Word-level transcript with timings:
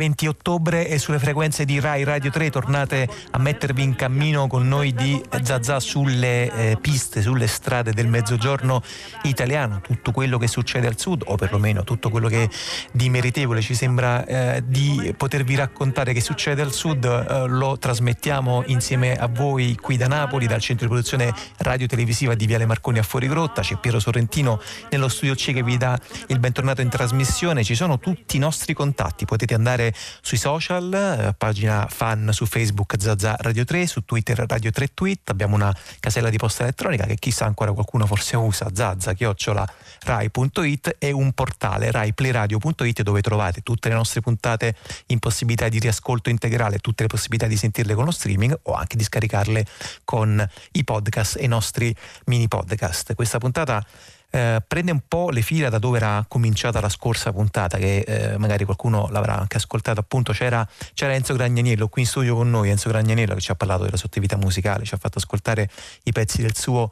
20 0.00 0.28
ottobre 0.28 0.88
e 0.88 0.96
sulle 0.96 1.18
frequenze 1.18 1.66
di 1.66 1.78
Rai 1.78 2.04
Radio 2.04 2.30
3 2.30 2.48
tornate 2.48 3.06
a 3.32 3.38
mettervi 3.38 3.82
in 3.82 3.94
cammino 3.96 4.46
con 4.46 4.66
noi 4.66 4.94
di 4.94 5.22
Zazà 5.42 5.78
sulle 5.78 6.50
eh, 6.50 6.78
piste, 6.80 7.20
sulle 7.20 7.46
strade 7.46 7.92
del 7.92 8.06
mezzogiorno 8.06 8.82
italiano, 9.24 9.82
tutto 9.82 10.10
quello 10.10 10.38
che 10.38 10.46
succede 10.46 10.86
al 10.86 10.98
sud 10.98 11.24
o 11.26 11.36
perlomeno 11.36 11.84
tutto 11.84 12.08
quello 12.08 12.28
che 12.28 12.48
di 12.92 13.10
meritevole 13.10 13.60
ci 13.60 13.74
sembra 13.74 14.24
eh, 14.24 14.62
di 14.64 15.12
potervi 15.14 15.54
raccontare 15.54 16.14
che 16.14 16.22
succede 16.22 16.62
al 16.62 16.72
sud 16.72 17.04
eh, 17.04 17.46
lo 17.46 17.76
trasmettiamo 17.76 18.62
insieme 18.68 19.16
a 19.16 19.26
voi 19.26 19.76
qui 19.78 19.98
da 19.98 20.06
Napoli 20.06 20.46
dal 20.46 20.62
centro 20.62 20.86
di 20.86 20.92
produzione 20.92 21.34
radio 21.58 21.86
televisiva 21.86 22.34
di 22.34 22.46
Viale 22.46 22.64
Marconi 22.64 23.00
a 23.00 23.02
Fuorigrotta, 23.02 23.60
c'è 23.60 23.76
Piero 23.76 24.00
Sorrentino 24.00 24.62
nello 24.88 25.08
studio 25.08 25.34
C 25.34 25.52
che 25.52 25.62
vi 25.62 25.76
dà 25.76 26.00
il 26.28 26.38
bentornato 26.38 26.80
in 26.80 26.88
trasmissione, 26.88 27.62
ci 27.64 27.74
sono 27.74 27.98
tutti 27.98 28.36
i 28.36 28.38
nostri 28.38 28.72
contatti, 28.72 29.26
potete 29.26 29.52
andare 29.52 29.88
sui 30.20 30.36
social, 30.36 30.92
eh, 30.92 31.34
pagina 31.36 31.86
fan 31.88 32.30
su 32.32 32.46
Facebook 32.46 32.96
Zazza 32.98 33.36
Radio 33.38 33.64
3, 33.64 33.86
su 33.86 34.04
Twitter 34.04 34.44
Radio 34.46 34.70
3 34.70 34.88
Tweet, 34.94 35.30
abbiamo 35.30 35.54
una 35.54 35.74
casella 36.00 36.30
di 36.30 36.36
posta 36.36 36.62
elettronica 36.62 37.06
che 37.06 37.16
chissà 37.16 37.44
ancora 37.44 37.72
qualcuno 37.72 38.06
forse 38.06 38.36
usa, 38.36 38.68
zazza 38.72 39.12
chiocciola 39.12 39.66
rai.it 40.02 40.96
e 40.98 41.10
un 41.10 41.32
portale 41.32 41.90
raiplayradio.it 41.90 43.02
dove 43.02 43.20
trovate 43.20 43.60
tutte 43.62 43.88
le 43.88 43.94
nostre 43.94 44.20
puntate 44.20 44.74
in 45.06 45.18
possibilità 45.18 45.68
di 45.68 45.78
riascolto 45.78 46.30
integrale, 46.30 46.78
tutte 46.78 47.02
le 47.02 47.08
possibilità 47.08 47.46
di 47.46 47.56
sentirle 47.56 47.94
con 47.94 48.04
lo 48.04 48.10
streaming 48.10 48.58
o 48.62 48.72
anche 48.72 48.96
di 48.96 49.04
scaricarle 49.04 49.64
con 50.04 50.46
i 50.72 50.84
podcast 50.84 51.36
e 51.36 51.44
i 51.44 51.48
nostri 51.48 51.94
mini 52.26 52.48
podcast. 52.48 53.14
Questa 53.14 53.38
puntata 53.38 53.84
eh, 54.30 54.62
prende 54.66 54.92
un 54.92 55.00
po' 55.06 55.30
le 55.30 55.42
fila 55.42 55.68
da 55.68 55.78
dove 55.78 55.98
era 55.98 56.24
cominciata 56.28 56.80
la 56.80 56.88
scorsa 56.88 57.32
puntata, 57.32 57.78
che 57.78 57.98
eh, 57.98 58.38
magari 58.38 58.64
qualcuno 58.64 59.08
l'avrà 59.10 59.38
anche 59.38 59.56
ascoltato, 59.56 60.00
appunto 60.00 60.32
c'era, 60.32 60.66
c'era, 60.94 61.14
Enzo 61.14 61.34
Gragnaniello 61.34 61.88
qui 61.88 62.02
in 62.02 62.08
studio 62.08 62.34
con 62.36 62.50
noi, 62.50 62.70
Enzo 62.70 62.88
Gragnaniello 62.88 63.34
che 63.34 63.40
ci 63.40 63.50
ha 63.50 63.54
parlato 63.54 63.84
della 63.84 63.96
sua 63.96 64.08
attività 64.08 64.36
musicale, 64.36 64.84
ci 64.84 64.94
ha 64.94 64.98
fatto 64.98 65.18
ascoltare 65.18 65.68
i 66.04 66.12
pezzi 66.12 66.42
del 66.42 66.56
suo 66.56 66.90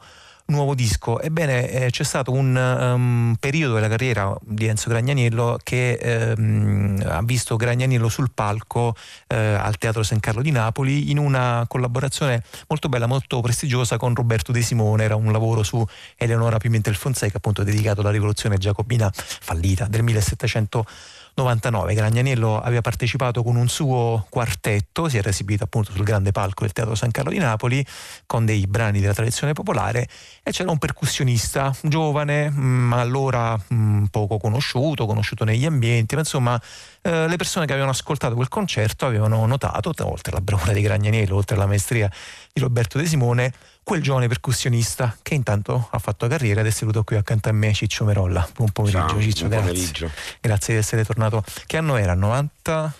nuovo 0.49 0.75
disco. 0.75 1.19
Ebbene, 1.19 1.69
eh, 1.69 1.89
c'è 1.89 2.03
stato 2.03 2.31
un 2.31 2.55
um, 2.55 3.35
periodo 3.39 3.75
della 3.75 3.87
carriera 3.87 4.35
di 4.41 4.67
Enzo 4.67 4.89
Gragnaniello 4.89 5.59
che 5.63 6.35
um, 6.37 7.01
ha 7.05 7.21
visto 7.23 7.55
Gragnaniello 7.55 8.09
sul 8.09 8.31
palco 8.33 8.95
uh, 9.27 9.35
al 9.35 9.77
Teatro 9.77 10.03
San 10.03 10.19
Carlo 10.19 10.41
di 10.41 10.51
Napoli 10.51 11.11
in 11.11 11.17
una 11.17 11.65
collaborazione 11.67 12.43
molto 12.67 12.89
bella, 12.89 13.05
molto 13.05 13.39
prestigiosa 13.41 13.97
con 13.97 14.13
Roberto 14.13 14.51
De 14.51 14.61
Simone. 14.61 15.03
Era 15.03 15.15
un 15.15 15.31
lavoro 15.31 15.63
su 15.63 15.85
Eleonora 16.15 16.57
Pimentel 16.57 16.95
Fonseca, 16.95 17.37
appunto 17.37 17.63
dedicato 17.63 18.01
alla 18.01 18.11
rivoluzione 18.11 18.57
giacobina 18.57 19.11
fallita 19.13 19.85
del 19.85 20.03
1700. 20.03 20.85
99. 21.39 21.93
Gragnaniello 21.93 22.59
aveva 22.59 22.81
partecipato 22.81 23.43
con 23.43 23.55
un 23.55 23.67
suo 23.69 24.25
quartetto, 24.29 25.07
si 25.07 25.17
era 25.17 25.29
esibito 25.29 25.63
appunto 25.63 25.91
sul 25.91 26.03
grande 26.03 26.31
palco 26.31 26.63
del 26.63 26.73
Teatro 26.73 26.95
San 26.95 27.11
Carlo 27.11 27.31
di 27.31 27.37
Napoli 27.37 27.85
con 28.25 28.45
dei 28.45 28.67
brani 28.67 28.99
della 28.99 29.13
tradizione 29.13 29.53
popolare 29.53 30.07
e 30.43 30.51
c'era 30.51 30.71
un 30.71 30.77
percussionista 30.77 31.73
giovane, 31.81 32.49
ma 32.49 32.97
mm, 32.97 32.99
allora 32.99 33.55
mh, 33.55 33.75
mm, 33.75 34.03
poco 34.05 34.37
conosciuto, 34.37 35.05
conosciuto 35.05 35.45
negli 35.45 35.65
ambienti, 35.65 36.15
ma 36.15 36.21
insomma 36.21 36.61
eh, 37.01 37.27
le 37.27 37.35
persone 37.37 37.65
che 37.65 37.71
avevano 37.71 37.93
ascoltato 37.93 38.35
quel 38.35 38.49
concerto 38.49 39.05
avevano 39.05 39.45
notato, 39.45 39.93
oltre 39.99 40.31
alla 40.31 40.41
bravura 40.41 40.73
di 40.73 40.81
Gragnaniello, 40.81 41.35
oltre 41.35 41.55
alla 41.55 41.67
maestria 41.67 42.11
di 42.51 42.61
Roberto 42.61 42.97
De 42.97 43.05
Simone, 43.05 43.53
quel 43.89 44.03
giovane 44.03 44.27
percussionista 44.27 45.17
che 45.23 45.33
intanto 45.33 45.87
ha 45.89 45.97
fatto 45.97 46.27
carriera 46.27 46.59
ed 46.59 46.67
è 46.67 46.69
seduto 46.69 47.03
qui 47.03 47.15
accanto 47.15 47.49
a 47.49 47.51
me 47.53 47.73
Ciccio 47.73 48.05
Merolla. 48.05 48.47
Buon 48.53 48.69
pomeriggio 48.69 49.07
Ciao, 49.07 49.19
Ciccio, 49.19 49.47
buon 49.47 49.63
grazie. 49.63 49.73
Pomeriggio. 49.73 50.11
Grazie 50.39 50.73
di 50.75 50.79
essere 50.79 51.03
tornato. 51.03 51.43
Che 51.65 51.75
anno 51.75 51.95
era? 51.95 52.13
90? 52.13 52.93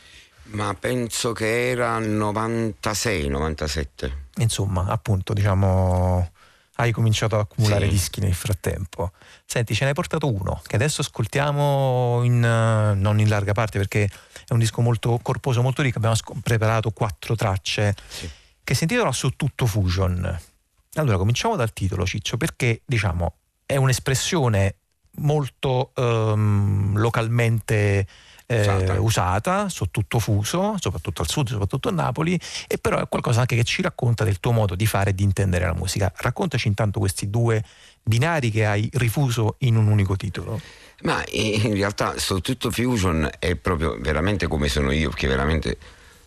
Ma 0.46 0.74
penso 0.74 1.32
che 1.32 1.70
era 1.70 2.00
96, 2.00 3.28
97. 3.28 4.18
Insomma, 4.38 4.88
appunto, 4.88 5.34
diciamo 5.34 6.32
hai 6.78 6.92
cominciato 6.92 7.36
ad 7.36 7.42
accumulare 7.42 7.86
sì. 7.86 7.92
dischi 7.92 8.20
nel 8.22 8.34
frattempo. 8.34 9.12
Senti, 9.46 9.76
ce 9.76 9.84
ne 9.84 9.90
hai 9.90 9.96
portato 9.96 10.34
uno 10.34 10.60
che 10.66 10.76
adesso 10.76 11.02
ascoltiamo 11.02 12.22
in, 12.24 12.40
non 12.40 13.20
in 13.20 13.30
larga 13.30 13.52
parte 13.52 13.78
perché 13.78 14.06
è 14.48 14.54
un 14.54 14.60
disco 14.60 14.82
molto 14.82 15.20
corposo, 15.22 15.62
molto 15.62 15.84
ricco. 15.84 16.00
Abbiamo 16.00 16.16
preparato 16.42 16.90
quattro 16.90 17.36
tracce 17.36 17.96
sì. 18.08 18.28
che 18.64 18.74
si 18.74 18.86
intitola 18.86 19.12
Su 19.12 19.36
tutto 19.36 19.68
Fusion. 19.68 20.48
Allora, 20.96 21.18
cominciamo 21.18 21.56
dal 21.56 21.72
titolo, 21.72 22.06
Ciccio, 22.06 22.38
perché 22.38 22.82
diciamo 22.86 23.36
è 23.66 23.76
un'espressione 23.76 24.76
molto 25.18 25.92
um, 25.96 26.98
localmente 26.98 28.08
eh, 28.48 28.62
usata. 28.62 29.00
usata, 29.00 29.70
fuso, 30.18 30.76
soprattutto 30.80 31.22
al 31.22 31.30
sud, 31.30 31.50
soprattutto 31.50 31.90
a 31.90 31.92
Napoli, 31.92 32.40
e 32.68 32.80
però 32.80 33.00
è 33.00 33.08
qualcosa 33.08 33.42
anche 33.42 33.56
che 33.56 33.64
ci 33.64 33.84
racconta 33.84 34.24
del 34.24 34.40
tuo 34.40 34.52
modo 34.52 34.74
di 34.74 34.88
fare 34.88 35.12
e 35.12 35.14
di 35.14 35.24
intendere 35.24 35.66
la 35.66 35.74
musica. 35.74 36.12
Raccontaci 36.16 36.68
intanto 36.68 37.00
questi 37.00 37.30
due 37.30 37.64
binari 38.02 38.50
che 38.50 38.66
hai 38.66 38.90
rifuso 38.94 39.58
in 39.60 39.76
un 39.76 39.88
unico 39.88 40.16
titolo. 40.16 40.60
Ma 41.02 41.24
in 41.32 41.76
realtà 41.76 42.18
soprattutto 42.18 42.72
Fusion 42.72 43.30
è 43.38 43.56
proprio 43.56 43.98
veramente 44.00 44.48
come 44.48 44.68
sono 44.68 44.92
io, 44.92 45.10
perché 45.10 45.28
veramente 45.28 45.78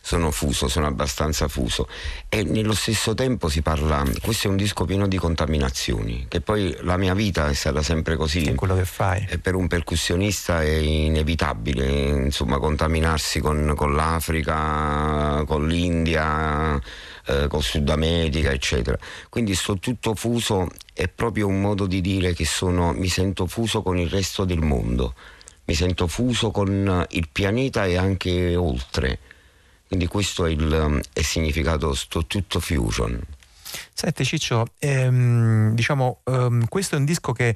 sono 0.04 0.32
fuso, 0.32 0.66
sono 0.66 0.86
abbastanza 0.86 1.46
fuso 1.46 1.88
e 2.28 2.42
nello 2.42 2.74
stesso 2.74 3.14
tempo 3.14 3.48
si 3.48 3.62
parla, 3.62 4.04
questo 4.20 4.48
è 4.48 4.50
un 4.50 4.56
disco 4.56 4.84
pieno 4.84 5.06
di 5.06 5.16
contaminazioni, 5.16 6.26
che 6.28 6.40
poi 6.40 6.76
la 6.80 6.96
mia 6.96 7.14
vita 7.14 7.48
è 7.48 7.54
stata 7.54 7.82
sempre 7.82 8.16
così. 8.16 8.42
È 8.42 8.54
quello 8.54 8.74
che 8.74 8.84
fai. 8.84 9.24
E 9.30 9.38
per 9.38 9.54
un 9.54 9.68
percussionista 9.68 10.60
è 10.60 10.74
inevitabile, 10.74 11.86
insomma, 12.24 12.58
contaminarsi 12.58 13.38
con, 13.40 13.74
con 13.76 13.94
l'Africa, 13.94 15.44
con 15.46 15.68
l'India, 15.68 16.80
eh, 17.26 17.46
con 17.46 17.62
Sud 17.62 17.88
America, 17.88 18.50
eccetera. 18.50 18.98
Quindi 19.28 19.54
sto 19.54 19.78
tutto 19.78 20.16
fuso 20.16 20.66
è 20.92 21.06
proprio 21.06 21.46
un 21.46 21.60
modo 21.60 21.86
di 21.86 22.00
dire 22.00 22.34
che 22.34 22.44
sono, 22.44 22.92
mi 22.92 23.08
sento 23.08 23.46
fuso 23.46 23.82
con 23.82 23.96
il 23.98 24.10
resto 24.10 24.44
del 24.44 24.60
mondo, 24.60 25.14
mi 25.66 25.74
sento 25.74 26.08
fuso 26.08 26.50
con 26.50 27.06
il 27.10 27.28
pianeta 27.30 27.84
e 27.84 27.96
anche 27.96 28.56
oltre 28.56 29.18
quindi 29.92 30.08
questo 30.08 30.46
è 30.46 30.50
il, 30.50 30.72
um, 30.72 30.98
è 31.12 31.20
significato 31.20 31.92
sto 31.92 32.24
tutto 32.24 32.60
fusion. 32.60 33.20
Senti 33.92 34.24
Ciccio, 34.24 34.68
ehm, 34.78 35.74
diciamo, 35.74 36.20
ehm, 36.24 36.66
questo 36.66 36.94
è 36.94 36.98
un 36.98 37.04
disco 37.04 37.32
che 37.32 37.54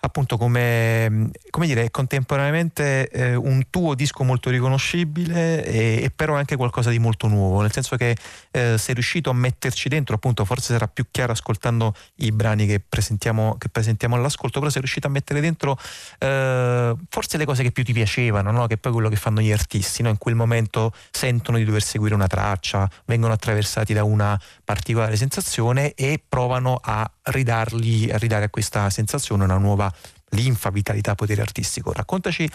appunto 0.00 0.36
come, 0.38 1.30
come 1.50 1.66
dire, 1.66 1.90
contemporaneamente 1.90 3.08
eh, 3.10 3.34
un 3.34 3.64
tuo 3.68 3.94
disco 3.94 4.24
molto 4.24 4.48
riconoscibile 4.48 5.64
e, 5.64 6.02
e, 6.02 6.10
però 6.10 6.36
anche 6.36 6.56
qualcosa 6.56 6.90
di 6.90 6.98
molto 6.98 7.26
nuovo, 7.28 7.60
nel 7.60 7.72
senso 7.72 7.96
che 7.96 8.16
eh, 8.50 8.78
sei 8.78 8.94
riuscito 8.94 9.28
a 9.28 9.34
metterci 9.34 9.88
dentro, 9.88 10.14
appunto 10.14 10.44
forse 10.44 10.72
sarà 10.72 10.88
più 10.88 11.04
chiaro 11.10 11.32
ascoltando 11.32 11.94
i 12.16 12.32
brani 12.32 12.66
che 12.66 12.80
presentiamo, 12.80 13.56
che 13.58 13.68
presentiamo 13.68 14.16
all'ascolto, 14.16 14.58
però 14.58 14.70
sei 14.70 14.80
riuscito 14.80 15.06
a 15.06 15.10
mettere 15.10 15.40
dentro 15.40 15.78
eh, 16.18 16.94
forse 17.08 17.36
le 17.36 17.44
cose 17.44 17.62
che 17.62 17.70
più 17.70 17.84
ti 17.84 17.92
piacevano, 17.92 18.50
no? 18.50 18.66
che 18.66 18.78
poi 18.78 18.92
quello 18.92 19.10
che 19.10 19.16
fanno 19.16 19.40
gli 19.40 19.52
artisti, 19.52 20.02
no? 20.02 20.08
in 20.08 20.18
quel 20.18 20.34
momento 20.34 20.92
sentono 21.10 21.58
di 21.58 21.64
dover 21.64 21.82
seguire 21.82 22.14
una 22.14 22.26
traccia, 22.26 22.88
vengono 23.04 23.34
attraversati 23.34 23.92
da 23.92 24.04
una 24.04 24.40
particolare 24.64 25.16
sensazione 25.16 25.92
e 25.92 26.22
provano 26.26 26.80
a 26.82 27.10
ridargli, 27.30 28.10
ridare 28.12 28.46
a 28.46 28.50
questa 28.50 28.90
sensazione 28.90 29.44
una 29.44 29.58
nuova 29.58 29.92
linfa, 30.30 30.70
vitalità, 30.70 31.14
potere 31.14 31.40
artistico. 31.40 31.92
Raccontaci 31.92 32.48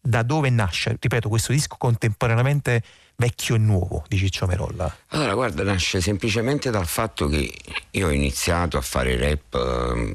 da 0.00 0.22
dove 0.22 0.50
nasce, 0.50 0.96
ripeto, 0.98 1.28
questo 1.28 1.52
disco 1.52 1.76
contemporaneamente 1.78 2.82
vecchio 3.16 3.54
e 3.54 3.58
nuovo 3.58 4.04
di 4.08 4.16
Ciccio 4.16 4.46
Merolla? 4.46 4.92
Allora, 5.08 5.34
guarda, 5.34 5.62
nasce 5.62 6.00
semplicemente 6.00 6.70
dal 6.70 6.86
fatto 6.86 7.28
che 7.28 7.52
io 7.90 8.08
ho 8.08 8.10
iniziato 8.10 8.76
a 8.78 8.80
fare 8.80 9.16
rap 9.16 9.54
ehm, 9.54 10.14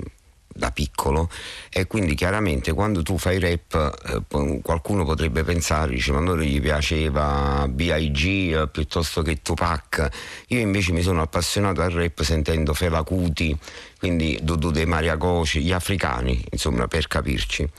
da 0.58 0.72
piccolo 0.72 1.30
e 1.70 1.86
quindi 1.86 2.16
chiaramente 2.16 2.74
quando 2.74 3.04
tu 3.04 3.18
fai 3.18 3.40
rap 3.40 4.24
eh, 4.30 4.62
qualcuno 4.62 5.06
potrebbe 5.06 5.44
pensare 5.44 5.92
dice 5.92 6.12
ma 6.12 6.32
a 6.32 6.36
gli 6.38 6.60
piaceva 6.60 7.68
B.I.G. 7.70 8.26
Eh, 8.54 8.68
piuttosto 8.70 9.22
che 9.22 9.42
Tupac 9.42 10.10
io 10.48 10.60
invece 10.60 10.92
mi 10.92 11.02
sono 11.02 11.22
appassionato 11.22 11.82
al 11.82 11.92
rap 11.92 12.22
sentendo 12.24 12.74
Fela 12.74 13.04
Kuti 13.04 13.56
quindi 14.00 14.40
Dudu 14.42 14.72
De 14.72 14.86
Maria 14.86 15.18
Coci 15.18 15.62
gli 15.62 15.72
africani 15.72 16.44
insomma 16.52 16.88
per 16.88 17.08
capirci 17.08 17.70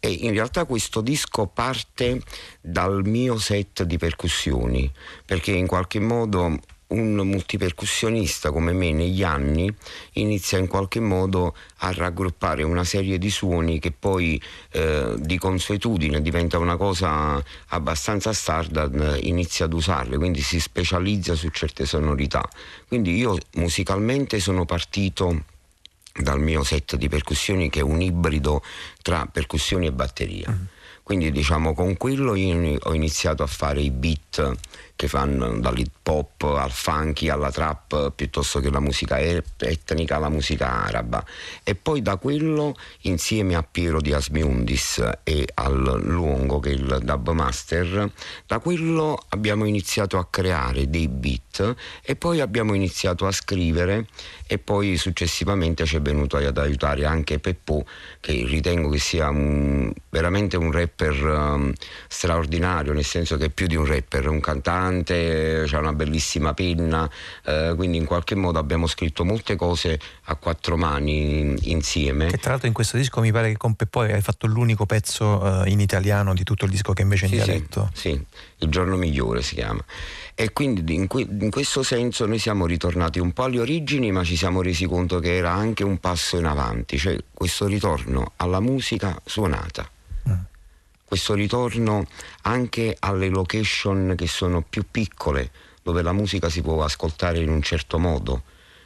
e 0.00 0.10
in 0.10 0.30
realtà 0.30 0.64
questo 0.64 1.00
disco 1.00 1.46
parte 1.46 2.20
dal 2.60 3.04
mio 3.04 3.36
set 3.38 3.82
di 3.82 3.98
percussioni 3.98 4.90
perché 5.24 5.50
in 5.50 5.66
qualche 5.66 5.98
modo 5.98 6.58
un 6.88 7.14
multipercussionista 7.16 8.50
come 8.50 8.72
me 8.72 8.92
negli 8.92 9.22
anni 9.22 9.72
inizia 10.12 10.58
in 10.58 10.68
qualche 10.68 11.00
modo 11.00 11.54
a 11.78 11.92
raggruppare 11.92 12.62
una 12.62 12.84
serie 12.84 13.18
di 13.18 13.30
suoni 13.30 13.78
che 13.78 13.92
poi 13.92 14.40
eh, 14.70 15.14
di 15.18 15.38
consuetudine 15.38 16.22
diventa 16.22 16.58
una 16.58 16.76
cosa 16.76 17.42
abbastanza 17.68 18.32
standard, 18.32 19.18
inizia 19.22 19.66
ad 19.66 19.72
usarle, 19.74 20.16
quindi 20.16 20.40
si 20.40 20.60
specializza 20.60 21.34
su 21.34 21.48
certe 21.50 21.84
sonorità. 21.84 22.48
Quindi 22.86 23.16
io 23.16 23.36
musicalmente 23.54 24.40
sono 24.40 24.64
partito 24.64 25.44
dal 26.14 26.40
mio 26.40 26.64
set 26.64 26.96
di 26.96 27.08
percussioni 27.08 27.68
che 27.70 27.80
è 27.80 27.82
un 27.82 28.00
ibrido 28.00 28.62
tra 29.02 29.26
percussioni 29.30 29.86
e 29.86 29.92
batteria. 29.92 30.50
Mm 30.50 30.76
Quindi 31.08 31.30
diciamo 31.30 31.72
con 31.72 31.96
quello 31.96 32.34
io 32.34 32.76
ho 32.82 32.92
iniziato 32.92 33.42
a 33.42 33.46
fare 33.46 33.80
i 33.80 33.90
beat 33.90 34.56
che 34.98 35.06
fanno 35.06 35.60
dall'hip 35.60 36.04
hop 36.08 36.42
al 36.42 36.72
funky 36.72 37.28
alla 37.28 37.52
trap 37.52 38.10
piuttosto 38.16 38.58
che 38.58 38.68
la 38.68 38.80
musica 38.80 39.20
etnica 39.20 40.16
alla 40.16 40.28
musica 40.28 40.86
araba. 40.86 41.24
E 41.62 41.76
poi 41.76 42.02
da 42.02 42.16
quello 42.16 42.74
insieme 43.02 43.54
a 43.54 43.62
Piero 43.62 44.00
di 44.00 44.12
Asmiundis 44.12 45.08
e 45.22 45.46
al 45.54 46.00
Luongo 46.02 46.58
che 46.58 46.70
è 46.70 46.72
il 46.72 46.98
dub 47.00 47.30
master 47.30 48.10
da 48.44 48.58
quello 48.58 49.22
abbiamo 49.28 49.66
iniziato 49.66 50.18
a 50.18 50.26
creare 50.28 50.90
dei 50.90 51.06
beat 51.06 51.76
e 52.02 52.16
poi 52.16 52.40
abbiamo 52.40 52.74
iniziato 52.74 53.24
a 53.24 53.30
scrivere 53.30 54.08
e 54.48 54.58
poi 54.58 54.96
successivamente 54.96 55.84
ci 55.84 55.94
è 55.94 56.00
venuto 56.00 56.38
ad 56.38 56.58
aiutare 56.58 57.04
anche 57.04 57.38
Peppo 57.38 57.84
che 58.18 58.32
ritengo 58.44 58.88
che 58.88 58.98
sia 58.98 59.28
un, 59.28 59.92
veramente 60.08 60.56
un 60.56 60.72
rapper 60.72 61.22
um, 61.22 61.72
straordinario 62.08 62.92
nel 62.92 63.04
senso 63.04 63.36
che 63.36 63.44
è 63.44 63.50
più 63.50 63.68
di 63.68 63.76
un 63.76 63.86
rapper, 63.86 64.24
è 64.24 64.28
un 64.28 64.40
cantante 64.40 64.86
cantante, 64.88 65.66
ha 65.70 65.78
una 65.78 65.92
bellissima 65.92 66.54
penna, 66.54 67.08
eh, 67.44 67.72
quindi 67.76 67.98
in 67.98 68.04
qualche 68.04 68.34
modo 68.34 68.58
abbiamo 68.58 68.86
scritto 68.86 69.24
molte 69.24 69.56
cose 69.56 69.98
a 70.24 70.34
quattro 70.36 70.76
mani 70.76 71.54
insieme. 71.70 72.28
E 72.28 72.38
tra 72.38 72.50
l'altro 72.50 72.68
in 72.68 72.74
questo 72.74 72.96
disco 72.96 73.20
mi 73.20 73.32
pare 73.32 73.50
che 73.50 73.56
con 73.56 73.74
Peppoi 73.74 74.12
hai 74.12 74.22
fatto 74.22 74.46
l'unico 74.46 74.86
pezzo 74.86 75.64
eh, 75.64 75.70
in 75.70 75.80
italiano 75.80 76.34
di 76.34 76.42
tutto 76.42 76.64
il 76.64 76.70
disco 76.70 76.92
che 76.92 77.02
invece 77.02 77.26
è 77.26 77.28
in 77.28 77.38
sì, 77.38 77.44
dialetto. 77.44 77.90
Sì, 77.92 78.10
sì, 78.10 78.24
Il 78.58 78.68
giorno 78.68 78.96
migliore 78.96 79.42
si 79.42 79.54
chiama. 79.54 79.84
E 80.34 80.52
quindi 80.52 80.94
in, 80.94 81.06
que- 81.06 81.26
in, 81.28 81.50
questo 81.50 81.82
senso 81.82 82.26
noi 82.26 82.38
siamo 82.38 82.66
ritornati 82.66 83.18
un 83.18 83.32
po' 83.32 83.44
alle 83.44 83.60
origini, 83.60 84.10
ma 84.12 84.24
ci 84.24 84.36
siamo 84.36 84.62
resi 84.62 84.86
conto 84.86 85.18
che 85.18 85.36
era 85.36 85.52
anche 85.52 85.84
un 85.84 85.98
passo 85.98 86.38
in 86.38 86.46
avanti, 86.46 86.98
cioè 86.98 87.16
questo 87.34 87.66
ritorno 87.66 88.32
alla 88.36 88.60
musica 88.60 89.20
suonata 89.24 89.90
questo 91.08 91.32
ritorno 91.32 92.04
anche 92.42 92.94
alle 92.98 93.30
location 93.30 94.12
che 94.14 94.26
sono 94.26 94.60
più 94.60 94.84
piccole, 94.90 95.50
dove 95.82 96.02
la 96.02 96.12
musica 96.12 96.50
si 96.50 96.60
può 96.60 96.84
ascoltare 96.84 97.38
in 97.38 97.48
un 97.48 97.62
certo 97.62 97.98
modo. 97.98 98.42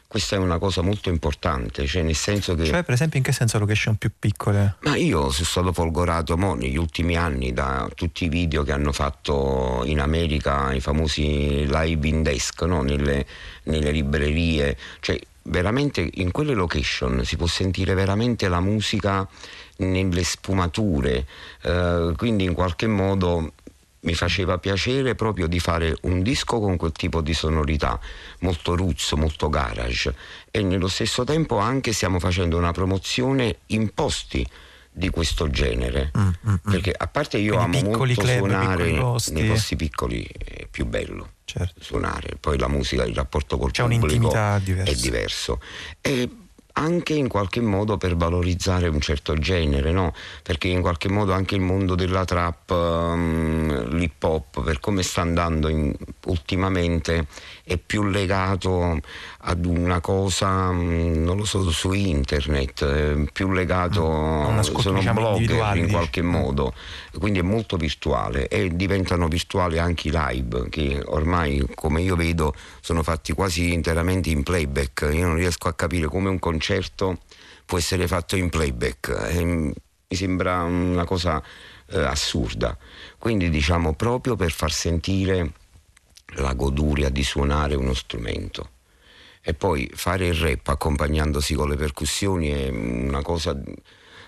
Questa 0.06 0.36
è 0.36 0.38
una 0.38 0.58
cosa 0.58 0.82
molto 0.82 1.08
importante, 1.08 1.84
cioè 1.86 2.02
nel 2.02 2.14
senso 2.14 2.54
che... 2.54 2.66
Cioè 2.66 2.84
per 2.84 2.94
esempio 2.94 3.18
in 3.18 3.24
che 3.24 3.32
senso 3.32 3.58
location 3.58 3.96
più 3.96 4.12
piccole? 4.16 4.76
Ma 4.82 4.94
io 4.94 5.30
sono 5.30 5.46
stato 5.46 5.72
folgorato 5.72 6.36
mo, 6.36 6.54
negli 6.54 6.76
ultimi 6.76 7.16
anni 7.16 7.52
da 7.52 7.88
tutti 7.92 8.26
i 8.26 8.28
video 8.28 8.62
che 8.62 8.70
hanno 8.70 8.92
fatto 8.92 9.82
in 9.86 9.98
America, 9.98 10.72
i 10.72 10.80
famosi 10.80 11.66
live 11.66 12.06
in 12.06 12.22
desk, 12.22 12.62
no? 12.62 12.82
nelle, 12.82 13.26
nelle 13.64 13.90
librerie, 13.90 14.76
cioè 15.00 15.18
veramente 15.44 16.08
in 16.14 16.30
quelle 16.30 16.54
location 16.54 17.24
si 17.24 17.36
può 17.36 17.46
sentire 17.46 17.94
veramente 17.94 18.48
la 18.48 18.60
musica 18.60 19.26
nelle 19.78 20.22
sfumature, 20.22 21.26
eh, 21.62 22.12
quindi 22.16 22.44
in 22.44 22.54
qualche 22.54 22.86
modo 22.86 23.52
mi 24.02 24.14
faceva 24.14 24.58
piacere 24.58 25.14
proprio 25.14 25.46
di 25.46 25.60
fare 25.60 25.96
un 26.02 26.22
disco 26.22 26.58
con 26.58 26.76
quel 26.76 26.92
tipo 26.92 27.20
di 27.20 27.34
sonorità, 27.34 28.00
molto 28.40 28.74
roots, 28.74 29.12
molto 29.12 29.48
garage. 29.48 30.14
E 30.50 30.62
nello 30.62 30.88
stesso 30.88 31.24
tempo 31.24 31.58
anche 31.58 31.92
stiamo 31.92 32.18
facendo 32.18 32.56
una 32.56 32.72
promozione 32.72 33.58
in 33.66 33.92
posti 33.94 34.46
di 34.90 35.08
questo 35.08 35.48
genere. 35.50 36.10
Mm, 36.16 36.22
mm, 36.22 36.50
mm. 36.50 36.54
perché 36.70 36.92
a 36.96 37.06
parte 37.06 37.38
io 37.38 37.58
amo 37.58 37.80
molto 37.80 37.98
club, 37.98 38.36
suonare 38.38 38.90
nei 39.30 39.46
posti 39.46 39.76
piccoli 39.76 40.28
è 40.36 40.66
più 40.68 40.84
bello 40.84 41.30
certo. 41.44 41.82
suonare 41.82 42.36
poi 42.40 42.58
la 42.58 42.68
musica 42.68 43.04
il 43.04 43.14
rapporto 43.14 43.58
col 43.58 43.70
C'è 43.70 43.86
pubblico 43.86 44.32
è 44.32 44.94
diverso 44.94 45.60
e 46.00 46.28
anche 46.74 47.12
in 47.12 47.28
qualche 47.28 47.60
modo 47.60 47.96
per 47.96 48.16
valorizzare 48.16 48.88
un 48.88 49.00
certo 49.00 49.34
genere, 49.34 49.92
no? 49.92 50.14
perché 50.42 50.68
in 50.68 50.80
qualche 50.80 51.08
modo 51.08 51.32
anche 51.32 51.54
il 51.54 51.60
mondo 51.60 51.94
della 51.94 52.24
trap, 52.24 52.70
um, 52.70 53.88
l'hip 53.90 54.22
hop, 54.22 54.62
per 54.62 54.80
come 54.80 55.02
sta 55.02 55.20
andando 55.20 55.68
in, 55.68 55.94
ultimamente, 56.26 57.26
è 57.64 57.76
più 57.76 58.04
legato 58.04 58.98
ad 59.44 59.64
una 59.64 60.00
cosa, 60.00 60.68
um, 60.68 61.22
non 61.22 61.36
lo 61.36 61.44
so, 61.44 61.70
su 61.70 61.92
internet, 61.92 62.84
è 62.84 63.30
più 63.32 63.50
legato, 63.50 64.06
mm, 64.50 64.60
sono 64.60 64.98
diciamo 64.98 65.20
blogger 65.20 65.76
in 65.76 65.90
qualche 65.90 66.22
modo, 66.22 66.74
quindi 67.18 67.40
è 67.40 67.42
molto 67.42 67.76
virtuale 67.76 68.48
e 68.48 68.74
diventano 68.74 69.28
virtuali 69.28 69.78
anche 69.78 70.08
i 70.08 70.12
live, 70.14 70.68
che 70.68 71.02
ormai 71.06 71.64
come 71.74 72.02
io 72.02 72.16
vedo 72.16 72.54
sono 72.80 73.02
fatti 73.02 73.32
quasi 73.32 73.72
interamente 73.72 74.30
in 74.30 74.42
playback, 74.42 75.08
io 75.12 75.26
non 75.26 75.36
riesco 75.36 75.68
a 75.68 75.74
capire 75.74 76.06
come 76.06 76.28
un 76.28 76.38
concerto 76.62 77.18
può 77.64 77.78
essere 77.78 78.06
fatto 78.06 78.36
in 78.36 78.48
playback, 78.48 79.08
e 79.30 79.44
mi 79.44 79.74
sembra 80.08 80.62
una 80.62 81.04
cosa 81.04 81.42
eh, 81.88 81.98
assurda. 81.98 82.76
Quindi 83.18 83.50
diciamo 83.50 83.94
proprio 83.94 84.36
per 84.36 84.52
far 84.52 84.70
sentire 84.70 85.52
la 86.36 86.52
goduria 86.54 87.08
di 87.08 87.24
suonare 87.24 87.74
uno 87.74 87.94
strumento. 87.94 88.70
E 89.40 89.54
poi 89.54 89.90
fare 89.92 90.28
il 90.28 90.34
rap 90.34 90.68
accompagnandosi 90.68 91.54
con 91.54 91.68
le 91.68 91.76
percussioni 91.76 92.50
è 92.50 92.68
una 92.68 93.22
cosa 93.22 93.60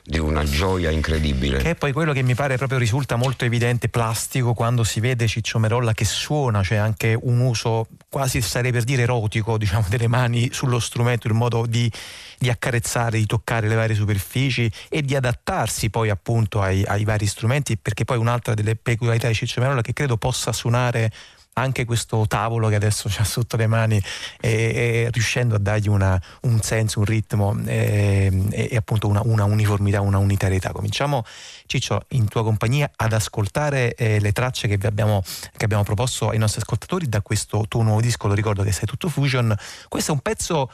di 0.06 0.19
una 0.19 0.45
gioia 0.45 0.91
incredibile. 0.91 1.62
Che 1.62 1.77
poi 1.77 1.93
quello 1.93 2.12
che 2.12 2.23
mi 2.23 2.35
pare 2.35 2.59
proprio 2.59 2.79
risulta 2.79 3.17
molto 3.17 3.47
evidente, 3.47 3.89
plastico, 3.89 4.53
quando 4.53 4.85
si 4.85 5.01
vede 5.01 5.27
Ciccio 5.27 5.59
Merolla 5.59 5.95
che 5.95 6.05
suona, 6.05 6.61
c'è 6.61 6.67
cioè 6.67 6.79
anche 6.79 7.19
un 7.19 7.41
uso 7.41 7.89
quasi 8.11 8.43
sarei 8.43 8.71
per 8.71 8.85
dire 8.85 9.03
erotico 9.03 9.56
diciamo, 9.56 9.87
delle 9.89 10.06
mani 10.06 10.51
sullo 10.53 10.79
strumento, 10.79 11.27
il 11.27 11.33
modo 11.33 11.65
di, 11.65 11.91
di, 12.39 12.51
accarezzare, 12.51 13.17
di 13.17 13.25
toccare 13.25 13.67
le 13.67 13.77
varie 13.77 13.97
superfici 13.97 14.71
e 14.91 15.01
di 15.01 15.17
adattarsi 15.17 15.89
poi 15.89 16.11
appunto 16.11 16.61
ai, 16.61 16.85
ai 16.85 17.05
vari 17.05 17.27
strumenti, 17.27 17.79
perché 17.79 18.05
poi 18.05 18.19
un'altra 18.19 18.53
delle 18.53 18.77
peculiarità 18.77 19.29
di 19.29 19.35
Ciccio 19.35 19.62
Merolla 19.62 19.81
che 19.81 19.95
credo 19.95 20.19
possa 20.19 20.53
suonare 20.53 21.11
anche 21.55 21.85
questo 21.85 22.27
tavolo 22.27 22.69
che 22.69 22.77
adesso 22.77 23.09
c'ha 23.11 23.25
sotto 23.25 23.56
le 23.56 23.67
mani 23.67 24.01
e, 24.41 24.51
e 24.51 25.09
riuscendo 25.11 25.55
a 25.56 25.59
dargli 25.59 25.89
una, 25.89 26.21
un 26.43 26.61
senso, 26.61 27.01
un 27.01 27.05
ritmo 27.05 27.56
e, 27.67 28.31
e 28.51 28.77
appunto 28.77 29.09
una, 29.09 29.21
una, 29.25 29.45
uniformità, 29.45 30.01
una 30.01 30.19
unitarietà. 30.19 30.73
Cominciamo 30.73 31.25
Ciccio 31.67 32.03
in 32.09 32.29
tua 32.29 32.43
compagnia 32.43 32.91
ad 32.95 33.12
ascoltare 33.12 33.95
eh, 33.95 34.21
le 34.21 34.33
tracce 34.33 34.69
che 34.69 34.87
abbiamo, 34.87 35.23
che 35.56 35.65
abbiamo 35.65 35.83
proposto 35.83 36.29
ai 36.31 36.39
nostri 36.39 36.61
ascoltatori 36.61 37.09
da 37.09 37.23
questo 37.23 37.65
tuo 37.69 37.83
nuovo 37.83 38.00
disco, 38.00 38.29
lo 38.29 38.35
ricordo 38.35 38.62
che 38.62 38.73
sei 38.73 38.87
tutto 38.87 39.09
fusion. 39.09 39.55
Questo 39.88 40.11
è 40.11 40.14
un 40.14 40.21
pezzo 40.21 40.71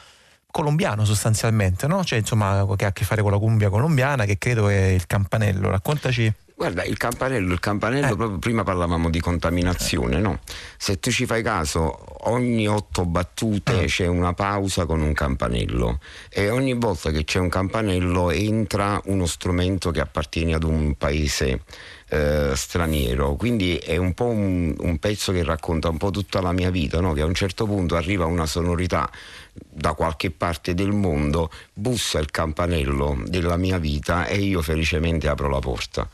colombiano 0.51 1.05
sostanzialmente, 1.05 1.87
no? 1.87 2.03
Cioè, 2.03 2.19
insomma, 2.19 2.65
che 2.75 2.85
ha 2.85 2.89
a 2.89 2.91
che 2.91 3.05
fare 3.05 3.21
con 3.21 3.31
la 3.31 3.37
cumbia 3.37 3.69
colombiana, 3.69 4.25
che 4.25 4.37
credo 4.37 4.67
è 4.67 4.87
il 4.87 5.07
campanello. 5.07 5.69
Raccontaci. 5.69 6.31
Guarda, 6.61 6.83
il 6.83 6.97
campanello, 6.97 7.53
il 7.53 7.59
campanello 7.59 8.13
eh. 8.13 8.15
proprio 8.15 8.37
prima 8.37 8.61
parlavamo 8.61 9.09
di 9.09 9.19
contaminazione, 9.19 10.19
no? 10.19 10.41
Se 10.77 10.99
tu 10.99 11.09
ci 11.09 11.25
fai 11.25 11.41
caso, 11.41 12.29
ogni 12.29 12.67
otto 12.67 13.03
battute 13.07 13.81
eh. 13.81 13.85
c'è 13.87 14.05
una 14.05 14.33
pausa 14.33 14.85
con 14.85 15.01
un 15.01 15.11
campanello 15.11 15.99
e 16.29 16.51
ogni 16.51 16.75
volta 16.75 17.09
che 17.09 17.23
c'è 17.23 17.39
un 17.39 17.49
campanello 17.49 18.29
entra 18.29 19.01
uno 19.05 19.25
strumento 19.25 19.89
che 19.89 20.01
appartiene 20.01 20.53
ad 20.53 20.61
un 20.61 20.93
paese 20.93 21.63
eh, 22.11 22.51
straniero, 22.55 23.35
quindi 23.35 23.77
è 23.77 23.95
un 23.95 24.13
po' 24.13 24.25
un, 24.25 24.75
un, 24.77 24.99
pezzo 24.99 25.31
che 25.31 25.45
racconta 25.45 25.87
un 25.87 25.97
po' 25.97 26.11
tutta 26.11 26.41
la 26.41 26.51
mia 26.51 26.69
vita, 26.69 26.99
no? 26.99 27.13
che 27.13 27.21
a 27.21 27.25
un 27.25 27.33
certo 27.33 27.65
punto 27.65 27.95
arriva 27.95 28.25
una 28.25 28.45
sonorità 28.45 29.09
da 29.53 29.93
qualche 29.93 30.29
parte 30.29 30.73
del 30.73 30.91
mondo, 30.91 31.49
bussa 31.73 32.19
il 32.19 32.29
campanello 32.29 33.23
della 33.27 33.55
mia 33.55 33.77
vita 33.77 34.25
e 34.25 34.39
io 34.39 34.61
felicemente 34.61 35.29
apro 35.29 35.47
la 35.47 35.59
porta. 35.59 36.05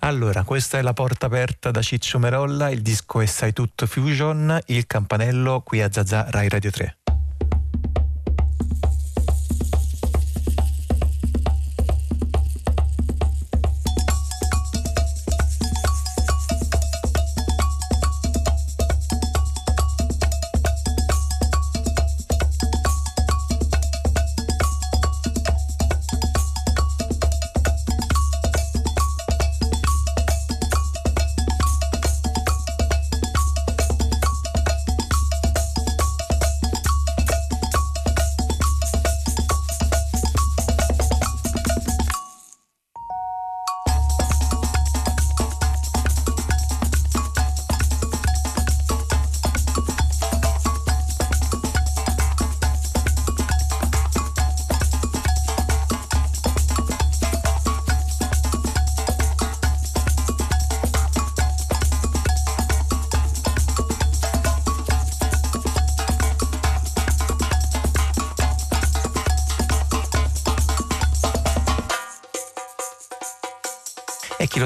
Allora, 0.00 0.42
questa 0.42 0.78
è 0.78 0.82
la 0.82 0.94
porta 0.94 1.26
aperta 1.26 1.70
da 1.70 1.80
Ciccio 1.80 2.18
Merolla, 2.18 2.68
il 2.70 2.82
disco 2.82 3.20
è 3.20 3.26
Sai 3.26 3.52
Tutto 3.52 3.86
Fusion, 3.86 4.58
il 4.66 4.84
campanello 4.88 5.62
qui 5.64 5.80
a 5.80 5.92
Zazà 5.92 6.26
Rai 6.28 6.48
Radio 6.48 6.72
3. 6.72 6.96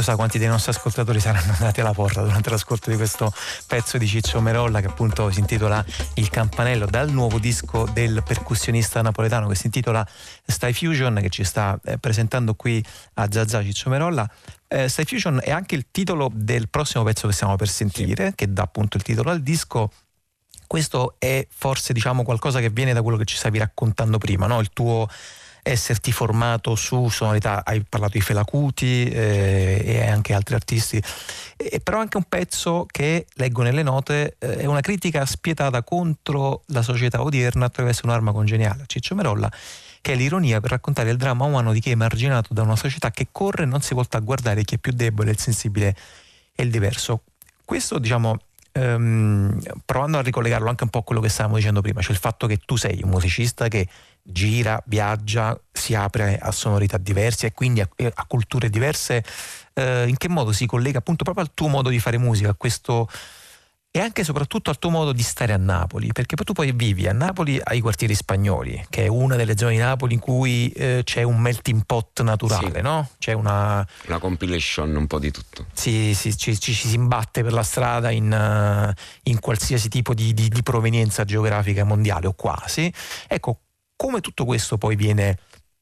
Lo 0.00 0.06
sa 0.06 0.16
quanti 0.16 0.38
dei 0.38 0.48
nostri 0.48 0.70
ascoltatori 0.70 1.20
saranno 1.20 1.52
andati 1.52 1.80
alla 1.80 1.92
porta 1.92 2.22
durante 2.22 2.48
l'ascolto 2.48 2.88
di 2.88 2.96
questo 2.96 3.32
pezzo 3.66 3.98
di 3.98 4.06
Ciccio 4.06 4.40
Merolla 4.40 4.80
che 4.80 4.86
appunto 4.86 5.30
si 5.30 5.40
intitola 5.40 5.84
Il 6.14 6.30
campanello 6.30 6.86
dal 6.86 7.10
nuovo 7.10 7.38
disco 7.38 7.86
del 7.92 8.22
percussionista 8.24 9.02
napoletano 9.02 9.46
che 9.48 9.54
si 9.54 9.66
intitola 9.66 10.06
Sty 10.46 10.72
Fusion 10.72 11.18
che 11.20 11.28
ci 11.28 11.44
sta 11.44 11.78
eh, 11.84 11.98
presentando 11.98 12.54
qui 12.54 12.82
a 13.14 13.28
Zazza 13.30 13.62
Ciccio 13.62 13.90
Merolla. 13.90 14.28
Eh, 14.68 14.88
Sty 14.88 15.04
Fusion 15.04 15.38
è 15.42 15.50
anche 15.50 15.74
il 15.74 15.86
titolo 15.90 16.30
del 16.32 16.70
prossimo 16.70 17.04
pezzo 17.04 17.26
che 17.26 17.34
stiamo 17.34 17.56
per 17.56 17.68
sentire, 17.68 18.28
sì. 18.28 18.34
che 18.36 18.52
dà 18.52 18.62
appunto 18.62 18.96
il 18.96 19.02
titolo 19.02 19.30
al 19.30 19.42
disco 19.42 19.92
questo 20.66 21.16
è 21.18 21.46
forse 21.50 21.92
diciamo 21.92 22.22
qualcosa 22.22 22.60
che 22.60 22.70
viene 22.70 22.92
da 22.92 23.02
quello 23.02 23.18
che 23.18 23.24
ci 23.24 23.36
stavi 23.36 23.58
raccontando 23.58 24.18
prima, 24.18 24.46
no? 24.46 24.60
il 24.60 24.70
tuo 24.72 25.08
esserti 25.62 26.12
formato 26.12 26.74
su 26.74 27.08
sonorità, 27.08 27.64
hai 27.64 27.84
parlato 27.88 28.12
di 28.12 28.20
Felacuti 28.20 29.08
eh, 29.08 29.82
e 29.84 30.06
anche 30.08 30.32
altri 30.32 30.54
artisti, 30.54 31.02
e, 31.56 31.80
però 31.80 32.00
anche 32.00 32.16
un 32.16 32.24
pezzo 32.28 32.86
che 32.90 33.26
leggo 33.34 33.62
nelle 33.62 33.82
note 33.82 34.36
eh, 34.38 34.58
è 34.58 34.64
una 34.64 34.80
critica 34.80 35.24
spietata 35.26 35.82
contro 35.82 36.62
la 36.66 36.82
società 36.82 37.22
odierna 37.22 37.66
attraverso 37.66 38.02
un'arma 38.04 38.32
congeniale, 38.32 38.84
Ciccio 38.86 39.14
Merolla, 39.14 39.50
che 40.00 40.12
è 40.12 40.16
l'ironia 40.16 40.60
per 40.60 40.70
raccontare 40.70 41.10
il 41.10 41.16
dramma 41.16 41.44
umano 41.44 41.72
di 41.72 41.80
chi 41.80 41.90
è 41.90 41.92
emarginato 41.92 42.54
da 42.54 42.62
una 42.62 42.76
società 42.76 43.10
che 43.10 43.28
corre 43.30 43.64
e 43.64 43.66
non 43.66 43.82
si 43.82 43.94
volta 43.94 44.16
a 44.16 44.20
guardare 44.20 44.64
chi 44.64 44.76
è 44.76 44.78
più 44.78 44.92
debole, 44.92 45.32
il 45.32 45.38
sensibile 45.38 45.94
e 46.54 46.62
il 46.62 46.70
diverso. 46.70 47.22
Questo 47.64 47.98
diciamo 47.98 48.38
ehm, 48.72 49.58
provando 49.84 50.18
a 50.18 50.22
ricollegarlo 50.22 50.68
anche 50.68 50.84
un 50.84 50.90
po' 50.90 51.00
a 51.00 51.02
quello 51.02 51.20
che 51.20 51.28
stavamo 51.28 51.56
dicendo 51.56 51.80
prima, 51.80 52.00
cioè 52.00 52.12
il 52.12 52.18
fatto 52.18 52.46
che 52.46 52.58
tu 52.64 52.76
sei 52.76 53.00
un 53.02 53.10
musicista 53.10 53.68
che 53.68 53.86
gira, 54.32 54.82
viaggia, 54.86 55.58
si 55.72 55.94
apre 55.94 56.38
a 56.38 56.50
sonorità 56.50 56.98
diverse 56.98 57.46
e 57.46 57.52
quindi 57.52 57.80
a, 57.80 57.88
a 58.14 58.24
culture 58.26 58.70
diverse, 58.70 59.24
eh, 59.74 60.06
in 60.08 60.16
che 60.16 60.28
modo 60.28 60.52
si 60.52 60.66
collega 60.66 60.98
appunto 60.98 61.24
proprio 61.24 61.44
al 61.44 61.52
tuo 61.54 61.68
modo 61.68 61.88
di 61.88 61.98
fare 61.98 62.18
musica, 62.18 62.50
a 62.50 62.54
questo 62.54 63.08
e 63.92 63.98
anche 63.98 64.20
e 64.20 64.24
soprattutto 64.24 64.70
al 64.70 64.78
tuo 64.78 64.90
modo 64.90 65.10
di 65.10 65.22
stare 65.22 65.52
a 65.52 65.56
Napoli, 65.56 66.12
perché 66.12 66.36
poi 66.36 66.44
tu 66.44 66.52
poi 66.52 66.70
vivi 66.70 67.08
a 67.08 67.12
Napoli 67.12 67.60
ai 67.60 67.80
quartieri 67.80 68.14
spagnoli, 68.14 68.86
che 68.88 69.06
è 69.06 69.06
una 69.08 69.34
delle 69.34 69.56
zone 69.56 69.72
di 69.72 69.78
Napoli 69.78 70.14
in 70.14 70.20
cui 70.20 70.70
eh, 70.70 71.00
c'è 71.02 71.24
un 71.24 71.40
melting 71.40 71.82
pot 71.84 72.20
naturale, 72.22 72.72
sì. 72.76 72.80
no? 72.82 73.08
C'è 73.18 73.32
una... 73.32 73.84
una 74.06 74.18
compilation 74.18 74.94
un 74.94 75.08
po' 75.08 75.18
di 75.18 75.32
tutto. 75.32 75.66
Sì, 75.72 76.14
sì 76.14 76.36
ci, 76.36 76.58
ci, 76.60 76.72
ci 76.72 76.88
si 76.88 76.94
imbatte 76.94 77.42
per 77.42 77.52
la 77.52 77.64
strada 77.64 78.10
in, 78.10 78.30
uh, 78.30 78.92
in 79.24 79.40
qualsiasi 79.40 79.88
tipo 79.88 80.14
di, 80.14 80.34
di, 80.34 80.48
di 80.48 80.62
provenienza 80.62 81.24
geografica 81.24 81.82
mondiale 81.82 82.28
o 82.28 82.32
quasi. 82.34 82.92
Ecco, 83.26 83.58
come 84.00 84.22
tutto 84.22 84.46
questo 84.46 84.78
poi 84.78 84.96
viene 84.96 85.36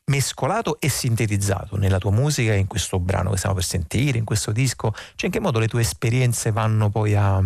mescolato 0.06 0.80
e 0.80 0.88
sintetizzato 0.88 1.76
nella 1.76 1.98
tua 1.98 2.10
musica, 2.10 2.52
in 2.52 2.66
questo 2.66 2.98
brano 2.98 3.30
che 3.30 3.37
stiamo 3.37 3.54
per 3.54 3.64
sentire, 3.64 4.18
in 4.18 4.25
questo 4.25 4.50
disco, 4.50 4.92
cioè 5.14 5.26
in 5.26 5.30
che 5.30 5.38
modo 5.38 5.60
le 5.60 5.68
tue 5.68 5.82
esperienze 5.82 6.50
vanno 6.50 6.90
poi 6.90 7.14
a 7.14 7.40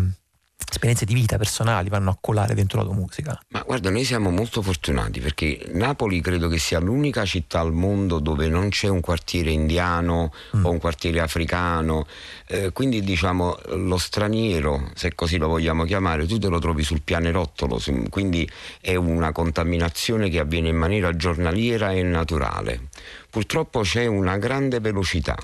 esperienze 0.71 1.05
di 1.05 1.15
vita 1.15 1.37
personali 1.37 1.89
vanno 1.89 2.11
a 2.11 2.19
colare 2.21 2.55
dentro 2.55 2.79
la 2.79 2.85
tua 2.85 2.95
musica? 2.95 3.39
Ma 3.49 3.63
guarda, 3.63 3.91
noi 3.91 4.05
siamo 4.05 4.31
molto 4.31 4.63
fortunati 4.63 5.21
perché 5.21 5.67
Napoli 5.73 6.21
credo 6.21 6.49
che 6.49 6.59
sia 6.59 6.79
l'unica 6.79 7.25
città 7.25 7.61
al 7.61 7.73
mondo 7.73 8.19
dove 8.19 8.49
non 8.49 8.69
c'è 8.69 8.89
un 8.89 9.01
quartiere 9.01 9.51
indiano 9.51 10.33
mm. 10.57 10.65
o 10.65 10.71
un 10.71 10.79
quartiere 10.79 11.21
africano, 11.21 12.07
eh, 12.47 12.73
quindi 12.73 13.03
diciamo 13.03 13.59
lo 13.69 13.99
straniero, 13.99 14.91
se 14.95 15.15
così 15.15 15.39
lo 15.39 15.49
vogliamo 15.49 15.85
chiamare, 15.85 16.27
tu 16.27 16.39
te 16.39 16.49
lo 16.49 16.59
trovi 16.59 16.83
sul 16.83 17.03
pianerottolo, 17.03 17.81
quindi 18.09 18.49
è 18.81 18.95
una 18.95 19.33
contaminazione 19.33 20.29
che 20.29 20.39
avviene 20.39 20.69
in 20.69 20.77
maniera 20.77 21.15
giornaliera 21.15 21.93
e 21.93 22.03
naturale. 22.03 22.89
Purtroppo 23.31 23.81
c'è 23.81 24.07
una 24.07 24.37
grande 24.37 24.81
velocità 24.81 25.37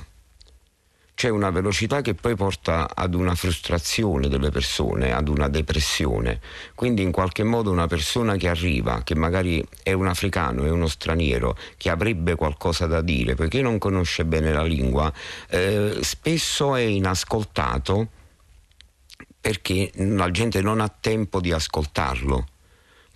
c'è 1.18 1.30
una 1.30 1.50
velocità 1.50 2.00
che 2.00 2.14
poi 2.14 2.36
porta 2.36 2.94
ad 2.94 3.12
una 3.12 3.34
frustrazione 3.34 4.28
delle 4.28 4.50
persone, 4.50 5.12
ad 5.12 5.26
una 5.26 5.48
depressione. 5.48 6.40
Quindi 6.76 7.02
in 7.02 7.10
qualche 7.10 7.42
modo 7.42 7.72
una 7.72 7.88
persona 7.88 8.36
che 8.36 8.48
arriva, 8.48 9.02
che 9.02 9.16
magari 9.16 9.66
è 9.82 9.92
un 9.94 10.06
africano, 10.06 10.62
è 10.62 10.70
uno 10.70 10.86
straniero, 10.86 11.56
che 11.76 11.90
avrebbe 11.90 12.36
qualcosa 12.36 12.86
da 12.86 13.00
dire, 13.00 13.34
perché 13.34 13.60
non 13.60 13.78
conosce 13.78 14.24
bene 14.26 14.52
la 14.52 14.62
lingua, 14.62 15.12
eh, 15.48 15.98
spesso 16.02 16.76
è 16.76 16.82
inascoltato 16.82 18.06
perché 19.40 19.90
la 19.94 20.30
gente 20.30 20.62
non 20.62 20.80
ha 20.80 20.88
tempo 20.88 21.40
di 21.40 21.50
ascoltarlo 21.50 22.46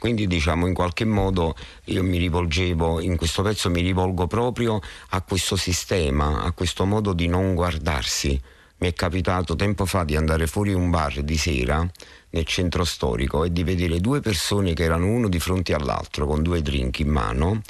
quindi 0.02 0.26
diciamo 0.26 0.66
in 0.66 0.74
qualche 0.74 1.04
modo 1.04 1.54
io 1.84 2.02
mi 2.02 2.18
rivolgevo, 2.18 2.98
in 2.98 3.16
questo 3.16 3.42
pezzo 3.42 3.70
mi 3.70 3.82
rivolgo 3.82 4.26
proprio 4.26 4.80
a 5.10 5.22
questo 5.22 5.54
sistema, 5.54 6.42
a 6.42 6.50
questo 6.50 6.84
modo 6.84 7.12
di 7.12 7.28
non 7.28 7.54
guardarsi. 7.54 8.30
Mi 8.78 8.88
è 8.88 8.94
capitato 8.94 9.54
tempo 9.54 9.86
fa 9.86 10.02
di 10.02 10.16
andare 10.16 10.48
fuori 10.48 10.72
un 10.72 10.90
bar 10.90 11.22
di 11.22 11.36
sera 11.36 11.88
nel 12.30 12.44
centro 12.44 12.82
storico 12.82 13.44
e 13.44 13.52
di 13.52 13.62
vedere 13.62 14.00
due 14.00 14.18
persone 14.18 14.72
che 14.72 14.82
erano 14.82 15.06
uno 15.06 15.28
di 15.28 15.38
fronte 15.38 15.72
all'altro 15.72 16.26
con 16.26 16.42
due 16.42 16.62
drink 16.62 16.98
in 16.98 17.08
mano 17.08 17.62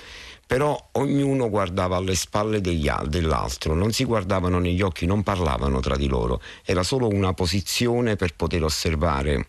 però 0.46 0.88
ognuno 0.92 1.50
guardava 1.50 1.96
alle 1.96 2.14
spalle 2.14 2.62
degli, 2.62 2.90
dell'altro, 3.08 3.74
non 3.74 3.92
si 3.92 4.04
guardavano 4.04 4.58
negli 4.58 4.82
occhi, 4.82 5.06
non 5.06 5.22
parlavano 5.22 5.80
tra 5.80 5.96
di 5.96 6.08
loro, 6.08 6.42
era 6.64 6.82
solo 6.82 7.08
una 7.08 7.32
posizione 7.32 8.16
per 8.16 8.34
poter 8.34 8.62
osservare 8.64 9.48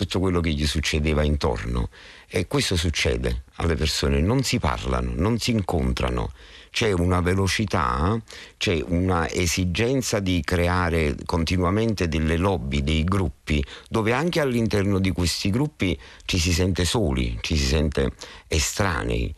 tutto 0.00 0.18
quello 0.18 0.40
che 0.40 0.50
gli 0.52 0.66
succedeva 0.66 1.22
intorno. 1.22 1.90
E 2.26 2.46
questo 2.46 2.74
succede 2.74 3.42
alle 3.56 3.74
persone, 3.74 4.20
non 4.20 4.42
si 4.42 4.58
parlano, 4.58 5.12
non 5.14 5.38
si 5.38 5.50
incontrano, 5.50 6.32
c'è 6.70 6.92
una 6.92 7.20
velocità, 7.20 8.18
c'è 8.56 8.82
una 8.86 9.28
esigenza 9.28 10.18
di 10.18 10.40
creare 10.42 11.16
continuamente 11.26 12.08
delle 12.08 12.38
lobby, 12.38 12.82
dei 12.82 13.04
gruppi, 13.04 13.62
dove 13.90 14.12
anche 14.12 14.40
all'interno 14.40 15.00
di 15.00 15.10
questi 15.10 15.50
gruppi 15.50 15.98
ci 16.24 16.38
si 16.38 16.52
sente 16.52 16.86
soli, 16.86 17.36
ci 17.42 17.56
si 17.56 17.66
sente 17.66 18.12
estranei. 18.46 19.34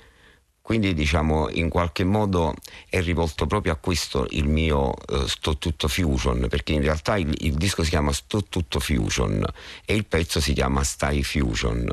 Quindi 0.63 0.95
diciamo 0.95 1.49
in 1.51 1.69
qualche 1.69 2.05
modo 2.05 2.55
è 2.89 3.03
rivolto 3.03 3.47
proprio 3.47 3.73
a 3.73 3.77
questo 3.77 4.27
il 4.31 4.47
mio 4.47 4.95
uh, 5.09 5.27
Sto 5.27 5.59
Tutto 5.59 5.89
Fusion, 5.89 6.47
perché 6.49 6.73
in 6.73 6.83
realtà 6.83 7.17
il, 7.17 7.35
il 7.41 7.55
disco 7.55 7.83
si 7.83 7.91
chiama 7.91 8.13
Sto 8.13 8.45
Tutto 8.45 8.79
Fusion 8.79 9.45
e 9.85 9.95
il 9.95 10.07
pezzo 10.07 10.41
si 10.41 10.53
chiama 10.53 10.83
Stai 10.85 11.23
Fusion 11.25 11.93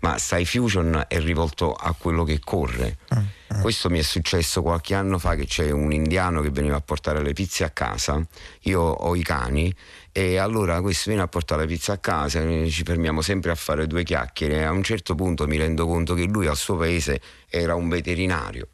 ma 0.00 0.16
Sci 0.18 0.44
Fusion 0.44 1.04
è 1.08 1.20
rivolto 1.20 1.72
a 1.72 1.94
quello 1.96 2.24
che 2.24 2.38
corre. 2.40 2.98
Mm. 3.14 3.60
Questo 3.60 3.90
mi 3.90 3.98
è 3.98 4.02
successo 4.02 4.62
qualche 4.62 4.94
anno 4.94 5.18
fa 5.18 5.34
che 5.34 5.44
c'è 5.44 5.70
un 5.70 5.92
indiano 5.92 6.40
che 6.40 6.50
veniva 6.50 6.76
a 6.76 6.80
portare 6.80 7.22
le 7.22 7.32
pizze 7.32 7.64
a 7.64 7.70
casa, 7.70 8.24
io 8.60 8.80
ho 8.80 9.14
i 9.16 9.22
cani 9.22 9.74
e 10.12 10.38
allora 10.38 10.80
questo 10.80 11.10
viene 11.10 11.22
a 11.22 11.28
portare 11.28 11.62
le 11.62 11.68
pizze 11.68 11.92
a 11.92 11.98
casa, 11.98 12.40
ci 12.68 12.82
fermiamo 12.82 13.22
sempre 13.22 13.50
a 13.50 13.54
fare 13.54 13.86
due 13.86 14.02
chiacchiere 14.02 14.64
a 14.64 14.70
un 14.70 14.82
certo 14.82 15.14
punto 15.14 15.46
mi 15.46 15.56
rendo 15.56 15.86
conto 15.86 16.14
che 16.14 16.24
lui 16.24 16.46
al 16.46 16.56
suo 16.56 16.76
paese 16.76 17.20
era 17.48 17.74
un 17.74 17.88
veterinario. 17.88 18.68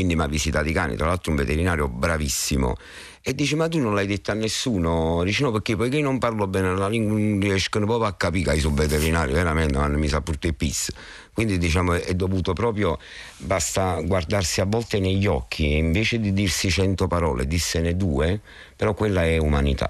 Quindi 0.00 0.16
mi 0.16 0.22
ha 0.22 0.28
visitato 0.28 0.66
i 0.66 0.72
cani, 0.72 0.96
tra 0.96 1.08
l'altro 1.08 1.30
un 1.30 1.36
veterinario 1.36 1.86
bravissimo. 1.86 2.74
E 3.20 3.34
dice 3.34 3.54
ma 3.54 3.68
tu 3.68 3.78
non 3.78 3.94
l'hai 3.94 4.06
detto 4.06 4.30
a 4.30 4.34
nessuno? 4.34 5.22
Dice 5.24 5.42
no 5.42 5.50
perché 5.50 5.76
poiché 5.76 6.00
non 6.00 6.18
parlo 6.18 6.46
bene 6.46 6.74
la 6.74 6.88
lingua 6.88 7.18
non 7.18 7.38
riescono 7.38 7.84
proprio 7.84 8.08
a 8.08 8.14
capire 8.14 8.54
che 8.54 8.60
sono 8.60 8.76
veterinario 8.76 9.34
veramente 9.34 9.76
ma 9.76 9.88
mi 9.88 10.08
sa 10.08 10.22
pure 10.22 10.54
pis 10.54 10.90
quindi 11.34 11.58
diciamo 11.58 11.92
è 11.92 12.14
dovuto 12.14 12.54
proprio 12.54 12.98
basta 13.36 14.00
guardarsi 14.00 14.62
a 14.62 14.64
volte 14.64 15.00
negli 15.00 15.26
occhi 15.26 15.74
e 15.74 15.76
invece 15.76 16.18
di 16.18 16.32
dirsi 16.32 16.70
cento 16.70 17.06
parole 17.08 17.46
dissene 17.46 17.94
due 17.94 18.40
però 18.74 18.94
quella 18.94 19.22
è 19.22 19.36
umanità 19.36 19.88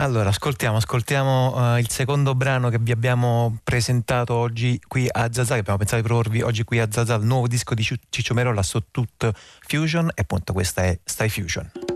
allora, 0.00 0.30
ascoltiamo, 0.30 0.78
ascoltiamo 0.78 1.74
uh, 1.74 1.78
il 1.78 1.90
secondo 1.90 2.34
brano 2.34 2.70
che 2.70 2.78
vi 2.78 2.90
abbiamo 2.90 3.58
presentato 3.62 4.34
oggi 4.34 4.80
qui 4.88 5.06
a 5.10 5.30
Zazà, 5.30 5.54
che 5.54 5.60
abbiamo 5.60 5.78
pensato 5.78 6.00
di 6.00 6.08
proporvi 6.08 6.40
oggi 6.40 6.64
qui 6.64 6.78
a 6.80 6.88
Zazà, 6.90 7.16
il 7.16 7.24
nuovo 7.24 7.46
disco 7.46 7.74
di 7.74 7.82
Ciccio 7.82 8.32
Merola, 8.32 8.62
Sottut 8.62 9.30
Fusion, 9.66 10.10
e 10.14 10.22
appunto 10.22 10.54
questa 10.54 10.84
è 10.84 10.98
Stai 11.04 11.28
Fusion. 11.28 11.89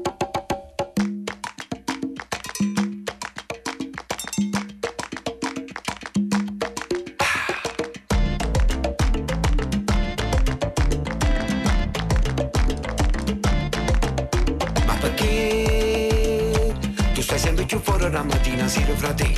Mattina 18.74 18.80
si 18.80 18.84
frate 18.96 19.32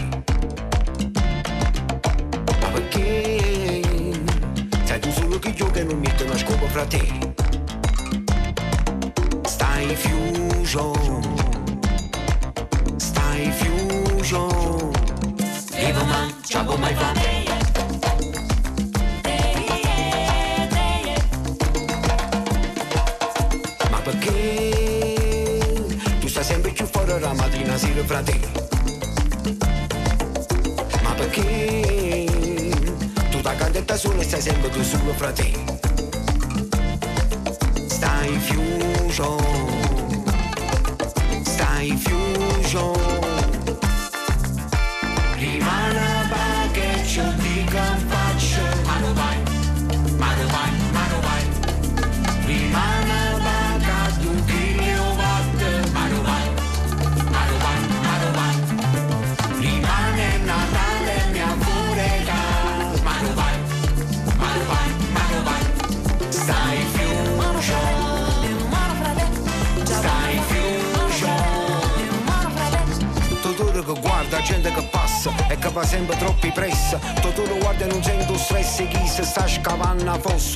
Ma 2.61 2.69
perché? 2.73 3.83
Sai 4.85 5.01
tu 5.01 5.11
solo 5.13 5.39
che 5.39 5.49
io 5.49 5.71
che 5.71 5.85
non 5.85 5.99
metto 5.99 6.25
una 6.25 6.37
scopa 6.37 6.67
fra 6.69 6.87
te 6.87 7.35
Stai 9.45 9.95
fusion 9.97 11.37
Stai 12.97 13.51
fusion 13.53 14.91
Vivo 15.75 16.05
man, 16.05 16.35
ciao 16.43 16.77
mai 16.77 16.95
fa 16.95 17.13
Ma 23.91 23.99
perché? 24.01 24.75
mattina 27.35 27.77
sera 27.77 28.05
fra 28.05 28.23
te. 28.23 28.46
Stai 34.37 34.53
sempre 34.53 34.69
tu 34.69 34.83
solo 34.83 35.13
fra 35.15 35.33
te? 35.33 35.51
Stai 37.87 38.39
fusion, 38.39 39.56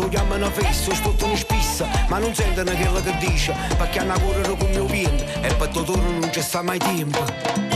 scavando 0.01 0.07
a 0.07 0.09
fosso 0.09 0.09
Chiamano 0.09 0.51
fesso, 0.51 0.95
sto 0.95 1.15
non 1.27 1.37
spissa 1.37 1.89
Ma 2.09 2.19
non 2.19 2.35
sentono 2.35 2.71
quello 2.73 3.01
che 3.01 3.17
dice 3.19 3.55
Perché 3.77 3.99
hanno 3.99 4.13
a 4.13 4.19
correre 4.19 4.57
con 4.57 4.71
mio 4.71 4.87
vento 4.87 5.25
E 5.41 5.55
per 5.55 5.69
tutto 5.69 5.97
non 5.97 6.29
c'è 6.31 6.41
sta 6.41 6.63
mai 6.63 6.79
tempo 6.79 7.70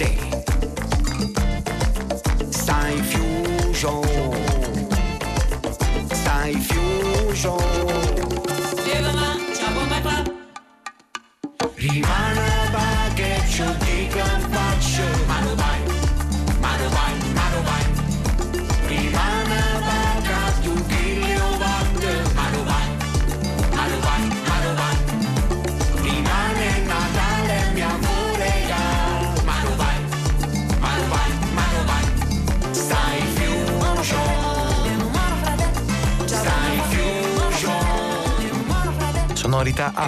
una 0.00 0.27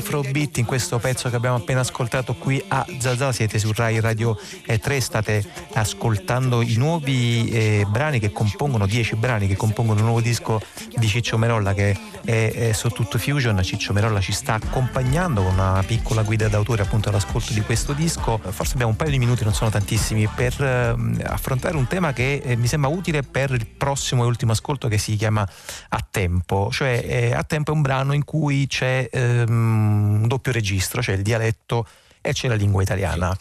afrobeat 0.01 0.57
in 0.59 0.65
questo 0.65 0.99
pezzo 0.99 1.31
che 1.31 1.37
abbiamo 1.37 1.57
appena 1.57 1.81
ascoltato 1.81 2.35
qui 2.35 2.63
a 2.69 2.85
Zaza. 2.99 3.33
Siete 3.33 3.59
su 3.59 3.71
Rai 3.75 4.01
Radio 4.01 4.37
3, 4.65 5.01
state 5.01 5.45
ascoltando 5.81 6.63
i 6.63 6.77
nuovi 6.77 7.51
eh, 7.51 7.87
brani 7.89 8.19
che 8.19 8.33
compongono, 8.33 8.87
10 8.87 9.17
brani 9.17 9.47
che 9.47 9.57
compongono 9.57 9.99
il 9.99 10.05
nuovo 10.05 10.21
disco 10.21 10.61
di 10.97 11.09
Ciccio 11.09 11.39
Merolla 11.39 11.75
che 11.75 11.97
è, 12.25 12.53
è 12.53 12.73
su 12.73 12.89
tutto 12.91 13.19
Fusion. 13.19 13.63
Ciccio 13.63 13.93
Merolla 13.93 14.21
ci 14.21 14.33
sta 14.33 14.55
accompagnando 14.55 15.43
con 15.43 15.55
una 15.55 15.83
piccola 15.87 16.23
guida 16.23 16.49
d'autore 16.49 16.83
appunto 16.83 17.09
all'ascolto 17.09 17.53
di 17.53 17.63
questo 17.63 17.93
disco. 17.93 18.39
Forse 18.39 18.75
abbiamo 18.75 18.93
un 18.93 18.97
paio 18.97 19.11
di 19.11 19.19
minuti, 19.19 19.43
non 19.45 19.55
sono 19.55 19.71
tantissimi, 19.71 20.29
per 20.29 20.63
eh, 20.63 21.25
affrontare 21.25 21.77
un 21.77 21.87
tema 21.87 22.13
che 22.13 22.43
eh, 22.45 22.57
mi 22.57 22.67
sembra 22.67 22.91
utile 22.91 23.23
per 23.23 23.51
il 23.51 23.67
prossimo 23.67 24.25
e 24.25 24.27
ultimo 24.27 24.53
ascolto 24.53 24.89
che 24.89 24.99
si 24.99 25.17
chiama 25.17 25.49
A 25.89 26.07
Tempo. 26.09 26.69
Cioè 26.71 27.33
A 27.35 27.43
Tempo 27.45 27.73
è 27.73 27.75
un 27.75 27.83
brano 27.83 28.13
in 28.13 28.25
cui 28.25 28.67
c'è 28.67 29.09
ehm, 29.11 30.21
un 30.23 30.29
doppio 30.29 30.53
registro, 30.53 31.01
c'è 31.01 31.13
il 31.13 31.23
dialetto 31.23 31.87
e 32.21 32.33
c'è 32.33 32.49
la 32.49 32.55
lingua 32.55 32.83
italiana. 32.83 33.37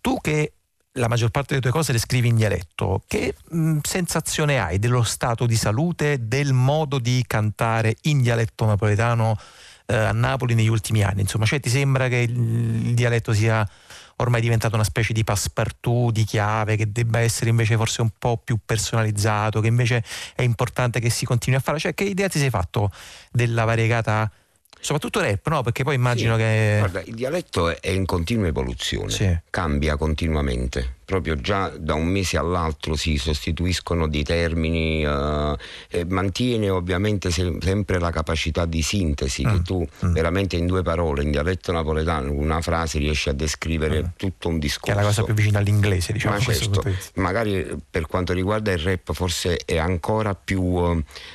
Tu 0.00 0.18
che 0.20 0.52
la 0.96 1.08
maggior 1.08 1.30
parte 1.30 1.48
delle 1.50 1.60
tue 1.60 1.70
cose 1.70 1.92
le 1.92 1.98
scrivi 1.98 2.28
in 2.28 2.36
dialetto, 2.36 3.02
che 3.06 3.34
mh, 3.48 3.78
sensazione 3.82 4.58
hai 4.58 4.78
dello 4.78 5.02
stato 5.02 5.46
di 5.46 5.56
salute, 5.56 6.28
del 6.28 6.52
modo 6.52 6.98
di 6.98 7.24
cantare 7.26 7.96
in 8.02 8.20
dialetto 8.20 8.66
napoletano 8.66 9.38
eh, 9.86 9.96
a 9.96 10.12
Napoli 10.12 10.54
negli 10.54 10.68
ultimi 10.68 11.02
anni? 11.02 11.22
Insomma, 11.22 11.46
cioè 11.46 11.60
ti 11.60 11.70
sembra 11.70 12.08
che 12.08 12.16
il, 12.16 12.36
il 12.88 12.94
dialetto 12.94 13.32
sia 13.32 13.66
ormai 14.16 14.42
diventato 14.42 14.74
una 14.74 14.84
specie 14.84 15.12
di 15.14 15.24
passepartout, 15.24 16.12
di 16.12 16.24
chiave, 16.24 16.76
che 16.76 16.92
debba 16.92 17.20
essere 17.20 17.50
invece 17.50 17.76
forse 17.76 18.02
un 18.02 18.10
po' 18.18 18.36
più 18.36 18.58
personalizzato, 18.64 19.60
che 19.60 19.68
invece 19.68 20.04
è 20.34 20.42
importante 20.42 21.00
che 21.00 21.10
si 21.10 21.24
continui 21.24 21.58
a 21.58 21.62
fare? 21.62 21.78
Cioè, 21.78 21.94
che 21.94 22.04
idea 22.04 22.28
ti 22.28 22.38
sei 22.38 22.50
fatto 22.50 22.90
della 23.30 23.64
variegata 23.64 24.30
soprattutto 24.82 25.20
rap, 25.20 25.46
no? 25.48 25.62
Perché 25.62 25.84
poi 25.84 25.94
immagino 25.94 26.34
Sì, 26.36 26.40
che. 26.42 26.76
Guarda, 26.78 27.00
il 27.02 27.14
dialetto 27.14 27.80
è- 27.80 27.88
in 27.90 28.04
continua 28.04 28.48
evoluzione, 28.48 29.10
Sì. 29.10 29.38
cambia 29.48 29.96
continuamente. 29.96 30.96
Proprio 31.12 31.36
già 31.36 31.68
da 31.68 31.92
un 31.92 32.06
mese 32.06 32.38
all'altro 32.38 32.96
si 32.96 33.18
sostituiscono 33.18 34.08
dei 34.08 34.22
termini, 34.22 35.04
eh, 35.04 35.56
e 35.90 36.04
mantiene 36.06 36.70
ovviamente 36.70 37.30
se- 37.30 37.58
sempre 37.60 37.98
la 37.98 38.10
capacità 38.10 38.64
di 38.64 38.80
sintesi, 38.80 39.42
che 39.42 39.50
Mm, 39.58 39.62
tu 39.62 39.86
mm. 40.06 40.12
veramente 40.14 40.56
in 40.56 40.64
due 40.64 40.80
parole, 40.82 41.22
in 41.22 41.30
dialetto 41.30 41.70
napoletano, 41.70 42.32
una 42.32 42.62
frase 42.62 42.98
riesci 42.98 43.28
a 43.28 43.34
descrivere 43.34 44.12
tutto 44.16 44.48
un 44.48 44.54
Che 44.54 44.60
discorso. 44.60 44.90
è 44.98 45.02
la 45.02 45.06
cosa 45.06 45.22
più 45.22 45.34
vicina 45.34 45.58
all'inglese, 45.58 46.14
diciamo. 46.14 46.34
Ma 46.36 46.40
certo, 46.40 46.82
magari 47.16 47.58
eh, 47.60 47.76
per 47.90 48.06
quanto 48.06 48.32
riguarda 48.32 48.72
il 48.72 48.78
rap 48.78 49.12
forse 49.12 49.58
è 49.66 49.76
ancora 49.76 50.34
più 50.34 50.78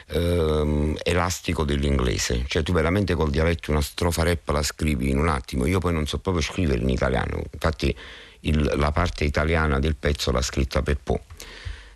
eh, 0.07 0.17
ehm, 0.17 0.95
elastico 1.03 1.63
dell'inglese, 1.65 2.45
cioè 2.47 2.63
tu 2.63 2.73
veramente 2.73 3.13
col 3.13 3.29
dialetto 3.29 3.69
una 3.69 3.81
strofa 3.81 4.23
rap 4.23 4.49
la 4.49 4.63
scrivi 4.63 5.11
in 5.11 5.19
un 5.19 5.27
attimo, 5.27 5.67
io 5.67 5.77
poi 5.77 5.93
non 5.93 6.07
so 6.07 6.17
proprio 6.17 6.41
scrivere 6.41 6.81
in 6.81 6.89
italiano, 6.89 7.43
infatti 7.51 7.95
il- 8.47 8.73
la 8.75 8.91
parte 8.91 9.23
italiana 9.23 9.79
del 9.79 9.95
pezzo 9.95 10.31
l'ha 10.31 10.41
scritta 10.41 10.81
Peppò. 10.81 11.19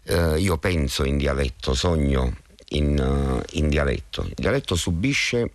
Eh, 0.04 0.40
io 0.40 0.58
penso 0.58 1.04
in 1.04 1.18
dialetto, 1.18 1.74
sogno 1.74 2.36
in, 2.70 2.98
eh, 2.98 3.58
in 3.60 3.70
dialetto, 3.70 4.24
il 4.24 4.34
dialetto 4.36 4.76
subisce 4.76 5.52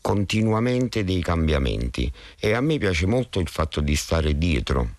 continuamente 0.00 1.04
dei 1.04 1.22
cambiamenti 1.22 2.10
e 2.38 2.52
a 2.54 2.60
me 2.60 2.78
piace 2.78 3.06
molto 3.06 3.38
il 3.40 3.48
fatto 3.48 3.80
di 3.80 3.94
stare 3.96 4.36
dietro 4.36 4.96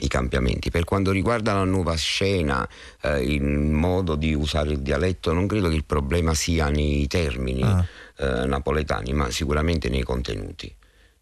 i 0.00 0.08
cambiamenti. 0.08 0.70
Per 0.70 0.82
quanto 0.84 1.12
riguarda 1.12 1.52
la 1.54 1.62
nuova 1.64 1.94
scena, 1.94 2.68
eh, 3.02 3.22
il 3.22 3.44
modo 3.44 4.16
di 4.16 4.34
usare 4.34 4.72
il 4.72 4.80
dialetto, 4.80 5.32
non 5.32 5.46
credo 5.46 5.68
che 5.68 5.76
il 5.76 5.84
problema 5.84 6.34
sia 6.34 6.68
nei 6.68 7.06
termini 7.06 7.62
Ah. 7.62 7.84
eh, 8.16 8.46
napoletani, 8.46 9.12
ma 9.12 9.30
sicuramente 9.30 9.88
nei 9.88 10.02
contenuti. 10.02 10.72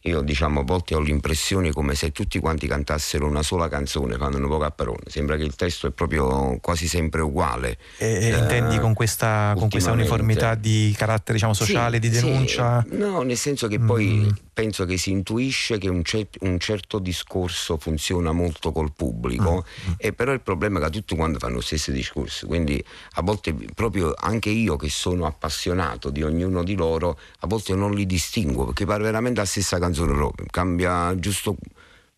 Io 0.06 0.20
diciamo 0.20 0.60
a 0.60 0.62
volte 0.64 0.96
ho 0.96 1.00
l'impressione 1.00 1.70
come 1.70 1.94
se 1.94 2.10
tutti 2.10 2.40
quanti 2.40 2.66
cantassero 2.66 3.24
una 3.26 3.42
sola 3.44 3.68
canzone, 3.68 4.16
fanno 4.16 4.38
un 4.38 4.48
po' 4.48 4.60
a 4.64 4.70
parole. 4.72 5.02
Sembra 5.06 5.36
che 5.36 5.44
il 5.44 5.54
testo 5.54 5.86
è 5.86 5.90
proprio 5.90 6.58
quasi 6.60 6.88
sempre 6.88 7.20
uguale. 7.20 7.76
E, 7.98 8.30
Eh, 8.30 8.36
intendi 8.36 8.78
con 8.80 8.94
questa, 8.94 9.54
con 9.56 9.68
questa 9.68 9.92
uniformità 9.92 10.56
di 10.56 10.92
carattere 10.96 11.34
diciamo, 11.34 11.54
sociale, 11.54 12.00
Sì, 12.02 12.08
di 12.08 12.14
sì. 12.16 12.24
denuncia? 12.24 12.84
no, 12.90 13.22
nel 13.22 13.36
senso 13.36 13.68
che 13.68 13.78
Mm. 13.78 14.28
Penso 14.52 14.84
che 14.84 14.96
si 14.98 15.10
intuisce 15.10 15.78
che 15.78 15.88
un, 15.88 16.02
cer- 16.02 16.36
un 16.40 16.58
certo 16.58 16.98
discorso 16.98 17.78
funziona 17.78 18.32
molto 18.32 18.70
col 18.72 18.92
pubblico, 18.92 19.64
Mm. 19.88 19.92
e 19.96 20.12
però 20.12 20.32
il 20.32 20.40
problema 20.40 20.78
è 20.78 20.82
che 20.84 20.90
tutti 20.90 21.14
quanti 21.16 21.38
fanno 21.38 21.54
lo 21.54 21.60
stesso 21.60 21.90
discorso, 21.90 22.46
quindi 22.46 22.82
a 23.14 23.22
volte 23.22 23.54
proprio 23.74 24.14
anche 24.16 24.50
io 24.50 24.76
che 24.76 24.88
sono 24.88 25.26
appassionato 25.26 26.10
di 26.10 26.22
ognuno 26.22 26.62
di 26.62 26.74
loro, 26.74 27.18
a 27.40 27.46
volte 27.46 27.74
non 27.74 27.94
li 27.94 28.06
distingo 28.06 28.66
perché 28.66 28.84
pare 28.84 29.02
veramente 29.02 29.40
la 29.40 29.46
stessa 29.46 29.78
canzone 29.78 30.30
cambia 30.50 31.14
giusto 31.18 31.56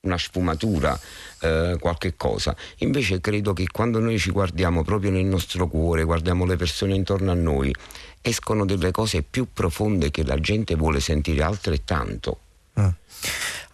una 0.05 0.19
sfumatura, 0.19 0.99
eh, 1.41 1.77
qualche 1.81 2.15
cosa. 2.17 2.57
Invece 2.79 3.21
credo 3.21 3.53
che 3.53 3.67
quando 3.71 3.99
noi 3.99 4.19
ci 4.19 4.31
guardiamo 4.31 4.83
proprio 4.83 5.11
nel 5.11 5.25
nostro 5.25 5.69
cuore, 5.69 6.05
guardiamo 6.05 6.45
le 6.45 6.57
persone 6.57 6.95
intorno 6.95 7.31
a 7.31 7.35
noi, 7.35 7.75
escono 8.21 8.65
delle 8.65 8.91
cose 8.91 9.23
più 9.23 9.49
profonde 9.53 10.11
che 10.11 10.25
la 10.25 10.39
gente 10.39 10.75
vuole 10.75 11.01
sentire 11.01 11.43
altrettanto. 11.43 12.39
Mm. 12.81 12.89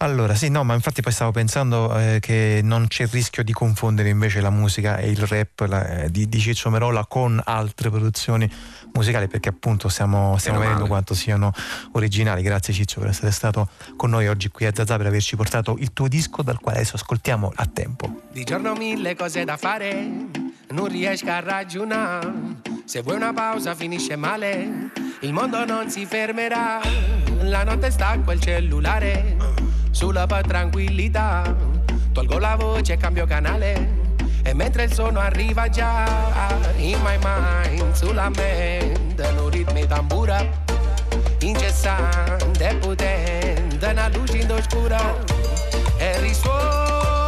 Allora, 0.01 0.33
sì, 0.33 0.49
no, 0.49 0.63
ma 0.63 0.73
infatti 0.73 1.01
poi 1.01 1.11
stavo 1.11 1.29
pensando 1.29 1.95
eh, 1.95 2.17
che 2.19 2.61
non 2.63 2.87
c'è 2.87 3.03
il 3.03 3.09
rischio 3.09 3.43
di 3.43 3.53
confondere 3.53 4.09
invece 4.09 4.41
la 4.41 4.49
musica 4.49 4.97
e 4.97 5.11
il 5.11 5.27
rap 5.27 5.59
la, 5.67 5.87
eh, 6.05 6.11
di, 6.11 6.27
di, 6.27 6.39
Ciccio 6.39 6.71
Merola 6.71 7.05
con 7.05 7.39
altre 7.45 7.91
produzioni 7.91 8.51
musicali, 8.93 9.27
perché 9.27 9.49
appunto 9.49 9.89
stiamo, 9.89 10.37
stiamo 10.39 10.57
vedendo 10.57 10.87
quanto 10.87 11.13
siano 11.13 11.53
originali. 11.91 12.41
Grazie 12.41 12.73
Ciccio 12.73 12.99
per 12.99 13.09
essere 13.09 13.29
stato 13.29 13.69
con 13.95 14.09
noi 14.09 14.27
oggi 14.27 14.49
qui 14.49 14.65
a 14.65 14.71
Zazà, 14.73 14.97
per 14.97 15.05
averci 15.05 15.35
portato 15.35 15.75
il 15.77 15.93
tuo 15.93 16.07
disco 16.07 16.41
dal 16.41 16.59
quale 16.59 16.79
adesso 16.79 16.95
ascoltiamo 16.95 17.51
a 17.53 17.65
tempo. 17.67 18.21
Di 18.31 18.43
giorno 18.43 18.73
mille 18.73 19.15
cose 19.15 19.45
da 19.45 19.55
fare, 19.55 19.93
non 20.69 20.87
riesco 20.87 21.29
a 21.29 21.41
ragionare. 21.41 22.33
Se 22.85 23.03
vuoi 23.03 23.17
una 23.17 23.33
pausa 23.33 23.75
finisce 23.75 24.15
male, 24.15 24.89
il 25.19 25.31
mondo 25.31 25.63
non 25.63 25.91
si 25.91 26.07
fermerà. 26.07 26.79
La 27.43 27.63
notte 27.63 27.91
stacco 27.91 28.31
il 28.31 28.41
cellulare 28.41 29.30
sulla 29.91 30.25
tranquillità. 30.25 31.55
Tolgo 32.11 32.39
la 32.39 32.55
voce 32.55 32.93
e 32.93 32.97
cambio 32.97 33.25
canale. 33.25 33.99
E 34.43 34.53
mentre 34.53 34.83
il 34.83 34.93
suono 34.93 35.19
arriva 35.19 35.69
già 35.69 36.49
in 36.77 36.99
my 37.03 37.17
mind, 37.21 37.93
sulla 37.93 38.29
mente, 38.29 39.27
un 39.37 39.49
ritmo 39.49 39.85
tambura 39.85 40.43
incessante 41.39 42.69
e 42.69 42.75
potente, 42.75 43.85
una 43.85 44.07
luce 44.09 44.37
in 44.37 44.51
oscura 44.51 45.15
e 45.97 46.19
risuonerà 46.21 47.20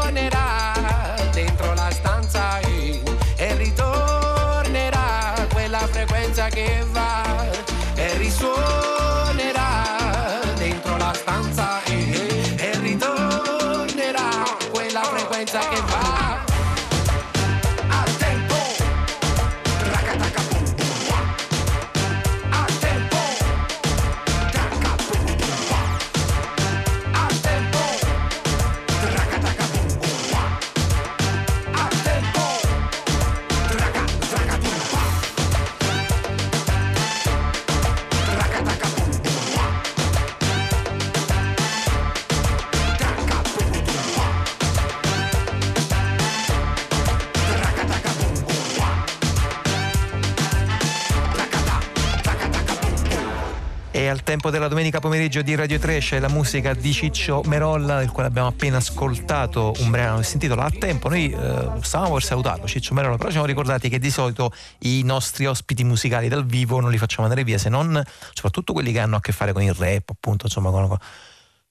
al 54.13 54.21
tempo 54.21 54.52
della 54.52 54.67
domenica 54.67 54.99
pomeriggio 54.99 55.41
di 55.41 55.56
Radio 55.56 55.80
3 55.80 55.97
c'è 55.97 56.19
la 56.19 56.30
musica 56.30 56.76
di 56.76 56.93
Ciccio 56.93 57.41
Merolla, 57.45 57.97
del 57.97 58.12
quale 58.12 58.28
abbiamo 58.28 58.47
appena 58.47 58.78
ascoltato 58.78 59.73
un 59.80 59.89
brano 59.89 60.17
che 60.17 60.23
si 60.23 60.34
intitola 60.34 60.65
A 60.65 60.69
tempo. 60.69 61.10
Noi 61.10 61.32
eh, 61.32 61.69
stavamo 61.82 62.13
per 62.13 62.23
salutarlo, 62.23 62.67
Ciccio 62.67 62.93
Merolla, 62.93 63.15
però 63.15 63.30
ci 63.30 63.34
siamo 63.34 63.47
ricordati 63.47 63.89
che 63.89 63.97
di 63.97 64.12
solito 64.12 64.54
i 64.82 65.02
nostri 65.04 65.47
ospiti 65.47 65.84
musicali 65.84 66.28
dal 66.28 66.45
vivo 66.45 66.80
non 66.80 66.91
li 66.91 66.99
facciamo 66.99 67.23
andare 67.23 67.43
via, 67.43 67.58
se 67.58 67.69
non 67.69 67.99
soprattutto 68.34 68.71
quelli 68.71 68.91
che 68.91 68.99
hanno 68.99 69.15
a 69.15 69.19
che 69.19 69.32
fare 69.32 69.52
con 69.52 69.63
il 69.63 69.73
rap, 69.73 70.12
appunto, 70.12 70.45
insomma, 70.45 70.69
con, 70.69 70.88
con 70.88 70.97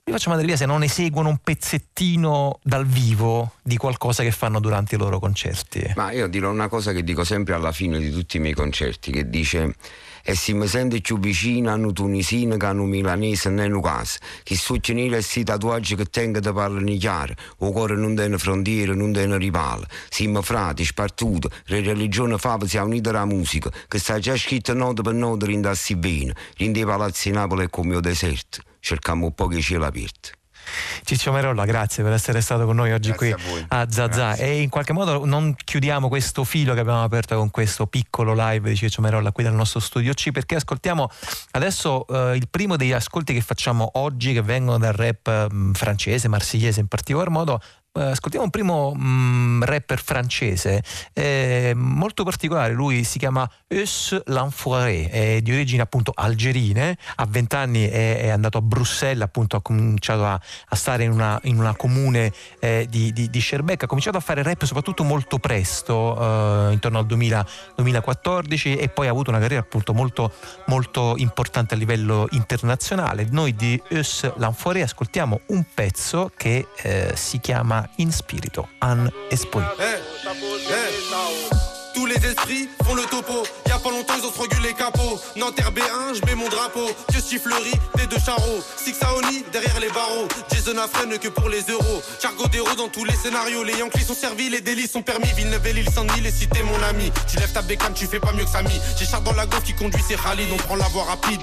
li 0.04 0.10
facciamo 0.10 0.34
andare 0.34 0.48
via 0.48 0.56
se 0.56 0.66
non 0.66 0.82
eseguono 0.82 1.28
un 1.28 1.38
pezzettino 1.38 2.58
dal 2.64 2.84
vivo 2.84 3.52
di 3.62 3.76
qualcosa 3.76 4.24
che 4.24 4.32
fanno 4.32 4.58
durante 4.58 4.96
i 4.96 4.98
loro 4.98 5.20
concerti. 5.20 5.92
Ma 5.94 6.10
io 6.10 6.26
dirò 6.26 6.50
una 6.50 6.66
cosa 6.66 6.90
che 6.90 7.04
dico 7.04 7.22
sempre 7.22 7.54
alla 7.54 7.70
fine 7.70 8.00
di 8.00 8.10
tutti 8.10 8.38
i 8.38 8.40
miei 8.40 8.54
concerti, 8.54 9.12
che 9.12 9.30
dice 9.30 9.76
e 10.22 10.34
si 10.34 10.52
mi 10.54 10.66
sente 10.66 11.00
più 11.00 11.18
vicino 11.18 11.70
a 11.70 11.74
un 11.74 11.92
tunisino 11.92 12.56
che 12.56 12.66
a 12.66 12.70
un 12.70 12.88
milanese 12.88 13.50
nel 13.50 13.78
caso 13.80 14.18
che 14.42 14.56
succedono 14.56 15.08
questi 15.08 15.44
tatuaggi 15.44 15.96
che 15.96 16.04
tengo 16.04 16.40
da 16.40 16.52
parlare 16.52 16.96
chiaro. 16.96 17.34
O 17.58 17.72
cuore 17.72 17.96
non 17.96 18.14
tiene 18.14 18.38
frontiere 18.38 18.94
non 18.94 19.12
tiene 19.12 19.36
rivale 19.38 19.86
siamo 20.08 20.42
frati 20.42 20.84
spartuti 20.84 21.48
le 21.66 21.80
religioni 21.80 22.38
fava 22.38 22.66
si 22.66 22.76
è 22.76 22.80
unita 22.80 23.10
alla 23.10 23.24
musica 23.24 23.70
che 23.88 23.98
sta 23.98 24.18
già 24.18 24.36
scritto 24.36 24.74
notte 24.74 25.02
per 25.02 25.14
notte 25.14 25.46
rindassi 25.46 25.96
bene 25.96 26.34
rindi 26.56 26.84
palazzi 26.84 27.30
di 27.30 27.36
Napoli 27.36 27.64
è 27.64 27.70
come 27.70 27.94
un 27.94 28.00
deserto. 28.00 28.60
Cerchiamo 28.80 29.26
un 29.26 29.34
po' 29.34 29.46
che 29.46 29.60
cielo 29.60 29.86
aperto 29.86 30.41
Ciccio 31.04 31.32
Merolla, 31.32 31.64
grazie 31.64 32.02
per 32.02 32.12
essere 32.12 32.40
stato 32.40 32.64
con 32.64 32.76
noi 32.76 32.92
oggi 32.92 33.12
grazie 33.12 33.34
qui 33.34 33.64
a, 33.68 33.80
a 33.80 33.90
Zazà. 33.90 34.34
E 34.34 34.60
in 34.60 34.68
qualche 34.68 34.92
modo 34.92 35.24
non 35.24 35.54
chiudiamo 35.54 36.08
questo 36.08 36.44
filo 36.44 36.74
che 36.74 36.80
abbiamo 36.80 37.02
aperto 37.02 37.36
con 37.36 37.50
questo 37.50 37.86
piccolo 37.86 38.34
live 38.34 38.68
di 38.70 38.76
Ciccio 38.76 39.00
Merolla 39.00 39.32
qui 39.32 39.44
dal 39.44 39.54
nostro 39.54 39.80
studio 39.80 40.12
C 40.14 40.30
perché 40.30 40.56
ascoltiamo 40.56 41.10
adesso 41.52 42.06
eh, 42.06 42.36
il 42.36 42.48
primo 42.48 42.76
degli 42.76 42.92
ascolti 42.92 43.34
che 43.34 43.40
facciamo 43.40 43.90
oggi 43.94 44.32
che 44.32 44.42
vengono 44.42 44.78
dal 44.78 44.92
rap 44.92 45.52
mm, 45.52 45.72
francese, 45.72 46.28
marsigliese 46.28 46.80
in 46.80 46.86
particolar 46.86 47.30
modo 47.30 47.60
ascoltiamo 47.92 48.46
un 48.46 48.50
primo 48.50 48.88
um, 48.88 49.62
rapper 49.64 50.02
francese 50.02 50.82
eh, 51.12 51.72
molto 51.76 52.24
particolare, 52.24 52.72
lui 52.72 53.04
si 53.04 53.18
chiama 53.18 53.48
Eus 53.68 54.18
L'Enfoiré, 54.26 55.10
è 55.10 55.40
di 55.42 55.52
origini 55.52 55.80
appunto 55.80 56.12
algerine, 56.14 56.96
a 57.16 57.26
20 57.28 57.56
anni 57.56 57.88
è, 57.88 58.20
è, 58.22 58.28
andato 58.28 58.58
a 58.58 58.62
Bruxelles, 58.62 59.22
appunto 59.22 59.56
ha 59.56 59.62
cominciato 59.62 60.24
a, 60.24 60.32
a 60.68 60.76
stare 60.76 61.04
in 61.04 61.10
una, 61.10 61.38
in 61.44 61.58
una 61.58 61.76
comune 61.76 62.32
eh, 62.60 62.86
di, 62.88 63.12
di, 63.12 63.28
di 63.28 63.40
Scerbec, 63.40 63.82
ha 63.82 63.86
cominciato 63.86 64.16
a 64.16 64.20
fare 64.20 64.42
rap 64.42 64.64
soprattutto 64.64 65.04
molto 65.04 65.38
presto, 65.38 66.68
eh, 66.68 66.72
intorno 66.72 66.98
al 66.98 67.06
2000, 67.06 67.46
2014 67.76 68.76
e 68.76 68.88
poi 68.88 69.06
ha 69.06 69.10
avuto 69.10 69.30
una 69.30 69.38
carriera 69.38 69.62
appunto 69.62 69.92
molto, 69.92 70.32
molto 70.66 71.14
importante 71.18 71.74
a 71.74 71.76
livello 71.76 72.26
internazionale. 72.30 73.26
Noi 73.30 73.54
di 73.54 73.80
Eus 73.88 74.30
L'Enfoiré 74.36 74.82
ascoltiamo 74.82 75.40
un 75.48 75.64
pezzo 75.74 76.32
che 76.34 76.68
eh, 76.82 77.12
si 77.14 77.38
chiama 77.38 77.81
in 77.98 78.10
spirito, 78.10 78.68
un 78.80 79.10
esprit. 79.30 79.64
Hey, 79.78 80.00
hey. 80.68 81.72
Tous 81.94 82.06
les 82.06 82.16
esprits 82.16 82.68
font 82.84 82.94
le 82.94 83.02
topo. 83.02 83.42
Y'a 83.66 83.78
pas 83.78 83.90
longtemps, 83.90 84.14
ils 84.18 84.24
ont 84.24 84.32
se 84.32 84.62
les 84.62 84.72
capots. 84.72 85.20
Nanterre 85.36 85.72
B1, 85.72 86.14
je 86.14 86.24
mets 86.26 86.34
mon 86.34 86.48
drapeau. 86.48 86.88
Que 87.08 87.38
Fleury, 87.38 87.72
t 87.96 88.06
de 88.06 88.18
Charo. 88.18 88.62
Six 88.76 88.94
Saoni, 88.94 89.44
derrière 89.52 89.78
les 89.80 89.88
barreaux. 89.90 90.28
Jason 90.50 90.76
freine 90.92 91.18
que 91.18 91.28
pour 91.28 91.48
les 91.48 91.62
euros. 91.70 92.02
Chargot 92.20 92.48
d'héros 92.48 92.74
dans 92.76 92.88
tous 92.88 93.04
les 93.04 93.14
scénarios. 93.14 93.62
Les 93.62 93.74
Yankees 93.78 94.04
sont 94.04 94.14
servis, 94.14 94.48
les 94.48 94.60
délits 94.60 94.88
sont 94.88 95.02
permis. 95.02 95.28
Villeneuve 95.36 95.66
et 95.66 95.72
l'île 95.72 95.90
Saint-Denis, 95.90 96.20
les 96.22 96.30
cités, 96.30 96.62
mon 96.62 96.82
ami. 96.82 97.10
Tu 97.28 97.36
lèves 97.36 97.52
ta 97.52 97.62
bécane, 97.62 97.94
tu 97.94 98.06
fais 98.06 98.20
pas 98.20 98.32
mieux 98.32 98.44
que 98.44 98.50
Samy. 98.50 98.80
J'ai 98.98 99.06
dans 99.24 99.32
la 99.32 99.46
gauche 99.46 99.64
qui 99.64 99.74
conduit 99.74 100.02
ses 100.02 100.16
Khalid. 100.16 100.48
On 100.52 100.56
prend 100.56 100.76
la 100.76 100.88
voie 100.88 101.04
rapide. 101.04 101.42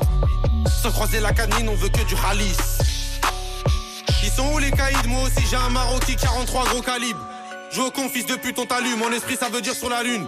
Sans 0.81 0.91
croiser 0.91 1.19
la 1.19 1.31
canine, 1.31 1.69
on 1.69 1.75
veut 1.75 1.89
que 1.89 2.01
du 2.03 2.15
Khalis. 2.15 2.57
Ils 4.23 4.29
sont 4.29 4.53
où 4.53 4.57
les 4.59 4.71
caïds 4.71 5.07
Moi 5.07 5.23
aussi 5.23 5.45
j'ai 5.49 5.55
un 5.55 5.69
Maroki 5.69 6.15
43 6.15 6.65
gros 6.65 6.81
calibre. 6.81 7.19
Je 7.71 7.81
au 7.81 7.91
con, 7.91 8.09
fils 8.09 8.25
de 8.25 8.35
pute, 8.35 8.57
on 8.57 8.65
t'allume. 8.65 8.97
Mon 8.97 9.11
esprit, 9.11 9.35
ça 9.35 9.47
veut 9.49 9.61
dire 9.61 9.75
sur 9.75 9.89
la 9.89 10.01
lune. 10.01 10.25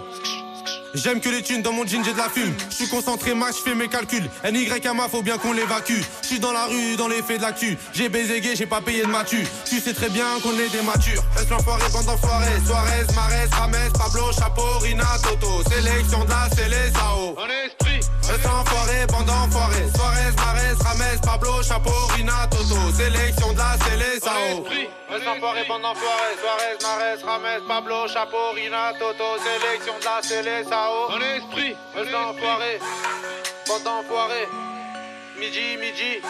J'aime 0.94 1.22
que 1.22 1.30
les 1.30 1.42
thunes 1.42 1.62
dans 1.62 1.72
mon 1.72 1.86
jean, 1.86 2.04
j'ai 2.04 2.12
de 2.12 2.18
la 2.18 2.28
fume. 2.28 2.54
Je 2.70 2.76
suis 2.76 2.90
concentré, 2.90 3.34
max, 3.34 3.58
je 3.60 3.70
fais 3.70 3.76
mes 3.76 3.88
calculs. 3.88 4.30
NYMA, 4.44 5.08
faut 5.10 5.22
bien 5.22 5.38
qu'on 5.38 5.54
l'évacue. 5.54 6.02
Je 6.22 6.28
suis 6.28 6.40
dans 6.40 6.52
la 6.52 6.66
rue, 6.66 6.98
dans 6.98 7.08
l'effet 7.08 7.38
de 7.38 7.44
l'actu. 7.44 7.78
J'ai 7.94 8.10
baisé 8.10 8.42
j'ai 8.56 8.66
pas 8.66 8.82
payé 8.82 9.04
de 9.04 9.08
matu. 9.08 9.48
Tu 9.66 9.80
sais 9.80 9.94
très 9.94 10.10
bien 10.10 10.26
qu'on 10.44 10.58
est 10.60 10.70
des 10.70 10.82
matures. 10.82 11.24
Reste 11.36 11.50
l'enfoiré, 11.50 11.84
bande 11.94 12.06
d'enfoirés. 12.06 12.60
Suarez, 12.66 13.06
Marès, 13.16 13.50
Rames, 13.52 13.92
Pablo, 13.94 14.32
Chapeau, 14.34 14.80
Rina, 14.82 15.06
Toto. 15.24 15.64
Sélection 15.70 16.26
de 16.26 16.30
la, 16.30 16.50
c'est 16.56 16.70
les 16.70 16.92
AO. 16.98 17.36
En 17.38 17.48
esprit. 17.66 18.00
Reste 18.28 18.46
enfoiré, 18.46 19.06
bande 19.08 19.26
d'enfoirés. 19.26 19.88
Suarez, 19.96 20.32
Marès, 20.38 20.78
Rames, 20.84 21.20
Pablo, 21.24 21.64
Chapeau, 21.64 22.08
Rina, 22.16 22.48
Toto. 22.50 22.92
Sélection 22.98 23.54
de 23.54 23.58
la, 23.58 23.78
c'est 23.86 23.98
les 23.98 24.28
AO. 24.28 24.66
Reste 25.10 25.28
enfoiré, 25.28 25.64
bande 25.68 25.82
d'enfoirés. 25.84 26.36
Suarez, 26.40 26.78
Marès, 26.84 27.24
Rames, 27.24 27.62
Pablo, 27.68 28.08
Chapeau, 28.08 28.52
Rina, 28.56 28.94
Toto. 29.00 29.38
Sélection 29.40 29.94
de 30.00 30.06
la, 30.06 30.81
KO. 30.82 31.12
Dans 31.12 31.18
l'esprit, 31.18 31.76
dans 31.96 32.04
l'enfoiré. 32.04 32.80
Bande. 33.68 34.48
Midi, 35.38 35.78
midi. 35.78 36.22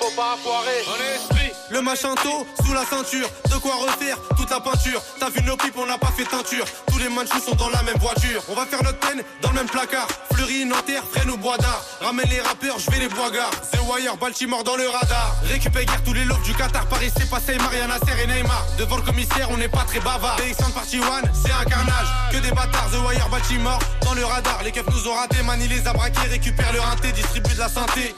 Faut 0.00 0.10
pas 0.16 0.36
foirer. 0.42 1.43
Le 1.70 1.80
machinto 1.80 2.46
sous 2.64 2.74
la 2.74 2.84
ceinture, 2.84 3.28
de 3.50 3.56
quoi 3.56 3.74
refaire 3.76 4.18
toute 4.36 4.50
la 4.50 4.60
peinture. 4.60 5.00
T'as 5.18 5.30
vu 5.30 5.42
nos 5.42 5.56
pipes, 5.56 5.76
on 5.76 5.86
n'a 5.86 5.96
pas 5.96 6.12
fait 6.16 6.24
teinture. 6.24 6.64
Tous 6.90 6.98
les 6.98 7.08
manchus 7.08 7.40
sont 7.44 7.54
dans 7.54 7.70
la 7.70 7.82
même 7.82 7.96
voiture. 7.98 8.42
On 8.48 8.54
va 8.54 8.66
faire 8.66 8.82
notre 8.82 8.98
peine 8.98 9.22
dans 9.40 9.48
le 9.48 9.56
même 9.56 9.66
placard. 9.66 10.06
Fleury, 10.34 10.66
Nanterre, 10.66 11.02
freine 11.10 11.30
ou 11.30 11.36
bois 11.36 11.56
d'art. 11.56 11.82
Ramène 12.00 12.28
les 12.28 12.40
rappeurs, 12.40 12.78
je 12.78 12.90
vais 12.90 12.98
les 12.98 13.08
bois 13.08 13.30
gare. 13.30 13.50
The 13.72 13.80
Wire, 13.88 14.16
Baltimore 14.16 14.62
dans 14.62 14.76
le 14.76 14.88
radar. 14.88 15.36
Récupère 15.44 15.84
tous 16.04 16.12
les 16.12 16.24
lobes 16.24 16.42
du 16.42 16.52
Qatar. 16.54 16.86
Paris, 16.86 17.10
c'est 17.16 17.28
passé, 17.30 17.56
Mariana, 17.56 17.94
Serre 18.06 18.20
et 18.20 18.26
Neymar. 18.26 18.66
Devant 18.78 18.96
le 18.96 19.02
commissaire, 19.02 19.48
on 19.50 19.56
n'est 19.56 19.68
pas 19.68 19.84
très 19.86 20.00
bavard. 20.00 20.36
BX1 20.38 20.72
partie 20.72 20.98
one, 20.98 21.30
c'est 21.32 21.52
un 21.52 21.64
carnage. 21.64 22.08
Que 22.30 22.38
des 22.38 22.50
bâtards, 22.50 22.90
The 22.90 23.06
Wire, 23.06 23.28
Baltimore 23.30 23.78
dans 24.02 24.14
le 24.14 24.24
radar. 24.24 24.62
Les 24.62 24.72
keufs 24.72 24.86
nous 24.90 25.08
ont 25.08 25.14
raté, 25.14 25.42
Mani 25.42 25.66
les 25.68 25.86
a 25.86 25.92
braqués, 25.92 26.28
récupère 26.28 26.72
le 26.72 26.80
rinté, 26.80 27.12
distribue 27.12 27.54
de 27.54 27.58
la 27.58 27.68
santé. 27.68 28.14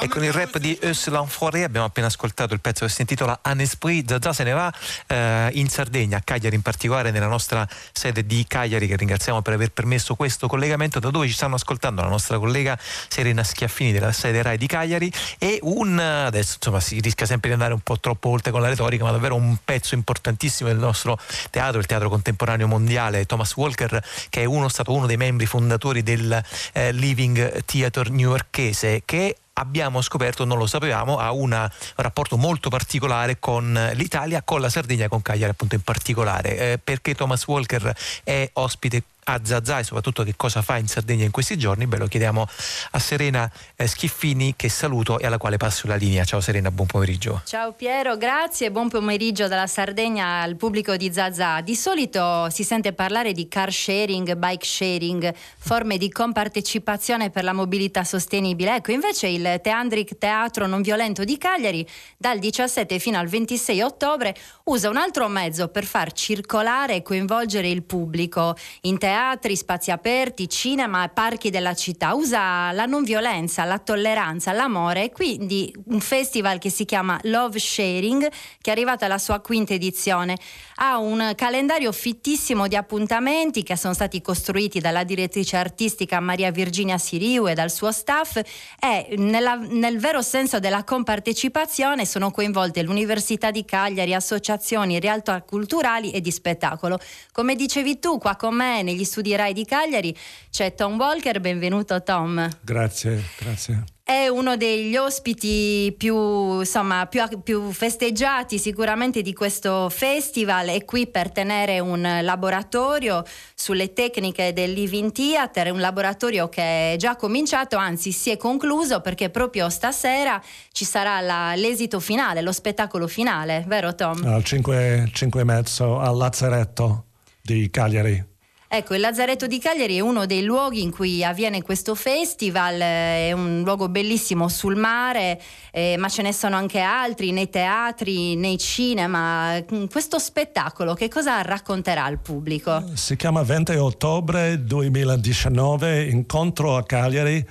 E 0.00 0.08
con 0.08 0.24
il 0.24 0.32
rap 0.32 0.58
di 0.58 0.76
Eus 0.80 1.06
L'Enfoiré 1.08 1.64
abbiamo 1.64 1.86
appena 1.86 2.08
ascoltato 2.08 2.54
il 2.54 2.60
pezzo 2.60 2.84
che 2.84 2.90
si 2.90 3.02
intitola 3.02 3.38
Un 3.44 3.60
Esprit. 3.60 4.08
Zazà 4.08 4.32
se 4.32 4.42
ne 4.42 4.52
va 4.52 4.72
eh, 5.06 5.50
in 5.52 5.68
Sardegna, 5.68 6.16
a 6.16 6.20
Cagliari 6.24 6.56
in 6.56 6.62
particolare, 6.62 7.10
nella 7.10 7.28
nostra 7.28 7.68
sede 7.92 8.26
di 8.26 8.44
Cagliari, 8.48 8.88
che 8.88 8.96
ringraziamo 8.96 9.42
per 9.42 9.52
aver 9.52 9.70
permesso 9.70 10.14
questo 10.14 10.48
collegamento, 10.48 10.98
da 10.98 11.10
dove 11.10 11.28
ci 11.28 11.34
stanno 11.34 11.54
ascoltando? 11.54 12.02
La 12.02 12.08
nostra 12.08 12.38
collega 12.38 12.76
Serena 13.08 13.44
Schiaffini 13.44 13.92
della 13.92 14.12
sede 14.12 14.42
RAI 14.42 14.56
di 14.56 14.66
Cagliari. 14.66 15.12
E 15.38 15.58
un, 15.62 15.98
adesso 15.98 16.54
insomma 16.56 16.80
si 16.80 16.98
rischia 16.98 17.26
sempre 17.26 17.48
di 17.48 17.54
andare 17.54 17.74
un 17.74 17.80
po' 17.80 18.00
troppo 18.00 18.30
oltre 18.30 18.50
con 18.50 18.60
la 18.60 18.68
retorica, 18.68 19.04
ma 19.04 19.12
davvero 19.12 19.36
un 19.36 19.56
pezzo 19.64 19.94
importantissimo 19.94 20.68
del 20.68 20.78
nostro 20.78 21.18
teatro, 21.50 21.78
il 21.78 21.86
teatro 21.86 22.08
contemporaneo 22.08 22.66
mondiale, 22.66 23.26
Thomas 23.26 23.54
Walker, 23.54 24.02
che 24.30 24.40
è 24.40 24.44
uno, 24.46 24.68
stato 24.68 24.92
uno 24.92 25.06
dei 25.06 25.16
membri 25.16 25.46
fondatori 25.46 26.02
del 26.02 26.42
eh, 26.72 26.92
Living 26.92 27.62
Theatre 27.64 28.10
newyorkese, 28.10 29.02
che 29.04 29.36
abbiamo 29.54 30.00
scoperto, 30.00 30.44
non 30.44 30.58
lo 30.58 30.66
sapevamo, 30.66 31.18
ha 31.18 31.32
un 31.32 31.70
rapporto 31.96 32.36
molto 32.36 32.68
particolare 32.70 33.38
con 33.38 33.90
l'Italia, 33.94 34.42
con 34.42 34.60
la 34.60 34.68
Sardegna 34.68 35.08
con 35.08 35.22
Cagliari 35.22 35.52
appunto 35.52 35.74
in 35.74 35.82
particolare, 35.82 36.58
eh, 36.58 36.78
perché 36.82 37.14
Thomas 37.14 37.46
Walker 37.46 37.94
è 38.24 38.48
ospite 38.54 39.02
a 39.24 39.40
Zazà 39.44 39.78
e 39.78 39.84
soprattutto 39.84 40.24
che 40.24 40.34
cosa 40.36 40.62
fa 40.62 40.78
in 40.78 40.88
Sardegna 40.88 41.24
in 41.24 41.30
questi 41.30 41.56
giorni, 41.56 41.86
beh 41.86 41.98
lo 41.98 42.06
chiediamo 42.06 42.46
a 42.90 42.98
Serena 42.98 43.50
eh, 43.76 43.86
Schiffini 43.86 44.54
che 44.56 44.68
saluto 44.68 45.18
e 45.20 45.26
alla 45.26 45.38
quale 45.38 45.58
passo 45.58 45.86
la 45.86 45.94
linea. 45.94 46.24
Ciao 46.24 46.40
Serena, 46.40 46.70
buon 46.72 46.88
pomeriggio. 46.88 47.42
Ciao 47.44 47.72
Piero, 47.72 48.16
grazie, 48.16 48.72
buon 48.72 48.88
pomeriggio 48.88 49.46
dalla 49.46 49.68
Sardegna 49.68 50.40
al 50.40 50.56
pubblico 50.56 50.96
di 50.96 51.12
Zazà. 51.12 51.60
Di 51.60 51.76
solito 51.76 52.50
si 52.50 52.64
sente 52.64 52.92
parlare 52.92 53.32
di 53.32 53.46
car 53.46 53.72
sharing, 53.72 54.34
bike 54.34 54.66
sharing, 54.66 55.32
forme 55.58 55.98
di 55.98 56.10
compartecipazione 56.10 57.30
per 57.30 57.44
la 57.44 57.52
mobilità 57.52 58.02
sostenibile. 58.02 58.76
Ecco, 58.76 58.90
invece 58.90 59.28
il 59.28 59.60
Teandric 59.62 60.18
Teatro 60.18 60.66
Non 60.66 60.82
Violento 60.82 61.22
di 61.22 61.38
Cagliari 61.38 61.86
dal 62.16 62.40
17 62.40 62.98
fino 62.98 63.18
al 63.18 63.28
26 63.28 63.82
ottobre 63.82 64.34
usa 64.64 64.88
un 64.88 64.96
altro 64.96 65.28
mezzo 65.28 65.68
per 65.68 65.84
far 65.84 66.12
circolare 66.12 66.96
e 66.96 67.02
coinvolgere 67.02 67.68
il 67.68 67.84
pubblico 67.84 68.56
in 68.82 68.98
teatro 68.98 69.10
teatri, 69.12 69.56
spazi 69.56 69.90
aperti, 69.90 70.48
cinema 70.48 71.04
e 71.04 71.10
parchi 71.10 71.50
della 71.50 71.74
città. 71.74 72.14
Usa 72.14 72.72
la 72.72 72.86
non 72.86 73.04
violenza, 73.04 73.64
la 73.64 73.78
tolleranza, 73.78 74.52
l'amore 74.52 75.04
e 75.04 75.10
quindi 75.12 75.70
un 75.88 76.00
festival 76.00 76.58
che 76.58 76.70
si 76.70 76.86
chiama 76.86 77.20
Love 77.24 77.58
Sharing 77.58 78.30
che 78.60 78.70
è 78.70 78.70
arrivata 78.70 79.04
alla 79.04 79.18
sua 79.18 79.40
quinta 79.40 79.74
edizione. 79.74 80.38
Ha 80.76 80.96
un 80.96 81.32
calendario 81.36 81.92
fittissimo 81.92 82.68
di 82.68 82.74
appuntamenti 82.74 83.62
che 83.62 83.76
sono 83.76 83.92
stati 83.92 84.22
costruiti 84.22 84.80
dalla 84.80 85.04
direttrice 85.04 85.58
artistica 85.58 86.18
Maria 86.18 86.50
Virginia 86.50 86.96
Siriu 86.96 87.46
e 87.48 87.54
dal 87.54 87.70
suo 87.70 87.92
staff 87.92 88.40
e 88.80 89.14
nella, 89.18 89.56
nel 89.56 89.98
vero 89.98 90.22
senso 90.22 90.58
della 90.58 90.84
compartecipazione 90.84 92.06
sono 92.06 92.30
coinvolte 92.30 92.82
l'Università 92.82 93.50
di 93.50 93.64
Cagliari, 93.66 94.14
associazioni, 94.14 94.98
realtà 94.98 95.42
culturali 95.42 96.12
e 96.12 96.22
di 96.22 96.30
spettacolo. 96.30 96.98
Come 97.30 97.54
dicevi 97.54 97.98
tu, 97.98 98.18
qua 98.18 98.36
con 98.36 98.54
me 98.54 98.82
negli 98.82 99.01
studi 99.04 99.34
RAI 99.34 99.52
di 99.52 99.64
Cagliari 99.64 100.16
c'è 100.50 100.74
Tom 100.74 100.98
Walker, 100.98 101.40
benvenuto 101.40 102.02
Tom. 102.02 102.48
Grazie, 102.62 103.22
grazie. 103.38 103.84
È 104.04 104.26
uno 104.26 104.56
degli 104.56 104.96
ospiti 104.96 105.94
più, 105.96 106.58
insomma, 106.58 107.06
più, 107.06 107.22
più, 107.42 107.70
festeggiati 107.70 108.58
sicuramente 108.58 109.22
di 109.22 109.32
questo 109.32 109.88
festival. 109.88 110.66
È 110.66 110.84
qui 110.84 111.06
per 111.06 111.30
tenere 111.30 111.78
un 111.78 112.18
laboratorio 112.20 113.22
sulle 113.54 113.92
tecniche 113.92 114.52
del 114.52 114.72
Living 114.72 115.12
Theater, 115.12 115.72
un 115.72 115.80
laboratorio 115.80 116.48
che 116.48 116.92
è 116.92 116.96
già 116.98 117.14
cominciato, 117.14 117.76
anzi 117.76 118.10
si 118.10 118.30
è 118.30 118.36
concluso 118.36 119.00
perché 119.00 119.30
proprio 119.30 119.70
stasera 119.70 120.42
ci 120.72 120.84
sarà 120.84 121.20
la, 121.20 121.54
l'esito 121.54 122.00
finale, 122.00 122.42
lo 122.42 122.52
spettacolo 122.52 123.06
finale, 123.06 123.64
vero 123.68 123.94
Tom? 123.94 124.26
Al 124.26 124.42
5, 124.42 125.10
5 125.12 125.40
e 125.40 125.44
mezzo 125.44 126.00
al 126.00 126.16
Lazzaretto 126.16 127.04
di 127.40 127.70
Cagliari. 127.70 128.31
Ecco, 128.74 128.94
il 128.94 129.00
Lazzaretto 129.00 129.46
di 129.46 129.58
Cagliari 129.58 129.96
è 129.96 130.00
uno 130.00 130.24
dei 130.24 130.42
luoghi 130.42 130.80
in 130.80 130.90
cui 130.90 131.22
avviene 131.22 131.60
questo 131.60 131.94
festival, 131.94 132.80
eh, 132.80 133.28
è 133.28 133.32
un 133.32 133.60
luogo 133.62 133.90
bellissimo 133.90 134.48
sul 134.48 134.76
mare, 134.76 135.38
eh, 135.70 135.96
ma 135.98 136.08
ce 136.08 136.22
ne 136.22 136.32
sono 136.32 136.56
anche 136.56 136.80
altri 136.80 137.32
nei 137.32 137.50
teatri, 137.50 138.34
nei 138.34 138.56
cinema. 138.56 139.60
Mm, 139.60 139.84
questo 139.90 140.18
spettacolo 140.18 140.94
che 140.94 141.08
cosa 141.08 141.42
racconterà 141.42 142.04
al 142.04 142.18
pubblico? 142.20 142.82
Si 142.94 143.14
chiama 143.16 143.42
20 143.42 143.74
ottobre 143.74 144.64
2019, 144.64 146.04
incontro 146.04 146.74
a 146.74 146.82
Cagliari 146.82 147.46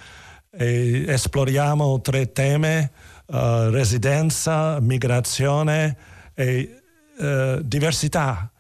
e 0.49 1.05
esploriamo 1.07 2.01
tre 2.01 2.31
temi, 2.31 2.79
uh, 2.79 3.69
residenza, 3.69 4.79
migrazione 4.79 5.95
e 6.33 6.81
uh, 7.19 7.61
diversità 7.61 8.50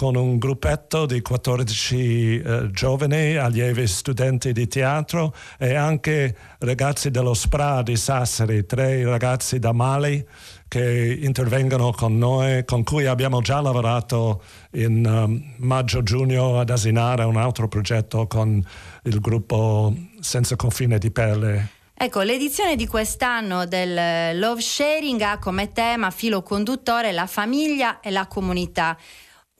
con 0.00 0.16
un 0.16 0.38
gruppetto 0.38 1.04
di 1.04 1.20
14 1.20 2.40
eh, 2.40 2.70
giovani 2.70 3.36
allievi 3.36 3.86
studenti 3.86 4.50
di 4.50 4.66
teatro 4.66 5.34
e 5.58 5.74
anche 5.74 6.34
ragazzi 6.60 7.10
dello 7.10 7.34
SPRA 7.34 7.82
di 7.82 7.96
Sassari, 7.96 8.64
tre 8.64 9.04
ragazzi 9.04 9.58
da 9.58 9.72
Mali 9.72 10.26
che 10.68 11.18
intervengono 11.20 11.92
con 11.92 12.16
noi, 12.16 12.64
con 12.64 12.82
cui 12.82 13.04
abbiamo 13.04 13.42
già 13.42 13.60
lavorato 13.60 14.42
in 14.70 15.04
um, 15.04 15.54
maggio-giugno 15.58 16.58
ad 16.58 16.70
Asinare, 16.70 17.24
un 17.24 17.36
altro 17.36 17.68
progetto 17.68 18.26
con 18.26 18.66
il 19.02 19.20
gruppo 19.20 19.94
Senza 20.18 20.56
Confine 20.56 20.96
di 20.96 21.10
Pelle. 21.10 21.68
Ecco, 21.92 22.22
l'edizione 22.22 22.74
di 22.74 22.86
quest'anno 22.86 23.66
del 23.66 24.38
Love 24.38 24.62
Sharing 24.62 25.20
ha 25.20 25.38
come 25.38 25.72
tema 25.72 26.10
filo 26.10 26.42
conduttore 26.42 27.12
la 27.12 27.26
famiglia 27.26 28.00
e 28.00 28.10
la 28.10 28.26
comunità 28.26 28.96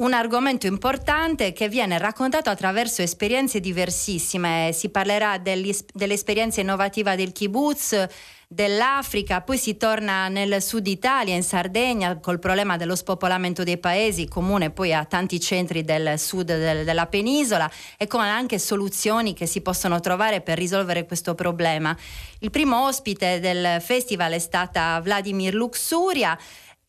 un 0.01 0.15
argomento 0.15 0.67
importante 0.67 1.53
che 1.53 1.69
viene 1.69 1.99
raccontato 1.99 2.49
attraverso 2.49 3.03
esperienze 3.03 3.61
diversissime. 3.61 4.71
Si 4.73 4.89
parlerà 4.89 5.39
dell'esperienza 5.39 6.61
innovativa 6.61 7.15
del 7.17 7.33
kibbutz, 7.33 8.07
dell'Africa, 8.49 9.43
poi 9.43 9.59
si 9.59 9.77
torna 9.77 10.29
nel 10.29 10.61
sud 10.61 10.87
Italia, 10.87 11.35
in 11.35 11.43
Sardegna, 11.43 12.19
col 12.19 12.39
problema 12.39 12.77
dello 12.77 12.97
spopolamento 12.97 13.63
dei 13.63 13.79
paesi, 13.79 14.27
comune 14.27 14.71
poi 14.71 14.93
a 14.93 15.05
tanti 15.05 15.39
centri 15.39 15.85
del 15.85 16.19
sud 16.19 16.47
del, 16.47 16.85
della 16.85 17.07
penisola, 17.07 17.71
e 17.97 18.07
con 18.07 18.23
anche 18.23 18.59
soluzioni 18.59 19.35
che 19.35 19.47
si 19.47 19.61
possono 19.61 20.01
trovare 20.01 20.41
per 20.41 20.59
risolvere 20.59 21.07
questo 21.07 21.35
problema. 21.35 21.97
Il 22.41 22.51
primo 22.51 22.87
ospite 22.87 23.39
del 23.39 23.81
festival 23.83 24.33
è 24.33 24.39
stata 24.39 24.99
Vladimir 25.01 25.55
Luxuria. 25.55 26.37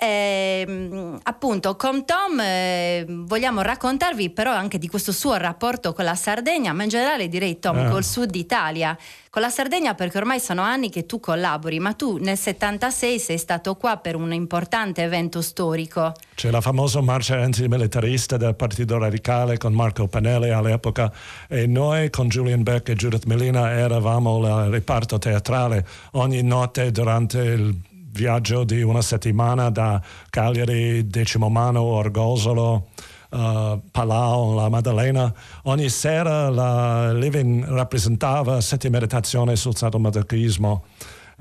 Eh, 0.03 1.19
appunto, 1.21 1.75
con 1.75 2.05
Tom 2.05 2.39
eh, 2.39 3.05
vogliamo 3.07 3.61
raccontarvi 3.61 4.31
però 4.31 4.51
anche 4.51 4.79
di 4.79 4.87
questo 4.87 5.11
suo 5.11 5.35
rapporto 5.35 5.93
con 5.93 6.05
la 6.05 6.15
Sardegna, 6.15 6.73
ma 6.73 6.81
in 6.81 6.89
generale 6.89 7.27
direi 7.27 7.59
Tom 7.59 7.77
eh. 7.77 7.87
col 7.87 8.03
sud 8.03 8.33
Italia. 8.33 8.97
Con 9.29 9.43
la 9.43 9.49
Sardegna 9.49 9.93
perché 9.93 10.17
ormai 10.17 10.39
sono 10.39 10.63
anni 10.63 10.89
che 10.89 11.05
tu 11.05 11.19
collabori, 11.19 11.77
ma 11.77 11.93
tu 11.93 12.17
nel 12.17 12.35
76 12.35 13.19
sei 13.19 13.37
stato 13.37 13.75
qua 13.75 13.97
per 13.97 14.15
un 14.15 14.33
importante 14.33 15.03
evento 15.03 15.43
storico. 15.43 16.13
C'è 16.33 16.49
la 16.49 16.61
famosa 16.61 16.99
marcia 17.01 17.39
antimilitarista 17.39 18.37
del 18.37 18.55
Partito 18.55 18.97
Radicale 18.97 19.57
con 19.57 19.71
Marco 19.71 20.07
Panelli 20.07 20.49
all'epoca 20.49 21.13
e 21.47 21.67
noi 21.67 22.09
con 22.09 22.27
Julian 22.27 22.63
Beck 22.63 22.89
e 22.89 22.95
Judith 22.95 23.25
Melina 23.25 23.71
eravamo 23.71 24.39
il 24.39 24.71
reparto 24.71 25.19
teatrale 25.19 25.85
ogni 26.13 26.41
notte 26.41 26.89
durante 26.89 27.37
il 27.37 27.75
viaggio 28.11 28.63
di 28.63 28.81
una 28.81 29.01
settimana 29.01 29.69
da 29.69 30.01
Cagliari, 30.29 31.07
Decimomano, 31.07 31.81
Orgosolo, 31.81 32.89
uh, 33.29 33.81
Palau, 33.91 34.55
la 34.55 34.69
Maddalena. 34.69 35.33
Ogni 35.63 35.89
sera 35.89 36.49
la 36.49 37.11
Living 37.13 37.65
rappresentava 37.65 38.61
sette 38.61 38.89
meditazioni 38.89 39.55
sul 39.55 39.75
sadomasochismo. 39.75 40.83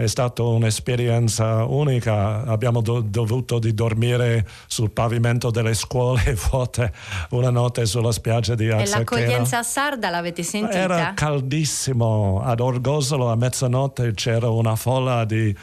È 0.00 0.06
stata 0.06 0.42
un'esperienza 0.44 1.64
unica, 1.64 2.44
abbiamo 2.46 2.80
do- 2.80 3.02
dovuto 3.02 3.58
di 3.58 3.74
dormire 3.74 4.48
sul 4.66 4.90
pavimento 4.92 5.50
delle 5.50 5.74
scuole 5.74 6.34
vuote 6.48 6.90
una 7.30 7.50
notte 7.50 7.84
sulla 7.84 8.10
spiaggia 8.10 8.54
di 8.54 8.70
Arzachena. 8.70 8.96
E 8.96 8.98
l'accoglienza 8.98 9.62
sarda 9.62 10.08
l'avete 10.08 10.42
sentita? 10.42 10.78
Era 10.78 11.12
caldissimo, 11.14 12.40
ad 12.42 12.60
Orgosolo 12.60 13.30
a 13.30 13.36
mezzanotte 13.36 14.14
c'era 14.14 14.48
una 14.48 14.74
folla 14.74 15.26
di 15.26 15.54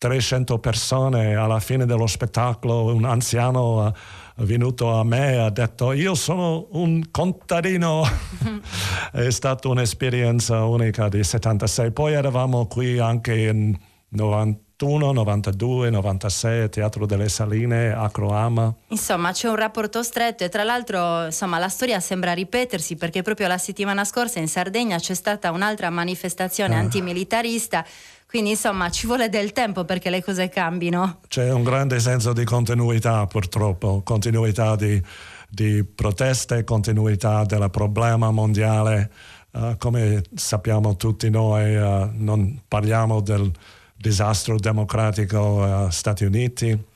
300 0.00 0.58
persone 0.60 1.34
alla 1.34 1.60
fine 1.60 1.84
dello 1.84 2.06
spettacolo, 2.06 2.94
un 2.94 3.04
anziano 3.04 3.92
è 4.34 4.42
venuto 4.44 4.98
a 4.98 5.04
me 5.04 5.34
e 5.34 5.36
ha 5.36 5.50
detto 5.50 5.92
io 5.92 6.14
sono 6.14 6.68
un 6.70 7.10
contadino. 7.10 8.02
è 9.12 9.28
stata 9.28 9.68
un'esperienza 9.68 10.64
unica 10.64 11.10
di 11.10 11.22
76. 11.22 11.90
Poi 11.90 12.14
eravamo 12.14 12.66
qui 12.66 12.98
anche 12.98 13.48
in 13.48 13.76
90 14.08 14.69
91, 14.80 15.12
92, 15.12 15.90
96, 15.90 16.70
Teatro 16.70 17.04
delle 17.04 17.28
Saline, 17.28 17.92
Acroama. 17.92 18.74
Insomma, 18.88 19.30
c'è 19.32 19.46
un 19.48 19.56
rapporto 19.56 20.02
stretto 20.02 20.42
e 20.44 20.48
tra 20.48 20.64
l'altro, 20.64 21.26
insomma, 21.26 21.58
la 21.58 21.68
storia 21.68 22.00
sembra 22.00 22.32
ripetersi 22.32 22.96
perché 22.96 23.20
proprio 23.20 23.46
la 23.46 23.58
settimana 23.58 24.04
scorsa 24.06 24.38
in 24.38 24.48
Sardegna 24.48 24.96
c'è 24.96 25.12
stata 25.12 25.50
un'altra 25.50 25.90
manifestazione 25.90 26.76
Ah. 26.76 26.78
antimilitarista. 26.78 27.84
Quindi, 28.26 28.50
insomma, 28.50 28.88
ci 28.90 29.06
vuole 29.06 29.28
del 29.28 29.52
tempo 29.52 29.84
perché 29.84 30.08
le 30.08 30.24
cose 30.24 30.48
cambino. 30.48 31.18
C'è 31.28 31.50
un 31.52 31.62
grande 31.62 32.00
senso 32.00 32.32
di 32.32 32.44
continuità 32.44 33.26
purtroppo, 33.26 34.00
continuità 34.02 34.76
di, 34.76 35.02
di 35.48 35.84
proteste, 35.84 36.64
continuità 36.64 37.44
del 37.44 37.68
problema 37.70 38.30
mondiale. 38.30 39.10
Eh, 39.52 39.74
come 39.78 40.22
sappiamo 40.34 40.96
tutti 40.96 41.28
noi, 41.28 41.74
eh, 41.74 42.08
non 42.14 42.60
parliamo 42.66 43.20
del 43.20 43.50
disastro 44.00 44.56
democratico 44.58 45.86
eh, 45.86 45.90
Stati 45.90 46.24
Uniti, 46.24 46.88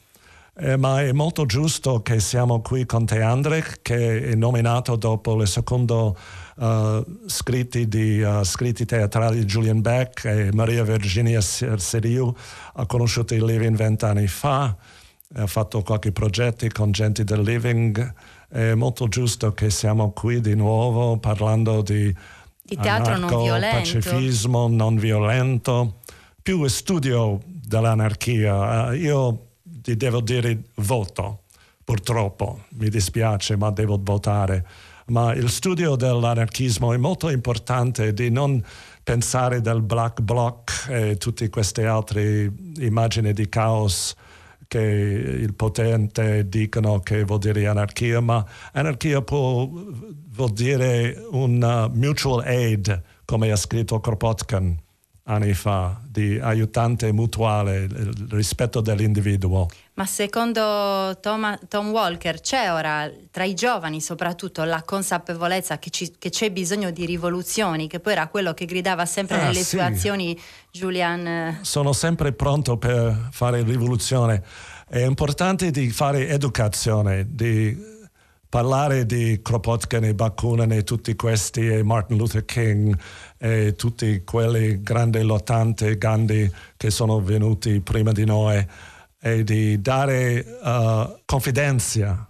Eh, 0.57 0.77
ma 0.77 1.03
è 1.03 1.11
molto 1.11 1.47
giusto 1.47 2.01
che 2.01 2.21
siamo 2.21 2.61
qui 2.61 2.87
con 2.87 3.05
te 3.07 3.21
Andrek, 3.21 3.81
che 3.83 4.31
è 4.31 4.35
nominato 4.37 4.95
dopo 4.95 5.43
il 5.43 5.49
secondo 5.49 6.17
eh, 6.57 7.05
scritti, 7.27 7.89
di, 7.89 8.21
eh, 8.21 8.45
scritti 8.45 8.85
teatrali 8.85 9.41
di 9.41 9.47
Julian 9.47 9.81
Beck 9.81 10.25
e 10.27 10.51
Maria 10.53 10.85
Virginia 10.85 11.41
Ser- 11.41 11.81
Seriu. 11.81 12.33
Ha 12.75 12.87
conosciuto 12.87 13.35
il 13.35 13.45
Living 13.45 13.77
vent'anni 13.77 14.29
fa, 14.29 14.77
ha 15.35 15.47
fatto 15.49 15.83
qualche 15.83 16.13
progetto 16.13 16.65
con 16.73 16.93
gente 16.93 17.25
del 17.25 17.41
Living. 17.43 18.15
È 18.49 18.75
molto 18.75 19.09
giusto 19.09 19.53
che 19.55 19.71
siamo 19.71 20.13
qui 20.13 20.41
di 20.41 20.55
nuovo 20.55 21.19
parlando 21.19 21.83
di, 21.83 22.15
Di 22.63 22.77
teatro 22.77 23.17
non 23.19 23.43
violento. 23.43 23.77
pacifismo 23.77 24.69
non 24.69 24.95
violento, 24.99 25.97
più 26.45 26.67
studio 26.67 27.41
dell'anarchia. 27.47 28.91
Eh, 28.93 28.97
io 28.99 29.47
ti 29.63 29.97
devo 29.97 30.21
dire 30.21 30.65
voto, 30.75 31.45
purtroppo, 31.83 32.65
mi 32.73 32.91
dispiace, 32.91 33.57
ma 33.57 33.71
devo 33.71 33.99
votare. 33.99 34.67
Ma 35.07 35.33
il 35.33 35.49
studio 35.49 35.97
dell'anarchismo 35.97 36.93
è 36.93 36.99
molto 36.99 37.31
importante 37.31 38.13
di 38.13 38.31
non 38.31 38.63
pensare 39.03 39.63
del 39.63 39.81
black 39.81 40.21
bloc 40.21 40.87
e 40.91 41.17
tutte 41.17 41.49
queste 41.49 41.87
altre 41.87 42.53
immagini 42.77 43.33
di 43.33 43.49
caos 43.49 44.15
che 44.69 44.81
il 44.81 45.55
potente 45.55 46.47
dicono 46.47 47.01
che 47.01 47.25
vuol 47.25 47.39
dire 47.39 47.67
anarchia, 47.67 48.21
ma 48.21 48.45
anarchia 48.73 49.23
può, 49.23 49.67
vuol 49.67 50.53
dire 50.53 51.25
un 51.31 51.63
uh, 51.63 51.97
mutual 51.97 52.45
aid, 52.45 53.03
come 53.25 53.51
ha 53.51 53.57
scritto 53.57 53.99
Kropotkin 53.99 54.83
anni 55.27 55.55
fa, 55.55 55.99
di 56.07 56.39
aiutante 56.39 57.11
mutuale, 57.11 57.85
il 57.85 58.27
rispetto 58.31 58.81
dell'individuo. 58.81 59.67
Ma 59.95 60.05
secondo 60.07 61.17
Tom, 61.21 61.59
Tom 61.69 61.89
Walker 61.91 62.41
c'è 62.41 62.71
ora 62.73 63.11
tra 63.31 63.45
i 63.45 63.55
giovani 63.55 64.01
soprattutto 64.03 64.65
la 64.65 64.83
consapevolezza 64.83 65.79
che, 65.79 65.89
ci- 65.91 66.15
che 66.19 66.29
c'è 66.31 66.51
bisogno 66.51 66.91
di 66.91 67.07
rivoluzioni, 67.07 67.87
che 67.89 68.01
poi 68.01 68.13
era 68.13 68.27
quello 68.29 68.53
che 68.53 68.67
gridava 68.67 69.07
sempre 69.07 69.37
Ah, 69.41 69.45
nelle 69.45 69.61
sì. 69.63 69.65
sue 69.77 69.83
azioni 69.83 70.39
Julian. 70.71 71.27
eh, 71.27 71.59
sono 71.63 71.93
sempre 71.93 72.33
pronto 72.33 72.77
per 72.77 73.29
fare 73.31 73.63
rivoluzione. 73.63 74.43
È 74.87 74.99
importante 74.99 75.71
di 75.71 75.89
fare 75.91 76.29
educazione, 76.29 77.27
di 77.31 77.93
parlare 78.49 79.05
di 79.07 79.41
Kropotkin 79.43 80.05
e 80.05 80.15
Bakunin 80.15 80.71
e 80.71 80.85
tutti 80.85 81.17
questi, 81.17 81.67
e 81.67 81.83
Martin 81.83 82.17
Luther 82.17 82.45
King 82.45 82.97
e 83.45 83.75
tutti 83.77 84.23
quelli 84.25 84.81
grandi 84.81 85.21
lottanti, 85.21 85.99
Gandhi 85.99 86.51
che 86.79 86.89
sono 86.89 87.21
venuti 87.21 87.79
prima 87.81 88.11
di 88.11 88.25
noi 88.25 88.67
e 89.21 89.45
di 89.45 89.83
dare 89.83 90.43
eh, 90.65 91.23
confidenza 91.27 92.27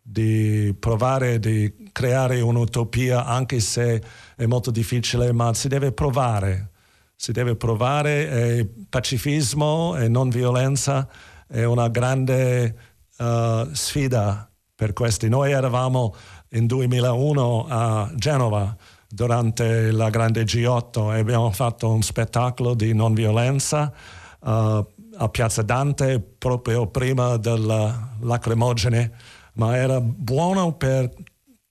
di 0.00 0.74
provare 0.78 1.38
di 1.38 1.90
creare 1.92 2.40
un'utopia 2.40 3.26
anche 3.26 3.60
se 3.60 4.02
è 4.34 4.46
molto 4.46 4.70
difficile, 4.70 5.30
ma 5.30 5.52
si 5.52 5.68
deve 5.68 5.92
provare. 5.92 6.70
Si 7.14 7.32
deve 7.32 7.54
provare 7.56 8.30
e 8.30 8.66
pacifismo 8.88 9.94
e 9.96 10.08
non 10.08 10.30
violenza 10.30 11.06
è 11.46 11.64
una 11.64 11.88
grande 11.88 12.76
eh, 13.18 13.68
sfida 13.72 14.50
per 14.74 14.94
questi. 14.94 15.28
Noi 15.28 15.52
eravamo 15.52 16.14
in 16.52 16.66
2001 16.66 17.66
a 17.68 18.10
Genova 18.14 18.74
durante 19.08 19.90
la 19.90 20.10
grande 20.10 20.42
G8 20.44 21.14
e 21.14 21.18
abbiamo 21.18 21.50
fatto 21.50 21.90
un 21.92 22.02
spettacolo 22.02 22.74
di 22.74 22.94
non 22.94 23.14
violenza 23.14 23.92
eh, 24.44 24.86
a 25.18 25.28
Piazza 25.28 25.62
Dante 25.62 26.20
proprio 26.20 26.86
prima 26.88 27.36
della 27.36 28.10
lacrimogene, 28.20 29.12
ma 29.54 29.76
era 29.76 30.00
buono 30.00 30.74
per 30.74 31.10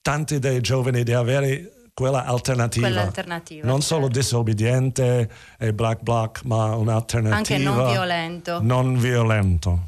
tanti 0.02 0.38
dei 0.38 0.60
giovani 0.60 1.02
di 1.02 1.12
avere 1.12 1.72
quella 1.94 2.24
alternativa. 2.24 2.86
Quell'alternativa, 2.86 3.66
Non 3.66 3.80
solo 3.80 4.04
certo. 4.04 4.18
disobbediente 4.18 5.30
e 5.58 5.72
black 5.72 6.02
bloc, 6.02 6.42
ma 6.44 6.74
un'alternativa. 6.76 7.36
Anche 7.36 7.58
non 7.58 7.88
violento. 7.90 8.60
Non 8.60 8.98
violento. 8.98 9.86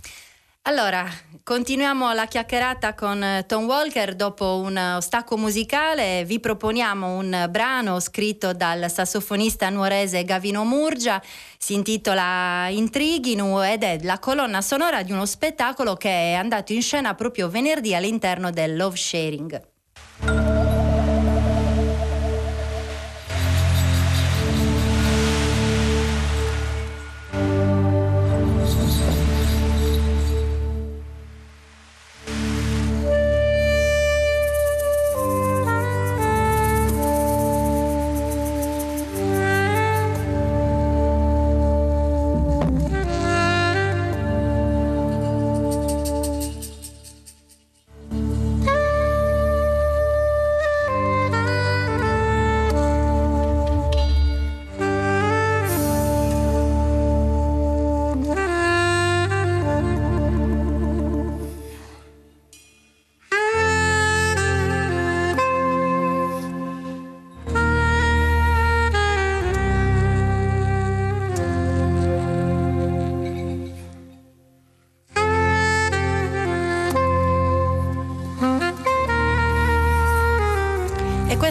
Allora, 0.63 1.07
continuiamo 1.49 2.13
la 2.13 2.27
chiacchierata 2.27 2.93
con 2.93 3.23
eh, 3.23 3.47
Tom 3.47 3.65
Walker 3.65 4.15
dopo 4.15 4.61
un 4.63 4.77
eh, 4.77 5.01
stacco 5.01 5.39
musicale. 5.39 6.27
Vi 6.27 6.41
proponiamo 6.41 7.17
un 7.17 7.49
brano 7.49 8.01
scritto 8.01 8.53
dal 8.53 8.91
sassofonista 8.91 9.71
nuorese 9.71 10.25
Gavino 10.25 10.65
Murgia, 10.65 11.23
si 11.57 11.73
intitola 11.73 12.69
Intrighinu 12.69 13.63
ed 13.63 13.83
è 13.83 13.99
la 14.03 14.19
colonna 14.19 14.61
sonora 14.61 15.03
di 15.03 15.13
uno 15.13 15.25
spettacolo 15.25 15.95
che 15.95 16.11
è 16.11 16.35
andato 16.35 16.75
in 16.75 16.83
scena 16.83 17.15
proprio 17.15 17.49
venerdì 17.49 17.95
all'interno 17.95 18.51
del 18.51 18.77
Love 18.77 18.97
Sharing. 18.99 19.78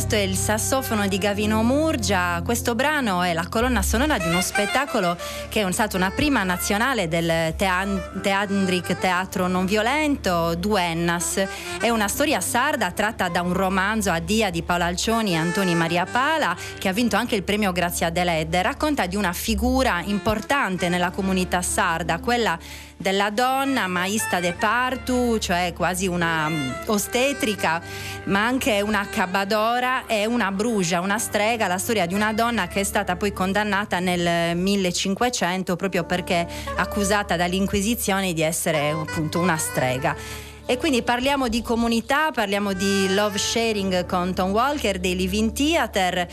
Questo 0.07 0.25
è 0.25 0.29
il 0.29 0.37
sassofono 0.37 1.05
di 1.05 1.17
Gavino 1.17 1.63
Murgia. 1.63 2.41
Questo 2.41 2.75
brano 2.75 3.23
è 3.23 3.33
la 3.33 3.47
colonna 3.49 3.81
sonora 3.81 4.17
di 4.17 4.29
uno 4.29 4.39
spettacolo 4.39 5.17
che 5.49 5.61
è 5.61 5.71
stata 5.73 5.97
una 5.97 6.11
prima 6.11 6.43
nazionale 6.43 7.09
del 7.09 7.53
Tean- 7.57 8.21
Teandric 8.21 8.97
Teatro 8.99 9.47
Non 9.47 9.65
Violento, 9.65 10.55
Duennas. 10.55 11.43
È 11.81 11.89
una 11.89 12.07
storia 12.07 12.39
sarda 12.39 12.91
tratta 12.91 13.27
da 13.27 13.41
un 13.41 13.51
romanzo 13.51 14.09
a 14.09 14.19
Dia 14.19 14.49
di 14.49 14.63
Paolo 14.63 14.85
Alcioni 14.85 15.33
e 15.33 15.35
Antoni 15.35 15.75
Maria 15.75 16.05
Pala, 16.05 16.55
che 16.79 16.87
ha 16.87 16.93
vinto 16.93 17.17
anche 17.17 17.35
il 17.35 17.43
premio 17.43 17.73
Grazia 17.73 18.09
Deledda. 18.09 18.61
Racconta 18.61 19.07
di 19.07 19.17
una 19.17 19.33
figura 19.33 20.01
importante 20.05 20.87
nella 20.87 21.09
comunità 21.09 21.61
sarda, 21.61 22.19
quella 22.19 22.57
della 22.97 23.29
donna 23.29 23.85
maista 23.87 24.39
de 24.39 24.53
partu, 24.53 25.37
cioè 25.37 25.71
quasi 25.75 26.07
una 26.07 26.49
mm, 26.49 26.69
ostetrica, 26.87 27.81
ma 28.25 28.45
anche 28.45 28.81
una 28.81 29.07
cabadora 29.07 30.07
e 30.07 30.25
una 30.25 30.51
brugia, 30.51 30.99
una 30.99 31.19
strega, 31.19 31.67
la 31.67 31.77
storia 31.77 32.07
di 32.07 32.15
una 32.15 32.33
donna 32.33 32.67
che 32.67 32.81
è 32.81 32.83
stata 32.83 33.15
poi 33.15 33.31
condannata 33.31 33.99
nel 33.99 34.57
1500 34.57 35.75
proprio 35.75 36.03
perché 36.03 36.47
accusata 36.75 37.35
dall'Inquisizione 37.35 38.33
di 38.33 38.41
essere 38.41 38.89
appunto 38.89 39.39
una 39.39 39.57
strega. 39.57 40.15
E 40.69 40.77
quindi 40.77 41.01
parliamo 41.01 41.47
di 41.47 41.61
comunità, 41.61 42.31
parliamo 42.31 42.73
di 42.73 43.13
love 43.13 43.37
sharing 43.37 44.05
con 44.05 44.33
Tom 44.33 44.51
Walker 44.51 44.99
dei 44.99 45.15
Living 45.15 45.53
Theater. 45.53 46.27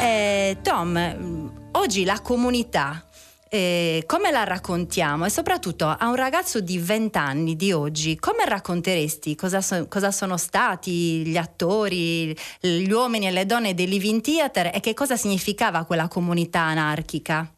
Eh, 0.00 0.56
Tom, 0.60 1.70
oggi 1.70 2.04
la 2.04 2.18
comunità 2.20 3.04
eh, 3.48 4.02
come 4.06 4.30
la 4.30 4.44
raccontiamo? 4.44 5.24
E 5.24 5.30
soprattutto 5.30 5.86
a 5.86 6.08
un 6.08 6.16
ragazzo 6.16 6.60
di 6.60 6.78
20 6.78 7.18
anni 7.18 7.56
di 7.56 7.72
oggi, 7.72 8.16
come 8.18 8.44
racconteresti 8.44 9.34
cosa, 9.36 9.60
so- 9.60 9.86
cosa 9.88 10.10
sono 10.10 10.36
stati 10.36 11.24
gli 11.24 11.36
attori, 11.36 12.36
gli 12.60 12.90
uomini 12.90 13.28
e 13.28 13.30
le 13.30 13.46
donne 13.46 13.74
dei 13.74 13.86
Living 13.86 14.20
Theater 14.20 14.70
e 14.74 14.80
che 14.80 14.94
cosa 14.94 15.16
significava 15.16 15.84
quella 15.84 16.08
comunità 16.08 16.60
anarchica? 16.60 17.48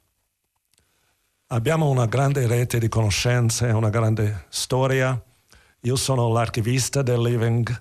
Abbiamo 1.51 1.89
una 1.89 2.05
grande 2.05 2.47
rete 2.47 2.79
di 2.79 2.89
conoscenze, 2.89 3.67
una 3.67 3.89
grande 3.89 4.45
storia. 4.51 5.19
Io 5.83 5.97
sono 5.97 6.31
l'archivista 6.31 7.01
del 7.01 7.23
Living 7.23 7.81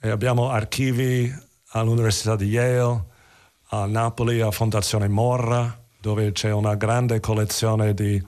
e 0.00 0.08
abbiamo 0.10 0.50
archivi 0.50 1.34
all'Università 1.70 2.36
di 2.36 2.46
Yale, 2.46 3.04
a 3.70 3.86
Napoli, 3.86 4.40
a 4.40 4.52
Fondazione 4.52 5.08
Morra, 5.08 5.85
dove 6.06 6.30
c'è 6.30 6.52
una 6.52 6.76
grande 6.76 7.18
collezione 7.18 7.92
di 7.92 8.14
uh, 8.14 8.26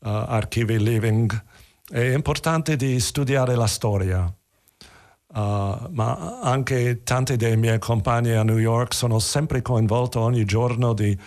archivi 0.00 0.78
Living. 0.78 1.44
È 1.88 1.98
importante 1.98 2.76
di 2.76 3.00
studiare 3.00 3.54
la 3.54 3.66
storia. 3.66 4.30
Uh, 5.28 5.88
ma 5.92 6.40
anche 6.42 7.02
tanti 7.04 7.36
dei 7.36 7.56
miei 7.56 7.78
compagni 7.78 8.32
a 8.32 8.42
New 8.42 8.58
York 8.58 8.92
sono 8.92 9.18
sempre 9.18 9.62
coinvolti 9.62 10.18
ogni 10.18 10.44
giorno 10.44 10.92
di 10.92 11.18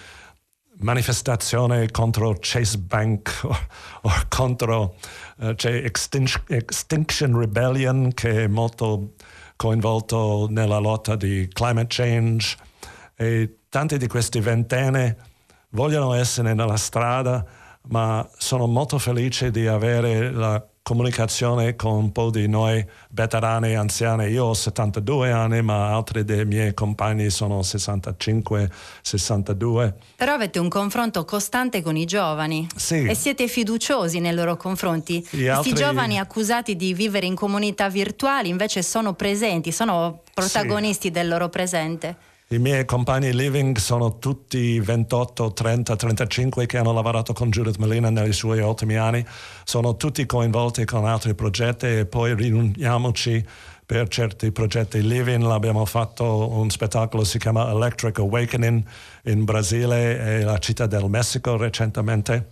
manifestazione 0.81 1.89
contro 1.89 2.37
Chase 2.39 2.77
Bank 2.77 3.41
o, 3.43 4.11
contro 4.29 4.95
uh, 5.37 5.55
c'è 5.55 5.73
Extinction, 5.73 6.43
Extinction 6.49 7.35
Rebellion 7.35 8.13
che 8.13 8.43
è 8.43 8.47
molto 8.47 9.13
coinvolto 9.55 10.47
nella 10.51 10.77
lotta 10.77 11.15
di 11.15 11.49
climate 11.51 11.87
change 11.89 12.55
e 13.15 13.57
tanti 13.69 13.97
di 13.97 14.07
questi 14.07 14.39
ventenni 14.39 15.27
vogliono 15.69 16.13
essere 16.13 16.53
nella 16.53 16.77
strada 16.77 17.45
ma 17.89 18.27
sono 18.37 18.67
molto 18.67 18.99
felice 18.99 19.51
di 19.51 19.65
avere 19.65 20.31
la 20.31 20.63
comunicazione 20.81 21.75
con 21.75 21.93
un 21.93 22.11
po' 22.11 22.29
di 22.31 22.47
noi 22.47 22.83
veterani 23.11 23.75
anziani. 23.75 24.25
Io 24.25 24.45
ho 24.45 24.53
72 24.53 25.31
anni, 25.31 25.61
ma 25.61 25.93
altri 25.93 26.23
dei 26.23 26.45
miei 26.45 26.73
compagni 26.73 27.29
sono 27.29 27.61
65, 27.61 28.71
62. 29.01 29.95
Però 30.15 30.33
avete 30.33 30.59
un 30.59 30.67
confronto 30.67 31.25
costante 31.25 31.81
con 31.81 31.95
i 31.95 32.05
giovani 32.05 32.67
sì. 32.75 33.05
e 33.05 33.13
siete 33.13 33.47
fiduciosi 33.47 34.19
nei 34.19 34.33
loro 34.33 34.57
confronti. 34.57 35.19
Gli 35.19 35.45
Questi 35.45 35.49
altri- 35.49 35.73
giovani 35.73 36.19
accusati 36.19 36.75
di 36.75 36.93
vivere 36.93 37.27
in 37.27 37.35
comunità 37.35 37.87
virtuali 37.89 38.49
invece 38.49 38.81
sono 38.81 39.13
presenti, 39.13 39.71
sono 39.71 40.23
protagonisti 40.33 41.11
del 41.11 41.27
loro 41.27 41.49
presente. 41.49 42.17
I 42.51 42.57
miei 42.57 42.83
compagni 42.83 43.31
living 43.31 43.77
sono 43.77 44.17
tutti 44.17 44.79
28, 44.79 45.53
30, 45.53 45.95
35 45.95 46.65
che 46.65 46.79
hanno 46.79 46.91
lavorato 46.91 47.31
con 47.31 47.51
Judith 47.51 47.77
Melina 47.77 48.09
nei 48.09 48.33
suoi 48.33 48.59
ultimi 48.59 48.95
anni. 48.95 49.23
Sono 49.63 49.97
tutti 49.97 50.25
coinvolti 50.25 50.83
con 50.83 51.05
altri 51.05 51.35
progetti 51.35 51.85
e 51.85 52.05
poi 52.07 52.33
riuniamoci 52.33 53.45
per 53.85 54.07
certi 54.07 54.51
progetti 54.51 55.05
living. 55.05 55.43
Abbiamo 55.43 55.85
fatto 55.85 56.49
un 56.49 56.71
spettacolo 56.71 57.23
si 57.23 57.37
chiama 57.37 57.69
Electric 57.69 58.17
Awakening 58.17 58.83
in 59.25 59.43
Brasile 59.43 60.39
e 60.39 60.41
la 60.41 60.57
città 60.57 60.87
del 60.87 61.07
Messico 61.07 61.55
recentemente. 61.55 62.47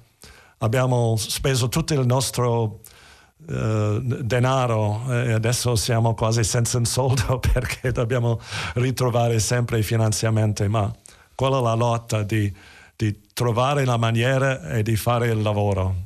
Abbiamo 0.59 1.15
speso 1.17 1.69
tutto 1.69 1.95
il 1.95 2.05
nostro 2.05 2.81
eh, 3.49 3.99
denaro 4.01 5.03
e 5.09 5.31
adesso 5.33 5.75
siamo 5.75 6.13
quasi 6.13 6.43
senza 6.43 6.77
un 6.77 6.85
soldo 6.85 7.39
perché 7.53 7.91
dobbiamo 7.91 8.39
ritrovare 8.75 9.39
sempre 9.39 9.79
i 9.79 9.83
finanziamenti, 9.83 10.67
ma 10.67 10.91
quella 11.35 11.59
è 11.59 11.61
la 11.61 11.73
lotta 11.75 12.23
di, 12.23 12.51
di 12.95 13.19
trovare 13.33 13.85
la 13.85 13.97
maniera 13.97 14.69
e 14.69 14.83
di 14.83 14.95
fare 14.95 15.27
il 15.27 15.41
lavoro. 15.41 16.05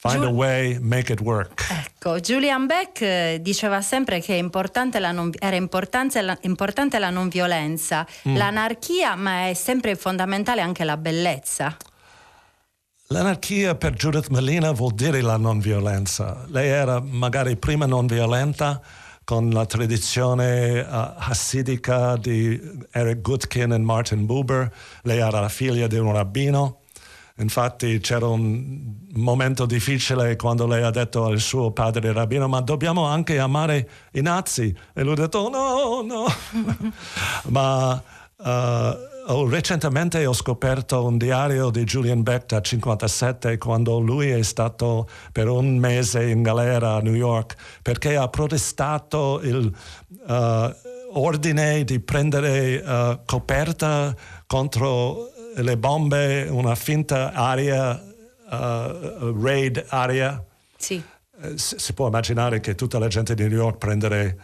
Find 0.00 0.22
a 0.22 0.28
way, 0.28 0.78
make 0.78 1.12
it 1.12 1.20
work. 1.20 1.66
Ecco, 1.86 2.20
Julian 2.20 2.66
Beck 2.66 3.00
eh, 3.00 3.38
diceva 3.42 3.80
sempre 3.80 4.20
che 4.20 4.34
importante 4.34 5.00
la 5.00 5.10
non- 5.10 5.32
era 5.36 5.56
importante 5.56 6.22
la, 6.22 6.38
importante 6.42 7.00
la 7.00 7.10
non 7.10 7.28
violenza, 7.28 8.06
Mm. 8.28 8.36
l'anarchia, 8.36 9.16
ma 9.16 9.48
è 9.48 9.54
sempre 9.54 9.96
fondamentale 9.96 10.60
anche 10.60 10.84
la 10.84 10.96
bellezza. 10.96 11.76
L'anarchia 13.10 13.74
per 13.74 13.94
Judith 13.94 14.28
Melina 14.28 14.70
vuol 14.72 14.92
dire 14.92 15.22
la 15.22 15.38
non 15.38 15.60
violenza. 15.60 16.44
Lei 16.48 16.68
era 16.68 17.00
magari 17.00 17.56
prima 17.56 17.86
non 17.86 18.06
violenta 18.06 18.82
con 19.24 19.48
la 19.48 19.64
tradizione 19.64 20.80
uh, 20.80 21.14
hassidica 21.16 22.16
di 22.16 22.60
Eric 22.90 23.22
Gutkin 23.22 23.72
e 23.72 23.78
Martin 23.78 24.26
Buber. 24.26 24.70
Lei 25.04 25.20
era 25.20 25.40
la 25.40 25.48
figlia 25.48 25.86
di 25.86 25.96
un 25.96 26.12
rabbino. 26.12 26.80
Infatti 27.36 27.98
c'era 28.00 28.26
un 28.26 28.78
momento 29.14 29.64
difficile 29.64 30.36
quando 30.36 30.66
lei 30.66 30.82
ha 30.82 30.90
detto 30.90 31.24
al 31.24 31.38
suo 31.38 31.70
padre 31.70 32.12
rabbino 32.12 32.46
ma 32.46 32.60
dobbiamo 32.60 33.06
anche 33.06 33.38
amare 33.38 33.88
i 34.12 34.20
nazi. 34.20 34.76
E 34.92 35.02
lui 35.02 35.12
ha 35.12 35.16
detto 35.16 35.48
no, 35.48 36.02
no. 36.02 36.26
ma 37.48 38.02
eh, 38.44 38.98
ho- 39.28 39.48
recentemente 39.48 40.24
ho 40.26 40.32
scoperto 40.32 41.04
un 41.04 41.18
diario 41.18 41.70
di 41.70 41.84
Julian 41.84 42.22
Beck 42.22 42.46
da 42.46 42.60
57 42.60 43.58
quando 43.58 43.98
lui 43.98 44.30
è 44.30 44.42
stato 44.42 45.08
per 45.32 45.48
un 45.48 45.76
mese 45.76 46.28
in 46.28 46.42
galera 46.42 46.94
a 46.94 47.00
New 47.00 47.14
York 47.14 47.54
perché 47.82 48.16
ha 48.16 48.28
protestato 48.28 49.40
il 49.42 49.72
eh, 50.28 50.76
ordine 51.12 51.84
di 51.84 52.00
prendere 52.00 52.82
eh, 52.82 53.18
coperta 53.24 54.14
contro 54.46 55.30
le 55.54 55.76
bombe, 55.76 56.46
una 56.48 56.74
finta 56.74 57.32
aria, 57.32 58.00
eh, 58.00 59.34
raid 59.40 59.84
aria. 59.88 60.42
Sì. 60.76 61.02
Si 61.54 61.92
può 61.92 62.06
immaginare 62.08 62.60
che 62.60 62.74
tutta 62.74 62.98
la 62.98 63.08
gente 63.08 63.34
di 63.34 63.46
New 63.46 63.58
York 63.58 63.78
prendere 63.78 64.38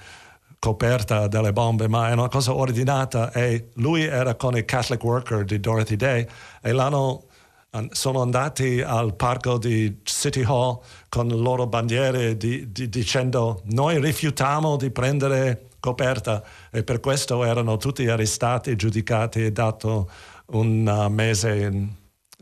coperta 0.64 1.28
delle 1.28 1.52
bombe, 1.52 1.88
ma 1.88 2.08
è 2.08 2.14
una 2.14 2.28
cosa 2.28 2.54
ordinata. 2.54 3.30
E 3.32 3.68
lui 3.74 4.02
era 4.02 4.34
con 4.34 4.56
i 4.56 4.64
Catholic 4.64 5.04
Worker 5.04 5.44
di 5.44 5.60
Dorothy 5.60 5.96
Day 5.96 6.26
e 6.62 6.72
l'hanno 6.72 7.24
an- 7.72 7.90
sono 7.92 8.22
andati 8.22 8.80
al 8.80 9.14
parco 9.14 9.58
di 9.58 10.00
City 10.04 10.42
Hall 10.42 10.80
con 11.10 11.26
le 11.26 11.36
loro 11.36 11.66
bandiere 11.66 12.38
di- 12.38 12.72
di- 12.72 12.88
dicendo 12.88 13.60
noi 13.64 14.00
rifiutiamo 14.00 14.76
di 14.76 14.90
prendere 14.90 15.66
coperta. 15.80 16.42
E 16.70 16.82
per 16.82 17.00
questo 17.00 17.44
erano 17.44 17.76
tutti 17.76 18.08
arrestati, 18.08 18.74
giudicati 18.74 19.44
e 19.44 19.52
dato 19.52 20.08
un 20.46 20.86
uh, 20.86 21.10
mese 21.10 21.56
in, 21.56 21.90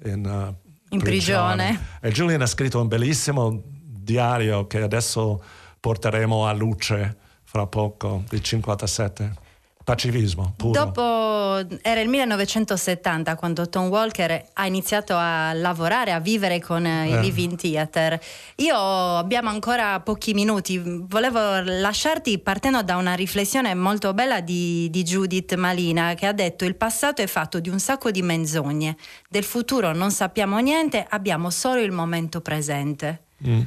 in, 0.04 0.24
uh, 0.24 0.94
In 0.94 1.00
prigione. 1.00 1.98
E 2.00 2.12
Julian 2.12 2.42
ha 2.42 2.46
scritto 2.46 2.80
un 2.80 2.86
bellissimo 2.86 3.62
diario 3.64 4.68
che 4.68 4.80
adesso 4.80 5.42
porteremo 5.80 6.46
a 6.46 6.52
luce 6.52 7.16
fra 7.52 7.66
poco, 7.66 8.24
del 8.30 8.40
57. 8.42 9.40
Pacifismo 9.84 10.54
puro. 10.56 10.84
Dopo 10.84 11.60
era 11.82 12.00
il 12.00 12.08
1970 12.08 13.34
quando 13.34 13.68
Tom 13.68 13.88
Walker 13.88 14.50
ha 14.52 14.66
iniziato 14.66 15.14
a 15.16 15.52
lavorare, 15.52 16.12
a 16.12 16.20
vivere 16.20 16.60
con 16.60 16.86
i 16.86 17.12
Eh. 17.12 17.20
Living 17.20 17.56
Theater. 17.56 18.18
Io 18.56 18.76
abbiamo 18.76 19.50
ancora 19.50 20.00
pochi 20.00 20.32
minuti, 20.34 20.80
volevo 20.80 21.60
lasciarti 21.60 22.38
partendo 22.38 22.82
da 22.82 22.96
una 22.96 23.14
riflessione 23.14 23.74
molto 23.74 24.14
bella 24.14 24.40
di, 24.40 24.88
di 24.88 25.02
Judith 25.02 25.54
Malina 25.56 26.14
che 26.14 26.26
ha 26.26 26.32
detto 26.32 26.64
il 26.64 26.76
passato 26.76 27.20
è 27.20 27.26
fatto 27.26 27.58
di 27.58 27.68
un 27.68 27.80
sacco 27.80 28.10
di 28.12 28.22
menzogne, 28.22 28.96
del 29.28 29.44
futuro 29.44 29.92
non 29.92 30.10
sappiamo 30.12 30.58
niente, 30.58 31.04
abbiamo 31.06 31.50
solo 31.50 31.80
il 31.80 31.92
momento 31.92 32.40
presente. 32.40 33.24
Mm. 33.46 33.60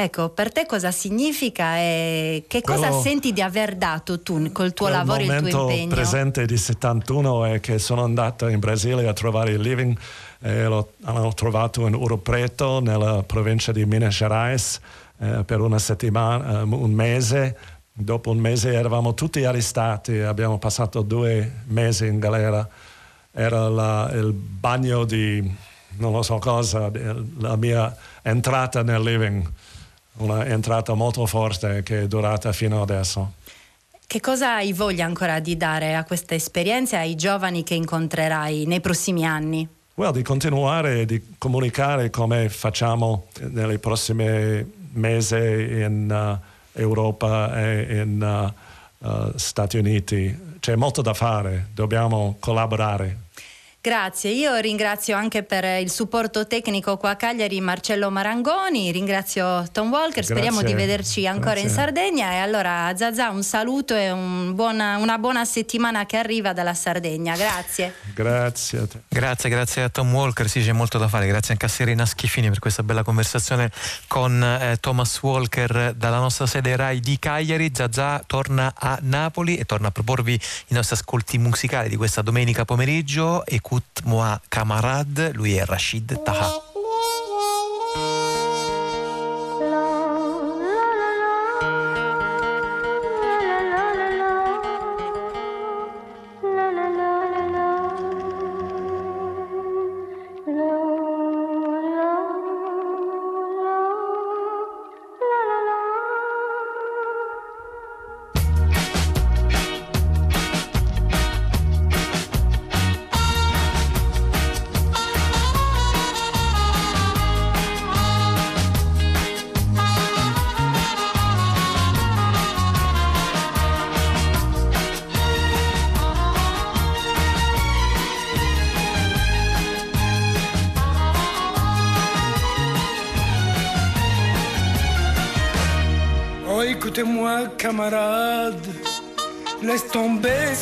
Ecco, 0.00 0.28
per 0.28 0.52
te 0.52 0.64
cosa 0.64 0.92
significa 0.92 1.76
e 1.78 2.44
che 2.46 2.60
cosa 2.62 2.86
Quello- 2.86 3.02
senti 3.02 3.32
di 3.32 3.40
aver 3.42 3.74
dato 3.74 4.20
tu 4.20 4.52
col 4.52 4.72
tuo 4.72 4.86
lavoro 4.86 5.18
e 5.18 5.22
il 5.24 5.26
tuo 5.26 5.36
momento 5.40 5.70
impegno? 5.70 5.88
presente 5.92 6.46
di 6.46 6.56
71 6.56 7.44
è 7.46 7.58
che 7.58 7.80
sono 7.80 8.04
andato 8.04 8.46
in 8.46 8.60
Brasile 8.60 9.08
a 9.08 9.12
trovare 9.12 9.50
il 9.50 9.60
living 9.60 9.98
e 10.40 10.62
lo 10.66 10.92
hanno 11.02 11.32
trovato 11.34 11.84
in 11.88 11.94
Ouro 11.96 12.16
Preto 12.18 12.78
nella 12.78 13.24
provincia 13.24 13.72
di 13.72 13.84
Minas 13.86 14.14
Gerais 14.14 14.78
eh, 15.18 15.42
per 15.44 15.60
una 15.60 15.80
settimana, 15.80 16.60
eh, 16.60 16.62
un 16.62 16.92
mese. 16.92 17.56
Dopo 17.92 18.30
un 18.30 18.38
mese 18.38 18.74
eravamo 18.74 19.14
tutti 19.14 19.44
arrestati, 19.44 20.18
abbiamo 20.20 20.58
passato 20.58 21.02
due 21.02 21.62
mesi 21.64 22.06
in 22.06 22.20
galera. 22.20 22.68
Era 23.32 23.68
la- 23.68 24.08
il 24.12 24.32
bagno 24.32 25.02
di 25.04 25.42
non 25.96 26.12
lo 26.12 26.22
so 26.22 26.38
cosa, 26.38 26.88
la 27.38 27.56
mia 27.56 27.92
entrata 28.22 28.84
nel 28.84 29.02
living, 29.02 29.44
una 30.14 30.46
entrata 30.46 30.94
molto 30.94 31.26
forte 31.26 31.82
che 31.82 32.02
è 32.02 32.06
durata 32.08 32.52
fino 32.52 32.82
adesso. 32.82 33.32
Che 34.06 34.20
cosa 34.20 34.54
hai 34.54 34.72
voglia 34.72 35.04
ancora 35.04 35.38
di 35.38 35.56
dare 35.56 35.94
a 35.94 36.04
questa 36.04 36.34
esperienza 36.34 36.96
e 36.96 37.00
ai 37.00 37.14
giovani 37.14 37.62
che 37.62 37.74
incontrerai 37.74 38.64
nei 38.64 38.80
prossimi 38.80 39.26
anni? 39.26 39.68
Well, 39.94 40.12
di 40.12 40.22
continuare 40.22 41.04
di 41.04 41.34
comunicare 41.36 42.08
come 42.08 42.48
facciamo 42.48 43.26
nei 43.40 43.78
prossimi 43.78 44.64
mesi 44.92 45.34
in 45.36 46.08
uh, 46.08 46.78
Europa 46.78 47.54
e 47.60 48.00
in 48.00 48.54
uh, 49.00 49.06
uh, 49.06 49.32
Stati 49.34 49.76
Uniti. 49.76 50.56
C'è 50.60 50.76
molto 50.76 51.02
da 51.02 51.14
fare, 51.14 51.68
dobbiamo 51.74 52.36
collaborare. 52.40 53.26
Grazie, 53.88 54.32
io 54.32 54.54
ringrazio 54.56 55.16
anche 55.16 55.42
per 55.42 55.64
il 55.80 55.90
supporto 55.90 56.46
tecnico 56.46 56.98
qua 56.98 57.12
a 57.12 57.16
Cagliari 57.16 57.58
Marcello 57.62 58.10
Marangoni, 58.10 58.92
ringrazio 58.92 59.66
Tom 59.72 59.90
Walker, 59.90 60.22
speriamo 60.22 60.58
Grazie. 60.58 60.74
di 60.76 60.82
vederci 60.82 61.26
ancora 61.26 61.58
in 61.58 61.68
Grazie. 61.68 61.84
Sardegna 61.84 62.32
e 62.32 62.36
allora 62.36 62.92
Zazà 62.94 63.30
un 63.30 63.42
saluto 63.42 63.96
e 63.96 64.10
un 64.10 64.54
buona- 64.54 64.98
una 64.98 65.16
buona 65.16 65.46
settimana 65.46 66.04
che 66.04 66.18
arriva 66.18 66.52
dalla 66.52 66.74
Sardegna, 66.74 67.34
grazie. 67.34 67.94
Grazie 68.12 68.78
a 68.80 68.86
te. 68.86 69.00
Grazie, 69.08 69.48
grazie 69.48 69.82
a 69.84 69.88
Tom 69.88 70.12
Walker, 70.12 70.50
sì 70.50 70.60
c'è 70.60 70.72
molto 70.72 70.98
da 70.98 71.08
fare, 71.08 71.26
grazie 71.26 71.52
anche 71.52 71.64
a 71.64 71.70
Serena 71.70 72.04
Schifini 72.04 72.50
per 72.50 72.58
questa 72.58 72.82
bella 72.82 73.02
conversazione 73.02 73.70
con 74.06 74.42
eh, 74.42 74.76
Thomas 74.80 75.18
Walker 75.22 75.94
dalla 75.94 76.18
nostra 76.18 76.44
sede 76.44 76.76
RAI 76.76 77.00
di 77.00 77.18
Cagliari. 77.18 77.70
Zazà 77.72 78.22
torna 78.26 78.70
a 78.76 78.98
Napoli 79.00 79.56
e 79.56 79.64
torna 79.64 79.88
a 79.88 79.92
proporvi 79.92 80.34
i 80.34 80.74
nostri 80.74 80.94
ascolti 80.94 81.38
musicali 81.38 81.88
di 81.88 81.96
questa 81.96 82.20
domenica 82.20 82.66
pomeriggio. 82.66 83.46
Écoute 83.46 83.76
moi 84.04 84.40
camarade, 84.48 85.32
lui 85.32 85.56
è 85.56 85.64
Rashid 85.64 86.22
Taha. 86.22 86.67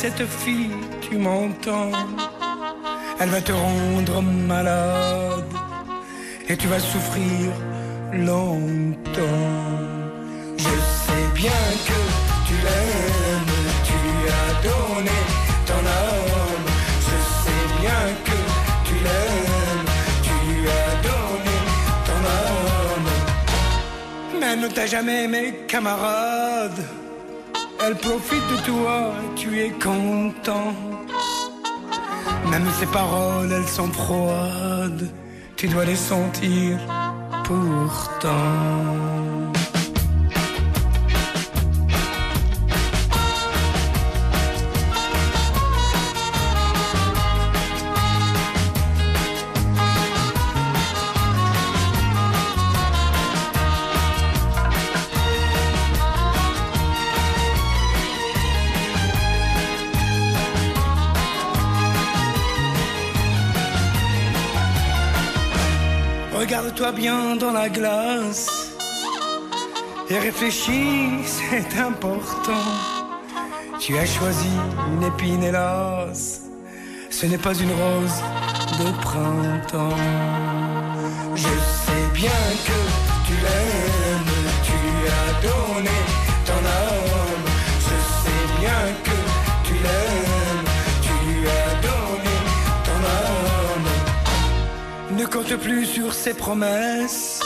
Cette 0.01 0.27
fille, 0.27 0.77
tu 1.01 1.17
m'entends. 1.17 1.91
Elle 3.19 3.29
va 3.29 3.41
te 3.41 3.51
rendre 3.51 4.21
malade. 4.21 5.51
Et 6.49 6.55
tu 6.55 6.67
vas 6.67 6.79
souffrir 6.79 7.45
longtemps. 8.13 9.55
Je 10.65 10.75
sais 11.03 11.27
bien 11.41 11.63
que 11.87 11.99
tu 12.47 12.55
l'aimes, 12.65 13.57
tu 13.89 13.99
as 14.39 14.51
donné 14.67 15.19
ton 15.69 15.83
âme. 16.05 16.69
Je 17.07 17.17
sais 17.41 17.65
bien 17.81 18.03
que 18.27 18.39
tu 18.87 18.95
l'aimes, 19.05 19.91
tu 20.27 20.37
as 20.79 20.91
donné 21.09 21.57
ton 22.07 22.21
âme. 22.45 23.09
Mais 24.39 24.55
ne 24.55 24.67
t'a 24.67 24.85
jamais 24.85 25.23
aimé, 25.25 25.43
camarade. 25.67 26.81
Elle 27.85 27.95
profite 27.95 28.47
de 28.51 28.57
toi, 28.65 29.13
tu 29.35 29.59
es 29.59 29.69
content. 29.69 30.73
Même 32.49 32.65
ses 32.79 32.87
paroles, 32.87 33.51
elles 33.51 33.67
sont 33.67 33.91
froides. 33.91 35.09
Tu 35.55 35.67
dois 35.67 35.85
les 35.85 35.95
sentir 35.95 36.79
pourtant. 37.43 39.16
Regarde-toi 66.47 66.93
bien 66.93 67.35
dans 67.35 67.51
la 67.51 67.67
glace 67.67 68.71
et 70.09 70.17
réfléchis, 70.17 71.09
c'est 71.25 71.77
important. 71.77 72.63
Tu 73.81 73.97
as 73.97 74.05
choisi 74.05 74.47
une 74.93 75.03
épine, 75.03 75.43
hélas, 75.43 76.43
ce 77.09 77.25
n'est 77.25 77.37
pas 77.37 77.53
une 77.53 77.71
rose 77.71 78.23
de 78.79 78.91
printemps. 79.01 79.97
Je 81.35 81.76
compte 95.37 95.55
plus 95.57 95.85
sur 95.85 96.13
ses 96.13 96.33
promesses. 96.33 97.39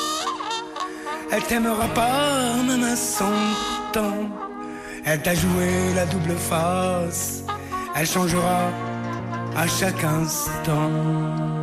Elle 1.31 1.43
t'aimera 1.43 1.87
pas 1.93 2.55
même 2.65 2.83
à 2.83 2.95
son 2.95 3.33
temps. 3.91 4.29
Elle 5.03 5.21
t'a 5.21 5.35
joué 5.35 5.93
la 5.93 6.05
double 6.05 6.35
face. 6.37 7.43
Elle 7.95 8.07
changera 8.07 8.69
à 9.57 9.67
chaque 9.67 10.03
instant. 10.03 11.60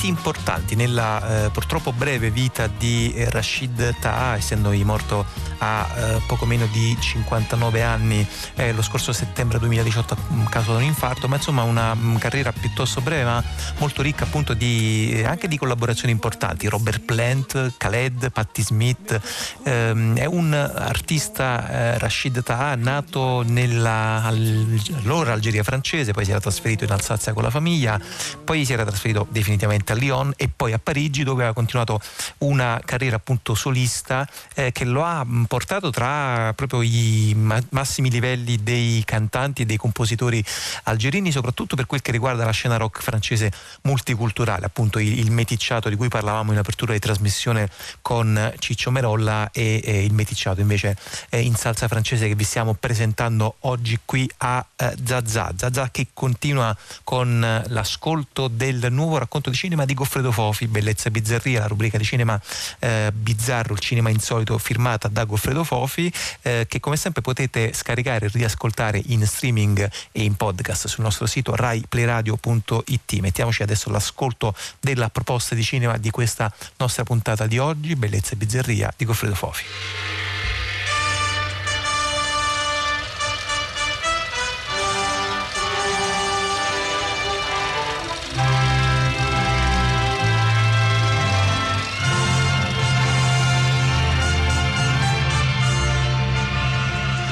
Duetti 0.00 0.08
importanti 0.08 0.76
nella 0.76 1.44
eh, 1.44 1.50
purtroppo 1.50 1.92
breve 1.92 2.30
vita 2.30 2.66
di 2.66 3.12
eh, 3.12 3.28
Rashid 3.28 3.98
Taha, 4.00 4.36
essendogli 4.36 4.82
morto 4.82 5.26
a 5.60 5.88
eh, 5.94 6.20
poco 6.26 6.46
meno 6.46 6.66
di 6.66 6.96
59 6.98 7.82
anni. 7.82 8.26
Eh, 8.54 8.72
lo 8.72 8.82
scorso 8.82 9.12
settembre 9.12 9.58
2018 9.58 10.14
a 10.14 10.48
causa 10.48 10.70
di 10.72 10.76
un 10.78 10.82
infarto, 10.82 11.28
ma 11.28 11.36
insomma 11.36 11.62
una 11.62 11.94
mm, 11.94 12.16
carriera 12.16 12.52
piuttosto 12.52 13.00
breve 13.00 13.24
ma 13.24 13.42
molto 13.78 14.02
ricca 14.02 14.24
appunto 14.24 14.54
di, 14.54 15.12
eh, 15.12 15.24
anche 15.24 15.48
di 15.48 15.56
collaborazioni 15.56 16.12
importanti, 16.12 16.68
Robert 16.68 17.00
Plant, 17.00 17.74
Khaled, 17.76 18.30
Patti 18.30 18.62
Smith, 18.62 19.20
ehm, 19.64 20.16
è 20.16 20.24
un 20.24 20.52
artista 20.52 21.68
eh, 21.68 21.98
Rashid 21.98 22.42
Taha 22.42 22.74
nato 22.74 23.42
nella 23.42 24.22
al- 24.24 24.80
allora 25.02 25.32
Algeria 25.32 25.62
francese, 25.62 26.12
poi 26.12 26.24
si 26.24 26.30
era 26.30 26.40
trasferito 26.40 26.84
in 26.84 26.90
Alsazia 26.90 27.32
con 27.32 27.42
la 27.42 27.50
famiglia, 27.50 28.00
poi 28.44 28.64
si 28.64 28.72
era 28.72 28.84
trasferito 28.84 29.26
definitivamente 29.30 29.92
a 29.92 29.94
Lyon 29.94 30.32
e 30.36 30.48
poi 30.54 30.72
a 30.72 30.78
Parigi 30.78 31.22
dove 31.22 31.46
ha 31.46 31.52
continuato 31.52 32.00
una 32.38 32.80
carriera 32.84 33.16
appunto 33.16 33.54
solista 33.54 34.26
eh, 34.54 34.72
che 34.72 34.84
lo 34.84 35.02
ha 35.02 35.24
mh, 35.24 35.46
portato 35.50 35.90
tra 35.90 36.52
proprio 36.54 36.80
i 36.80 37.34
ma- 37.36 37.60
massimi 37.70 38.08
livelli 38.08 38.62
dei 38.62 39.02
cantanti 39.04 39.62
e 39.62 39.66
dei 39.66 39.78
compositori 39.78 40.44
algerini, 40.84 41.32
soprattutto 41.32 41.74
per 41.74 41.86
quel 41.86 42.02
che 42.02 42.12
riguarda 42.12 42.44
la 42.44 42.52
scena 42.52 42.76
rock 42.76 43.02
francese 43.02 43.50
multiculturale, 43.82 44.66
appunto 44.66 45.00
il, 45.00 45.18
il 45.18 45.32
meticciato 45.32 45.88
di 45.88 45.96
cui 45.96 46.06
parlavamo 46.06 46.52
in 46.52 46.58
apertura 46.58 46.92
di 46.92 47.00
trasmissione 47.00 47.68
con 48.00 48.54
Ciccio 48.60 48.92
Merolla 48.92 49.50
e, 49.50 49.80
e 49.84 50.04
il 50.04 50.12
meticciato 50.12 50.60
invece 50.60 50.96
eh, 51.30 51.40
in 51.40 51.56
salsa 51.56 51.88
francese 51.88 52.28
che 52.28 52.36
vi 52.36 52.44
stiamo 52.44 52.74
presentando 52.74 53.56
oggi 53.62 53.98
qui 54.04 54.30
a 54.38 54.64
eh, 54.76 54.94
Zazà. 55.04 55.52
Zazà 55.56 55.90
che 55.90 56.10
continua 56.14 56.76
con 57.02 57.42
eh, 57.42 57.64
l'ascolto 57.70 58.46
del 58.46 58.86
nuovo 58.90 59.18
racconto 59.18 59.50
di 59.50 59.56
cinema 59.56 59.84
di 59.84 59.94
Goffredo 59.94 60.30
Fofi, 60.30 60.68
Bellezza 60.68 61.08
e 61.08 61.10
Bizzarria, 61.10 61.58
la 61.58 61.66
rubrica 61.66 61.98
di 61.98 62.04
cinema 62.04 62.40
eh, 62.78 63.10
bizzarro, 63.12 63.72
il 63.72 63.80
cinema 63.80 64.10
insolito 64.10 64.56
firmata 64.56 65.08
da 65.08 65.24
Goffredo 65.24 65.38
Fofi, 65.64 66.12
eh, 66.42 66.66
che 66.68 66.80
come 66.80 66.96
sempre 66.96 67.22
potete 67.22 67.72
scaricare 67.72 68.26
e 68.26 68.30
riascoltare 68.32 69.02
in 69.06 69.26
streaming 69.26 69.90
e 70.12 70.22
in 70.22 70.36
podcast 70.36 70.86
sul 70.86 71.02
nostro 71.02 71.26
sito 71.26 71.54
raiplayradio.it. 71.54 73.12
Mettiamoci 73.20 73.62
adesso 73.62 73.90
l'ascolto 73.90 74.54
della 74.78 75.08
proposta 75.08 75.54
di 75.54 75.62
cinema 75.62 75.96
di 75.96 76.10
questa 76.10 76.52
nostra 76.76 77.02
puntata 77.02 77.46
di 77.46 77.58
oggi, 77.58 77.96
Bellezza 77.96 78.32
e 78.32 78.36
Bizzarria 78.36 78.92
di 78.96 79.04
Goffredo 79.04 79.34
Fofi. 79.34 79.64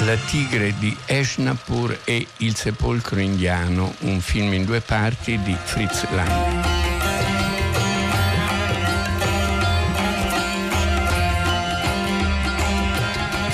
La 0.08 0.16
tigre 0.16 0.72
di 0.78 0.96
Eshnapur 1.04 1.98
e 2.04 2.26
Il 2.38 2.56
sepolcro 2.56 3.20
indiano, 3.20 3.94
un 4.04 4.22
film 4.22 4.54
in 4.54 4.64
due 4.64 4.80
parti 4.80 5.38
di 5.42 5.54
Fritz 5.62 6.10
Lang. 6.12 6.77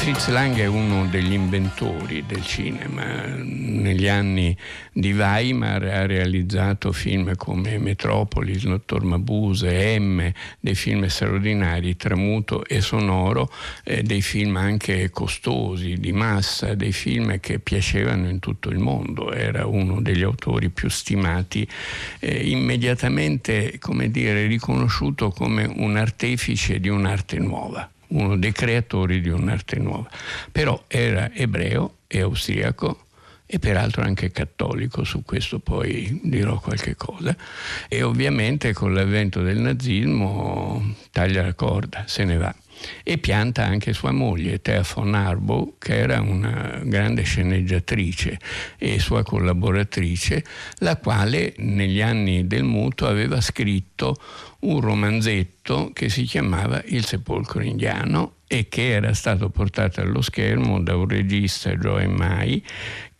Fritz 0.04 0.28
Lang 0.28 0.54
è 0.58 0.66
uno 0.66 1.06
degli 1.06 1.32
inventori 1.32 2.24
del 2.26 2.44
cinema. 2.44 3.24
Negli 3.38 4.06
anni 4.06 4.54
di 4.92 5.14
Weimar 5.14 5.82
ha 5.82 6.04
realizzato 6.04 6.92
film 6.92 7.34
come 7.36 7.78
Metropolis, 7.78 8.66
Dottor 8.66 9.02
Mabuse, 9.02 9.98
M, 9.98 10.30
dei 10.60 10.74
film 10.74 11.06
straordinari, 11.06 11.96
Tramuto 11.96 12.66
e 12.66 12.82
Sonoro, 12.82 13.50
eh, 13.82 14.02
dei 14.02 14.20
film 14.20 14.56
anche 14.56 15.08
costosi, 15.08 15.94
di 15.94 16.12
massa, 16.12 16.74
dei 16.74 16.92
film 16.92 17.40
che 17.40 17.58
piacevano 17.58 18.28
in 18.28 18.40
tutto 18.40 18.68
il 18.68 18.78
mondo. 18.78 19.32
Era 19.32 19.64
uno 19.64 20.02
degli 20.02 20.22
autori 20.22 20.68
più 20.68 20.90
stimati, 20.90 21.66
eh, 22.18 22.50
immediatamente 22.50 23.78
come 23.78 24.10
dire, 24.10 24.44
riconosciuto 24.48 25.30
come 25.30 25.64
un 25.64 25.96
artefice 25.96 26.78
di 26.78 26.90
un'arte 26.90 27.38
nuova 27.38 27.88
uno 28.14 28.36
dei 28.36 28.52
creatori 28.52 29.20
di 29.20 29.28
un'arte 29.28 29.78
nuova. 29.78 30.08
Però 30.50 30.84
era 30.88 31.32
ebreo 31.32 31.98
e 32.06 32.20
austriaco 32.20 33.06
e 33.46 33.58
peraltro 33.58 34.02
anche 34.02 34.30
cattolico, 34.30 35.04
su 35.04 35.22
questo 35.22 35.58
poi 35.58 36.20
dirò 36.24 36.58
qualche 36.58 36.96
cosa, 36.96 37.36
e 37.88 38.02
ovviamente 38.02 38.72
con 38.72 38.94
l'avvento 38.94 39.42
del 39.42 39.58
nazismo 39.58 40.94
taglia 41.10 41.42
la 41.42 41.54
corda, 41.54 42.04
se 42.06 42.24
ne 42.24 42.36
va 42.36 42.54
e 43.02 43.18
pianta 43.18 43.64
anche 43.64 43.92
sua 43.92 44.12
moglie 44.12 44.60
Thea 44.60 44.84
von 44.94 45.14
Arbo 45.14 45.74
che 45.78 45.98
era 45.98 46.20
una 46.20 46.80
grande 46.84 47.22
sceneggiatrice 47.22 48.38
e 48.78 48.98
sua 48.98 49.22
collaboratrice 49.22 50.44
la 50.78 50.96
quale 50.96 51.54
negli 51.58 52.00
anni 52.00 52.46
del 52.46 52.64
muto 52.64 53.06
aveva 53.06 53.40
scritto 53.40 54.16
un 54.60 54.80
romanzetto 54.80 55.90
che 55.92 56.08
si 56.08 56.24
chiamava 56.24 56.82
Il 56.86 57.04
sepolcro 57.04 57.62
indiano 57.62 58.36
e 58.46 58.68
che 58.68 58.90
era 58.90 59.14
stato 59.14 59.48
portato 59.50 60.00
allo 60.00 60.20
schermo 60.20 60.80
da 60.80 60.96
un 60.96 61.08
regista, 61.08 61.74
Joe 61.74 62.06
Mai, 62.06 62.62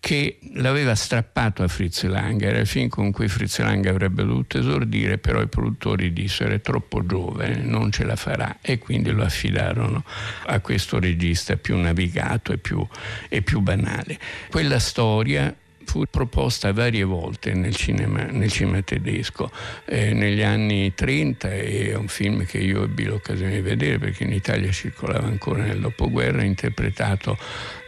che 0.04 0.36
l'aveva 0.56 0.94
strappato 0.94 1.62
a 1.62 1.68
Fritz 1.68 2.02
Lang, 2.02 2.42
era 2.42 2.58
il 2.58 2.66
film 2.66 2.88
con 2.90 3.10
cui 3.10 3.26
Fritz 3.26 3.58
Lang 3.60 3.86
avrebbe 3.86 4.22
dovuto 4.22 4.58
esordire, 4.58 5.16
però 5.16 5.40
i 5.40 5.46
produttori 5.46 6.12
dissero 6.12 6.52
è 6.52 6.60
troppo 6.60 7.06
giovane, 7.06 7.56
non 7.56 7.90
ce 7.90 8.04
la 8.04 8.14
farà 8.14 8.58
e 8.60 8.76
quindi 8.76 9.10
lo 9.12 9.24
affidarono 9.24 10.04
a 10.44 10.60
questo 10.60 10.98
regista 11.00 11.56
più 11.56 11.78
navigato 11.78 12.52
e 12.52 12.58
più, 12.58 12.86
e 13.30 13.40
più 13.40 13.60
banale. 13.60 14.18
Quella 14.50 14.78
storia 14.78 15.56
fu 15.84 16.04
proposta 16.10 16.72
varie 16.72 17.04
volte 17.04 17.52
nel 17.54 17.74
cinema, 17.74 18.24
nel 18.24 18.50
cinema 18.50 18.82
tedesco. 18.82 19.50
Eh, 19.84 20.12
negli 20.12 20.42
anni 20.42 20.94
30 20.94 21.50
è 21.50 21.94
un 21.94 22.08
film 22.08 22.44
che 22.44 22.58
io 22.58 22.84
ebbi 22.84 23.04
l'occasione 23.04 23.54
di 23.54 23.60
vedere 23.60 23.98
perché 23.98 24.24
in 24.24 24.32
Italia 24.32 24.70
circolava 24.70 25.26
ancora 25.26 25.62
nel 25.62 25.80
dopoguerra, 25.80 26.42
interpretato 26.42 27.38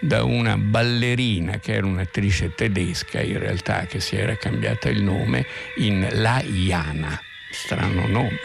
da 0.01 0.25
una 0.25 0.57
ballerina 0.57 1.59
che 1.59 1.75
era 1.75 1.87
un'attrice 1.87 2.55
tedesca 2.55 3.21
in 3.21 3.39
realtà 3.39 3.87
che 3.87 4.01
si 4.01 4.17
era 4.17 4.37
cambiata 4.37 4.89
il 4.89 5.03
nome 5.03 5.47
in 5.77 6.07
La 6.13 6.43
Iana, 6.43 7.21
strano 7.51 8.07
nome. 8.07 8.39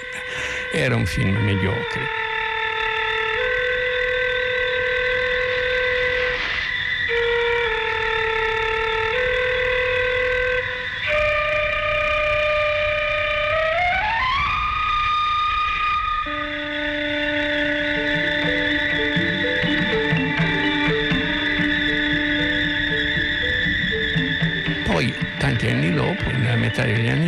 Era 0.74 0.96
un 0.96 1.06
film 1.06 1.36
mediocre. 1.36 2.31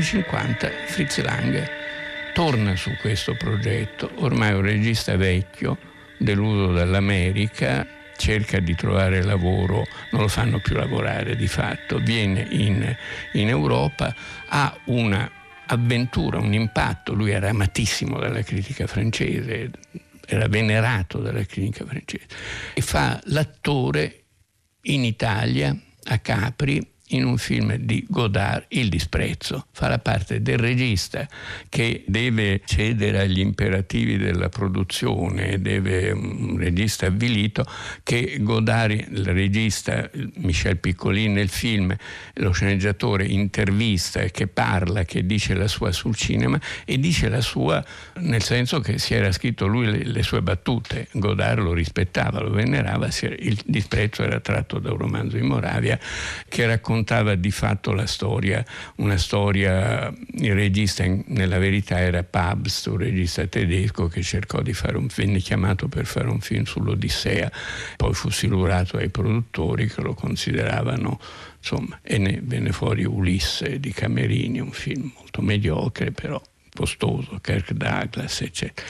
50 0.03 0.69
Fritz 0.87 1.21
Lang 1.21 1.69
torna 2.33 2.75
su 2.75 2.91
questo 2.99 3.35
progetto, 3.35 4.11
ormai 4.15 4.53
un 4.53 4.61
regista 4.61 5.15
vecchio, 5.15 5.77
deluso 6.17 6.73
dall'America, 6.73 7.87
cerca 8.17 8.59
di 8.59 8.75
trovare 8.75 9.23
lavoro, 9.23 9.85
non 10.11 10.21
lo 10.21 10.27
fanno 10.27 10.59
più 10.59 10.75
lavorare 10.75 11.35
di 11.35 11.47
fatto, 11.47 11.99
viene 11.99 12.45
in, 12.51 12.95
in 13.33 13.49
Europa, 13.49 14.13
ha 14.47 14.77
una 14.85 15.29
avventura, 15.67 16.39
un 16.39 16.53
impatto, 16.53 17.13
lui 17.13 17.31
era 17.31 17.49
amatissimo 17.49 18.19
dalla 18.19 18.41
critica 18.43 18.87
francese, 18.87 19.71
era 20.25 20.47
venerato 20.47 21.19
dalla 21.19 21.45
critica 21.45 21.85
francese 21.85 22.25
e 22.73 22.81
fa 22.81 23.19
l'attore 23.25 24.23
in 24.83 25.03
Italia 25.03 25.75
a 26.05 26.17
Capri 26.19 26.92
in 27.13 27.25
un 27.25 27.37
film 27.37 27.75
di 27.75 28.05
Godard, 28.07 28.65
Il 28.69 28.89
disprezzo. 28.89 29.67
Fa 29.71 29.87
la 29.87 29.99
parte 29.99 30.41
del 30.41 30.57
regista 30.57 31.27
che 31.69 32.03
deve 32.07 32.61
cedere 32.65 33.19
agli 33.19 33.39
imperativi 33.39 34.17
della 34.17 34.49
produzione, 34.49 35.61
deve 35.61 36.11
un 36.11 36.57
regista 36.57 37.07
avvilito 37.07 37.65
che 38.03 38.37
Godard, 38.41 38.91
il 38.91 39.25
regista 39.25 40.09
Michel 40.35 40.77
Piccolin 40.77 41.33
nel 41.33 41.49
film, 41.49 41.95
lo 42.35 42.51
sceneggiatore 42.51 43.25
intervista 43.25 44.23
che 44.25 44.47
parla, 44.47 45.03
che 45.03 45.25
dice 45.25 45.53
la 45.53 45.67
sua 45.67 45.91
sul 45.91 46.15
cinema 46.15 46.59
e 46.85 46.99
dice 46.99 47.29
la 47.29 47.41
sua 47.41 47.83
nel 48.15 48.41
senso 48.41 48.79
che 48.79 48.97
si 48.97 49.13
era 49.13 49.31
scritto 49.31 49.67
lui 49.67 49.85
le, 49.85 50.03
le 50.03 50.23
sue 50.23 50.41
battute. 50.41 51.07
Godard 51.11 51.59
lo 51.59 51.73
rispettava, 51.73 52.39
lo 52.39 52.49
venerava, 52.49 53.07
il 53.21 53.59
disprezzo 53.65 54.23
era 54.23 54.39
tratto 54.39 54.79
da 54.79 54.91
un 54.91 54.97
romanzo 54.97 55.37
di 55.37 55.43
Moravia 55.43 55.99
che 56.47 56.65
raccontava 56.65 57.02
raccontava 57.03 57.35
di 57.35 57.51
fatto 57.51 57.91
la 57.91 58.05
storia, 58.05 58.63
una 58.95 59.17
storia, 59.17 60.11
il 60.35 60.53
regista 60.53 61.03
nella 61.27 61.57
verità 61.57 61.99
era 61.99 62.23
Pabst, 62.23 62.87
un 62.87 62.97
regista 62.97 63.45
tedesco 63.45 64.07
che 64.07 64.23
cercò 64.23 64.61
di 64.61 64.73
fare 64.73 64.97
un 64.97 65.07
venne 65.13 65.39
chiamato 65.39 65.87
per 65.87 66.05
fare 66.05 66.29
un 66.29 66.39
film 66.39 66.63
sull'Odissea, 66.63 67.51
poi 67.97 68.13
fu 68.13 68.29
silurato 68.29 68.97
ai 68.97 69.09
produttori 69.09 69.87
che 69.87 70.01
lo 70.01 70.13
consideravano 70.13 71.19
insomma, 71.57 71.99
e 72.01 72.17
ne 72.17 72.39
venne 72.41 72.71
fuori 72.71 73.03
Ulisse 73.03 73.79
di 73.79 73.91
Camerini, 73.91 74.59
un 74.59 74.71
film 74.71 75.11
molto 75.17 75.41
mediocre 75.41 76.11
però 76.11 76.41
costoso, 76.73 77.37
Kirk 77.39 77.73
Douglas, 77.73 78.41
eccetera. 78.41 78.87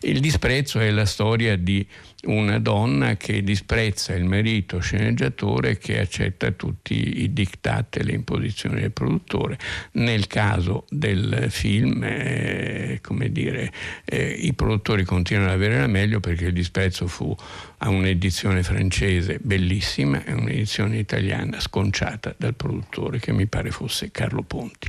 Il 0.00 0.20
disprezzo 0.20 0.80
è 0.80 0.90
la 0.90 1.06
storia 1.06 1.56
di 1.56 1.86
una 2.24 2.58
donna 2.58 3.16
che 3.16 3.42
disprezza 3.42 4.14
il 4.14 4.24
marito 4.24 4.78
sceneggiatore 4.78 5.78
che 5.78 6.00
accetta 6.00 6.50
tutti 6.50 7.22
i 7.22 7.32
diktat 7.32 7.96
e 7.96 8.02
le 8.04 8.12
imposizioni 8.12 8.80
del 8.80 8.92
produttore. 8.92 9.58
Nel 9.92 10.26
caso 10.26 10.84
del 10.90 11.46
film, 11.48 12.02
eh, 12.04 12.98
come 13.02 13.32
dire, 13.32 13.72
eh, 14.04 14.28
i 14.28 14.52
produttori 14.52 15.04
continuano 15.04 15.48
ad 15.50 15.54
avere 15.54 15.78
la 15.78 15.86
meglio 15.86 16.20
perché 16.20 16.46
il 16.46 16.52
disprezzo 16.52 17.06
fu 17.06 17.34
a 17.78 17.88
un'edizione 17.88 18.62
francese 18.62 19.38
bellissima 19.40 20.24
e 20.24 20.32
un'edizione 20.32 20.98
italiana 20.98 21.58
sconciata 21.60 22.34
dal 22.36 22.54
produttore 22.54 23.18
che 23.18 23.32
mi 23.32 23.46
pare 23.46 23.70
fosse 23.70 24.10
Carlo 24.10 24.42
Ponti. 24.42 24.88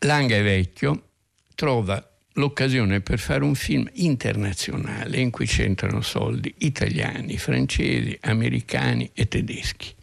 Langa 0.00 0.36
è 0.36 0.42
vecchio, 0.42 1.02
trova 1.54 2.07
l'occasione 2.38 3.00
per 3.00 3.18
fare 3.18 3.44
un 3.44 3.54
film 3.54 3.88
internazionale 3.94 5.18
in 5.18 5.30
cui 5.30 5.46
c'entrano 5.46 6.00
soldi 6.00 6.54
italiani, 6.58 7.36
francesi, 7.36 8.16
americani 8.22 9.10
e 9.12 9.28
tedeschi. 9.28 9.94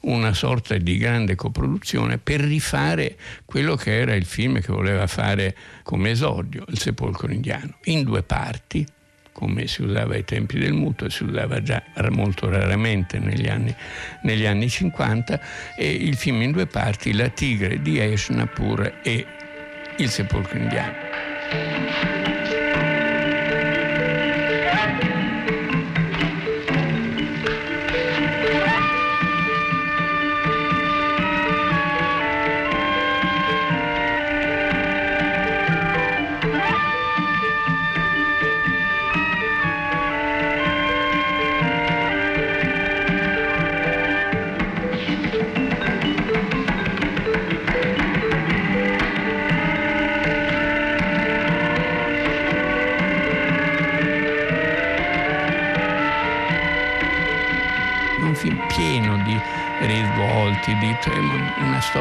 Una 0.00 0.34
sorta 0.34 0.76
di 0.76 0.98
grande 0.98 1.34
coproduzione 1.34 2.18
per 2.18 2.40
rifare 2.40 3.16
quello 3.44 3.74
che 3.76 3.98
era 3.98 4.14
il 4.14 4.24
film 4.24 4.60
che 4.60 4.72
voleva 4.72 5.06
fare 5.06 5.56
come 5.82 6.10
esordio, 6.10 6.64
Il 6.68 6.78
sepolcro 6.78 7.30
indiano, 7.32 7.76
in 7.84 8.02
due 8.02 8.22
parti, 8.22 8.86
come 9.32 9.66
si 9.66 9.82
usava 9.82 10.14
ai 10.14 10.24
tempi 10.24 10.58
del 10.58 10.74
muto, 10.74 11.08
si 11.08 11.24
usava 11.24 11.62
già 11.62 11.82
molto 12.10 12.48
raramente 12.48 13.18
negli 13.18 13.48
anni, 13.48 13.74
negli 14.22 14.44
anni 14.44 14.68
50, 14.68 15.40
e 15.76 15.90
il 15.90 16.16
film 16.16 16.42
in 16.42 16.52
due 16.52 16.66
parti, 16.66 17.14
La 17.14 17.28
tigre 17.28 17.80
di 17.80 17.98
Eshnapur 17.98 19.00
e 19.02 19.26
Il 19.96 20.08
sepolcro 20.10 20.58
indiano. 20.58 21.33
Pieno 21.50 22.13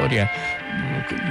storia 0.04 0.30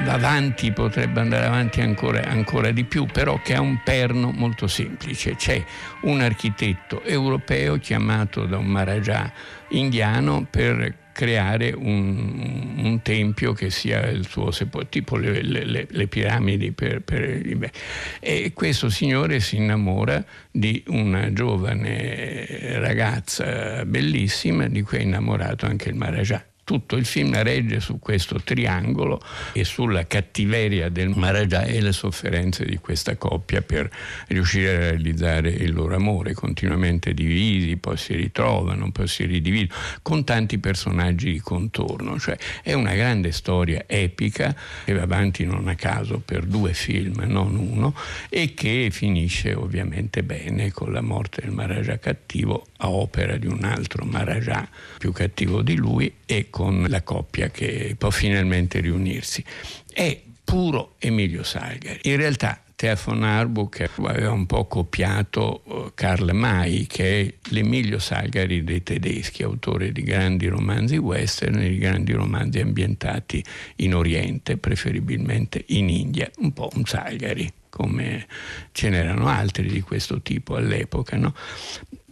avanti, 0.07 0.73
potrebbe 0.73 1.21
andare 1.21 1.47
avanti 1.47 1.81
ancora, 1.81 2.23
ancora, 2.25 2.71
di 2.71 2.85
più, 2.85 3.07
però 3.07 3.41
che 3.43 3.55
ha 3.55 3.61
un 3.61 3.81
perno 3.85 4.31
molto 4.31 4.67
semplice. 4.67 5.37
C'è 5.37 5.63
un 6.03 6.21
architetto 6.21 7.03
europeo 7.03 7.77
chiamato 7.77 8.47
da 8.47 8.57
un 8.57 8.67
Maharaja 8.67 9.31
indiano 9.71 10.47
per 10.49 11.01
creare 11.13 11.73
un, 11.73 12.75
un, 12.79 13.03
tempio 13.03 13.53
che 13.53 13.69
sia 13.69 14.07
il 14.09 14.27
suo 14.27 14.51
tipo 14.89 15.17
le, 15.17 15.43
le, 15.43 15.87
le 15.91 16.07
piramidi 16.07 16.73
per, 16.73 17.03
per, 17.03 17.71
e 18.19 18.53
questo 18.55 18.89
signore 18.89 19.41
si 19.41 19.57
innamora 19.57 20.25
di 20.51 20.83
una 20.87 21.31
giovane 21.35 22.79
ragazza 22.79 23.85
bellissima 23.85 24.69
di 24.69 24.81
cui 24.81 24.99
è 24.99 25.03
innamorato 25.03 25.67
anche 25.67 25.91
il 25.91 25.97
Maharaja 25.97 26.43
tutto 26.65 26.97
il 26.97 27.05
film 27.05 27.41
regge 27.43 27.81
su 27.81 27.99
questo 27.99 28.41
triangolo 28.43 29.21
e 29.53 29.65
sulla 29.65 30.07
cattiveria 30.07 30.89
del 30.89 31.09
Maharaja 31.09 31.65
e 31.65 31.81
le 31.81 31.93
sofferenze 31.93 32.65
di 32.65 32.77
questa 32.77 33.17
coppia 33.17 33.63
per 33.63 33.91
riuscire 34.29 34.75
a 34.75 34.79
realizzare 34.91 35.51
il 35.51 35.73
loro 35.73 35.97
amore, 35.97 36.35
continuamente 36.35 37.15
divisi, 37.15 37.77
poi 37.77 37.97
si 37.97 38.15
ritrovano, 38.15 38.91
poi 38.93 39.09
si 39.09 39.25
ridividono, 39.25 39.79
con 40.03 40.25
tanti 40.25 40.59
personaggi 40.59 41.33
di 41.33 41.41
contorno. 41.41 42.19
Cioè 42.19 42.37
è 42.63 42.73
una 42.75 42.95
grande 42.95 43.33
storia 43.33 43.85
epica 43.87 44.55
che 44.85 44.93
va 44.93 45.03
avanti 45.03 45.45
non 45.45 45.67
a 45.69 45.75
caso 45.75 46.21
per 46.25 46.45
due 46.45 46.75
film, 46.75 47.25
non 47.27 47.57
uno, 47.57 47.95
e 48.29 48.55
che 48.55 48.89
finisce 48.93 49.55
ovviamente 49.55 50.23
bene 50.23 50.71
con 50.71 50.93
la 50.93 51.01
morte 51.01 51.41
del 51.43 51.51
Maharaja 51.51 51.99
cattivo 51.99 52.67
a 52.79 52.89
opera 52.91 53.37
di 53.37 53.47
un 53.47 53.65
altro 53.65 54.05
Maharaja 54.05 54.69
più 54.99 55.13
cattivo 55.13 55.63
di 55.63 55.77
lui 55.77 56.13
e 56.25 56.49
con 56.51 56.62
la 56.71 57.03
coppia 57.03 57.51
che 57.51 57.95
può 57.99 58.11
finalmente 58.11 58.81
riunirsi. 58.81 59.45
È 59.93 60.21
puro 60.45 60.97
Emilio 60.99 61.43
Salgari. 61.43 62.01
In 62.03 62.17
realtà 62.17 62.63
von 63.05 63.23
Arbuck 63.23 63.89
aveva 64.03 64.33
un 64.33 64.45
po' 64.45 64.67
copiato 64.67 65.63
uh, 65.65 65.93
Karl 65.95 66.33
May, 66.33 66.87
che 66.87 67.21
è 67.21 67.35
l'Emilio 67.51 68.01
Salgari 68.01 68.65
dei 68.65 68.83
tedeschi, 68.83 69.45
autore 69.45 69.93
di 69.93 70.03
grandi 70.03 70.49
romanzi 70.49 70.97
western 70.97 71.61
e 71.61 71.69
di 71.69 71.79
grandi 71.79 72.13
romanzi 72.13 72.59
ambientati 72.59 73.43
in 73.77 73.95
Oriente, 73.95 74.57
preferibilmente 74.57 75.65
in 75.69 75.89
India, 75.89 76.29
un 76.39 76.53
po' 76.53 76.71
un 76.75 76.85
Salgari 76.85 77.51
come 77.71 78.27
ce 78.73 78.91
n'erano 78.91 79.29
altri 79.29 79.69
di 79.69 79.81
questo 79.81 80.21
tipo 80.21 80.57
all'epoca. 80.57 81.17
No? 81.17 81.35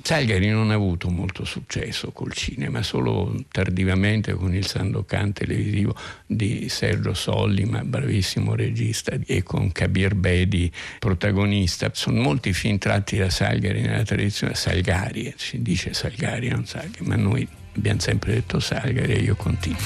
Salgari 0.03 0.49
non 0.49 0.71
ha 0.71 0.75
avuto 0.75 1.09
molto 1.11 1.45
successo 1.45 2.11
col 2.11 2.33
cinema, 2.33 2.83
solo 2.83 3.35
tardivamente 3.51 4.33
con 4.33 4.55
il 4.55 4.67
Sandokan 4.67 5.33
televisivo 5.33 5.95
di 6.27 6.69
Sergio 6.69 7.15
Sollima, 7.15 7.85
bravissimo 7.85 8.55
regista, 8.55 9.13
e 9.27 9.43
con 9.43 9.71
Kabir 9.73 10.15
Bedi 10.15 10.71
protagonista. 10.99 11.91
Sono 11.93 12.21
molti 12.21 12.53
film 12.53 12.79
tratti 12.79 13.19
da 13.19 13.31
Salgari 13.31 13.83
nella 13.83 14.03
tradizione 14.03 14.55
Salgari, 14.55 15.33
si 15.37 15.63
dice 15.63 15.93
Salgari, 15.93 16.49
non 16.49 16.65
Salgari, 16.67 17.05
ma 17.05 17.17
noi 17.17 17.47
abbiamo 17.77 18.01
sempre 18.01 18.35
detto 18.35 18.59
Salgari 18.59 19.13
e 19.13 19.19
io 19.19 19.37
continuo. 19.37 19.79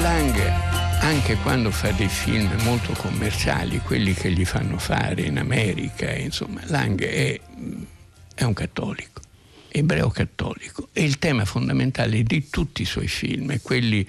Lang 0.00 0.71
anche 1.02 1.34
quando 1.36 1.72
fa 1.72 1.90
dei 1.90 2.08
film 2.08 2.48
molto 2.62 2.92
commerciali, 2.92 3.80
quelli 3.80 4.14
che 4.14 4.30
gli 4.30 4.44
fanno 4.44 4.78
fare 4.78 5.22
in 5.22 5.38
America, 5.38 6.10
insomma, 6.12 6.60
Lang 6.66 7.02
è, 7.02 7.40
è 8.34 8.44
un 8.44 8.52
cattolico, 8.52 9.20
ebreo 9.68 10.10
cattolico. 10.10 10.88
E 10.92 11.02
il 11.02 11.18
tema 11.18 11.44
fondamentale 11.44 12.22
di 12.22 12.48
tutti 12.48 12.82
i 12.82 12.84
suoi 12.84 13.08
film, 13.08 13.60
quelli 13.62 14.06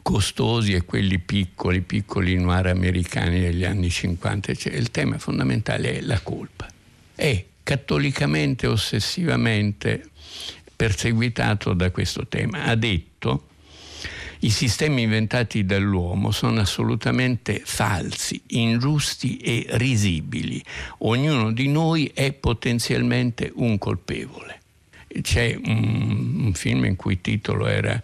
costosi 0.00 0.72
e 0.72 0.84
quelli 0.84 1.18
piccoli, 1.18 1.82
piccoli 1.82 2.36
noir 2.36 2.68
americani 2.68 3.40
degli 3.40 3.64
anni 3.64 3.90
50, 3.90 4.54
cioè 4.54 4.72
il 4.72 4.90
tema 4.90 5.18
fondamentale 5.18 5.98
è 5.98 6.00
la 6.00 6.20
colpa. 6.20 6.66
È 7.14 7.44
cattolicamente, 7.62 8.66
ossessivamente 8.66 10.08
perseguitato 10.74 11.74
da 11.74 11.90
questo 11.90 12.26
tema. 12.26 12.64
Ha 12.64 12.74
detto 12.74 13.48
i 14.44 14.50
sistemi 14.50 15.02
inventati 15.02 15.64
dall'uomo 15.64 16.30
sono 16.30 16.60
assolutamente 16.60 17.62
falsi, 17.64 18.42
ingiusti 18.48 19.38
e 19.38 19.66
risibili. 19.70 20.62
Ognuno 20.98 21.50
di 21.50 21.66
noi 21.68 22.10
è 22.12 22.30
potenzialmente 22.32 23.50
un 23.54 23.78
colpevole 23.78 24.63
c'è 25.22 25.56
un, 25.64 26.44
un, 26.46 26.52
film 26.54 26.84
in 26.84 26.96
cui 26.96 27.14
il 27.14 27.20
titolo 27.20 27.66
era 27.66 28.00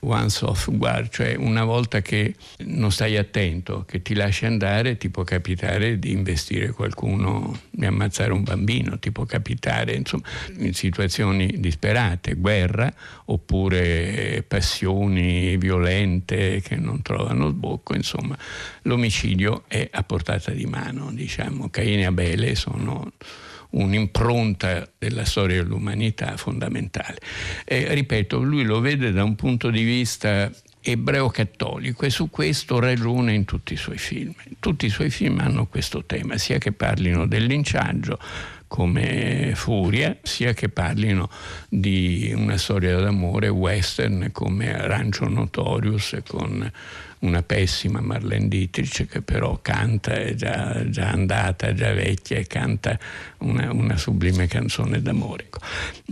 Once 0.00 0.44
Off 0.44 0.68
Guard, 0.70 1.10
cioè 1.10 1.34
una 1.36 1.64
volta 1.64 2.00
che 2.02 2.34
non 2.58 2.90
stai 2.92 3.16
attento, 3.16 3.84
che 3.86 4.02
ti 4.02 4.14
lasci 4.14 4.46
andare, 4.46 4.96
ti 4.96 5.08
può 5.10 5.22
capitare 5.24 5.98
di 5.98 6.12
investire 6.12 6.70
qualcuno, 6.70 7.58
di 7.70 7.86
ammazzare 7.86 8.32
un 8.32 8.42
bambino, 8.42 8.98
ti 8.98 9.10
può 9.10 9.24
capitare 9.24 9.94
insomma, 9.94 10.24
in 10.58 10.74
situazioni 10.74 11.54
disperate, 11.58 12.34
guerra 12.34 12.92
oppure 13.26 14.44
passioni 14.46 15.56
violente 15.56 16.60
che 16.60 16.76
non 16.76 17.02
trovano 17.02 17.48
sbocco, 17.48 17.94
insomma 17.94 18.36
l'omicidio 18.82 19.64
è 19.68 19.88
a 19.90 20.02
portata 20.02 20.50
di 20.50 20.66
mano, 20.66 21.10
diciamo, 21.12 21.68
Caine 21.70 22.02
e 22.02 22.06
Abele 22.06 22.54
sono 22.54 23.12
un'impronta 23.70 24.88
della 24.98 25.24
storia 25.24 25.62
dell'umanità 25.62 26.36
fondamentale. 26.36 27.18
E, 27.64 27.92
ripeto, 27.94 28.40
lui 28.40 28.64
lo 28.64 28.80
vede 28.80 29.12
da 29.12 29.24
un 29.24 29.36
punto 29.36 29.70
di 29.70 29.82
vista 29.82 30.50
ebreo-cattolico 30.82 32.06
e 32.06 32.10
su 32.10 32.30
questo 32.30 32.78
ragiona 32.78 33.32
in 33.32 33.44
tutti 33.44 33.74
i 33.74 33.76
suoi 33.76 33.98
film. 33.98 34.32
Tutti 34.58 34.86
i 34.86 34.90
suoi 34.90 35.10
film 35.10 35.38
hanno 35.40 35.66
questo 35.66 36.04
tema, 36.04 36.38
sia 36.38 36.58
che 36.58 36.72
parlino 36.72 37.26
del 37.26 37.44
linciaggio 37.44 38.18
come 38.66 39.52
Furia, 39.56 40.16
sia 40.22 40.52
che 40.52 40.68
parlino 40.68 41.28
di 41.68 42.32
una 42.34 42.56
storia 42.56 42.98
d'amore 43.00 43.48
western 43.48 44.30
come 44.32 44.86
Rancho 44.86 45.28
Notorious 45.28 46.16
con 46.26 46.70
una 47.20 47.42
pessima 47.42 48.00
Marlene 48.00 48.48
Dietrich 48.48 49.06
che 49.06 49.22
però 49.22 49.58
canta, 49.60 50.14
è 50.14 50.34
già, 50.34 50.88
già 50.88 51.10
andata, 51.10 51.74
già 51.74 51.92
vecchia 51.92 52.38
e 52.38 52.46
canta 52.46 52.98
una, 53.38 53.72
una 53.72 53.96
sublime 53.96 54.46
canzone 54.46 55.02
d'amore. 55.02 55.48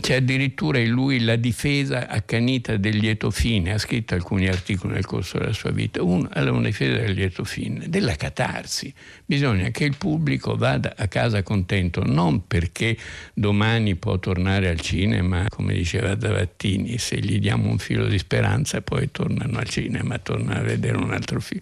C'è 0.01 0.17
addirittura 0.17 0.79
in 0.79 0.91
lui 0.91 1.21
la 1.21 1.37
difesa 1.37 2.09
accanita 2.09 2.77
del 2.77 2.97
lieto 2.97 3.31
fine, 3.31 3.73
ha 3.73 3.79
scritto 3.79 4.15
alcuni 4.15 4.49
articoli 4.49 4.95
nel 4.95 5.07
corso 5.07 5.39
della 5.39 5.53
sua 5.53 5.71
vita, 5.71 6.03
uno 6.03 6.29
è 6.31 6.41
una 6.41 6.67
difesa 6.67 6.99
del 6.99 7.15
lieto 7.15 7.45
fine, 7.45 7.89
della 7.89 8.15
catarsi. 8.15 8.93
Bisogna 9.25 9.71
che 9.71 9.85
il 9.85 9.97
pubblico 9.97 10.57
vada 10.57 10.95
a 10.97 11.09
casa 11.09 11.43
contento, 11.43 12.03
non 12.05 12.47
perché 12.47 12.97
domani 13.33 13.97
può 13.97 14.19
tornare 14.19 14.69
al 14.69 14.81
cinema, 14.81 15.47
come 15.49 15.73
diceva 15.73 16.19
Zavattini, 16.19 16.99
se 16.99 17.19
gli 17.19 17.39
diamo 17.39 17.71
un 17.71 17.79
filo 17.79 18.07
di 18.07 18.19
speranza 18.19 18.83
poi 18.83 19.11
tornano 19.11 19.59
al 19.59 19.69
cinema, 19.69 20.19
tornano 20.19 20.61
a 20.61 20.63
vedere 20.63 20.98
un 21.03 21.13
altro 21.13 21.41
film, 21.41 21.61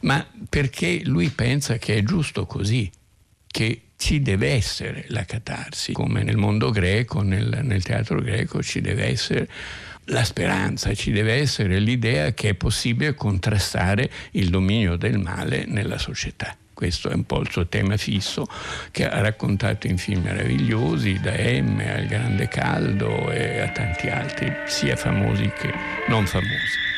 ma 0.00 0.26
perché 0.48 1.02
lui 1.04 1.28
pensa 1.30 1.78
che 1.78 1.96
è 1.96 2.02
giusto 2.02 2.46
così, 2.46 2.90
che 3.46 3.82
ci 3.96 4.20
deve 4.20 4.50
essere 4.50 5.04
la 5.08 5.24
catarsi, 5.24 5.92
come 5.92 6.22
nel 6.24 6.36
mondo 6.36 6.70
greco, 6.70 7.22
nel, 7.22 7.60
nel 7.62 7.84
teatro 7.84 8.20
greco 8.20 8.62
ci 8.62 8.80
deve 8.80 9.06
essere 9.06 9.48
la 10.06 10.24
speranza, 10.24 10.92
ci 10.94 11.12
deve 11.12 11.34
essere 11.34 11.78
l'idea 11.78 12.32
che 12.32 12.48
è 12.48 12.54
possibile 12.54 13.14
contrastare 13.14 14.10
il 14.32 14.50
dominio 14.50 14.96
del 14.96 15.18
male 15.18 15.64
nella 15.66 15.98
società. 15.98 16.56
Questo 16.74 17.10
è 17.10 17.14
un 17.14 17.24
po' 17.24 17.40
il 17.42 17.50
suo 17.50 17.68
tema 17.68 17.96
fisso 17.96 18.44
che 18.90 19.08
ha 19.08 19.20
raccontato 19.20 19.86
in 19.86 19.98
film 19.98 20.22
meravigliosi, 20.22 21.20
da 21.20 21.30
M 21.30 21.80
al 21.86 22.06
Grande 22.06 22.48
Caldo 22.48 23.30
e 23.30 23.60
a 23.60 23.68
tanti 23.68 24.08
altri, 24.08 24.52
sia 24.66 24.96
famosi 24.96 25.52
che 25.56 25.72
non 26.08 26.26
famosi. 26.26 26.91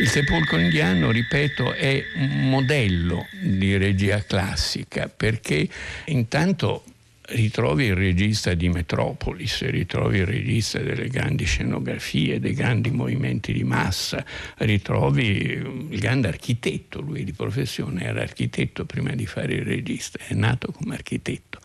Il 0.00 0.08
sepolcro 0.08 0.58
indiano, 0.58 1.10
ripeto, 1.10 1.74
è 1.74 2.02
un 2.14 2.48
modello 2.48 3.26
di 3.38 3.76
regia 3.76 4.24
classica 4.24 5.12
perché 5.14 5.68
intanto 6.06 6.84
ritrovi 7.32 7.84
il 7.84 7.94
regista 7.94 8.54
di 8.54 8.70
Metropolis, 8.70 9.60
ritrovi 9.68 10.20
il 10.20 10.26
regista 10.26 10.78
delle 10.78 11.08
grandi 11.08 11.44
scenografie, 11.44 12.40
dei 12.40 12.54
grandi 12.54 12.90
movimenti 12.90 13.52
di 13.52 13.62
massa, 13.62 14.24
ritrovi 14.56 15.26
il 15.26 15.98
grande 15.98 16.28
architetto, 16.28 17.02
lui 17.02 17.22
di 17.22 17.34
professione 17.34 18.04
era 18.04 18.22
architetto 18.22 18.86
prima 18.86 19.10
di 19.10 19.26
fare 19.26 19.52
il 19.52 19.64
regista, 19.64 20.18
è 20.26 20.32
nato 20.32 20.72
come 20.72 20.94
architetto. 20.94 21.60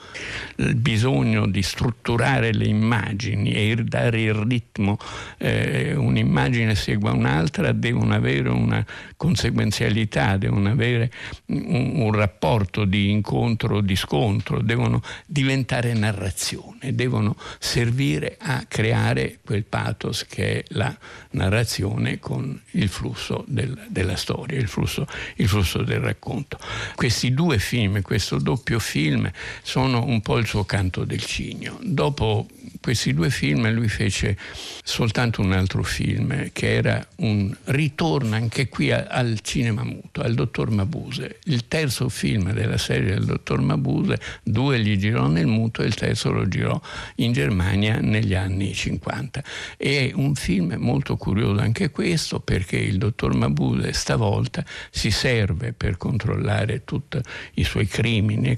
Il 0.57 0.75
bisogno 0.75 1.47
di 1.47 1.61
strutturare 1.61 2.53
le 2.53 2.65
immagini 2.65 3.53
e 3.53 3.75
dare 3.75 4.21
il 4.21 4.33
ritmo, 4.33 4.97
eh, 5.37 5.95
un'immagine 5.95 6.75
segua 6.75 7.11
un'altra, 7.11 7.71
devono 7.71 8.13
avere 8.13 8.49
una 8.49 8.85
conseguenzialità, 9.17 10.37
devono 10.37 10.69
avere 10.69 11.11
un, 11.47 11.93
un 11.95 12.11
rapporto 12.11 12.85
di 12.85 13.11
incontro, 13.11 13.81
di 13.81 13.95
scontro, 13.95 14.61
devono 14.61 15.01
diventare 15.25 15.93
narrazione, 15.93 16.93
devono 16.93 17.35
servire 17.59 18.37
a 18.39 18.65
creare 18.67 19.39
quel 19.43 19.63
pathos 19.63 20.25
che 20.25 20.59
è 20.59 20.63
la 20.69 20.95
narrazione 21.31 22.19
con 22.19 22.59
il 22.71 22.89
flusso 22.89 23.43
del, 23.47 23.87
della 23.89 24.15
storia, 24.15 24.57
il 24.57 24.67
flusso, 24.67 25.07
il 25.35 25.47
flusso 25.47 25.81
del 25.81 25.99
racconto. 25.99 26.57
Questi 26.95 27.33
due 27.33 27.59
film, 27.59 28.01
questo 28.01 28.37
doppio 28.37 28.79
film, 28.79 29.29
sono 29.61 30.04
un 30.05 30.21
po' 30.21 30.37
il 30.37 30.47
suo 30.47 30.63
canto 30.65 31.03
del 31.03 31.23
cigno. 31.23 31.77
Dopo 31.81 32.47
questi 32.79 33.13
due 33.13 33.29
film 33.29 33.67
lui 33.71 33.87
fece 33.87 34.37
soltanto 34.83 35.41
un 35.41 35.53
altro 35.53 35.81
film 35.81 36.51
che 36.53 36.75
era 36.75 37.03
un 37.17 37.51
ritorno 37.65 38.35
anche 38.35 38.69
qui 38.69 38.91
al 38.91 39.39
cinema 39.41 39.83
muto, 39.83 40.21
al 40.21 40.35
dottor 40.35 40.69
Mabuse. 40.69 41.39
Il 41.45 41.67
terzo 41.67 42.09
film 42.09 42.53
della 42.53 42.77
serie 42.77 43.15
del 43.15 43.25
dottor 43.25 43.61
Mabuse, 43.61 44.19
due 44.43 44.79
gli 44.79 44.97
girò 44.97 45.27
nel 45.27 45.47
muto 45.47 45.81
e 45.81 45.87
il 45.87 45.95
terzo 45.95 46.31
lo 46.31 46.47
girò 46.47 46.79
in 47.15 47.33
Germania 47.33 47.99
negli 47.99 48.35
anni 48.35 48.73
50. 48.73 49.43
È 49.77 50.11
un 50.13 50.35
film 50.35 50.75
molto 50.77 51.17
curioso 51.17 51.59
anche 51.61 51.89
questo 51.89 52.39
perché 52.39 52.77
il 52.77 52.97
dottor 52.97 53.35
Mabuse 53.35 53.93
stavolta 53.93 54.63
si 54.91 55.09
serve 55.09 55.73
per 55.73 55.97
controllare 55.97 56.83
tutti 56.83 57.17
i 57.55 57.63
suoi 57.63 57.87
crimini 57.87 58.55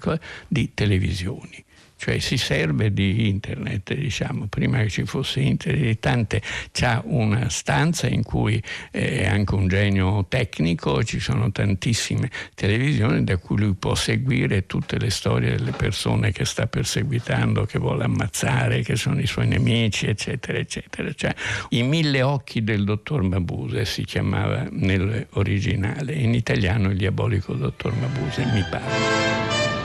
di 0.48 0.74
televisioni 1.38 1.66
cioè 1.98 2.20
si 2.20 2.38
serve 2.38 2.94
di 2.94 3.28
internet, 3.28 3.94
diciamo, 3.96 4.46
prima 4.48 4.78
che 4.82 4.90
ci 4.90 5.06
fosse 5.06 5.42
internet, 5.42 6.00
tante 6.00 6.42
c'ha 6.72 7.02
una 7.04 7.50
stanza 7.50 8.08
in 8.08 8.24
cui 8.24 8.62
è 8.92 9.26
anche 9.26 9.56
un 9.56 9.68
genio 9.68 10.26
tecnico, 10.30 11.04
ci 11.04 11.20
sono 11.20 11.52
tantissime 11.52 12.30
televisioni 12.54 13.24
da 13.24 13.38
cui 13.38 13.58
lui 13.58 13.74
può 13.74 13.96
seguire 13.96 14.68
tutte 14.68 15.00
le 15.00 15.10
storie 15.10 15.58
delle 15.58 15.72
persone 15.72 16.32
che 16.32 16.46
sta 16.46 16.68
perseguitando, 16.68 17.66
che 17.66 17.80
vuole 17.80 18.04
ammazzare, 18.04 18.84
che 18.84 18.96
sono 18.96 19.20
i 19.20 19.28
suoi 19.28 19.48
nemici, 19.48 20.06
eccetera, 20.06 20.60
eccetera. 20.60 21.12
Cioè, 21.12 21.34
I 21.70 21.82
mille 21.82 22.22
occhi 22.22 22.64
del 22.64 22.84
dottor 22.84 23.24
Mabuse 23.24 23.86
si 23.86 24.06
chiamava 24.06 24.68
nell'originale, 24.70 26.14
in 26.14 26.36
italiano 26.36 26.92
il 26.92 26.98
diabolico 26.98 27.54
dottor 27.54 27.96
Mabuse, 27.96 28.46
mi 28.46 28.64
pare. 28.70 29.77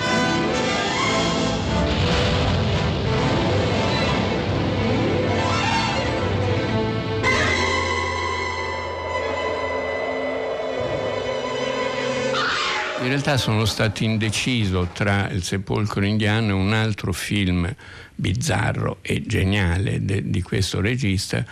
In 13.02 13.08
realtà 13.08 13.36
sono 13.36 13.64
stato 13.64 14.04
indeciso 14.04 14.88
tra 14.92 15.28
Il 15.28 15.42
sepolcro 15.42 16.04
indiano 16.04 16.50
e 16.50 16.52
un 16.52 16.72
altro 16.72 17.12
film 17.12 17.68
bizzarro 18.14 18.98
e 19.02 19.22
geniale 19.26 20.04
de, 20.04 20.30
di 20.30 20.40
questo 20.40 20.80
regista, 20.80 21.44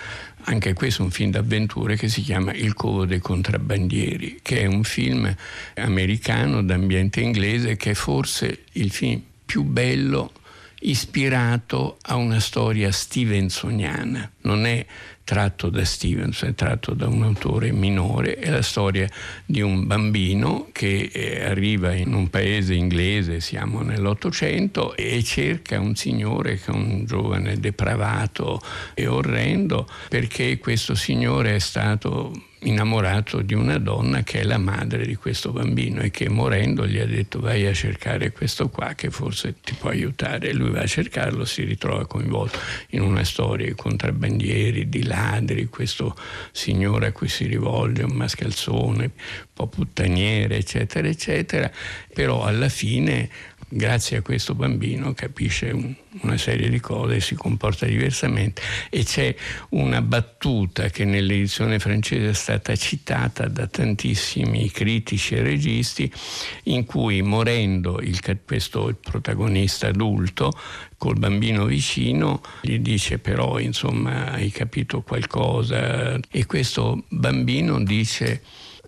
anche 0.44 0.74
questo 0.74 1.02
è 1.02 1.04
un 1.06 1.10
film 1.10 1.32
d'avventure 1.32 1.96
che 1.96 2.08
si 2.08 2.22
chiama 2.22 2.52
Il 2.52 2.74
covo 2.74 3.04
dei 3.04 3.18
contrabbandieri, 3.18 4.38
che 4.42 4.60
è 4.60 4.66
un 4.66 4.84
film 4.84 5.34
americano 5.74 6.62
d'ambiente 6.62 7.20
inglese 7.20 7.76
che 7.76 7.90
è 7.90 7.94
forse 7.94 8.66
il 8.72 8.92
film 8.92 9.20
più 9.44 9.64
bello 9.64 10.30
ispirato 10.82 11.98
a 12.02 12.14
una 12.14 12.38
storia 12.38 12.92
stevensoniana. 12.92 14.30
Non 14.42 14.66
è 14.66 14.86
tratto 15.30 15.70
da 15.70 15.84
Stevens, 15.84 16.42
è 16.42 16.56
tratto 16.56 16.92
da 16.92 17.06
un 17.06 17.22
autore 17.22 17.70
minore, 17.70 18.34
è 18.34 18.50
la 18.50 18.62
storia 18.62 19.08
di 19.46 19.60
un 19.60 19.86
bambino 19.86 20.70
che 20.72 21.08
eh, 21.12 21.44
arriva 21.44 21.94
in 21.94 22.14
un 22.14 22.28
paese 22.30 22.74
inglese, 22.74 23.38
siamo 23.38 23.80
nell'Ottocento, 23.82 24.96
e 24.96 25.22
cerca 25.22 25.78
un 25.78 25.94
signore 25.94 26.56
che 26.56 26.72
è 26.72 26.74
un 26.74 27.04
giovane 27.04 27.60
depravato 27.60 28.60
e 28.92 29.06
orrendo, 29.06 29.86
perché 30.08 30.58
questo 30.58 30.96
signore 30.96 31.54
è 31.54 31.60
stato 31.60 32.32
innamorato 32.62 33.40
di 33.40 33.54
una 33.54 33.78
donna 33.78 34.22
che 34.22 34.40
è 34.40 34.42
la 34.42 34.58
madre 34.58 35.06
di 35.06 35.14
questo 35.14 35.50
bambino 35.52 36.00
e 36.00 36.10
che 36.10 36.28
morendo 36.28 36.86
gli 36.86 36.98
ha 36.98 37.06
detto 37.06 37.40
vai 37.40 37.66
a 37.66 37.72
cercare 37.72 38.32
questo 38.32 38.68
qua 38.68 38.94
che 38.94 39.10
forse 39.10 39.56
ti 39.62 39.74
può 39.74 39.90
aiutare. 39.90 40.52
Lui 40.52 40.70
va 40.70 40.80
a 40.80 40.86
cercarlo, 40.86 41.44
si 41.44 41.64
ritrova 41.64 42.06
coinvolto 42.06 42.58
in 42.90 43.00
una 43.00 43.24
storia 43.24 43.66
di 43.66 43.74
contrabbandieri, 43.74 44.88
di 44.88 45.04
ladri, 45.04 45.66
questo 45.66 46.16
signore 46.52 47.06
a 47.06 47.12
cui 47.12 47.28
si 47.28 47.46
rivolge, 47.46 48.02
un 48.02 48.12
mascalzone, 48.16 49.04
un 49.04 49.10
po' 49.52 49.66
puttaniere, 49.66 50.56
eccetera, 50.56 51.08
eccetera, 51.08 51.70
però 52.12 52.44
alla 52.44 52.68
fine 52.68 53.28
grazie 53.72 54.16
a 54.16 54.22
questo 54.22 54.54
bambino 54.54 55.14
capisce 55.14 55.70
un, 55.70 55.94
una 56.22 56.36
serie 56.36 56.68
di 56.68 56.80
cose 56.80 57.16
e 57.16 57.20
si 57.20 57.36
comporta 57.36 57.86
diversamente. 57.86 58.60
E 58.90 59.04
c'è 59.04 59.34
una 59.70 60.02
battuta 60.02 60.88
che 60.90 61.04
nell'edizione 61.04 61.78
francese 61.78 62.30
è 62.30 62.34
stata 62.34 62.74
citata 62.74 63.46
da 63.46 63.66
tantissimi 63.68 64.70
critici 64.70 65.36
e 65.36 65.42
registi 65.42 66.12
in 66.64 66.84
cui 66.84 67.22
morendo 67.22 68.00
il, 68.00 68.18
questo 68.44 68.88
il 68.88 68.96
protagonista 68.96 69.86
adulto 69.86 70.52
col 70.98 71.18
bambino 71.18 71.64
vicino 71.64 72.42
gli 72.60 72.78
dice 72.78 73.18
però 73.18 73.58
insomma 73.58 74.32
hai 74.32 74.50
capito 74.50 75.02
qualcosa? 75.02 76.18
E 76.28 76.46
questo 76.46 77.04
bambino 77.08 77.82
dice 77.82 78.42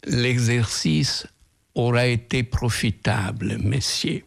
l'exercice 0.07 1.30
aura 1.74 2.05
été 2.05 2.45
profitable, 2.45 3.57
messieurs 3.57 4.24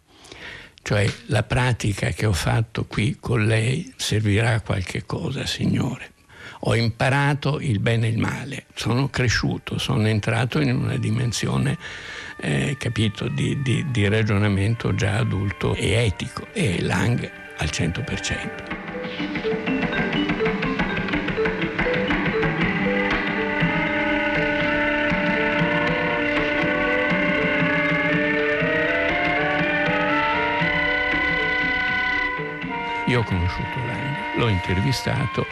cioè 0.86 1.12
la 1.28 1.42
pratica 1.42 2.10
che 2.10 2.28
ho 2.28 2.34
fatto 2.34 2.86
qui 2.86 3.18
con 3.20 3.44
lei 3.44 3.92
servirà 3.96 4.54
a 4.54 4.62
qualche 4.62 5.04
cosa, 5.04 5.44
Signore. 5.48 6.12
Ho 6.68 6.76
imparato 6.76 7.60
il 7.60 7.80
bene 7.80 8.06
e 8.06 8.12
il 8.12 8.20
male, 8.20 8.66
sono 8.76 9.10
cresciuto, 9.10 9.80
sono 9.80 10.06
entrato 10.08 10.60
in 10.60 10.76
una 10.76 10.98
dimensione, 10.98 11.76
eh, 12.38 12.76
capito, 12.78 13.28
di, 13.28 13.64
di, 13.64 13.84
di 13.90 14.08
ragionamento 14.08 14.94
già 14.94 15.16
adulto 15.18 15.74
e 15.74 16.06
etico 16.06 16.46
e 16.54 16.80
Lang 16.84 17.32
al 17.58 17.70
100%. 17.72 19.55
Io 33.16 33.22
ho 33.22 33.24
conosciuto 33.24 33.80
Lang, 33.86 34.36
l'ho 34.36 34.50
intervistato 34.50 35.48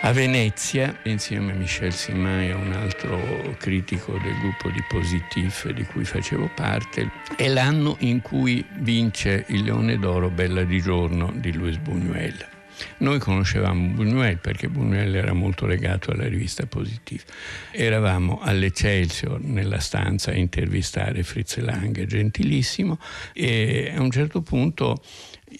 a 0.00 0.12
Venezia 0.12 0.96
insieme 1.02 1.52
a 1.52 1.54
Michel 1.54 1.92
Simai, 1.92 2.50
un 2.50 2.72
altro 2.72 3.54
critico 3.58 4.12
del 4.12 4.38
gruppo 4.38 4.70
di 4.70 4.82
Positif 4.88 5.70
di 5.72 5.84
cui 5.84 6.06
facevo 6.06 6.48
parte. 6.54 7.10
È 7.36 7.46
l'anno 7.48 7.96
in 7.98 8.22
cui 8.22 8.64
vince 8.78 9.44
il 9.48 9.64
Leone 9.64 9.98
d'Oro 9.98 10.30
Bella 10.30 10.64
di 10.64 10.80
giorno 10.80 11.30
di 11.34 11.52
Luis 11.52 11.76
Buñuel. 11.76 12.55
Noi 12.98 13.18
conoscevamo 13.18 13.94
Buñuel 13.94 14.38
perché 14.38 14.68
Buñuel 14.68 15.14
era 15.14 15.32
molto 15.32 15.66
legato 15.66 16.10
alla 16.10 16.26
rivista 16.26 16.66
Positif. 16.66 17.24
Eravamo 17.70 18.40
all'Eccelsior 18.40 19.40
nella 19.40 19.78
stanza 19.78 20.30
a 20.30 20.34
intervistare 20.34 21.22
Fritz 21.22 21.58
Lang, 21.58 22.04
gentilissimo, 22.04 22.98
e 23.32 23.92
a 23.94 24.00
un 24.00 24.10
certo 24.10 24.42
punto 24.42 25.02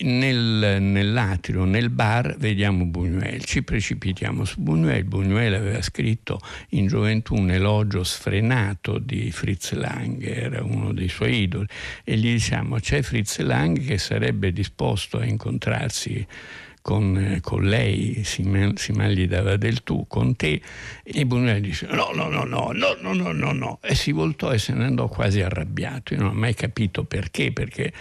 nel, 0.00 0.78
nell'atrio, 0.80 1.64
nel 1.64 1.90
bar, 1.90 2.36
vediamo 2.38 2.84
Buñuel, 2.84 3.44
ci 3.44 3.62
precipitiamo 3.62 4.44
su 4.44 4.60
Buñuel. 4.60 5.04
Buñuel 5.04 5.54
aveva 5.54 5.80
scritto 5.80 6.40
in 6.70 6.86
gioventù 6.86 7.34
un 7.34 7.50
elogio 7.50 8.02
sfrenato 8.02 8.98
di 8.98 9.30
Fritz 9.30 9.72
Lang, 9.72 10.22
era 10.26 10.62
uno 10.62 10.92
dei 10.92 11.08
suoi 11.08 11.42
idoli, 11.42 11.66
e 12.04 12.16
gli 12.16 12.32
diciamo 12.32 12.78
c'è 12.78 13.02
Fritz 13.02 13.38
Lang 13.38 13.84
che 13.84 13.98
sarebbe 13.98 14.52
disposto 14.52 15.18
a 15.18 15.24
incontrarsi 15.24 16.26
con, 16.87 17.18
eh, 17.18 17.41
con 17.41 17.64
lei, 17.64 18.22
Siman 18.22 18.72
gli 19.11 19.26
dava 19.26 19.57
del 19.57 19.82
tu, 19.82 20.07
con 20.07 20.37
te, 20.37 20.62
e 21.03 21.26
Buñuel 21.26 21.59
disse 21.59 21.89
no, 21.89 22.12
no, 22.14 22.28
no, 22.28 22.45
no, 22.45 22.70
no, 22.70 22.97
no, 23.01 23.12
no, 23.12 23.32
no, 23.32 23.53
no, 23.53 23.78
e 23.82 23.97
si 23.97 24.12
voltò 24.12 24.53
e 24.53 24.59
se 24.59 24.72
ne 24.72 24.84
andò 24.84 25.09
quasi 25.09 25.41
arrabbiato. 25.41 26.14
Io 26.14 26.20
non 26.20 26.28
ho 26.28 26.34
mai 26.34 26.55
capito 26.55 27.03
perché, 27.03 27.51
perché 27.51 27.93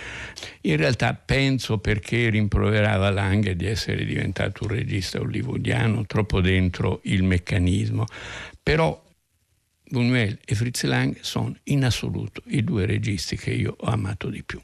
in 0.62 0.78
realtà 0.78 1.16
penso 1.16 1.80
perché 1.80 2.30
rimproverava 2.30 3.10
Lange 3.10 3.56
di 3.56 3.66
essere 3.66 4.06
diventato 4.06 4.66
un 4.66 4.70
regista 4.70 5.20
hollywoodiano, 5.20 6.06
troppo 6.06 6.40
dentro 6.40 7.00
il 7.06 7.24
meccanismo. 7.24 8.06
Però 8.62 9.04
Buñuel 9.90 10.38
e 10.46 10.54
Fritz 10.54 10.84
Lang 10.84 11.18
sono 11.22 11.56
in 11.64 11.86
assoluto 11.86 12.44
i 12.50 12.64
due 12.64 12.86
registi 12.86 13.36
che 13.36 13.50
io 13.50 13.78
ho 13.80 13.88
amato 13.88 14.30
di 14.30 14.44
più 14.44 14.62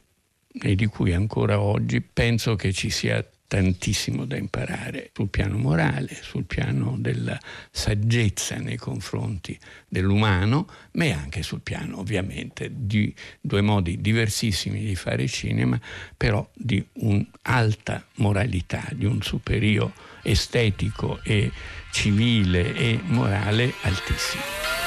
e 0.61 0.75
di 0.75 0.85
cui 0.85 1.11
ancora 1.11 1.59
oggi 1.59 2.01
penso 2.01 2.55
che 2.55 2.71
ci 2.71 2.91
sia 2.91 3.25
tantissimo 3.51 4.23
da 4.23 4.37
imparare 4.37 5.11
sul 5.13 5.27
piano 5.27 5.57
morale, 5.57 6.17
sul 6.21 6.45
piano 6.45 6.95
della 6.97 7.37
saggezza 7.69 8.55
nei 8.55 8.77
confronti 8.77 9.59
dell'umano, 9.89 10.69
ma 10.93 11.07
anche 11.07 11.43
sul 11.43 11.59
piano 11.59 11.99
ovviamente 11.99 12.71
di 12.73 13.13
due 13.41 13.59
modi 13.59 13.99
diversissimi 13.99 14.85
di 14.85 14.95
fare 14.95 15.27
cinema, 15.27 15.77
però 16.15 16.49
di 16.53 16.81
un'alta 16.93 18.05
moralità, 18.15 18.87
di 18.93 19.03
un 19.03 19.21
superio 19.21 19.91
estetico 20.21 21.19
e 21.21 21.51
civile 21.91 22.73
e 22.73 23.01
morale 23.03 23.73
altissimo. 23.81 24.80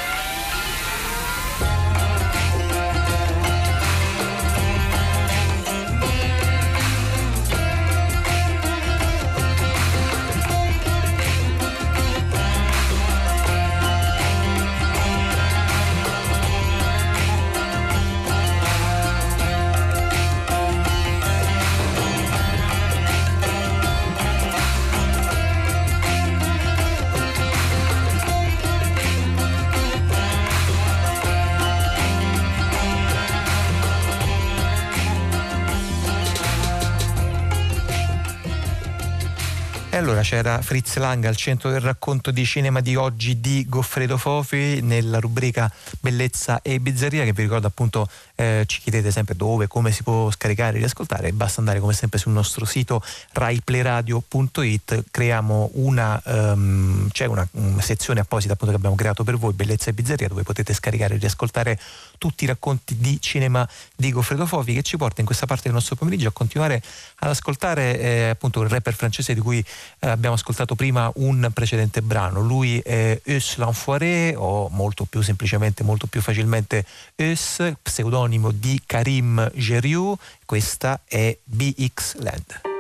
C'era 40.25 40.63
Fritz 40.63 40.97
Lang 40.97 41.23
al 41.27 41.37
centro 41.37 41.71
del 41.71 41.81
racconto 41.81 42.31
di 42.31 42.47
cinema 42.47 42.81
di 42.81 42.97
oggi 42.97 43.41
di 43.41 43.67
Goffredo 43.69 44.17
Fofi 44.17 44.81
nella 44.81 45.21
rubrica 45.21 45.71
Bellezza 46.01 46.63
e 46.63 46.81
Bizzarria 46.81 47.25
che 47.25 47.35
vi 47.35 47.43
ricordo 47.43 47.67
appunto 47.67 48.09
eh, 48.35 48.65
ci 48.67 48.81
chiedete 48.81 49.11
sempre 49.11 49.37
dove, 49.37 49.69
come 49.69 49.93
si 49.93 50.03
può 50.03 50.31
scaricare 50.31 50.77
e 50.77 50.79
riascoltare. 50.79 51.31
Basta 51.33 51.61
andare 51.61 51.79
come 51.79 51.93
sempre 51.93 52.19
sul 52.19 52.33
nostro 52.33 52.65
sito 52.65 53.03
raiplayradio.it 53.33 55.05
creiamo 55.11 55.71
una, 55.75 56.21
um, 56.25 57.07
c'è 57.11 57.27
una, 57.27 57.47
una, 57.53 57.83
sezione 57.83 58.21
apposita 58.21 58.55
appunto 58.55 58.73
che 58.73 58.79
abbiamo 58.79 58.97
creato 58.97 59.25
per 59.25 59.37
voi 59.37 59.53
Bellezza 59.53 59.91
e 59.91 59.93
Bizzarria 59.93 60.29
dove 60.29 60.43
potete 60.43 60.73
scaricare 60.73 61.17
e 61.17 61.19
riascoltare 61.19 61.79
tutti 62.17 62.45
i 62.45 62.47
racconti 62.47 62.97
di 62.97 63.21
cinema 63.21 63.69
di 63.95 64.11
Goffredo 64.11 64.47
Fofi 64.47 64.73
che 64.73 64.83
ci 64.83 64.97
porta 64.97 65.21
in 65.21 65.27
questa 65.27 65.45
parte 65.45 65.65
del 65.65 65.75
nostro 65.75 65.97
pomeriggio 65.97 66.29
a 66.29 66.33
continuare 66.33 66.83
ad 67.17 67.29
ascoltare 67.29 68.01
eh, 68.01 68.29
appunto 68.31 68.63
il 68.63 68.71
rapper 68.71 68.95
francese 68.95 69.35
di 69.35 69.41
cui 69.41 69.63
eh, 69.99 70.13
abbiamo 70.15 70.37
ascoltato 70.37 70.75
prima 70.75 71.11
un 71.17 71.51
precedente 71.53 72.01
brano. 72.01 72.41
Lui 72.41 72.79
è 72.79 73.21
Eus 73.25 73.57
L'Enfoiré 73.57 74.35
o 74.37 74.69
molto 74.71 75.05
più 75.05 75.21
semplicemente, 75.21 75.85
molto 75.85 76.07
più 76.07 76.21
facilmente 76.23 76.85
Eus, 77.17 77.63
pseudonimo 77.83 78.51
di 78.51 78.81
Karim 78.87 79.51
Geriou. 79.55 80.17
Questa 80.47 81.01
è 81.05 81.37
BX 81.45 82.17
Land. 82.19 82.73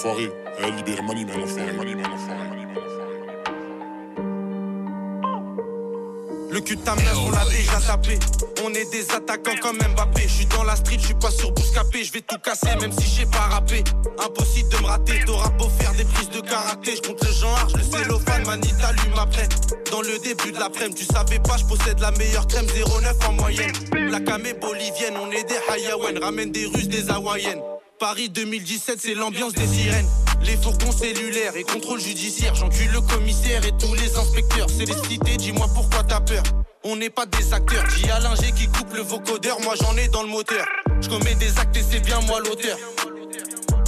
enfoiré. 0.00 0.49
Mani, 0.60 0.82
Mani, 1.06 1.24
l'enfoiré. 1.24 2.50
Le 6.50 6.60
cul 6.60 6.76
de 6.76 6.82
ta 6.82 6.94
mère, 6.96 7.14
on 7.24 7.30
l'a 7.30 7.44
déjà 7.44 7.80
tapé. 7.86 8.18
On 8.64 8.74
est 8.74 8.90
des 8.90 9.10
attaquants 9.12 9.56
comme 9.62 9.78
Mbappé. 9.78 10.22
Je 10.22 10.28
suis 10.28 10.46
dans 10.46 10.64
la 10.64 10.76
street, 10.76 10.98
je 10.98 11.06
suis 11.06 11.14
pas 11.14 11.30
sur 11.30 11.52
Bouscapé. 11.52 12.04
Je 12.04 12.12
vais 12.12 12.20
tout 12.20 12.38
casser, 12.38 12.76
même 12.80 12.92
si 12.92 13.08
j'ai 13.08 13.26
pas 13.26 13.38
rappé. 13.38 13.84
Impossible 14.18 14.68
de 14.68 14.76
me 14.78 14.86
rater. 14.86 15.20
T'auras 15.24 15.50
beau 15.50 15.68
faire 15.78 15.92
des 15.94 16.04
prises 16.04 16.28
de 16.30 16.40
karaté. 16.40 16.94
Je 16.96 17.08
le 17.08 17.32
genre, 17.32 17.68
je 17.70 17.76
le 17.76 17.82
cellophane. 17.82 18.44
Manita 18.44 18.88
allume 18.88 19.18
après. 19.18 19.48
Dans 19.90 20.02
le 20.02 20.18
début 20.18 20.52
de 20.52 20.58
l'après-midi, 20.58 21.06
tu 21.06 21.14
savais 21.14 21.38
pas, 21.38 21.56
je 21.56 21.64
possède 21.64 22.00
la 22.00 22.10
meilleure 22.12 22.46
crème 22.46 22.66
09 22.66 23.28
en 23.28 23.32
moyenne. 23.32 23.72
La 24.10 24.20
camé 24.20 24.52
bolivienne, 24.54 25.14
on 25.22 25.30
est 25.30 25.44
des 25.44 25.58
Hayawen. 25.70 26.18
Ramène 26.18 26.52
des 26.52 26.66
Russes, 26.66 26.88
des 26.88 27.10
Hawaïennes. 27.10 27.62
Paris 28.00 28.30
2017, 28.30 28.98
c'est 28.98 29.14
l'ambiance 29.14 29.52
des 29.52 29.66
sirènes. 29.66 30.08
Les 30.42 30.56
fourgons 30.56 30.90
cellulaires 30.90 31.54
et 31.54 31.64
contrôle 31.64 32.00
judiciaire. 32.00 32.54
J'encule 32.54 32.90
le 32.92 33.02
commissaire 33.02 33.62
et 33.66 33.72
tous 33.78 33.92
les 33.94 34.16
inspecteurs. 34.16 34.68
C'est 34.70 34.86
les 34.86 34.96
cités, 35.06 35.36
dis-moi 35.36 35.66
pourquoi 35.74 36.02
t'as 36.02 36.20
peur. 36.20 36.42
On 36.82 36.96
n'est 36.96 37.10
pas 37.10 37.26
des 37.26 37.52
acteurs. 37.52 37.84
Dis 37.94 38.10
à 38.10 38.18
l'ingé 38.20 38.52
qui 38.52 38.68
coupe 38.68 38.94
le 38.94 39.02
vocodeur, 39.02 39.60
moi 39.60 39.74
j'en 39.78 39.94
ai 39.98 40.08
dans 40.08 40.22
le 40.22 40.30
moteur. 40.30 40.64
Je 41.02 41.10
commets 41.10 41.34
des 41.34 41.58
actes 41.58 41.76
et 41.76 41.82
c'est 41.82 42.00
bien 42.00 42.20
moi 42.22 42.40
l'auteur. 42.40 42.78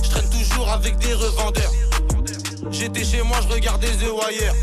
Je 0.05 0.11
traîne 0.11 0.29
toujours 0.29 0.69
avec 0.69 0.99
des 0.99 1.15
revendeurs. 1.15 1.73
J'étais 2.71 3.05
chez 3.05 3.23
moi, 3.23 3.39
je 3.49 3.55
regardais 3.55 3.89
The 3.93 4.11
Wire. 4.13 4.55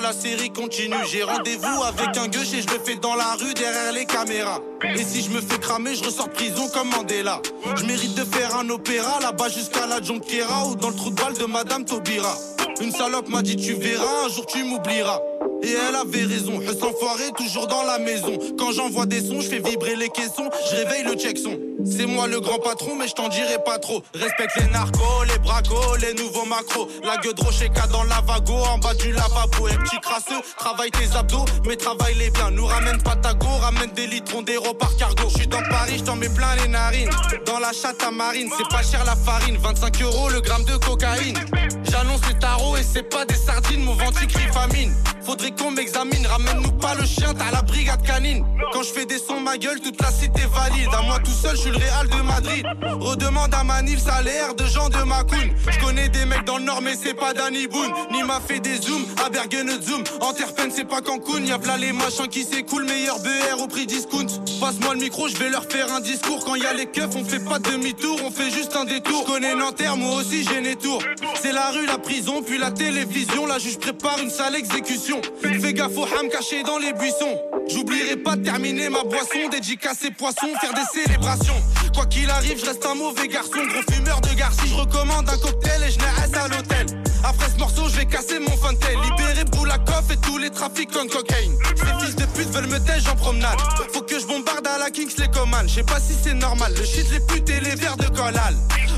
La 0.00 0.12
série 0.12 0.50
continue. 0.50 0.94
J'ai 1.10 1.22
rendez-vous 1.22 1.82
avec 1.82 2.16
un 2.16 2.28
gueux 2.28 2.42
et 2.54 2.62
je 2.62 2.68
le 2.68 2.78
fais 2.78 2.96
dans 2.96 3.14
la 3.14 3.34
rue 3.34 3.54
derrière 3.54 3.92
les 3.92 4.04
caméras. 4.04 4.60
Et 4.82 5.02
si 5.02 5.22
je 5.22 5.30
me 5.30 5.40
fais 5.40 5.58
cramer, 5.58 5.94
je 5.94 6.04
ressors 6.04 6.30
prison 6.30 6.68
comme 6.72 6.90
Mandela. 6.90 7.40
Je 7.76 7.84
mérite 7.84 8.14
de 8.14 8.24
faire 8.24 8.56
un 8.56 8.68
opéra 8.70 9.18
là-bas 9.20 9.48
jusqu'à 9.48 9.86
la 9.86 10.00
Jonquera 10.02 10.66
ou 10.66 10.76
dans 10.76 10.90
le 10.90 10.94
trou 10.94 11.10
de 11.10 11.16
balle 11.16 11.34
de 11.34 11.46
Madame 11.46 11.84
Taubira. 11.84 12.34
Une 12.80 12.92
salope 12.92 13.28
m'a 13.28 13.42
dit 13.42 13.56
tu 13.56 13.74
verras, 13.74 14.26
un 14.26 14.28
jour 14.28 14.46
tu 14.46 14.62
m'oublieras. 14.62 15.20
Et 15.62 15.72
elle 15.72 15.94
avait 15.96 16.24
raison, 16.24 16.60
je 16.60 16.72
s'enfoirer 16.72 17.32
toujours 17.36 17.66
dans 17.66 17.82
la 17.82 17.98
maison. 17.98 18.38
Quand 18.58 18.72
j'envoie 18.72 19.06
des 19.06 19.20
sons, 19.20 19.40
je 19.40 19.48
fais 19.48 19.58
vibrer 19.58 19.96
les 19.96 20.08
caissons, 20.08 20.48
je 20.70 20.76
réveille 20.76 21.04
le 21.04 21.14
check 21.14 21.38
son. 21.38 21.58
C'est 21.84 22.06
moi 22.06 22.26
le 22.26 22.40
grand 22.40 22.58
patron, 22.58 22.96
mais 22.96 23.08
je 23.08 23.14
t'en 23.14 23.28
dirai 23.28 23.56
pas 23.64 23.78
trop. 23.78 24.02
Respecte 24.14 24.56
les 24.60 24.66
narcos, 24.68 25.24
les 25.26 25.38
bracos, 25.38 25.96
les 26.00 26.14
nouveaux 26.14 26.44
macros. 26.44 26.88
La 27.04 27.16
gueule 27.16 27.34
de 27.34 27.40
Rocheka 27.40 27.86
dans 27.88 28.04
la 28.04 28.20
vago, 28.20 28.54
en 28.54 28.78
bas 28.78 28.94
du 28.94 29.12
lavabo. 29.12 29.68
Et 29.68 29.74
petit 29.74 29.98
crasseux, 30.00 30.42
travaille 30.56 30.90
tes 30.90 31.16
abdos, 31.16 31.44
mais 31.66 31.76
travaille 31.76 32.14
les 32.14 32.30
bien. 32.30 32.50
Nous 32.50 32.66
ramène 32.66 33.00
pas 33.02 33.16
ta 33.16 33.34
go, 33.34 33.48
ramène 33.60 33.90
des 33.92 34.06
litrons 34.06 34.42
d'héros 34.42 34.74
par 34.74 34.94
cargo. 34.96 35.28
Je 35.28 35.38
suis 35.38 35.46
dans 35.48 35.62
Paris, 35.62 35.98
je 35.98 36.04
t'en 36.04 36.16
mets 36.16 36.28
plein 36.28 36.54
les 36.62 36.68
narines. 36.68 37.10
Dans 37.46 37.58
la 37.58 37.72
chatte 37.72 38.02
à 38.02 38.10
marine, 38.10 38.48
c'est 38.56 38.68
pas 38.68 38.82
cher 38.82 39.04
la 39.04 39.16
farine. 39.16 39.56
25 39.56 40.02
euros 40.02 40.28
le 40.30 40.40
gramme 40.40 40.64
de 40.64 40.76
cocaïne. 40.76 41.38
J'annonce 41.84 42.20
les 42.28 42.38
tarots 42.38 42.76
et 42.76 42.82
c'est 42.82 43.08
pas 43.08 43.24
des 43.24 43.34
sardines, 43.34 43.82
mon 43.84 43.94
ventre 43.94 44.18
famine. 44.52 44.92
Faudrait 45.22 45.47
qu'on 45.52 45.70
m'examine, 45.70 46.26
ramène-nous 46.26 46.72
pas 46.72 46.94
le 46.94 47.04
chien, 47.04 47.32
t'as 47.34 47.50
la 47.50 47.62
brigade 47.62 48.02
canine. 48.02 48.44
Quand 48.72 48.82
je 48.82 48.92
fais 48.92 49.06
des 49.06 49.18
sons, 49.18 49.40
ma 49.40 49.56
gueule, 49.56 49.80
toute 49.80 50.00
la 50.00 50.10
cité 50.10 50.42
valide. 50.52 50.88
À 50.92 51.02
moi 51.02 51.18
tout 51.24 51.30
seul, 51.30 51.56
je 51.56 51.62
suis 51.62 51.70
le 51.70 51.76
Real 51.76 52.08
de 52.08 52.22
Madrid. 52.22 52.66
Redemande 53.00 53.54
à 53.54 53.64
Manil, 53.64 53.98
ça 53.98 54.14
a 54.14 54.22
l'air 54.22 54.54
de 54.54 54.64
gens 54.64 54.88
de 54.88 55.02
Macoun. 55.02 55.52
Je 55.70 55.78
connais 55.84 56.08
des 56.08 56.24
mecs 56.24 56.44
dans 56.44 56.58
le 56.58 56.64
nord, 56.64 56.80
mais 56.82 56.94
c'est 56.96 57.14
pas 57.14 57.34
Danny 57.34 57.66
Boone. 57.66 57.92
Ni 58.12 58.22
m'a 58.22 58.40
fait 58.40 58.60
des 58.60 58.76
zooms, 58.76 59.04
à 59.24 59.30
Bergen 59.30 59.68
zoom. 59.80 60.02
Terpen, 60.36 60.70
c'est 60.74 60.84
pas 60.84 61.00
Cancun. 61.00 61.44
Y'a 61.44 61.58
v'là 61.58 61.76
les 61.76 61.92
machins 61.92 62.28
qui 62.28 62.44
s'écoulent, 62.44 62.84
meilleur 62.84 63.18
BR 63.20 63.60
au 63.62 63.66
prix 63.66 63.86
discount. 63.86 64.26
Passe-moi 64.60 64.94
le 64.94 65.00
micro, 65.00 65.28
je 65.28 65.36
vais 65.36 65.48
leur 65.48 65.64
faire 65.64 65.92
un 65.92 66.00
discours. 66.00 66.44
Quand 66.44 66.54
y 66.54 66.64
a 66.64 66.72
les 66.72 66.86
keufs, 66.86 67.16
on 67.16 67.24
fait 67.24 67.40
pas 67.40 67.58
demi-tour, 67.58 68.20
on 68.24 68.30
fait 68.30 68.50
juste 68.50 68.76
un 68.76 68.84
détour. 68.84 69.24
Je 69.26 69.32
connais 69.32 69.54
Nanterre, 69.54 69.96
moi 69.96 70.16
aussi 70.16 70.44
j'ai 70.44 70.60
les 70.60 70.76
tours. 70.76 71.02
C'est 71.42 71.52
la 71.52 71.70
rue, 71.70 71.86
la 71.86 71.98
prison, 71.98 72.42
puis 72.42 72.58
la 72.58 72.70
télévision. 72.70 73.46
La 73.46 73.58
juge 73.58 73.78
prépare 73.78 74.18
une 74.22 74.30
sale 74.30 74.54
exécution. 74.54 75.20
Gaffe 75.42 75.96
au 75.96 76.04
ham 76.04 76.28
caché 76.28 76.62
dans 76.64 76.78
les 76.78 76.92
buissons. 76.92 77.38
J'oublierai 77.68 78.16
pas 78.16 78.36
terminé 78.36 78.88
ma 78.88 79.04
boisson, 79.04 79.48
dédicacer 79.50 80.10
poisson, 80.10 80.48
faire 80.60 80.72
des 80.74 81.00
célébrations. 81.00 81.54
Quoi 81.94 82.06
qu'il 82.06 82.28
arrive, 82.30 82.58
je 82.58 82.66
reste 82.66 82.84
un 82.86 82.94
mauvais 82.94 83.28
garçon, 83.28 83.58
gros 83.68 83.92
fumeur 83.92 84.20
de 84.20 84.34
garci. 84.34 84.68
Je 84.68 84.74
recommande 84.74 85.28
un 85.28 85.38
cocktail 85.38 85.82
et 85.86 85.90
je 85.90 85.98
n'ai 85.98 86.38
à 86.38 86.48
l'hôtel. 86.48 86.86
Après 87.24 87.48
ce 87.50 87.58
morceau, 87.58 87.88
je 87.88 87.96
vais 87.98 88.06
casser 88.06 88.38
mon 88.38 88.56
fantel. 88.56 88.96
Libérer 89.04 89.44
Boulakov 89.44 90.10
et 90.10 90.16
tous 90.16 90.38
les 90.38 90.50
trafics 90.50 90.96
en 90.96 91.06
cocaine. 91.06 91.56
Ces 91.76 92.06
fils 92.06 92.16
de 92.38 92.42
pute 92.44 92.52
veulent 92.52 92.68
me 92.68 92.78
tèche 92.78 93.08
en 93.08 93.16
promenade. 93.16 93.58
Faut 93.92 94.02
que 94.02 94.18
je 94.18 94.26
bombarde 94.26 94.66
à 94.66 94.78
la 94.78 94.90
Kingsley 94.90 95.28
Coman. 95.28 95.68
Je 95.68 95.74
sais 95.74 95.82
pas 95.82 96.00
si 96.00 96.14
c'est 96.14 96.34
normal. 96.34 96.72
Le 96.76 96.84
shit, 96.84 97.10
les 97.10 97.20
putes 97.20 97.48
et 97.50 97.60
les 97.60 97.74
verres 97.74 97.96
de 97.96 98.06
collal. 98.06 98.54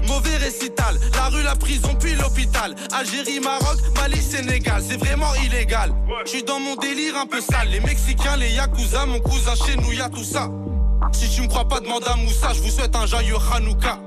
Mauvais 0.07 0.37
récital. 0.37 0.99
La 1.15 1.29
rue, 1.29 1.43
la 1.43 1.57
prison, 1.57 1.95
puis 1.99 2.15
l'hôpital. 2.15 2.75
Algérie, 2.93 3.41
Maroc, 3.41 3.79
Mali, 3.97 4.21
Sénégal. 4.21 4.83
C'est 4.87 4.97
vraiment 4.97 5.35
illégal. 5.37 5.93
Je 6.25 6.31
suis 6.31 6.43
dans 6.43 6.61
mon 6.61 6.77
délire 6.77 7.17
un 7.17 7.27
peu 7.27 7.41
sale. 7.41 7.69
Les 7.71 7.81
Mexicains, 7.81 8.37
les 8.37 8.51
Yakuza, 8.51 9.07
mon 9.07 9.21
cousin 9.21 9.55
chez 9.55 9.77
nous, 9.77 9.93
y 9.93 10.01
a 10.01 10.09
tout 10.09 10.25
ça. 10.25 10.49
Si 11.13 11.29
tu 11.31 11.43
me 11.43 11.49
crois 11.49 11.67
pas, 11.67 11.81
demande 11.81 12.05
à 12.07 12.17
Moussa. 12.17 12.53
Je 12.55 12.61
vous 12.61 12.71
souhaite 12.71 12.95
un 12.95 13.07
joyeux 13.07 13.37
Hanouka. 13.55 13.99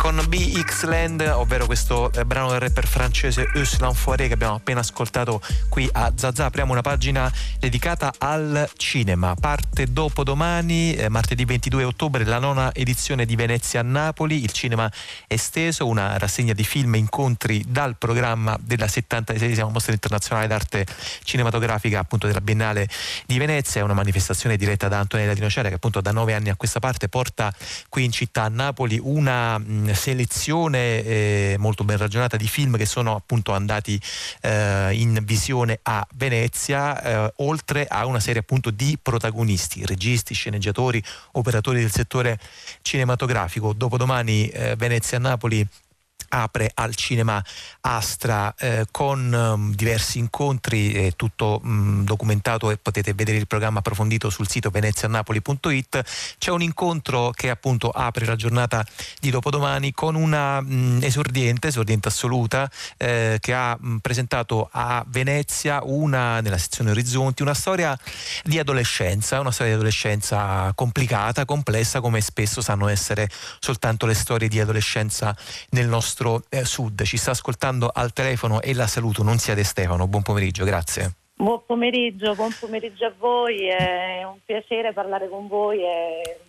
Con 0.00 0.18
BX 0.28 0.84
Land, 0.84 1.20
ovvero 1.20 1.66
questo 1.66 2.10
eh, 2.14 2.24
brano 2.24 2.48
del 2.52 2.60
rapper 2.60 2.86
francese 2.86 3.50
Eus 3.54 3.78
L'Enfoiré 3.80 4.28
che 4.28 4.32
abbiamo 4.32 4.54
appena 4.54 4.80
ascoltato 4.80 5.42
qui 5.68 5.86
a 5.92 6.10
Zazà, 6.16 6.46
apriamo 6.46 6.72
una 6.72 6.80
pagina 6.80 7.30
dedicata 7.58 8.14
al 8.16 8.66
cinema. 8.78 9.34
Parte 9.38 9.92
dopo 9.92 10.24
domani, 10.24 10.94
eh, 10.94 11.10
martedì 11.10 11.44
22 11.44 11.84
ottobre, 11.84 12.24
la 12.24 12.38
nona 12.38 12.72
edizione 12.72 13.26
di 13.26 13.36
Venezia 13.36 13.80
a 13.80 13.82
Napoli, 13.82 14.42
il 14.42 14.52
cinema 14.52 14.90
esteso, 15.26 15.86
una 15.86 16.16
rassegna 16.16 16.54
di 16.54 16.64
film 16.64 16.94
e 16.94 16.98
incontri 16.98 17.62
dal 17.68 17.96
programma 17.98 18.56
della 18.58 18.86
76esima 18.86 19.70
Mostra 19.70 19.92
Internazionale 19.92 20.46
d'Arte 20.46 20.86
Cinematografica 21.24 21.98
appunto 21.98 22.26
della 22.26 22.40
Biennale 22.40 22.88
di 23.26 23.36
Venezia, 23.36 23.82
è 23.82 23.84
una 23.84 23.92
manifestazione 23.92 24.56
diretta 24.56 24.88
da 24.88 24.98
Antonella 24.98 25.34
Di 25.34 25.40
Nocera 25.40 25.68
che 25.68 25.74
appunto 25.74 26.00
da 26.00 26.10
nove 26.10 26.32
anni 26.32 26.48
a 26.48 26.56
questa 26.56 26.80
parte 26.80 27.10
porta 27.10 27.52
qui 27.90 28.04
in 28.04 28.12
città 28.12 28.44
a 28.44 28.48
Napoli 28.48 28.98
una 29.02 29.60
selezione 29.94 31.04
eh, 31.04 31.56
molto 31.58 31.84
ben 31.84 31.96
ragionata 31.96 32.36
di 32.36 32.46
film 32.46 32.76
che 32.76 32.86
sono 32.86 33.14
appunto 33.14 33.52
andati 33.52 34.00
eh, 34.42 34.90
in 34.92 35.18
visione 35.22 35.78
a 35.82 36.06
Venezia, 36.14 37.02
eh, 37.02 37.32
oltre 37.36 37.86
a 37.86 38.06
una 38.06 38.20
serie 38.20 38.40
appunto 38.40 38.70
di 38.70 38.98
protagonisti, 39.00 39.84
registi, 39.84 40.34
sceneggiatori, 40.34 41.02
operatori 41.32 41.80
del 41.80 41.90
settore 41.90 42.38
cinematografico. 42.82 43.72
Dopodomani 43.72 44.48
eh, 44.48 44.76
Venezia 44.76 45.18
a 45.18 45.20
Napoli 45.20 45.66
apre 46.30 46.70
al 46.74 46.94
cinema 46.94 47.42
Astra 47.82 48.54
eh, 48.56 48.86
con 48.90 49.32
um, 49.32 49.74
diversi 49.74 50.18
incontri, 50.18 50.92
è 50.92 51.12
tutto 51.16 51.60
um, 51.62 52.04
documentato 52.04 52.70
e 52.70 52.76
potete 52.76 53.14
vedere 53.14 53.38
il 53.38 53.46
programma 53.46 53.78
approfondito 53.80 54.30
sul 54.30 54.48
sito 54.48 54.70
venezianapoli.it. 54.70 56.02
C'è 56.38 56.50
un 56.50 56.62
incontro 56.62 57.30
che 57.34 57.50
appunto 57.50 57.90
apre 57.90 58.26
la 58.26 58.36
giornata 58.36 58.84
di 59.18 59.30
dopodomani 59.30 59.92
con 59.92 60.14
una 60.14 60.58
um, 60.58 60.98
esordiente, 61.02 61.68
esordiente 61.68 62.08
assoluta, 62.08 62.70
eh, 62.96 63.38
che 63.40 63.54
ha 63.54 63.78
presentato 64.00 64.68
a 64.72 65.04
Venezia 65.08 65.80
una, 65.82 66.40
nella 66.40 66.58
sezione 66.58 66.90
Orizzonti, 66.90 67.42
una 67.42 67.54
storia 67.54 67.98
di 68.44 68.58
adolescenza, 68.58 69.40
una 69.40 69.50
storia 69.50 69.72
di 69.72 69.78
adolescenza 69.78 70.72
complicata, 70.74 71.44
complessa, 71.44 72.00
come 72.00 72.20
spesso 72.20 72.60
sanno 72.60 72.88
essere 72.88 73.28
soltanto 73.58 74.06
le 74.06 74.14
storie 74.14 74.48
di 74.48 74.60
adolescenza 74.60 75.36
nel 75.70 75.88
nostro 75.88 76.19
eh, 76.48 76.64
sud. 76.64 77.02
Ci 77.02 77.16
sta 77.16 77.30
ascoltando 77.30 77.90
al 77.92 78.12
telefono 78.12 78.60
e 78.60 78.74
la 78.74 78.86
saluto, 78.86 79.22
non 79.22 79.38
sia 79.38 79.54
Stefano. 79.64 80.06
Buon 80.06 80.22
pomeriggio, 80.22 80.64
grazie. 80.64 81.14
Buon 81.34 81.62
pomeriggio, 81.64 82.34
buon 82.34 82.54
pomeriggio 82.58 83.06
a 83.06 83.12
voi, 83.18 83.66
è 83.66 84.22
un 84.24 84.38
piacere 84.44 84.92
parlare 84.92 85.28
con 85.30 85.48
voi. 85.48 85.78
E 85.82 86.40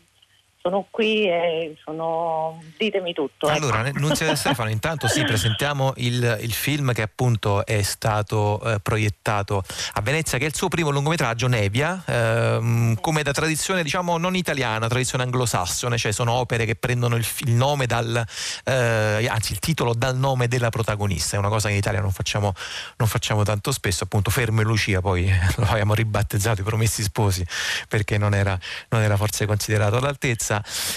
sono 0.61 0.87
qui 0.89 1.27
e 1.27 1.75
sono... 1.83 2.61
ditemi 2.77 3.13
tutto. 3.13 3.47
ecco. 3.47 3.57
Allora, 3.57 3.89
Nunzia 3.93 4.35
Stefano, 4.35 4.69
intanto 4.69 5.07
sì, 5.07 5.23
presentiamo 5.23 5.93
il, 5.97 6.39
il 6.41 6.53
film 6.53 6.93
che 6.93 7.01
appunto 7.01 7.65
è 7.65 7.81
stato 7.81 8.61
eh, 8.63 8.79
proiettato 8.79 9.63
a 9.93 10.01
Venezia, 10.01 10.37
che 10.37 10.45
è 10.45 10.47
il 10.47 10.55
suo 10.55 10.67
primo 10.67 10.89
lungometraggio, 10.89 11.47
Nevia, 11.47 12.03
ehm, 12.05 12.99
come 13.01 13.23
da 13.23 13.31
tradizione 13.31 13.83
diciamo 13.83 14.17
non 14.17 14.35
italiana, 14.35 14.87
tradizione 14.87 15.23
anglosassone, 15.23 15.97
cioè 15.97 16.11
sono 16.11 16.33
opere 16.33 16.65
che 16.65 16.75
prendono 16.75 17.15
il, 17.15 17.25
il 17.39 17.51
nome 17.51 17.85
dal, 17.85 18.23
eh, 18.63 19.27
anzi 19.27 19.53
il 19.53 19.59
titolo 19.59 19.93
dal 19.93 20.15
nome 20.17 20.47
della 20.47 20.69
protagonista, 20.69 21.35
è 21.35 21.39
una 21.39 21.49
cosa 21.49 21.67
che 21.67 21.73
in 21.73 21.79
Italia 21.79 22.01
non 22.01 22.11
facciamo, 22.11 22.53
non 22.97 23.07
facciamo 23.07 23.43
tanto 23.43 23.71
spesso, 23.71 24.03
appunto 24.03 24.29
Fermo 24.29 24.61
e 24.61 24.63
Lucia, 24.63 25.01
poi 25.01 25.31
lo 25.57 25.65
abbiamo 25.65 25.93
ribattezzato 25.93 26.61
i 26.61 26.63
Promessi 26.63 27.01
Sposi 27.03 27.45
perché 27.87 28.17
non 28.17 28.33
era, 28.33 28.57
non 28.89 29.01
era 29.01 29.17
forse 29.17 29.45
considerato 29.45 29.97
all'altezza. 29.97 30.50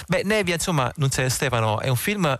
Beh, 0.07 0.23
Nevia, 0.25 0.55
insomma, 0.55 0.91
Nunzia 0.97 1.29
Stefano 1.29 1.81
è 1.81 1.89
un 1.89 1.97
film 1.97 2.39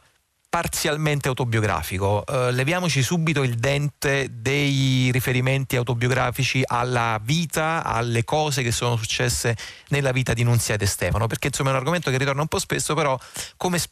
parzialmente 0.55 1.27
autobiografico. 1.27 2.25
Eh, 2.25 2.53
leviamoci 2.53 3.03
subito 3.03 3.43
il 3.43 3.57
dente 3.57 4.29
dei 4.31 5.11
riferimenti 5.12 5.75
autobiografici 5.75 6.62
alla 6.65 7.21
vita, 7.21 7.83
alle 7.83 8.23
cose 8.23 8.62
che 8.62 8.71
sono 8.71 8.95
successe 8.95 9.57
nella 9.89 10.12
vita 10.12 10.33
di 10.33 10.45
Nunziata 10.45 10.85
e 10.85 10.87
Stefano, 10.87 11.27
perché 11.27 11.49
insomma 11.49 11.71
è 11.71 11.73
un 11.73 11.79
argomento 11.79 12.09
che 12.09 12.19
ritorna 12.19 12.43
un 12.43 12.47
po' 12.47 12.61
spesso, 12.61 12.95
però 12.95 13.19
come 13.57 13.79
s- 13.81 13.89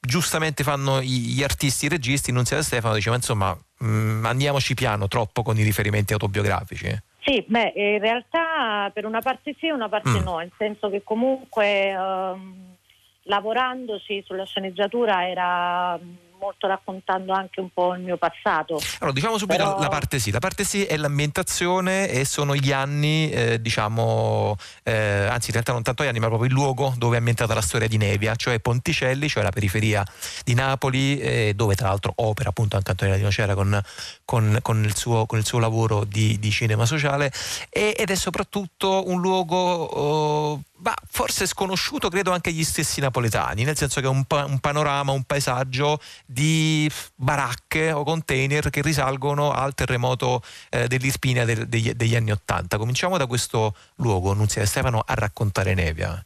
giustamente 0.00 0.64
fanno 0.64 1.02
gli 1.02 1.42
artisti, 1.42 1.84
i 1.84 1.88
registi, 1.90 2.32
Nunziata 2.32 2.62
e 2.62 2.64
Stefano 2.64 2.94
diceva 2.94 3.16
insomma 3.16 3.54
mh, 3.80 4.24
andiamoci 4.24 4.72
piano 4.72 5.08
troppo 5.08 5.42
con 5.42 5.58
i 5.58 5.62
riferimenti 5.62 6.14
autobiografici. 6.14 6.98
Eh. 7.20 7.32
Sì, 7.32 7.44
beh, 7.46 7.72
in 7.74 7.98
realtà 7.98 8.90
per 8.92 9.04
una 9.04 9.20
parte 9.20 9.54
sì 9.58 9.66
e 9.66 9.72
una 9.72 9.88
parte 9.88 10.20
Mm. 10.20 10.22
no, 10.24 10.38
nel 10.38 10.52
senso 10.56 10.88
che 10.88 11.02
comunque 11.02 11.88
ehm, 11.88 12.76
lavorandoci 13.24 14.22
sulla 14.24 14.44
sceneggiatura 14.44 15.28
era 15.28 15.98
mm, 15.98 16.14
molto 16.40 16.66
raccontando 16.66 17.32
anche 17.32 17.60
un 17.60 17.70
po' 17.72 17.94
il 17.94 18.02
mio 18.02 18.16
passato. 18.16 18.80
Allora, 19.00 19.12
diciamo 19.14 19.38
subito 19.38 19.62
Però- 19.62 19.78
la 19.78 19.88
parte 19.88 20.18
sì. 20.18 20.30
La 20.30 20.38
parte 20.38 20.64
sì 20.64 20.84
è 20.84 20.96
l'ambientazione 20.96 22.08
e 22.08 22.24
sono 22.24 22.54
gli 22.54 22.72
anni, 22.72 23.30
eh, 23.30 23.60
diciamo, 23.60 24.56
eh, 24.82 24.92
anzi 25.28 25.46
in 25.46 25.52
realtà 25.52 25.72
non 25.72 25.82
tanto 25.82 26.04
gli 26.04 26.06
anni, 26.06 26.18
ma 26.18 26.26
proprio 26.28 26.48
il 26.48 26.54
luogo 26.54 26.94
dove 26.96 27.16
è 27.16 27.18
ambientata 27.18 27.54
la 27.54 27.60
storia 27.60 27.88
di 27.88 27.96
Nevia, 27.96 28.34
cioè 28.36 28.58
Ponticelli, 28.60 29.28
cioè 29.28 29.42
la 29.42 29.50
periferia 29.50 30.04
di 30.44 30.54
Napoli, 30.54 31.18
eh, 31.20 31.52
dove 31.54 31.74
tra 31.74 31.88
l'altro 31.88 32.12
opera 32.16 32.50
appunto 32.50 32.76
anche 32.76 32.90
Antonella 32.90 33.16
Di 33.16 33.22
Nocera 33.22 33.54
con, 33.54 33.80
con- 34.24 34.58
con 34.62 34.84
il, 34.84 34.96
suo, 34.96 35.26
con 35.26 35.38
il 35.38 35.46
suo 35.46 35.58
lavoro 35.58 36.04
di, 36.04 36.38
di 36.38 36.50
cinema 36.50 36.86
sociale 36.86 37.32
e- 37.70 37.94
ed 37.96 38.10
è 38.10 38.14
soprattutto 38.14 39.08
un 39.08 39.20
luogo... 39.20 39.56
oh, 39.56 40.62
ma 40.80 40.94
forse 41.10 41.44
sconosciuto 41.46 42.08
credo 42.08 42.30
anche 42.30 42.50
agli 42.50 42.62
stessi 42.62 43.00
napoletani, 43.00 43.64
nel 43.64 43.76
senso 43.76 44.00
che 44.00 44.06
è 44.06 44.08
un, 44.08 44.22
pa- 44.26 44.44
un 44.44 44.60
panorama, 44.60 45.10
un 45.10 45.24
paesaggio 45.24 45.98
di 46.30 46.86
baracche 47.14 47.90
o 47.90 48.04
container 48.04 48.68
che 48.68 48.82
risalgono 48.82 49.50
al 49.50 49.72
terremoto 49.72 50.42
eh, 50.68 50.86
dell'Irpinia 50.86 51.46
del- 51.46 51.66
degli, 51.66 51.90
degli 51.92 52.14
anni 52.14 52.32
Ottanta. 52.32 52.76
Cominciamo 52.76 53.16
da 53.16 53.26
questo 53.26 53.74
luogo, 53.96 54.34
Nunzia 54.34 54.60
e 54.60 54.66
Stefano, 54.66 55.02
a 55.06 55.14
raccontare 55.14 55.72
Nevia. 55.72 56.22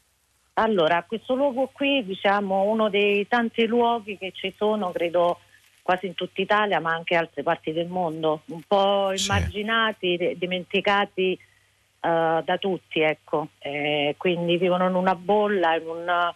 Allora, 0.55 1.05
questo 1.05 1.37
luogo 1.37 1.71
qui, 1.73 2.05
diciamo, 2.05 2.63
uno 2.65 2.91
dei 2.91 3.29
tanti 3.29 3.65
luoghi 3.67 4.19
che 4.19 4.33
ci 4.35 4.53
sono, 4.59 4.91
credo, 4.91 5.39
quasi 5.83 6.07
in 6.07 6.15
tutta 6.15 6.41
Italia, 6.43 6.81
ma 6.81 6.93
anche 6.93 7.15
in 7.15 7.21
altre 7.21 7.45
parti 7.45 7.73
del 7.73 7.87
mondo, 7.87 8.43
un 8.47 8.63
po' 8.67 9.13
Sì. 9.15 9.25
immarginati, 9.31 10.17
de- 10.17 10.37
dimenticati 10.37 11.33
eh, 11.35 11.39
da 12.45 12.57
tutti, 12.59 13.01
ecco. 13.01 13.49
Eh, 13.61 14.17
quindi 14.19 14.57
vivono 14.59 14.89
in 14.89 14.95
una 14.97 15.15
bolla, 15.15 15.77
in 15.77 15.87
un, 15.87 16.35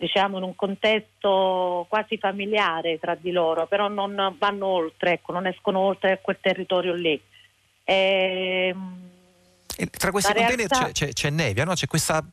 diciamo, 0.00 0.38
in 0.38 0.44
un 0.44 0.56
contesto 0.56 1.84
quasi 1.90 2.16
familiare 2.16 2.98
tra 2.98 3.14
di 3.14 3.30
loro, 3.32 3.66
però 3.66 3.88
non 3.88 4.34
vanno 4.38 4.66
oltre, 4.66 5.12
ecco, 5.12 5.32
non 5.32 5.46
escono 5.46 5.78
oltre 5.80 6.20
quel 6.22 6.38
territorio 6.40 6.94
lì. 6.94 7.20
Ehm, 7.84 9.08
E 9.76 9.86
tra 9.86 10.10
questi 10.10 10.32
container 10.32 10.56
realtà- 10.56 10.86
c'è, 10.86 10.92
c'è- 10.92 11.12
c'è 11.12 11.30
Nevia, 11.30 11.64
no? 11.64 11.74
c'è 11.74 11.86
questa 11.86 12.24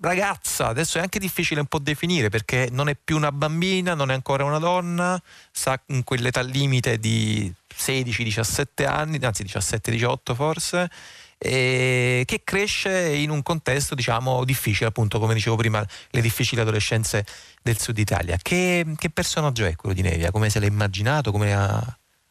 ragazza, 0.00 0.66
adesso 0.66 0.98
è 0.98 1.00
anche 1.00 1.18
difficile 1.18 1.60
un 1.60 1.66
po' 1.66 1.78
definire 1.78 2.28
perché 2.28 2.68
non 2.70 2.88
è 2.88 2.96
più 3.02 3.16
una 3.16 3.32
bambina, 3.32 3.94
non 3.94 4.10
è 4.10 4.14
ancora 4.14 4.44
una 4.44 4.58
donna, 4.58 5.20
sta 5.50 5.80
in 5.86 6.02
quell'età 6.04 6.42
limite 6.42 6.98
di 6.98 7.50
16-17 7.74 8.84
anni, 8.86 9.18
anzi 9.22 9.44
17-18 9.44 10.34
forse, 10.34 10.90
e 11.38 12.22
che 12.26 12.42
cresce 12.44 13.14
in 13.14 13.30
un 13.30 13.42
contesto 13.42 13.94
diciamo 13.94 14.44
difficile 14.44 14.88
appunto 14.88 15.18
come 15.18 15.34
dicevo 15.34 15.56
prima 15.56 15.84
le 16.10 16.20
difficili 16.22 16.62
adolescenze 16.62 17.26
del 17.62 17.78
sud 17.78 17.98
Italia 17.98 18.38
che, 18.40 18.84
che 18.96 19.10
personaggio 19.10 19.66
è 19.66 19.76
quello 19.76 19.94
di 19.94 20.00
Nevia? 20.00 20.30
come 20.30 20.48
se 20.48 20.60
l'ha 20.60 20.66
immaginato? 20.66 21.32
come 21.32 21.52
ha, 21.52 21.78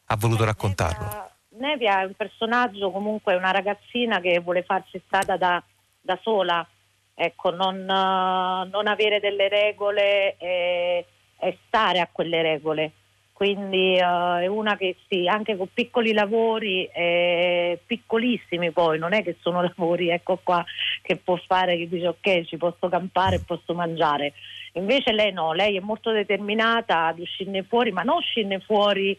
ha 0.06 0.16
voluto 0.16 0.44
raccontarlo? 0.44 1.04
Nevia, 1.04 1.30
Nevia 1.58 2.00
è 2.00 2.04
un 2.04 2.14
personaggio, 2.14 2.90
comunque 2.90 3.34
una 3.34 3.50
ragazzina 3.50 4.20
che 4.20 4.40
vuole 4.40 4.62
farsi 4.62 5.00
strada 5.06 5.36
da, 5.36 5.62
da 6.00 6.18
sola, 6.22 6.66
ecco, 7.14 7.50
non, 7.50 7.78
eh, 7.78 8.68
non 8.70 8.86
avere 8.86 9.20
delle 9.20 9.48
regole 9.48 10.36
e, 10.36 11.06
e 11.38 11.58
stare 11.66 12.00
a 12.00 12.08
quelle 12.10 12.42
regole. 12.42 12.92
Quindi 13.36 13.98
uh, 14.00 14.38
è 14.40 14.46
una 14.46 14.78
che 14.78 14.96
sì, 15.10 15.28
anche 15.28 15.58
con 15.58 15.68
piccoli 15.70 16.14
lavori, 16.14 16.86
eh, 16.86 17.78
piccolissimi 17.84 18.70
poi, 18.70 18.98
non 18.98 19.12
è 19.12 19.22
che 19.22 19.36
sono 19.40 19.60
lavori 19.76 20.08
ecco 20.08 20.40
qua 20.42 20.64
che 21.02 21.16
può 21.16 21.36
fare 21.46 21.76
che 21.76 21.86
dice 21.86 22.08
ok 22.08 22.44
ci 22.46 22.56
posso 22.56 22.88
campare 22.88 23.40
posso 23.40 23.74
mangiare. 23.74 24.32
Invece 24.72 25.12
lei 25.12 25.34
no, 25.34 25.52
lei 25.52 25.76
è 25.76 25.80
molto 25.80 26.12
determinata 26.12 27.08
ad 27.08 27.18
uscirne 27.18 27.62
fuori, 27.62 27.92
ma 27.92 28.04
non 28.04 28.16
uscirne 28.16 28.58
fuori 28.60 29.14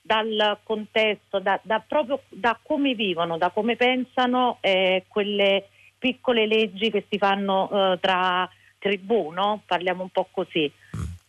dal 0.00 0.60
contesto, 0.62 1.38
da, 1.38 1.60
da 1.62 1.84
proprio 1.86 2.22
da 2.30 2.58
come 2.62 2.94
vivono, 2.94 3.36
da 3.36 3.50
come 3.50 3.76
pensano 3.76 4.56
eh, 4.62 5.04
quelle 5.06 5.68
piccole 5.98 6.46
leggi 6.46 6.90
che 6.90 7.04
si 7.10 7.18
fanno 7.18 7.68
eh, 7.92 7.98
tra 8.00 8.48
tribù, 8.78 9.32
no? 9.32 9.60
parliamo 9.66 10.02
un 10.02 10.08
po' 10.08 10.28
così. 10.30 10.72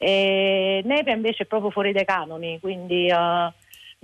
E 0.03 0.81
Nevia 0.83 1.13
invece 1.13 1.43
è 1.43 1.45
proprio 1.45 1.69
fuori 1.69 1.91
dai 1.91 2.05
canoni, 2.05 2.59
quindi 2.59 3.05
uh, 3.11 3.53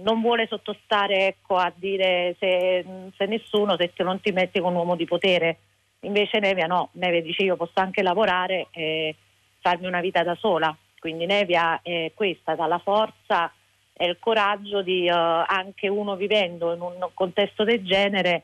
non 0.03 0.21
vuole 0.21 0.45
sottostare 0.45 1.25
ecco, 1.25 1.55
a 1.55 1.73
dire 1.75 2.35
se, 2.37 2.85
se, 3.17 3.25
nessuno, 3.25 3.75
se 3.75 3.91
non 4.03 4.21
ti 4.21 4.31
metti 4.31 4.59
con 4.59 4.73
un 4.73 4.77
uomo 4.77 4.95
di 4.95 5.05
potere. 5.05 5.57
Invece 6.01 6.37
Nevia 6.37 6.67
no, 6.67 6.89
Nevia 6.91 7.23
dice 7.23 7.41
io 7.41 7.55
posso 7.55 7.79
anche 7.79 8.03
lavorare 8.03 8.67
e 8.69 9.15
farmi 9.59 9.87
una 9.87 9.99
vita 9.99 10.21
da 10.21 10.35
sola. 10.35 10.75
Quindi 10.99 11.25
Nevia 11.25 11.79
è 11.81 12.11
questa, 12.13 12.53
dà 12.53 12.67
la 12.67 12.77
forza 12.77 13.51
e 13.91 14.05
il 14.05 14.17
coraggio 14.19 14.83
di 14.83 15.09
uh, 15.09 15.43
anche 15.47 15.87
uno 15.87 16.15
vivendo 16.15 16.75
in 16.75 16.81
un 16.81 17.09
contesto 17.15 17.63
del 17.63 17.83
genere 17.83 18.43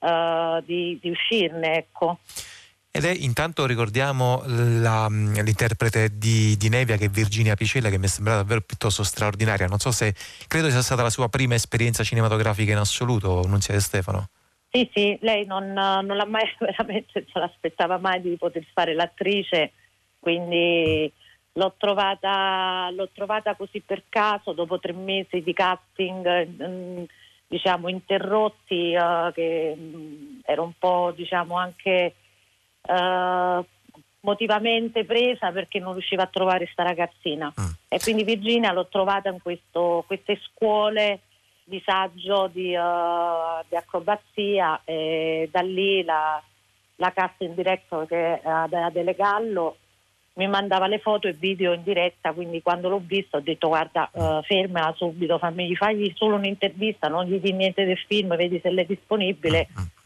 uh, 0.00 0.60
di, 0.62 0.98
di 1.00 1.08
uscirne. 1.08 1.74
Ecco. 1.74 2.18
Ed 2.94 3.06
è 3.06 3.10
intanto 3.10 3.64
ricordiamo 3.64 4.42
la, 4.44 5.08
l'interprete 5.08 6.18
di, 6.18 6.58
di, 6.58 6.68
Nevia 6.68 6.98
che 6.98 7.06
è 7.06 7.08
Virginia 7.08 7.54
Picella 7.54 7.88
che 7.88 7.96
mi 7.96 8.04
è 8.04 8.08
sembrata 8.08 8.42
davvero 8.42 8.60
piuttosto 8.60 9.02
straordinaria. 9.02 9.66
Non 9.66 9.78
so 9.78 9.90
se 9.90 10.14
credo 10.46 10.68
sia 10.68 10.82
stata 10.82 11.02
la 11.02 11.08
sua 11.08 11.30
prima 11.30 11.54
esperienza 11.54 12.04
cinematografica 12.04 12.70
in 12.70 12.76
assoluto, 12.76 13.46
non 13.46 13.62
sia 13.62 13.80
Stefano. 13.80 14.28
Sì, 14.70 14.90
sì, 14.92 15.16
lei 15.22 15.46
non, 15.46 15.72
non 15.72 16.06
l'ha 16.06 16.26
mai 16.26 16.44
veramente, 16.60 17.24
non 17.32 17.44
l'aspettava 17.44 17.96
mai 17.96 18.20
di 18.20 18.36
poter 18.36 18.66
fare 18.74 18.92
l'attrice, 18.92 19.72
quindi 20.18 21.10
l'ho 21.54 21.74
trovata, 21.78 22.90
l'ho 22.90 23.08
trovata 23.14 23.54
così 23.54 23.80
per 23.80 24.02
caso 24.10 24.52
dopo 24.52 24.78
tre 24.78 24.92
mesi 24.92 25.42
di 25.42 25.54
casting. 25.54 26.46
Mm, 26.62 27.04
diciamo 27.46 27.88
interrotti 27.88 28.94
uh, 28.94 29.30
che 29.32 29.74
mh, 29.76 29.96
mm, 29.96 30.38
ero 30.44 30.62
un 30.62 30.72
po' 30.78 31.12
diciamo 31.14 31.56
anche 31.56 32.14
uh, 32.88 33.64
motivamente 34.20 35.04
presa 35.04 35.50
perché 35.50 35.78
non 35.78 35.92
riusciva 35.92 36.24
a 36.24 36.30
trovare 36.30 36.68
sta 36.70 36.82
ragazzina 36.82 37.52
mm. 37.60 37.70
e 37.88 37.98
quindi 37.98 38.24
Virginia 38.24 38.72
l'ho 38.72 38.86
trovata 38.86 39.28
in 39.28 39.40
questo, 39.42 40.04
queste 40.06 40.40
scuole 40.44 41.20
di 41.64 41.82
saggio 41.84 42.48
di, 42.52 42.74
uh, 42.74 43.64
di, 43.68 43.76
acrobazia 43.76 44.80
e 44.84 45.48
da 45.50 45.60
lì 45.60 46.02
la, 46.04 46.42
la 46.96 47.12
casting 47.12 47.54
director 47.54 48.06
che 48.06 48.40
è 48.40 48.48
Adele 48.48 49.14
Gallo 49.14 49.76
mi 50.34 50.46
mandava 50.46 50.86
le 50.86 50.98
foto 50.98 51.28
e 51.28 51.32
video 51.32 51.74
in 51.74 51.82
diretta, 51.82 52.32
quindi 52.32 52.62
quando 52.62 52.88
l'ho 52.88 53.02
visto 53.04 53.36
ho 53.36 53.40
detto 53.40 53.68
guarda 53.68 54.08
uh, 54.12 54.40
fermala 54.42 54.94
subito, 54.96 55.36
fammi, 55.36 55.76
fagli 55.76 56.10
solo 56.14 56.36
un'intervista, 56.36 57.08
non 57.08 57.26
gli 57.26 57.38
di 57.38 57.52
niente 57.52 57.84
del 57.84 57.98
film, 57.98 58.34
vedi 58.34 58.58
se 58.62 58.70
è 58.70 58.84
disponibile. 58.84 59.68
Mm-hmm 59.70 60.01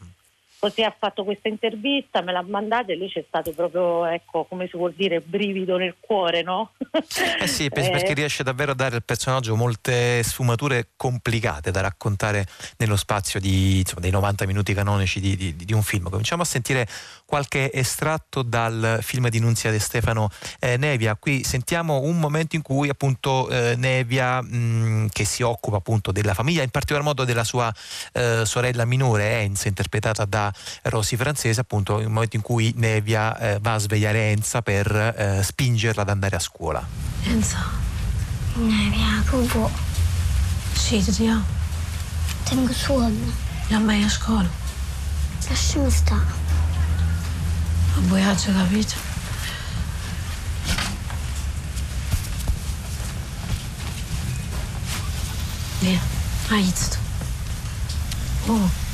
Così 0.59 0.81
ha 0.81 0.95
fatto 0.97 1.23
questa 1.23 1.49
intervista, 1.49 2.21
me 2.21 2.31
l'ha 2.31 2.41
mandata 2.41 2.91
e 2.91 2.95
lì 2.95 3.07
c'è 3.07 3.23
stato 3.27 3.51
proprio, 3.51 4.05
ecco, 4.05 4.45
come 4.45 4.67
si 4.67 4.75
vuol 4.75 4.93
dire, 4.93 5.21
brivido 5.21 5.77
nel 5.77 5.95
cuore, 5.99 6.41
no? 6.41 6.71
Eh 7.39 7.47
sì, 7.47 7.69
perché 7.69 8.07
eh. 8.07 8.13
riesce 8.13 8.43
davvero 8.43 8.71
a 8.71 8.75
dare 8.75 8.95
al 8.95 9.03
personaggio 9.03 9.55
molte 9.55 10.23
sfumature 10.23 10.89
complicate 10.95 11.69
da 11.69 11.81
raccontare 11.81 12.45
nello 12.77 12.95
spazio 12.95 13.39
di, 13.39 13.79
insomma, 13.79 14.01
dei 14.01 14.09
90 14.09 14.45
minuti 14.47 14.73
canonici 14.73 15.19
di, 15.19 15.35
di, 15.35 15.55
di, 15.55 15.73
un 15.73 15.83
film. 15.83 16.09
Cominciamo 16.09 16.41
a 16.41 16.45
sentire 16.45 16.87
qualche 17.25 17.71
estratto 17.71 18.41
dal 18.41 18.99
film 19.01 19.29
di 19.29 19.39
Nunzia 19.39 19.69
De 19.69 19.79
Stefano 19.79 20.29
eh, 20.59 20.77
Nevia. 20.77 21.15
Qui 21.15 21.43
sentiamo 21.43 22.01
un 22.01 22.17
momento 22.17 22.55
in 22.55 22.63
cui 22.63 22.89
appunto 22.89 23.47
eh, 23.49 23.75
Nevia, 23.75 24.41
mh, 24.41 24.55
mm, 24.55 25.05
che 25.11 25.25
si 25.25 25.43
occupa 25.43 25.77
appunto 25.77 26.11
della 26.11 26.33
famiglia, 26.33 26.63
in 26.63 26.71
particolar 26.71 27.03
modo 27.03 27.25
della 27.25 27.43
sua 27.43 27.71
eh, 28.13 28.43
sorella 28.43 28.85
minore, 28.85 29.41
Enza, 29.41 29.67
interpretata 29.67 30.25
da 30.25 30.46
Rossi 30.83 31.17
Francese, 31.17 31.61
appunto 31.61 31.99
il 31.99 32.09
momento 32.09 32.35
in 32.35 32.41
cui 32.41 32.73
Nevia 32.75 33.37
eh, 33.37 33.59
va 33.59 33.73
a 33.73 33.77
svegliare 33.77 34.31
Enza 34.31 34.61
per 34.61 34.91
eh, 34.95 35.41
spingerla 35.43 36.01
ad 36.01 36.09
andare 36.09 36.35
a 36.35 36.39
scuola. 36.39 36.85
Enza, 37.23 37.63
Nevia, 38.55 39.23
come 39.29 39.45
può? 39.45 39.69
Sì, 40.73 41.03
ti 41.03 41.27
amo. 41.27 41.43
Tengo 42.43 42.71
sonno. 42.71 43.45
Non 43.67 43.83
mai 43.83 44.03
a 44.03 44.09
scuola. 44.09 44.49
Lasciami 45.49 45.91
stare. 45.91 46.25
Un 47.95 48.13
viaggio, 48.13 48.53
capito? 48.53 48.93
Via, 55.79 55.99
hai 56.49 56.61
visto? 56.63 56.97
Oh. 58.45 58.86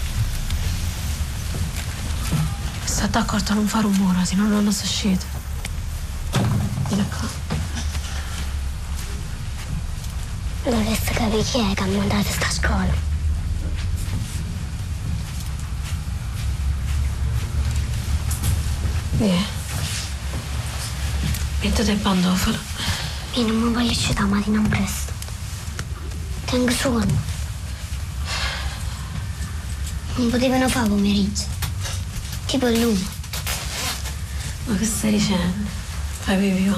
State 3.04 3.18
accorto 3.18 3.52
a 3.52 3.56
non 3.56 3.68
fare 3.68 3.84
rumore, 3.84 4.24
se 4.24 4.36
no 4.36 4.48
non 4.48 4.72
si 4.72 4.86
uscite. 4.86 5.26
Vieni 6.88 7.06
qua. 7.10 7.28
Dovreste 10.64 11.12
capire 11.12 11.44
chi 11.44 11.60
è 11.60 11.74
che 11.74 11.84
ha 11.84 11.86
mandato 11.88 12.30
sta 12.32 12.50
scuola. 12.50 12.94
Via. 19.18 19.46
Mettete 21.60 21.92
il 21.92 21.98
pandofolo. 21.98 22.58
Io 23.34 23.48
non 23.48 23.56
mi 23.58 23.74
voglio 23.74 23.92
uscire 23.92 24.24
mattina 24.24 24.66
presto. 24.70 25.12
Tengo 26.46 26.72
sonno. 26.72 27.22
Non 30.16 30.30
potevano 30.30 30.70
fare 30.70 30.88
pomeriggio. 30.88 31.53
Tipo 32.54 32.68
lui. 32.68 33.08
Ma 34.66 34.76
che 34.76 34.86
stai 34.86 35.14
dicendo? 35.14 35.68
Avevi 36.26 36.72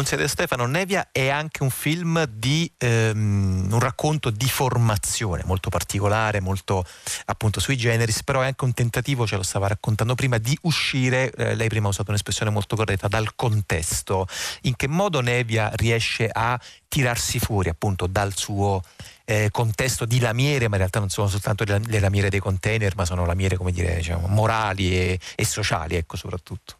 Nunzia 0.00 0.16
De 0.16 0.28
Stefano, 0.28 0.64
Nevia 0.64 1.08
è 1.12 1.28
anche 1.28 1.62
un 1.62 1.68
film 1.68 2.24
di 2.24 2.72
ehm, 2.78 3.68
un 3.70 3.78
racconto 3.80 4.30
di 4.30 4.48
formazione 4.48 5.42
molto 5.44 5.68
particolare, 5.68 6.40
molto 6.40 6.86
appunto 7.26 7.60
sui 7.60 7.76
generis, 7.76 8.22
però 8.22 8.40
è 8.40 8.46
anche 8.46 8.64
un 8.64 8.72
tentativo, 8.72 9.26
ce 9.26 9.36
lo 9.36 9.42
stava 9.42 9.66
raccontando 9.66 10.14
prima, 10.14 10.38
di 10.38 10.56
uscire, 10.62 11.30
eh, 11.32 11.54
lei 11.54 11.68
prima 11.68 11.88
ha 11.88 11.90
usato 11.90 12.08
un'espressione 12.08 12.50
molto 12.50 12.76
corretta, 12.76 13.08
dal 13.08 13.34
contesto. 13.34 14.26
In 14.62 14.74
che 14.74 14.88
modo 14.88 15.20
Nevia 15.20 15.70
riesce 15.74 16.30
a 16.32 16.58
tirarsi 16.88 17.38
fuori 17.38 17.68
appunto 17.68 18.06
dal 18.06 18.34
suo 18.34 18.82
eh, 19.26 19.50
contesto 19.50 20.06
di 20.06 20.18
lamiere, 20.18 20.68
ma 20.68 20.76
in 20.76 20.80
realtà 20.80 20.98
non 20.98 21.10
sono 21.10 21.28
soltanto 21.28 21.62
le 21.64 22.00
lamiere 22.00 22.30
dei 22.30 22.40
container, 22.40 22.96
ma 22.96 23.04
sono 23.04 23.26
lamiere, 23.26 23.58
come 23.58 23.70
dire, 23.70 23.96
diciamo, 23.96 24.28
morali 24.28 24.96
e, 24.96 25.20
e 25.34 25.44
sociali, 25.44 25.96
ecco, 25.96 26.16
soprattutto. 26.16 26.79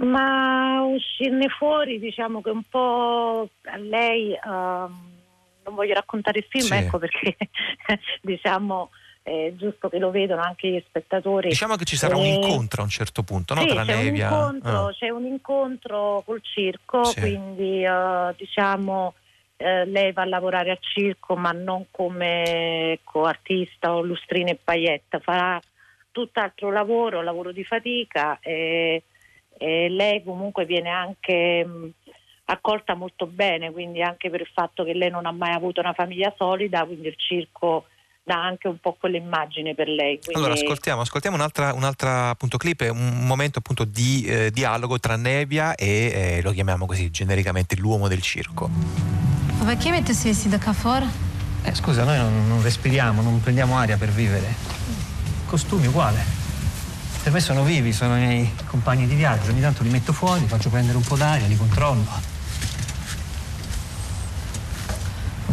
Ma 0.00 0.82
uscirne 0.82 1.48
fuori, 1.48 1.98
diciamo 1.98 2.40
che 2.40 2.50
un 2.50 2.62
po' 2.68 3.48
a 3.64 3.76
lei, 3.76 4.30
uh, 4.32 4.48
non 4.48 5.74
voglio 5.74 5.94
raccontare 5.94 6.38
il 6.38 6.46
film, 6.48 6.64
sì. 6.64 6.74
ecco 6.74 6.98
perché 6.98 7.36
diciamo 8.22 8.90
è 9.22 9.52
giusto 9.54 9.90
che 9.90 9.98
lo 9.98 10.10
vedano 10.10 10.42
anche 10.42 10.68
gli 10.68 10.82
spettatori. 10.86 11.48
Diciamo 11.48 11.76
che 11.76 11.84
ci 11.84 11.96
sarà 11.96 12.16
un 12.16 12.24
eh, 12.24 12.34
incontro 12.34 12.80
a 12.80 12.84
un 12.84 12.90
certo 12.90 13.22
punto, 13.22 13.54
no? 13.54 13.60
Sì, 13.60 13.68
Tra 13.68 13.84
c'è 13.84 14.02
Nevia. 14.02 14.28
Un 14.28 14.54
incontro, 14.54 14.86
ah. 14.86 14.92
C'è 14.92 15.08
un 15.10 15.24
incontro 15.26 16.22
col 16.24 16.40
circo, 16.42 17.04
sì. 17.04 17.20
quindi 17.20 17.84
uh, 17.84 18.34
diciamo 18.36 19.14
eh, 19.58 19.84
lei 19.84 20.12
va 20.12 20.22
a 20.22 20.26
lavorare 20.26 20.70
al 20.70 20.78
circo 20.80 21.36
ma 21.36 21.50
non 21.52 21.86
come 21.90 22.92
ecco, 22.92 23.24
artista 23.24 23.94
o 23.94 24.00
lustrina 24.00 24.50
e 24.50 24.58
paglietta, 24.62 25.18
farà 25.18 25.60
tutt'altro 26.10 26.70
lavoro, 26.70 27.20
lavoro 27.22 27.52
di 27.52 27.64
fatica. 27.64 28.38
E, 28.40 29.02
e 29.62 29.90
lei 29.90 30.24
comunque 30.24 30.64
viene 30.64 30.88
anche 30.88 31.62
mh, 31.62 31.90
accolta 32.46 32.94
molto 32.94 33.26
bene, 33.26 33.70
quindi 33.70 34.00
anche 34.00 34.30
per 34.30 34.40
il 34.40 34.48
fatto 34.50 34.84
che 34.84 34.94
lei 34.94 35.10
non 35.10 35.26
ha 35.26 35.32
mai 35.32 35.52
avuto 35.52 35.80
una 35.80 35.92
famiglia 35.92 36.32
solida, 36.34 36.86
quindi 36.86 37.08
il 37.08 37.14
circo 37.18 37.84
dà 38.22 38.42
anche 38.42 38.68
un 38.68 38.78
po' 38.78 38.96
quell'immagine 38.98 39.74
per 39.74 39.88
lei. 39.88 40.18
Quindi... 40.18 40.32
Allora 40.32 40.54
ascoltiamo, 40.54 41.02
ascoltiamo 41.02 41.36
un'altra, 41.36 41.74
un'altra 41.74 42.30
appunto, 42.30 42.56
clip, 42.56 42.88
un 42.90 43.26
momento 43.26 43.58
appunto 43.58 43.84
di 43.84 44.24
eh, 44.24 44.50
dialogo 44.50 44.98
tra 44.98 45.16
Nevia 45.16 45.74
e 45.74 46.38
eh, 46.38 46.42
lo 46.42 46.52
chiamiamo 46.52 46.86
così 46.86 47.10
genericamente 47.10 47.76
l'uomo 47.76 48.08
del 48.08 48.22
circo. 48.22 48.70
Ma 49.58 49.64
perché 49.66 49.90
mettersi 49.90 50.28
vestito 50.28 50.58
qua 50.58 50.72
fuori? 50.72 51.06
Eh, 51.64 51.74
scusa, 51.74 52.04
noi 52.04 52.16
non, 52.16 52.48
non 52.48 52.62
respiriamo, 52.62 53.20
non 53.20 53.42
prendiamo 53.42 53.76
aria 53.76 53.98
per 53.98 54.08
vivere. 54.08 54.54
Costumi 55.44 55.86
uguale. 55.86 56.39
Per 57.22 57.32
me 57.32 57.40
sono 57.40 57.62
vivi, 57.64 57.92
sono 57.92 58.16
i 58.16 58.20
miei 58.20 58.54
compagni 58.66 59.06
di 59.06 59.14
viaggio. 59.14 59.50
Ogni 59.50 59.60
tanto 59.60 59.82
li 59.82 59.90
metto 59.90 60.12
fuori, 60.12 60.40
li 60.40 60.46
faccio 60.46 60.70
prendere 60.70 60.96
un 60.96 61.04
po' 61.04 61.16
d'aria, 61.16 61.46
li 61.46 61.56
controllo. 61.56 62.38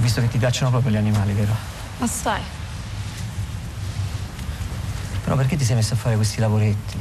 visto 0.07 0.21
che 0.21 0.29
ti 0.29 0.37
piacciono 0.37 0.69
proprio 0.69 0.93
gli 0.93 0.95
animali, 0.95 1.33
vero? 1.33 1.53
Assai. 1.99 2.41
Però 5.23 5.35
perché 5.35 5.57
ti 5.57 5.65
sei 5.65 5.75
messo 5.75 5.95
a 5.95 5.97
fare 5.97 6.15
questi 6.15 6.39
lavoretti? 6.39 6.97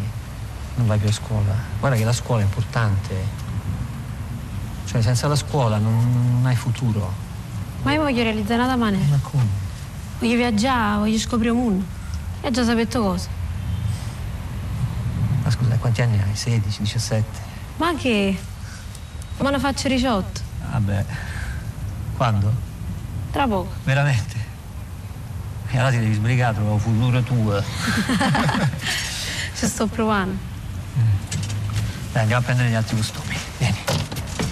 Non 0.74 0.88
vai 0.88 0.98
più 0.98 1.09
a 1.09 1.12
scuola. 1.12 1.55
Guarda 1.78 1.97
che 1.97 2.05
la 2.05 2.12
scuola 2.12 2.43
è 2.43 2.44
importante. 2.44 3.14
Cioè, 4.86 5.01
senza 5.01 5.28
la 5.28 5.36
scuola 5.36 5.78
non, 5.78 6.32
non 6.32 6.47
hai 6.47 6.56
futuro. 6.56 7.12
Ma 7.82 7.93
io 7.93 8.02
voglio 8.02 8.24
realizzare 8.24 8.62
una 8.62 8.72
domani. 8.72 8.98
Ma 9.09 9.18
come? 9.22 9.47
Voglio 10.18 10.34
viaggiare, 10.34 10.98
voglio 10.98 11.18
scoprire 11.18 11.52
un 11.52 11.59
mondo. 11.59 11.84
E 12.40 12.51
già 12.51 12.64
sapete 12.64 12.98
cosa. 12.98 13.35
Ma 15.47 15.52
scusa, 15.52 15.77
quanti 15.77 16.02
anni 16.02 16.20
hai? 16.20 16.35
16, 16.35 16.82
17? 16.82 17.40
Ma 17.77 17.94
che? 17.94 18.36
Ma 19.39 19.51
ne 19.51 19.60
faccio 19.60 19.86
18. 19.86 20.40
Vabbè. 20.73 21.05
Quando? 22.16 22.52
Tra 23.31 23.47
poco. 23.47 23.73
Veramente? 23.85 24.35
E 25.68 25.78
allora 25.78 25.93
ti 25.93 26.01
devi 26.01 26.14
sbrigare, 26.14 26.55
trova 26.55 26.73
un 26.73 26.81
futuro 26.81 27.23
tuo. 27.23 27.62
Ci 29.55 29.66
sto 29.68 29.86
provando. 29.86 30.36
Dai, 32.10 32.23
andiamo 32.23 32.43
a 32.43 32.44
prendere 32.44 32.68
gli 32.68 32.74
altri 32.74 32.97
costumi. 32.97 33.36
Vieni. 33.59 33.78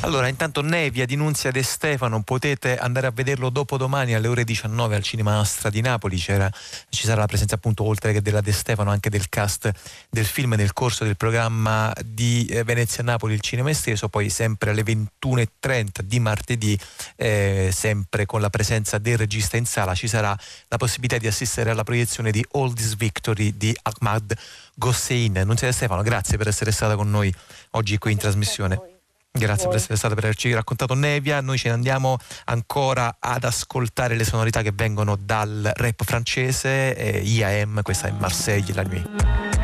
Allora, 0.05 0.29
intanto 0.29 0.61
Nevia 0.61 1.07
di 1.07 1.17
Nunzia 1.17 1.51
De 1.51 1.63
Stefano, 1.63 2.23
potete 2.23 2.77
andare 2.77 3.07
a 3.07 3.11
vederlo 3.11 3.49
dopodomani 3.49 4.15
alle 4.15 4.29
ore 4.29 4.45
19 4.45 4.97
al 4.97 5.03
Cinema 5.03 5.41
Astra 5.41 5.71
di 5.71 5.81
Napoli. 5.81 6.19
C'era, 6.19 6.51
ci 6.91 7.07
sarà 7.07 7.21
la 7.21 7.27
presenza 7.27 7.55
appunto 7.55 7.85
oltre 7.85 8.13
che 8.13 8.21
della 8.21 8.43
De 8.43 8.53
Stefano 8.53 8.91
anche 8.91 9.09
del 9.09 9.31
cast 9.31 9.73
del 10.11 10.27
film 10.27 10.55
nel 10.57 10.75
corso 10.75 11.05
del 11.05 11.17
programma 11.17 11.91
di 12.05 12.45
eh, 12.47 12.65
Venezia 12.65 13.03
Napoli 13.03 13.33
il 13.33 13.41
cinema 13.41 13.71
esteso, 13.71 14.11
poi 14.11 14.29
sempre 14.29 14.71
alle 14.71 14.83
21.30 14.83 16.01
di 16.03 16.21
martedì, 16.21 16.79
eh, 17.17 17.71
sempre 17.73 18.27
con 18.27 18.43
la 18.43 18.51
presenza 18.51 18.99
del 18.99 19.17
regista 19.17 19.57
in 19.57 19.65
sala, 19.65 19.95
ci 19.95 20.07
sarà 20.07 20.37
la 20.69 20.77
possibilità 20.77 21.17
di 21.17 21.27
assistere 21.27 21.71
alla 21.71 21.83
proiezione 21.83 22.31
di 22.31 22.45
All 22.53 22.75
This 22.75 22.95
Victory 22.97 23.57
di 23.57 23.75
Ahmad 23.83 24.35
Gossein. 24.75 25.43
Nunzia 25.47 25.67
De 25.67 25.73
Stefano, 25.73 26.03
grazie 26.03 26.37
per 26.37 26.49
essere 26.49 26.73
stata 26.73 26.95
con 26.95 27.11
noi 27.11 27.35
oggi 27.71 27.97
qui 27.97 28.13
in 28.13 28.19
trasmissione. 28.19 28.94
Grazie 29.37 29.67
per 29.67 29.79
essere 29.79 29.97
stata 29.97 30.15
per 30.15 30.23
averci 30.23 30.53
raccontato 30.53 30.95
Nevia. 30.95 31.41
Noi 31.41 31.59
ce 31.59 31.67
ne 31.67 31.75
andiamo 31.75 32.19
ancora 32.45 33.17
ad 33.19 33.43
ascoltare 33.43 34.15
le 34.15 34.23
sonorità 34.23 34.63
che 34.63 34.71
vengono 34.73 35.17
dal 35.17 35.73
rap 35.75 36.05
francese, 36.05 36.95
eh, 36.95 37.19
IAM, 37.19 37.83
questa 37.83 38.07
è 38.07 38.13
Marseille 38.13 38.73
la 38.73 38.83
nuit. 38.83 39.64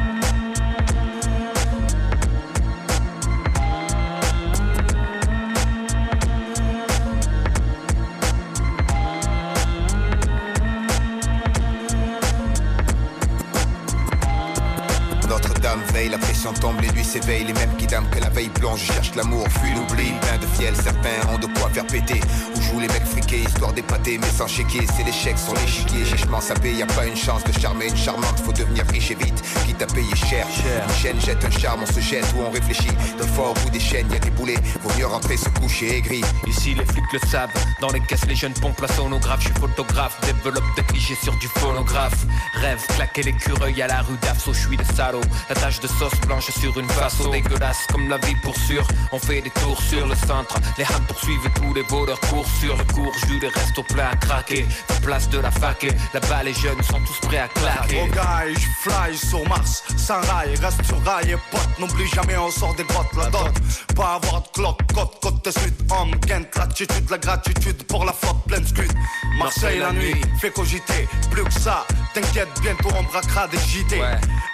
Veille, 16.41 16.53
la 16.53 16.53
pression 16.53 16.53
tombe, 16.53 16.81
les 16.81 16.91
nuits 16.93 17.05
s'éveillent, 17.05 17.45
les 17.45 17.53
mêmes 17.53 17.77
qui 17.77 17.87
dament 17.87 18.09
que 18.11 18.21
la 18.21 18.29
veille 18.29 18.51
blanche, 18.61 18.81
je 18.87 18.93
cherche 18.93 19.15
l'amour, 19.15 19.47
fuis 19.49 19.75
l'oubli, 19.75 20.13
plein 20.21 20.39
de 20.39 20.47
fiel, 20.57 20.75
certains 20.77 21.29
ont 21.33 21.39
de 21.39 21.47
quoi 21.47 21.69
faire 21.71 21.87
péter, 21.87 22.21
où 22.57 22.61
jouent 22.61 22.81
les 22.81 22.89
mecs 22.89 23.07
friqués, 23.07 23.43
histoire 23.43 23.73
d'épater, 23.73 24.19
mais 24.19 24.31
sans 24.31 24.47
chéquier, 24.47 24.87
c'est 24.97 25.05
l'échec 25.05 25.37
sur 25.39 25.55
l'échiquier, 25.55 26.05
chichement 26.05 26.41
sapé, 26.41 26.73
y 26.73 26.83
a 26.83 26.87
pas 26.87 27.07
une 27.07 27.17
chance 27.17 27.45
de 27.45 27.53
charmer 27.59 27.89
une 27.89 27.97
charmante, 27.97 28.41
faut 28.45 28.53
devenir 28.53 28.85
riche 28.93 29.11
et 29.11 29.15
vite, 29.15 29.43
quitte 29.67 29.83
à 29.83 29.87
payer 29.87 30.17
cher, 30.17 30.47
une 30.47 30.95
chaîne 30.95 31.21
jette 31.21 31.45
un 31.45 31.51
charme, 31.51 31.81
on 31.83 31.93
se 31.93 32.01
jette 32.01 32.27
ou 32.37 32.43
on 32.47 32.51
réfléchit, 32.51 32.95
des 33.19 33.27
fois 33.29 33.51
au 33.51 33.55
bout 33.55 33.71
des 33.71 33.81
chaînes, 33.81 34.11
y 34.11 34.17
a 34.17 34.19
des 34.19 34.31
boulets, 34.31 34.59
vaut 34.83 34.99
mieux 34.99 35.07
rentrer 35.07 35.37
se 35.37 35.49
coucher 35.61 35.99
aigri. 35.99 36.23
Ici 36.47 36.75
les 36.75 36.85
flics 36.85 37.13
le 37.13 37.19
savent, 37.29 37.51
dans 37.81 37.91
les 37.91 38.01
caisses 38.01 38.27
les 38.27 38.35
jeunes 38.35 38.55
pompent 38.55 38.81
la 38.81 38.89
sonographe, 38.89 39.41
je 39.41 39.47
suis 39.47 39.61
photographe, 39.61 40.19
développe 40.23 40.65
des 40.77 40.83
clichés 40.85 41.17
sur 41.23 41.37
du 41.39 41.49
phonographe. 41.49 42.27
Rêve, 42.55 42.85
claquer 42.95 43.23
l'écureuil 43.23 43.81
à 43.83 43.87
la 43.87 44.03
rue 44.03 44.17
d'Afso, 44.23 44.53
je 44.53 44.67
suis 44.67 44.77
le 44.77 44.85
salaud. 44.95 45.21
La 45.49 45.55
tache 45.55 45.81
de 45.81 45.87
sauce 45.87 46.19
blanche 46.27 46.40
sur 46.41 46.79
une 46.79 46.89
face 46.89 47.19
dégueulasse 47.31 47.87
comme 47.93 48.09
la 48.09 48.17
vie 48.19 48.35
pour 48.43 48.57
sûr. 48.57 48.87
On 49.13 49.19
fait 49.19 49.43
des 49.43 49.51
tours 49.51 49.81
sur 49.83 50.07
le 50.07 50.15
centre, 50.15 50.57
les 50.79 50.85
hams 50.85 51.05
poursuivent 51.07 51.51
tous 51.55 51.75
les 51.75 51.83
voleurs 51.83 52.21
courent 52.21 52.49
sur 52.61 52.77
le 52.77 52.85
cours, 52.85 53.13
jus 53.27 53.39
les 53.41 53.49
restos 53.49 53.83
pleins 53.83 54.11
à 54.11 54.17
craquer. 54.17 54.67
La 54.89 54.95
place 54.97 55.29
de 55.29 55.39
la 55.39 55.51
fac, 55.51 55.87
là-bas 56.15 56.43
les 56.45 56.55
jeunes 56.55 56.83
sont 56.83 57.01
tous 57.01 57.27
prêts 57.27 57.39
à 57.39 57.49
claquer. 57.49 58.01
Oh 58.03 58.07
guy, 58.07 58.55
je 58.55 58.91
fly 58.91 59.17
sur 59.17 59.47
Mars, 59.49 59.83
sans 59.97 60.21
rail, 60.21 60.55
reste 60.57 60.85
sur 60.85 61.03
rail 61.05 61.33
et 61.33 61.37
pote, 61.51 61.79
n'oublie 61.79 62.09
jamais 62.09 62.37
on 62.37 62.51
sort 62.51 62.75
des 62.75 62.85
grottes, 62.85 63.13
la 63.17 63.31
dot. 63.31 63.53
Pas 63.95 64.15
avoir 64.15 64.43
de 64.43 64.49
cloque, 64.49 64.81
côte, 64.95 65.19
côte 65.21 65.45
de 65.45 65.51
sud, 65.51 65.75
homme, 65.91 66.19
Kent, 66.27 66.49
l'attitude, 66.57 67.11
la 67.11 67.19
gratitude 67.19 67.83
pour 67.85 68.05
la 68.05 68.13
flotte 68.13 68.43
pleine 68.47 68.67
scud. 68.67 68.93
Marseille 69.39 69.79
la 69.79 69.93
nuit, 69.93 70.21
fait 70.41 70.51
cogiter, 70.51 71.09
plus 71.31 71.45
que 71.45 71.53
ça, 71.53 71.87
t'inquiète, 72.15 72.49
bientôt 72.63 72.89
on 72.99 73.03
braquera 73.05 73.47
des 73.49 73.59
JT. 73.59 74.01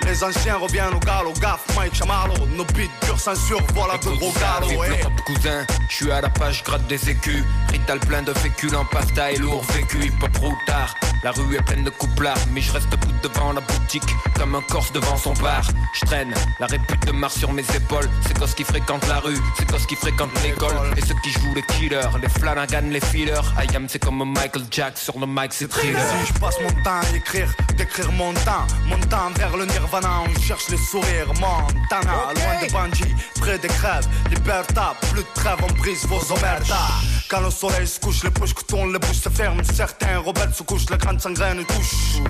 Les 0.04 0.22
anciens 0.22 0.56
reviennent 0.56 0.94
au 0.94 1.00
galop, 1.00 1.32
gaffe, 1.40 1.65
Mike 1.74 1.94
Chamarlo, 1.94 2.34
nos 2.56 2.64
beats 2.66 2.90
pure 3.00 3.18
censure, 3.18 3.60
voilà 3.74 3.98
de 3.98 4.04
gros 4.04 4.32
l'Europe, 4.60 5.20
cousin, 5.26 5.66
je 5.88 5.94
suis 5.94 6.10
à 6.10 6.20
la 6.20 6.28
page, 6.28 6.62
gratte 6.64 6.86
des 6.86 7.10
écus. 7.10 7.44
Rital 7.70 7.98
plein 8.00 8.22
de 8.22 8.32
féculents, 8.32 8.84
pasta 8.90 9.32
et 9.32 9.36
lourd 9.36 9.64
vécu, 9.72 10.06
hip 10.06 10.22
hop 10.22 10.36
routard. 10.38 10.94
La 11.22 11.32
rue 11.32 11.56
est 11.56 11.62
pleine 11.62 11.82
de 11.82 11.90
couplards, 11.90 12.38
mais 12.52 12.60
je 12.60 12.72
reste 12.72 12.88
debout 12.90 13.12
devant 13.22 13.52
la 13.52 13.60
boutique, 13.60 14.04
comme 14.38 14.54
un 14.54 14.62
corse 14.62 14.92
devant 14.92 15.16
son 15.16 15.32
bar. 15.34 15.62
Je 15.94 16.06
traîne 16.06 16.32
la 16.60 16.66
répute 16.66 17.04
de 17.06 17.12
Mars 17.12 17.38
sur 17.38 17.52
mes 17.52 17.64
épaules. 17.74 18.08
C'est 18.26 18.38
gosses 18.38 18.54
qui 18.54 18.64
fréquentent 18.64 19.08
la 19.08 19.18
rue, 19.18 19.38
c'est 19.58 19.68
gosses 19.68 19.86
qui 19.86 19.96
fréquentent 19.96 20.40
l'école. 20.44 20.76
Et 20.96 21.00
ceux 21.00 21.16
qui 21.24 21.30
jouent 21.30 21.54
les 21.54 21.62
killers, 21.62 22.10
les 22.22 22.28
Flanagan, 22.28 22.88
les 22.90 23.00
fillers. 23.00 23.42
I 23.58 23.74
am, 23.74 23.88
c'est 23.88 23.98
comme 23.98 24.22
Michael 24.30 24.66
Jack 24.70 24.98
sur 24.98 25.18
le 25.18 25.26
mic, 25.26 25.52
c'est 25.52 25.68
thriller. 25.68 26.00
Si 26.00 26.32
je 26.32 26.38
passe 26.38 26.60
mon 26.60 26.70
temps 26.82 27.00
à 27.00 27.16
écrire, 27.16 27.52
d'écrire 27.76 28.12
mon 28.12 28.32
temps, 28.34 28.66
mon 28.86 28.98
temps 28.98 29.30
vers 29.36 29.56
le 29.56 29.64
nirvana, 29.66 30.20
on 30.28 30.40
cherche 30.40 30.68
les 30.68 30.78
sourires, 30.78 31.32
Montana, 31.62 32.32
loin 32.34 32.60
des 32.60 32.72
bandits, 32.72 33.14
près 33.40 33.58
des 33.58 33.68
crèves, 33.68 34.06
Liberta, 34.30 34.94
plus 35.12 35.22
de 35.22 35.26
trêve, 35.34 35.58
on 35.62 35.72
brise 35.74 36.06
vos 36.06 36.32
omertas. 36.32 37.00
Quand 37.28 37.40
le 37.40 37.50
soleil 37.50 37.86
se 37.86 37.98
couche, 37.98 38.22
les 38.22 38.30
bouches 38.30 38.54
que 38.54 38.62
tournent, 38.62 38.92
les 38.92 38.98
bouches 38.98 39.20
se 39.20 39.28
ferment, 39.28 39.62
certains 39.64 40.18
rebelles 40.18 40.54
se 40.54 40.62
couchent, 40.62 40.88
les 40.90 40.96
grandes 40.96 41.20
sangraines 41.20 41.64
touchent. 41.64 42.22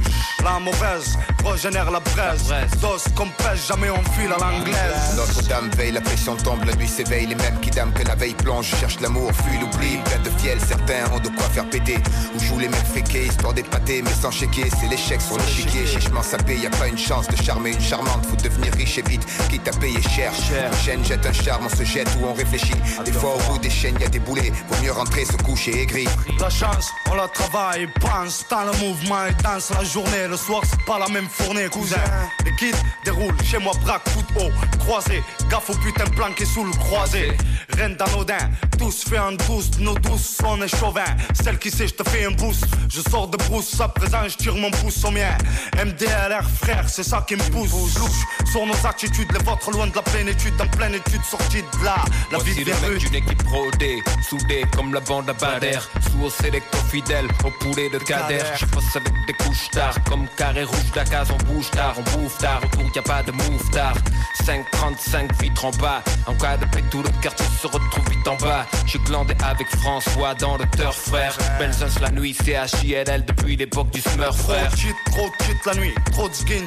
La 0.42 0.58
mauvaise 0.58 1.18
régénère 1.44 1.90
la 1.90 2.00
braise, 2.00 2.52
dos 2.80 2.96
qu'on 3.14 3.28
pèse, 3.28 3.66
jamais 3.68 3.90
on 3.90 4.02
file 4.12 4.32
à 4.32 4.38
l'anglaise. 4.38 5.16
Notre-Dame 5.16 5.70
veille, 5.76 5.92
la 5.92 6.00
pression 6.00 6.36
tombe, 6.36 6.64
la 6.64 6.74
nuit 6.74 6.88
s'éveille, 6.88 7.26
les 7.26 7.34
mêmes 7.34 7.60
qui 7.60 7.70
dament 7.70 7.92
que 7.92 8.04
la 8.04 8.14
veille 8.14 8.34
plonge, 8.34 8.70
je 8.70 8.76
cherche 8.76 9.00
l'amour, 9.00 9.30
fuis 9.32 9.58
l'oubli, 9.58 9.98
plein 10.04 10.18
de 10.18 10.30
fiel, 10.38 10.58
certains 10.66 11.12
ont 11.12 11.20
de 11.20 11.28
quoi 11.28 11.48
faire 11.50 11.68
péter, 11.68 11.98
où 12.34 12.40
jouent 12.40 12.58
les 12.58 12.68
mecs 12.68 12.86
friqués, 12.86 13.26
histoire 13.26 13.52
d'épater, 13.52 14.02
mais 14.02 14.12
sans 14.12 14.30
chéquier, 14.30 14.70
c'est 14.80 14.88
l'échec 14.88 15.20
sur 15.20 15.36
l'échiquier, 15.36 15.86
chichement 15.86 16.22
sapé, 16.22 16.56
y 16.56 16.66
a 16.66 16.70
pas 16.70 16.88
une 16.88 16.98
chance 16.98 17.26
de 17.28 17.36
charmer 17.36 17.72
une 17.72 17.80
charmante, 17.80 18.24
faut 18.26 18.36
devenir 18.36 18.72
riche 18.74 18.98
et 18.98 19.02
vite, 19.02 19.15
quitte 19.48 19.68
à 19.68 19.72
payer 19.72 20.02
cher. 20.02 20.32
Une 20.32 20.76
chaîne 20.78 21.04
jette 21.04 21.26
un 21.26 21.32
charme, 21.32 21.66
on 21.66 21.76
se 21.76 21.84
jette 21.84 22.08
ou 22.20 22.26
on 22.26 22.34
réfléchit, 22.34 22.74
des 23.04 23.12
fois 23.12 23.34
au 23.34 23.52
bout 23.52 23.58
des 23.58 23.70
chaînes 23.70 23.96
y 24.00 24.04
a 24.04 24.08
des 24.08 24.18
boulets, 24.18 24.52
vaut 24.68 24.82
mieux 24.82 24.92
rentrer, 24.92 25.24
se 25.24 25.36
coucher 25.36 25.82
aigri. 25.82 26.06
La 26.40 26.50
chance, 26.50 26.90
on 27.10 27.14
la 27.14 27.28
travaille, 27.28 27.88
pense 28.00 28.44
dans 28.50 28.64
le 28.64 28.72
mouvement 28.78 29.26
et 29.26 29.42
danse 29.42 29.70
la 29.70 29.84
journée. 29.84 30.26
Le 30.28 30.36
soir, 30.36 30.62
c'est 30.68 30.84
pas 30.84 30.98
la 30.98 31.08
même 31.08 31.28
fournée, 31.28 31.68
cousin. 31.68 31.96
Les 32.44 32.54
kids 32.56 32.78
déroulent 33.04 33.42
chez 33.44 33.58
moi, 33.58 33.72
braque, 33.82 34.08
foot 34.08 34.26
haut, 34.40 34.78
croisé. 34.78 35.22
Gaffe 35.50 35.70
au 35.70 35.74
putain 35.74 36.04
planqué 36.04 36.44
sous 36.44 36.64
le 36.64 36.72
croisé. 36.72 37.36
Rien 37.76 37.90
d'anodin, 37.90 38.50
tous 38.78 39.04
fait 39.04 39.18
en 39.18 39.32
douce, 39.32 39.70
nos 39.78 39.94
douces, 39.94 40.38
on 40.44 40.60
est 40.62 40.68
chauvin. 40.68 41.04
Celle 41.34 41.58
qui 41.58 41.70
sait, 41.70 41.88
je 41.88 41.94
te 41.94 42.08
fais 42.08 42.24
un 42.24 42.30
boost. 42.30 42.64
Je 42.88 43.00
sors 43.00 43.28
de 43.28 43.36
brousse, 43.36 43.80
à 43.80 43.88
présent, 43.88 44.28
je 44.28 44.36
tire 44.36 44.54
mon 44.54 44.70
pouce 44.70 45.04
au 45.04 45.10
mien. 45.10 45.36
MDLR, 45.76 46.48
frère, 46.62 46.88
c'est 46.88 47.02
ça 47.02 47.24
qui 47.26 47.36
me 47.36 47.42
pousse. 47.50 47.72
Louche 47.72 48.50
sur 48.50 48.66
nos 48.66 48.86
les 49.14 49.44
vôtres 49.44 49.70
loin 49.70 49.86
de 49.86 49.94
la 49.94 50.02
plénitude, 50.02 50.54
en 50.60 50.66
pleine 50.66 50.94
étude, 50.94 51.22
sortie 51.22 51.62
de 51.62 51.84
là. 51.84 51.96
La 52.30 52.38
vie 52.38 52.52
Voici 52.52 52.64
mecs 52.64 52.90
rues. 52.90 52.98
d'une 52.98 53.14
équipe 53.14 53.42
rodée, 53.48 54.02
soudée 54.28 54.64
comme 54.74 54.92
la 54.92 55.00
bande 55.00 55.28
à 55.30 55.32
Bader, 55.32 55.78
sous 56.10 56.24
au 56.24 56.30
sélecto 56.30 56.78
fidèle, 56.90 57.26
au 57.44 57.50
poulet 57.50 57.88
de 57.90 57.98
Kader. 57.98 58.42
Je 58.56 58.66
passe 58.66 58.96
avec 58.96 59.12
des 59.26 59.32
couches 59.34 59.70
tard, 59.70 59.94
comme 60.08 60.26
carré 60.36 60.64
rouge 60.64 60.92
d'Acaz, 60.94 61.28
on 61.30 61.52
bouge 61.52 61.70
tard, 61.70 61.94
on 61.98 62.18
bouffe 62.18 62.38
tard, 62.38 62.60
autour 62.64 62.90
y 62.94 62.98
a 62.98 63.02
pas 63.02 63.22
de 63.22 63.32
move 63.32 63.70
tard. 63.70 63.96
5,35 64.44 65.40
vitres 65.40 65.64
en 65.64 65.70
bas, 65.72 66.02
en 66.26 66.34
cas 66.34 66.56
de 66.56 66.64
paix, 66.66 66.84
tout 66.90 67.02
le 67.02 67.10
quartier 67.20 67.46
se 67.60 67.66
retrouve 67.66 68.08
vite 68.10 68.28
en 68.28 68.36
bas. 68.36 68.66
J'ai 68.86 68.98
glandé 69.00 69.34
avec 69.44 69.68
François 69.76 70.34
dans 70.34 70.56
le 70.56 70.64
turf, 70.76 70.96
frère. 70.96 71.36
Benzins 71.58 72.00
la 72.00 72.10
nuit, 72.10 72.34
CHILL 72.34 73.24
depuis 73.24 73.56
l'époque 73.56 73.90
du 73.90 74.00
Smurf, 74.00 74.36
frère. 74.36 74.68
Trop 74.68 74.76
de 74.76 74.76
cheat, 74.76 74.96
trop 75.06 75.28
de 75.28 75.44
cheat 75.44 75.66
la 75.66 75.74
nuit, 75.74 75.94
trop 76.12 76.28
de 76.28 76.34
skin, 76.34 76.64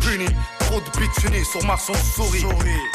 puni, 0.00 0.26
trop 0.70 0.80
de 0.80 1.44
sur 1.44 1.64
Mars 1.64 1.90
on 1.90 1.94
sourit. 1.94 2.44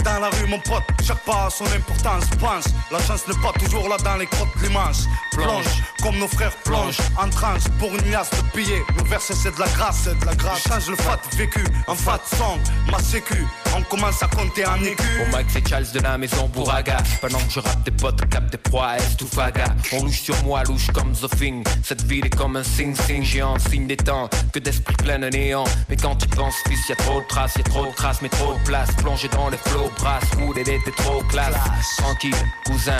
Dans 0.03 0.19
la 0.19 0.29
rue 0.29 0.47
mon 0.47 0.59
pote, 0.59 0.83
chaque 1.03 1.23
pas 1.25 1.47
a 1.47 1.49
son 1.49 1.65
importance. 1.65 2.23
Pense, 2.39 2.65
la 2.91 2.99
chance 2.99 3.27
n'est 3.27 3.41
pas 3.41 3.51
toujours 3.59 3.89
là 3.89 3.97
dans 3.97 4.15
les 4.15 4.27
crottes 4.27 4.55
l'immense. 4.61 5.07
Plonge, 5.31 5.83
comme 6.01 6.17
nos 6.17 6.27
frères 6.27 6.55
plongent, 6.63 7.01
en 7.17 7.29
transe 7.29 7.65
pour 7.79 7.89
une 7.93 8.11
liasse 8.11 8.29
de 8.31 8.57
billets. 8.57 8.83
Nos 8.97 9.05
versets 9.05 9.33
c'est 9.33 9.53
de 9.55 9.59
la 9.59 9.67
grâce, 9.67 10.01
c'est 10.05 10.17
de 10.17 10.25
la 10.25 10.35
grâce. 10.35 10.63
Change 10.67 10.89
le 10.89 10.95
fat 10.95 11.19
vécu, 11.35 11.63
en 11.87 11.95
fat 11.95 12.21
song, 12.37 12.59
ma 12.91 12.99
sécu. 12.99 13.45
On 13.77 13.81
commence 13.83 14.21
à 14.23 14.27
compter 14.27 14.65
en 14.65 14.81
écu. 14.83 15.03
Au 15.21 15.31
Mike 15.31 15.47
c'est 15.49 15.67
Charles 15.67 15.91
de 15.93 15.99
la 15.99 16.17
maison 16.17 16.47
Bouraga 16.47 16.97
Pendant 17.21 17.39
que 17.39 17.51
je 17.51 17.59
rate 17.59 17.83
des 17.83 17.91
potes, 17.91 18.27
cap 18.29 18.49
des 18.49 18.57
proies, 18.57 18.97
est 18.97 19.17
tout 19.17 19.27
faga. 19.27 19.65
On 19.93 20.03
louche 20.03 20.21
sur 20.21 20.43
moi, 20.43 20.63
louche 20.63 20.87
comme 20.91 21.13
The 21.13 21.29
Thing. 21.37 21.63
Cette 21.83 22.03
ville 22.03 22.25
est 22.25 22.35
comme 22.35 22.55
un 22.55 22.63
sing-sing. 22.63 23.23
Géant 23.23 23.57
Signe 23.59 23.87
des 23.87 23.97
temps, 23.97 24.29
que 24.51 24.59
d'esprit 24.59 24.95
plein 24.95 25.19
de 25.19 25.29
néant. 25.29 25.65
Mais 25.89 25.95
quand 25.95 26.15
tu 26.15 26.27
penses 26.27 26.55
fils, 26.67 26.89
y 26.89 26.93
a 26.93 26.95
trop 26.95 27.21
de 27.21 27.27
traces, 27.27 27.55
y 27.55 27.61
a 27.61 27.63
trop 27.63 27.85
de 27.85 27.91
crasse 27.91 28.21
Mais 28.21 28.29
trop 28.29 28.53
de 28.53 28.63
place, 28.65 28.91
plongé 28.97 29.27
dans 29.29 29.49
les 29.49 29.57
flots 29.57 29.91
Brasse, 29.99 30.35
mood, 30.37 30.57
elle 30.57 30.69
était 30.69 30.91
trop 30.97 31.21
classe. 31.29 31.55
Tranquille, 31.97 32.35
cousin, 32.65 32.97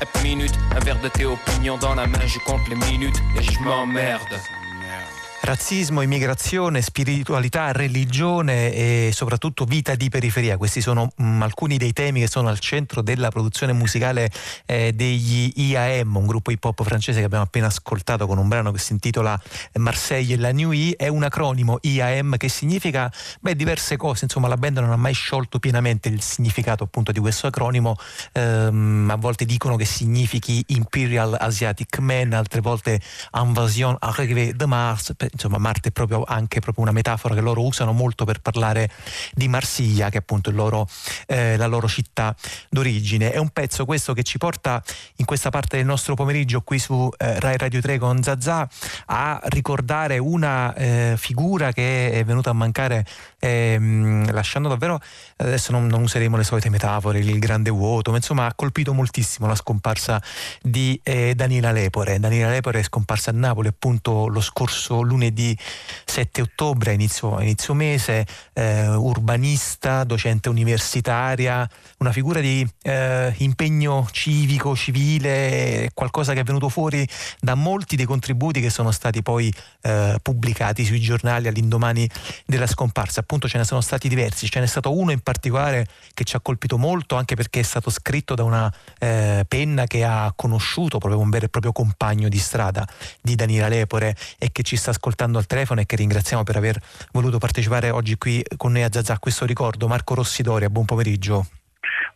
hep 0.00 0.22
minute 0.22 0.54
Un 0.76 0.80
verre 0.80 1.00
de 1.00 1.08
thé 1.08 1.24
opinion 1.24 1.78
dans 1.78 1.94
la 1.94 2.06
main. 2.06 2.26
Je 2.26 2.38
compte 2.40 2.66
les 2.68 2.76
minutes 2.76 3.20
et 3.38 3.42
je 3.42 3.58
m'emmerde 3.60 4.20
Razzismo, 5.44 6.00
immigrazione, 6.00 6.80
spiritualità, 6.80 7.70
religione 7.70 8.72
e 8.72 9.10
soprattutto 9.12 9.66
vita 9.66 9.94
di 9.94 10.08
periferia. 10.08 10.56
Questi 10.56 10.80
sono 10.80 11.12
mh, 11.14 11.42
alcuni 11.42 11.76
dei 11.76 11.92
temi 11.92 12.20
che 12.20 12.28
sono 12.28 12.48
al 12.48 12.58
centro 12.60 13.02
della 13.02 13.28
produzione 13.28 13.74
musicale 13.74 14.30
eh, 14.64 14.92
degli 14.94 15.52
IAM, 15.56 16.16
un 16.16 16.24
gruppo 16.24 16.50
hip 16.50 16.64
hop 16.64 16.82
francese 16.82 17.18
che 17.18 17.26
abbiamo 17.26 17.44
appena 17.44 17.66
ascoltato 17.66 18.26
con 18.26 18.38
un 18.38 18.48
brano 18.48 18.72
che 18.72 18.78
si 18.78 18.92
intitola 18.92 19.38
Marseille 19.74 20.32
e 20.32 20.38
la 20.38 20.48
E. 20.48 20.94
È 20.96 21.08
un 21.08 21.24
acronimo 21.24 21.76
IAM 21.82 22.38
che 22.38 22.48
significa 22.48 23.12
beh, 23.42 23.54
diverse 23.54 23.98
cose. 23.98 24.24
Insomma, 24.24 24.48
la 24.48 24.56
band 24.56 24.78
non 24.78 24.92
ha 24.92 24.96
mai 24.96 25.12
sciolto 25.12 25.58
pienamente 25.58 26.08
il 26.08 26.22
significato 26.22 26.84
appunto 26.84 27.12
di 27.12 27.20
questo 27.20 27.48
acronimo. 27.48 27.96
Ehm, 28.32 29.10
a 29.10 29.16
volte 29.16 29.44
dicono 29.44 29.76
che 29.76 29.84
significhi 29.84 30.64
Imperial 30.68 31.36
Asiatic 31.38 31.98
Man, 31.98 32.32
altre 32.32 32.62
volte 32.62 32.98
Invasion 33.34 33.94
Arrivée 34.00 34.54
de 34.54 34.64
Mars 34.64 35.12
insomma 35.34 35.58
Marte 35.58 35.88
è 35.88 35.92
proprio 35.92 36.24
anche 36.24 36.60
proprio 36.60 36.84
una 36.84 36.92
metafora 36.92 37.34
che 37.34 37.40
loro 37.40 37.64
usano 37.64 37.92
molto 37.92 38.24
per 38.24 38.40
parlare 38.40 38.88
di 39.32 39.48
Marsiglia, 39.48 40.08
che 40.08 40.16
è 40.16 40.20
appunto 40.20 40.50
loro, 40.50 40.88
eh, 41.26 41.56
la 41.56 41.66
loro 41.66 41.88
città 41.88 42.34
d'origine. 42.70 43.32
È 43.32 43.38
un 43.38 43.50
pezzo 43.50 43.84
questo 43.84 44.14
che 44.14 44.22
ci 44.22 44.38
porta 44.38 44.82
in 45.16 45.24
questa 45.24 45.50
parte 45.50 45.76
del 45.76 45.86
nostro 45.86 46.14
pomeriggio 46.14 46.62
qui 46.62 46.78
su 46.78 47.10
eh, 47.18 47.38
Rai 47.40 47.56
Radio 47.58 47.80
3 47.80 47.98
con 47.98 48.22
Zazà 48.22 48.68
a 49.06 49.40
ricordare 49.44 50.18
una 50.18 50.74
eh, 50.74 51.14
figura 51.16 51.72
che 51.72 52.12
è 52.12 52.24
venuta 52.24 52.50
a 52.50 52.54
mancare 52.54 53.04
ehm, 53.44 54.32
lasciando 54.32 54.68
davvero, 54.68 54.98
adesso 55.36 55.72
non, 55.72 55.86
non, 55.86 56.02
useremo 56.02 56.36
le 56.36 56.44
solite 56.44 56.70
metafore, 56.70 57.18
il 57.18 57.38
grande 57.38 57.70
vuoto, 57.70 58.10
ma 58.10 58.16
insomma 58.16 58.46
ha 58.46 58.54
colpito 58.54 58.94
moltissimo 58.94 59.46
la 59.46 59.54
scomparsa 59.54 60.22
di 60.62 60.98
eh, 61.02 61.34
Daniela 61.34 61.70
Lepore. 61.70 62.18
Daniela 62.18 62.50
Lepore 62.50 62.80
è 62.80 62.82
scomparsa 62.82 63.30
a 63.30 63.34
Napoli 63.34 63.68
appunto 63.68 64.28
lo 64.28 64.40
scorso 64.40 65.02
lunedì 65.02 65.56
7 66.04 66.40
ottobre, 66.40 66.92
inizio, 66.92 67.40
inizio 67.40 67.74
mese, 67.74 68.26
eh, 68.54 68.88
urbanista, 68.88 70.04
docente 70.04 70.48
universitaria, 70.48 71.68
una 71.98 72.12
figura 72.12 72.40
di 72.40 72.66
eh, 72.82 73.34
impegno 73.38 74.08
civico, 74.10 74.74
civile, 74.74 75.90
qualcosa 75.92 76.32
che 76.32 76.40
è 76.40 76.44
venuto 76.44 76.68
fuori 76.68 77.06
da 77.40 77.54
molti 77.54 77.96
dei 77.96 78.06
contributi 78.06 78.60
che 78.60 78.70
sono 78.70 78.90
stati 78.90 79.22
poi 79.22 79.52
eh, 79.82 80.18
pubblicati 80.22 80.84
sui 80.84 81.00
giornali 81.00 81.48
all'indomani 81.48 82.08
della 82.46 82.66
scomparsa. 82.66 83.20
Appunto 83.20 83.33
ce 83.40 83.58
ne 83.58 83.64
sono 83.64 83.80
stati 83.80 84.08
diversi, 84.08 84.48
ce 84.48 84.60
n'è 84.60 84.66
stato 84.66 84.96
uno 84.96 85.10
in 85.10 85.20
particolare 85.20 85.86
che 86.12 86.24
ci 86.24 86.36
ha 86.36 86.40
colpito 86.40 86.78
molto 86.78 87.16
anche 87.16 87.34
perché 87.34 87.60
è 87.60 87.62
stato 87.62 87.90
scritto 87.90 88.34
da 88.34 88.42
una 88.42 88.72
eh, 88.98 89.44
penna 89.46 89.86
che 89.86 90.04
ha 90.04 90.32
conosciuto 90.34 90.98
proprio 90.98 91.20
un 91.20 91.30
vero 91.30 91.46
e 91.46 91.48
proprio 91.48 91.72
compagno 91.72 92.28
di 92.28 92.38
strada 92.38 92.86
di 93.20 93.34
Daniela 93.34 93.68
Lepore 93.68 94.16
e 94.38 94.50
che 94.52 94.62
ci 94.62 94.76
sta 94.76 94.90
ascoltando 94.90 95.38
al 95.38 95.46
telefono 95.46 95.80
e 95.80 95.86
che 95.86 95.96
ringraziamo 95.96 96.42
per 96.42 96.56
aver 96.56 96.80
voluto 97.12 97.38
partecipare 97.38 97.90
oggi 97.90 98.16
qui 98.16 98.42
con 98.56 98.72
noi 98.72 98.82
a 98.82 98.88
Zazà 98.90 99.18
questo 99.18 99.44
ricordo. 99.44 99.88
Marco 99.88 100.14
Rossidoria, 100.14 100.70
buon 100.70 100.84
pomeriggio. 100.84 101.46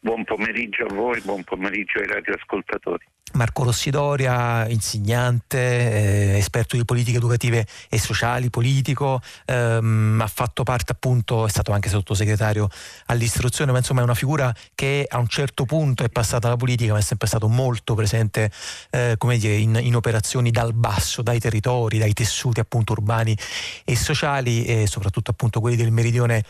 Buon 0.00 0.24
pomeriggio 0.24 0.84
a 0.84 0.94
voi, 0.94 1.20
buon 1.20 1.44
pomeriggio 1.44 1.98
ai 1.98 2.06
radioascoltatori. 2.06 3.04
Marco 3.34 3.62
Rossidoria, 3.62 4.66
insegnante, 4.68 5.58
eh, 5.58 6.38
esperto 6.38 6.76
di 6.76 6.84
politiche 6.84 7.18
educative 7.18 7.66
e 7.88 7.98
sociali, 7.98 8.48
politico, 8.48 9.20
ehm, 9.44 10.18
ha 10.22 10.26
fatto 10.26 10.62
parte 10.62 10.92
appunto, 10.92 11.46
è 11.46 11.50
stato 11.50 11.72
anche 11.72 11.88
sottosegretario 11.88 12.68
all'istruzione, 13.06 13.70
ma 13.70 13.78
insomma 13.78 14.00
è 14.00 14.04
una 14.04 14.14
figura 14.14 14.54
che 14.74 15.06
a 15.08 15.18
un 15.18 15.28
certo 15.28 15.64
punto 15.66 16.04
è 16.04 16.08
passata 16.08 16.46
alla 16.46 16.56
politica, 16.56 16.92
ma 16.92 16.98
è 16.98 17.02
sempre 17.02 17.28
stato 17.28 17.48
molto 17.48 17.94
presente 17.94 18.50
eh, 18.90 19.16
dire, 19.36 19.54
in, 19.54 19.78
in, 19.82 19.94
operazioni 19.94 20.50
dal 20.50 20.72
basso, 20.72 21.22
dai 21.22 21.38
territori, 21.38 21.98
dai 21.98 22.14
tessuti 22.14 22.60
appunto 22.60 22.92
urbani 22.92 23.36
e 23.84 23.94
sociali 23.96 24.64
e 24.64 24.86
soprattutto 24.86 25.30
appunto 25.30 25.60
quelli 25.60 25.76
del 25.76 25.92
meridione 25.92 26.44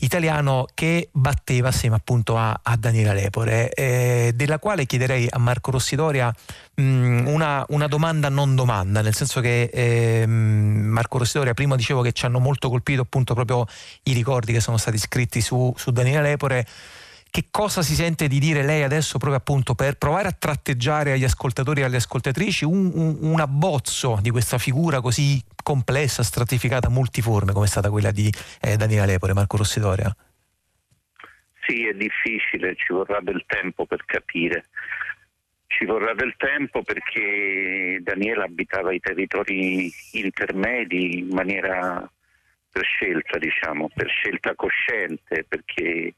italiano 0.00 0.66
che 0.74 1.08
batteva 1.12 1.68
assieme 1.68 1.96
appunto 1.96 2.36
a, 2.36 2.58
a 2.62 2.76
Daniela 2.76 3.12
Lepore, 3.12 3.70
eh, 3.70 4.32
della 4.34 4.58
quale 4.58 4.84
chiederei 4.84 5.26
a 5.30 5.38
Marco 5.38 5.70
Rossidoria 5.70 6.32
mh, 6.74 6.82
mm, 6.82 7.26
una, 7.26 7.64
una, 7.68 7.86
domanda 7.86 8.28
non 8.28 8.54
domanda, 8.54 9.00
nel 9.00 9.14
senso 9.14 9.40
che 9.40 9.70
eh, 9.72 10.26
Marco 10.26 11.18
Rossidoria 11.18 11.54
prima 11.54 11.76
dicevo 11.76 12.02
che 12.02 12.12
ci 12.12 12.26
hanno 12.26 12.40
molto 12.40 12.68
colpito 12.68 13.02
appunto 13.02 13.32
proprio 13.34 13.66
i 14.04 14.12
ricordi 14.12 14.52
che 14.52 14.60
sono 14.60 14.76
stati 14.76 14.98
scritti 14.98 15.40
su, 15.40 15.72
su 15.76 15.90
Daniela 15.90 16.20
Lepore 16.22 16.66
che 17.36 17.48
cosa 17.50 17.82
si 17.82 17.92
sente 17.92 18.28
di 18.28 18.38
dire 18.38 18.62
lei 18.62 18.82
adesso 18.82 19.18
proprio 19.18 19.38
appunto 19.38 19.74
per 19.74 19.98
provare 19.98 20.28
a 20.28 20.32
tratteggiare 20.32 21.12
agli 21.12 21.24
ascoltatori 21.24 21.82
e 21.82 21.84
alle 21.84 21.96
ascoltatrici 21.96 22.64
un, 22.64 22.90
un, 22.94 23.18
un 23.20 23.40
abbozzo 23.40 24.18
di 24.22 24.30
questa 24.30 24.56
figura 24.56 25.02
così 25.02 25.38
complessa, 25.62 26.22
stratificata, 26.22 26.88
multiforme 26.88 27.52
come 27.52 27.66
è 27.66 27.68
stata 27.68 27.90
quella 27.90 28.10
di 28.10 28.32
eh, 28.62 28.76
Daniela 28.76 29.04
Lepore, 29.04 29.34
Marco 29.34 29.58
Rossidoria? 29.58 30.16
Sì, 31.66 31.86
è 31.86 31.92
difficile, 31.92 32.74
ci 32.74 32.94
vorrà 32.94 33.20
del 33.20 33.44
tempo 33.46 33.84
per 33.84 34.06
capire. 34.06 34.64
Ci 35.66 35.84
vorrà 35.84 36.14
del 36.14 36.36
tempo 36.38 36.82
perché 36.84 37.98
Daniela 38.00 38.44
abitava 38.44 38.94
i 38.94 39.00
territori 39.00 39.92
intermedi 40.12 41.18
in 41.18 41.28
maniera 41.28 42.10
per 42.70 42.82
scelta, 42.82 43.36
diciamo, 43.36 43.90
per 43.94 44.08
scelta 44.08 44.54
cosciente, 44.54 45.44
perché 45.46 46.14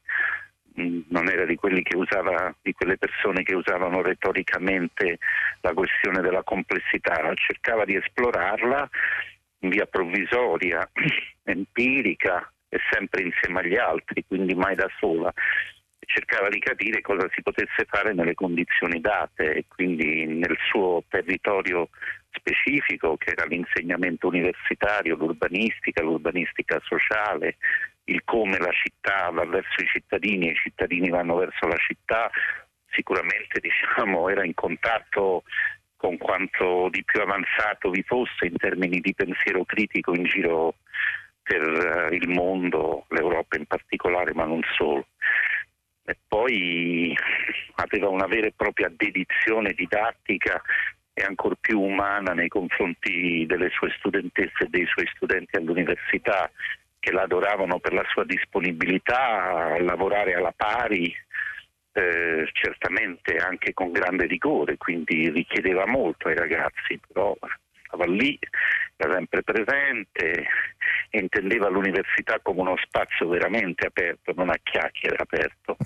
non 0.75 1.27
era 1.27 1.45
di, 1.45 1.57
usava, 1.95 2.55
di 2.61 2.73
quelle 2.73 2.97
persone 2.97 3.43
che 3.43 3.55
usavano 3.55 4.01
retoricamente 4.01 5.19
la 5.61 5.73
questione 5.73 6.21
della 6.21 6.43
complessità, 6.43 7.31
cercava 7.35 7.85
di 7.85 7.95
esplorarla 7.95 8.89
in 9.59 9.69
via 9.69 9.85
provvisoria, 9.85 10.87
empirica 11.43 12.51
e 12.69 12.79
sempre 12.91 13.23
insieme 13.23 13.59
agli 13.59 13.77
altri, 13.77 14.23
quindi 14.25 14.53
mai 14.55 14.75
da 14.75 14.89
sola. 14.99 15.33
Cercava 15.99 16.49
di 16.49 16.59
capire 16.59 17.01
cosa 17.01 17.27
si 17.33 17.41
potesse 17.43 17.85
fare 17.87 18.13
nelle 18.13 18.33
condizioni 18.33 18.99
date 18.99 19.53
e 19.53 19.65
quindi 19.67 20.25
nel 20.25 20.57
suo 20.69 21.03
territorio 21.07 21.89
specifico 22.31 23.17
che 23.17 23.31
era 23.31 23.45
l'insegnamento 23.45 24.27
universitario, 24.27 25.15
l'urbanistica, 25.15 26.01
l'urbanistica 26.01 26.79
sociale, 26.83 27.57
il 28.09 28.23
come 28.23 28.57
la 28.57 28.71
città 28.71 29.29
va 29.31 29.45
verso 29.45 29.81
i 29.81 29.87
cittadini 29.87 30.47
e 30.47 30.51
i 30.51 30.55
cittadini 30.55 31.09
vanno 31.09 31.35
verso 31.35 31.67
la 31.67 31.77
città, 31.77 32.29
sicuramente 32.91 33.59
diciamo, 33.61 34.29
era 34.29 34.43
in 34.45 34.53
contatto 34.53 35.43
con 35.95 36.17
quanto 36.17 36.87
di 36.89 37.03
più 37.03 37.21
avanzato 37.21 37.89
vi 37.89 38.03
fosse 38.03 38.45
in 38.45 38.55
termini 38.55 38.99
di 39.01 39.13
pensiero 39.13 39.65
critico 39.65 40.15
in 40.15 40.23
giro 40.23 40.75
per 41.43 41.61
uh, 41.61 42.13
il 42.13 42.29
mondo, 42.29 43.05
l'Europa 43.09 43.57
in 43.57 43.65
particolare, 43.65 44.33
ma 44.33 44.45
non 44.45 44.61
solo. 44.77 45.07
E 46.05 46.15
poi 46.27 47.15
aveva 47.75 48.07
una 48.07 48.27
vera 48.27 48.47
e 48.47 48.53
propria 48.55 48.89
dedizione 48.95 49.73
didattica 49.73 50.61
e 51.13 51.23
ancor 51.23 51.57
più 51.59 51.81
umana 51.81 52.33
nei 52.33 52.47
confronti 52.47 53.45
delle 53.45 53.69
sue 53.69 53.93
studentesse 53.97 54.63
e 54.63 54.69
dei 54.69 54.85
suoi 54.85 55.05
studenti 55.13 55.57
all'università 55.57 56.49
che 56.99 57.11
la 57.11 57.23
adoravano 57.23 57.79
per 57.79 57.93
la 57.93 58.05
sua 58.09 58.25
disponibilità 58.25 59.73
a 59.73 59.81
lavorare 59.81 60.35
alla 60.35 60.53
pari, 60.55 61.13
eh, 61.91 62.49
certamente 62.53 63.37
anche 63.37 63.73
con 63.73 63.91
grande 63.91 64.25
rigore, 64.25 64.77
quindi 64.77 65.29
richiedeva 65.29 65.85
molto 65.87 66.27
ai 66.27 66.35
ragazzi, 66.35 66.99
però 67.07 67.35
stava 67.89 68.05
lì, 68.05 68.37
era 68.95 69.15
sempre 69.15 69.43
presente 69.43 70.47
e 71.09 71.19
intendeva 71.19 71.69
l'università 71.69 72.39
come 72.41 72.61
uno 72.61 72.75
spazio 72.77 73.27
veramente 73.27 73.87
aperto, 73.87 74.33
non 74.35 74.49
a 74.49 74.59
chiacchiere 74.61 75.15
aperto. 75.17 75.77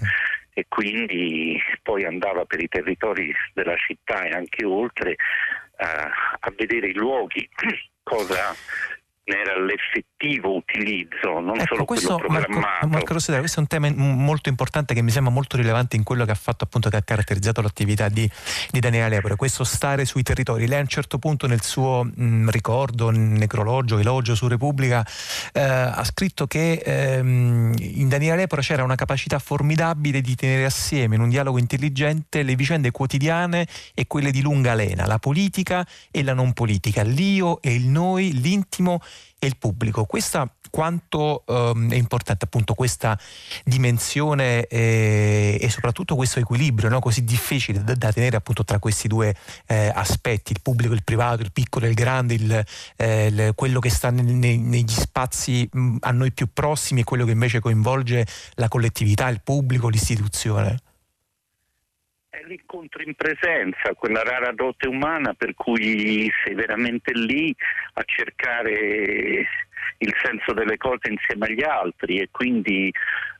E 0.55 0.65
quindi 0.67 1.59
poi 1.81 2.05
andava 2.05 2.45
per 2.45 2.61
i 2.61 2.67
territori 2.67 3.33
della 3.53 3.75
città 3.75 4.23
e 4.23 4.29
anche 4.35 4.65
oltre 4.65 5.11
uh, 5.11 6.09
a 6.39 6.53
vedere 6.55 6.87
i 6.89 6.93
luoghi, 6.93 7.47
cosa 8.03 8.53
era 9.25 9.57
l'effettivo 9.57 10.55
utilizzo, 10.55 11.39
non 11.39 11.55
Ecco, 11.55 11.75
solo 11.75 11.85
questo, 11.85 12.15
quello 12.15 12.31
Marco, 12.31 12.51
programmato. 12.51 12.87
Marco 12.87 13.13
Rossetera, 13.13 13.39
questo 13.39 13.59
è 13.59 13.61
un 13.61 13.67
tema 13.67 13.89
molto 13.91 14.49
importante 14.49 14.93
che 14.93 15.01
mi 15.01 15.11
sembra 15.11 15.31
molto 15.31 15.55
rilevante 15.55 15.95
in 15.95 16.03
quello 16.03 16.25
che 16.25 16.31
ha 16.31 16.35
fatto 16.35 16.65
appunto 16.65 16.89
che 16.89 16.97
ha 16.97 17.01
caratterizzato 17.01 17.61
l'attività 17.61 18.09
di, 18.09 18.29
di 18.69 18.79
Daniele 18.81 19.15
Lepore, 19.15 19.37
questo 19.37 19.63
stare 19.63 20.03
sui 20.03 20.23
territori. 20.23 20.67
Lei 20.67 20.79
a 20.79 20.81
un 20.81 20.87
certo 20.87 21.19
punto 21.19 21.47
nel 21.47 21.61
suo 21.61 22.03
mh, 22.03 22.49
ricordo, 22.49 23.11
necrologio, 23.11 23.97
elogio 23.97 24.35
su 24.35 24.47
Repubblica, 24.49 25.05
eh, 25.53 25.61
ha 25.61 26.03
scritto 26.03 26.45
che 26.45 26.81
ehm, 26.83 27.73
in 27.77 28.09
Daniele 28.09 28.37
Lepore 28.37 28.61
c'era 28.61 28.83
una 28.83 28.95
capacità 28.95 29.39
formidabile 29.39 30.19
di 30.19 30.35
tenere 30.35 30.65
assieme 30.65 31.15
in 31.15 31.21
un 31.21 31.29
dialogo 31.29 31.59
intelligente 31.59 32.43
le 32.43 32.55
vicende 32.55 32.91
quotidiane 32.91 33.67
e 33.93 34.05
quelle 34.05 34.31
di 34.31 34.41
lunga 34.41 34.73
lena, 34.73 35.05
la 35.05 35.19
politica 35.19 35.87
e 36.11 36.23
la 36.23 36.33
non 36.33 36.51
politica, 36.51 37.03
l'io 37.03 37.61
e 37.61 37.73
il 37.73 37.87
noi, 37.87 38.33
l'intimo 38.41 38.99
e 39.39 39.47
il 39.47 39.57
pubblico. 39.57 40.05
Questa 40.05 40.49
quanto 40.73 41.43
ehm, 41.45 41.91
è 41.91 41.95
importante 41.95 42.45
appunto 42.45 42.73
questa 42.73 43.15
dimensione 43.63 44.65
eh, 44.65 45.55
e 45.61 45.69
soprattutto 45.69 46.15
questo 46.15 46.39
equilibrio 46.39 46.89
no? 46.89 46.99
così 46.99 47.23
difficile 47.23 47.83
da, 47.83 47.93
da, 47.93 48.11
tenere 48.11 48.37
appunto 48.37 48.63
tra 48.63 48.79
questi 48.79 49.07
due 49.07 49.35
eh, 49.67 49.91
aspetti, 49.93 50.51
il 50.51 50.61
pubblico, 50.63 50.93
il 50.93 51.03
privato, 51.03 51.43
il 51.43 51.51
piccolo 51.51 51.85
e 51.85 51.89
il 51.89 51.93
grande, 51.93 52.33
il, 52.33 52.65
eh, 52.95 53.27
il, 53.27 53.51
quello 53.53 53.79
che 53.79 53.91
sta 53.91 54.09
nei, 54.09 54.23
nei, 54.23 54.57
negli 54.57 54.89
spazi 54.89 55.69
mh, 55.71 55.97
a 55.99 56.11
noi 56.11 56.31
più 56.31 56.47
prossimi 56.51 57.01
e 57.01 57.03
quello 57.03 57.25
che 57.25 57.31
invece 57.31 57.59
coinvolge 57.59 58.25
la 58.55 58.67
collettività, 58.67 59.27
il 59.27 59.41
pubblico, 59.43 59.89
l'istituzione 59.89 60.79
l'incontro 62.45 63.01
in 63.01 63.13
presenza, 63.15 63.93
quella 63.95 64.23
rara 64.23 64.51
dote 64.51 64.87
umana 64.87 65.33
per 65.33 65.53
cui 65.55 66.31
sei 66.43 66.53
veramente 66.53 67.11
lì 67.13 67.53
a 67.93 68.03
cercare 68.05 69.47
il 69.99 70.13
senso 70.21 70.53
delle 70.53 70.77
cose 70.77 71.09
insieme 71.09 71.47
agli 71.47 71.63
altri 71.63 72.19
e 72.19 72.29
quindi 72.31 72.91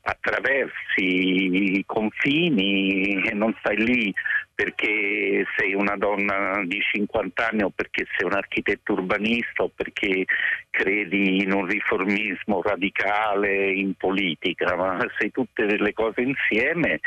attraversi 0.02 1.78
i 1.78 1.84
confini 1.86 3.22
e 3.22 3.32
non 3.34 3.54
stai 3.58 3.76
lì 3.76 4.14
perché 4.54 5.44
sei 5.56 5.74
una 5.74 5.96
donna 5.96 6.62
di 6.64 6.80
50 6.80 7.48
anni 7.48 7.62
o 7.62 7.70
perché 7.70 8.06
sei 8.16 8.26
un 8.26 8.34
architetto 8.34 8.92
urbanista 8.92 9.64
o 9.64 9.70
perché 9.74 10.24
credi 10.70 11.42
in 11.42 11.52
un 11.52 11.66
riformismo 11.66 12.62
radicale 12.62 13.72
in 13.72 13.94
politica, 13.94 14.76
ma 14.76 15.04
sei 15.18 15.32
tutte 15.32 15.66
delle 15.66 15.92
cose 15.92 16.20
insieme 16.20 17.00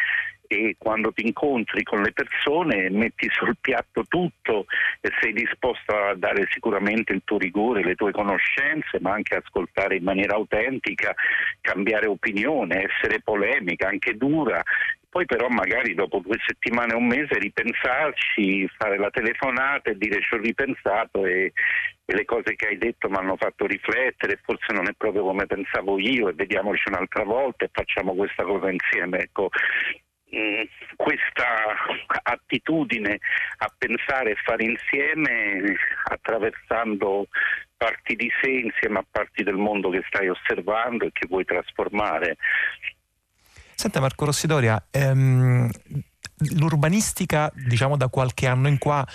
e 0.48 0.76
quando 0.78 1.12
ti 1.12 1.26
incontri 1.26 1.84
con 1.84 2.02
le 2.02 2.12
persone 2.12 2.90
metti 2.90 3.28
sul 3.32 3.56
piatto 3.60 4.06
tutto 4.08 4.66
e 5.02 5.12
sei 5.20 5.34
disposto 5.34 5.96
a 5.96 6.16
dare 6.16 6.48
sicuramente 6.50 7.14
il 7.14 7.22
tuo 7.24 7.38
rigore, 7.38 7.84
le 7.84 7.96
tue 7.96 8.12
conoscenze, 8.12 9.00
ma 9.00 9.14
anche 9.14 9.36
ascoltare 9.36 9.98
in 9.98 10.04
maniera 10.04 10.36
autentica, 10.36 11.14
cambiare 11.62 12.08
opinione, 12.08 12.88
essere 12.90 13.22
polemica, 13.22 13.88
anche 13.88 14.16
dura. 14.16 14.62
Poi 15.10 15.26
però 15.26 15.48
magari 15.48 15.94
dopo 15.94 16.20
due 16.20 16.38
settimane 16.46 16.94
o 16.94 16.98
un 16.98 17.08
mese 17.08 17.40
ripensarci, 17.40 18.68
fare 18.78 18.98
la 18.98 19.10
telefonata 19.10 19.90
e 19.90 19.98
dire 19.98 20.22
ci 20.22 20.34
ho 20.36 20.38
ripensato 20.38 21.26
e, 21.26 21.54
e 22.06 22.16
le 22.16 22.26
cose 22.26 22.56
che 22.56 22.68
hai 22.68 22.78
detto 22.78 23.10
mi 23.10 23.16
hanno 23.16 23.36
fatto 23.38 23.66
riflettere, 23.66 24.40
forse 24.44 24.74
non 24.74 24.88
è 24.88 24.94
proprio 24.96 25.24
come 25.24 25.46
pensavo 25.46 25.98
io 25.98 26.28
e 26.28 26.34
vediamoci 26.34 26.84
un'altra 26.90 27.24
volta 27.24 27.66
e 27.66 27.70
facciamo 27.72 28.14
questa 28.16 28.44
cosa 28.44 28.70
insieme. 28.70 29.20
Ecco, 29.20 29.50
questa 30.96 31.76
attitudine 32.24 33.20
a 33.58 33.74
pensare 33.78 34.32
e 34.32 34.36
fare 34.44 34.64
insieme 34.64 35.76
attraversando 36.06 37.28
parti 37.78 38.16
di 38.16 38.30
sé 38.42 38.50
insieme 38.50 39.00
a 39.00 39.06
parti 39.10 39.44
del 39.44 39.56
mondo 39.56 39.90
che 39.90 40.04
stai 40.08 40.28
osservando 40.30 41.06
e 41.06 41.12
che 41.14 41.28
vuoi 41.28 41.46
trasformare. 41.46 42.38
Senta 43.76 44.00
Marco 44.00 44.26
Rossidoria, 44.26 44.88
ehm, 44.92 45.70
l'urbanistica, 46.38 47.52
diciamo 47.54 47.98
da 47.98 48.10
qualche 48.10 48.48
anno 48.48 48.68
in 48.68 48.78
qua, 48.78 49.06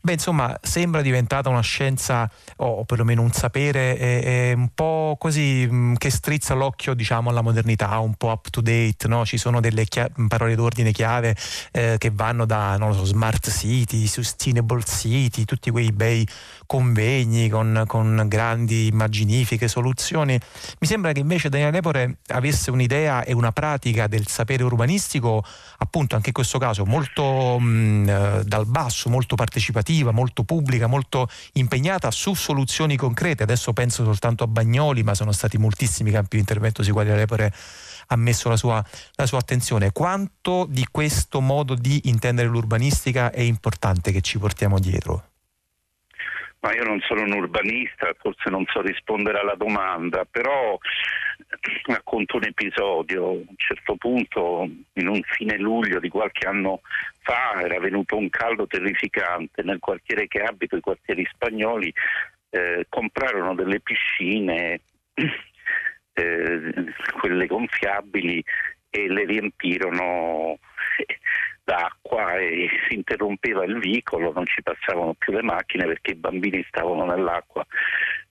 beh 0.00 0.12
insomma 0.12 0.58
sembra 0.60 1.00
diventata 1.00 1.48
una 1.48 1.60
scienza 1.60 2.30
o 2.56 2.84
perlomeno 2.84 3.22
un 3.22 3.32
sapere 3.32 3.96
eh, 3.98 4.22
eh, 4.24 4.52
un 4.52 4.68
po' 4.74 5.16
così 5.18 5.66
mh, 5.66 5.94
che 5.94 6.10
strizza 6.10 6.54
l'occhio 6.54 6.94
diciamo 6.94 7.30
alla 7.30 7.40
modernità, 7.40 7.98
un 7.98 8.14
po' 8.14 8.28
up 8.28 8.50
to 8.50 8.60
date, 8.60 9.08
no? 9.08 9.24
ci 9.24 9.38
sono 9.38 9.60
delle 9.60 9.86
chia- 9.86 10.10
parole 10.28 10.54
d'ordine 10.54 10.92
chiave 10.92 11.36
eh, 11.72 11.96
che 11.98 12.10
vanno 12.12 12.44
da 12.44 12.76
non 12.76 12.92
so, 12.92 13.04
smart 13.04 13.50
city, 13.50 14.06
sustainable 14.06 14.82
city, 14.84 15.44
tutti 15.44 15.70
quei 15.70 15.92
bei 15.92 16.26
convegni 16.66 17.48
con, 17.48 17.84
con 17.86 18.24
grandi 18.26 18.88
immaginifiche 18.88 19.68
soluzioni. 19.68 20.38
Mi 20.80 20.86
sembra 20.86 21.12
che 21.12 21.20
invece 21.20 21.48
Daniele 21.48 21.72
Lepore 21.72 22.18
avesse 22.28 22.70
un'idea 22.70 23.24
e 23.24 23.32
una 23.32 23.52
pratica 23.52 24.06
del 24.06 24.26
sapere 24.26 24.64
urbanistico 24.64 25.42
appunto 25.78 26.14
anche 26.14 26.28
in 26.28 26.34
questo 26.58 26.82
caso 26.82 26.84
molto 26.84 27.58
mh, 27.58 28.42
dal 28.42 28.66
basso, 28.66 29.08
molto 29.08 29.36
partecipativa, 29.36 30.10
molto 30.10 30.42
pubblica, 30.44 30.86
molto 30.86 31.28
impegnata 31.54 32.10
su 32.10 32.34
soluzioni 32.34 32.96
concrete. 32.96 33.44
Adesso 33.44 33.72
penso 33.72 34.04
soltanto 34.04 34.44
a 34.44 34.46
Bagnoli, 34.46 35.02
ma 35.02 35.14
sono 35.14 35.32
stati 35.32 35.56
moltissimi 35.56 36.10
campi 36.10 36.36
di 36.36 36.40
intervento 36.40 36.82
sui 36.82 36.92
quali 36.92 37.10
Lepore 37.10 37.52
ha 38.08 38.16
messo 38.16 38.48
la 38.48 38.56
sua, 38.56 38.84
la 39.14 39.26
sua 39.26 39.38
attenzione. 39.38 39.92
Quanto 39.92 40.66
di 40.68 40.86
questo 40.90 41.40
modo 41.40 41.74
di 41.74 42.02
intendere 42.04 42.48
l'urbanistica 42.48 43.30
è 43.30 43.40
importante 43.40 44.12
che 44.12 44.20
ci 44.20 44.38
portiamo 44.38 44.78
dietro? 44.78 45.37
Ma 46.60 46.74
io 46.74 46.82
non 46.82 47.00
sono 47.00 47.22
un 47.22 47.32
urbanista, 47.32 48.12
forse 48.18 48.50
non 48.50 48.64
so 48.66 48.80
rispondere 48.80 49.38
alla 49.38 49.54
domanda, 49.54 50.24
però 50.24 50.76
racconto 51.86 52.36
un 52.36 52.44
episodio. 52.44 53.26
A 53.26 53.30
un 53.30 53.54
certo 53.56 53.94
punto, 53.96 54.68
in 54.94 55.08
un 55.08 55.20
fine 55.22 55.56
luglio 55.56 56.00
di 56.00 56.08
qualche 56.08 56.48
anno 56.48 56.80
fa, 57.20 57.60
era 57.60 57.78
venuto 57.78 58.16
un 58.16 58.28
caldo 58.28 58.66
terrificante. 58.66 59.62
Nel 59.62 59.78
quartiere 59.78 60.26
che 60.26 60.42
abito, 60.42 60.76
i 60.76 60.80
quartieri 60.80 61.24
spagnoli, 61.32 61.92
eh, 62.50 62.86
comprarono 62.88 63.54
delle 63.54 63.80
piscine, 63.80 64.80
eh, 66.12 66.72
quelle 67.20 67.46
gonfiabili, 67.46 68.42
e 68.90 69.08
le 69.08 69.24
riempirono 69.26 70.58
d'acqua 71.68 72.38
e 72.38 72.66
si 72.88 72.94
interrompeva 72.94 73.64
il 73.64 73.78
vicolo, 73.78 74.32
non 74.32 74.46
ci 74.46 74.62
passavano 74.62 75.12
più 75.12 75.34
le 75.34 75.42
macchine 75.42 75.84
perché 75.84 76.12
i 76.12 76.14
bambini 76.14 76.64
stavano 76.66 77.04
nell'acqua 77.04 77.66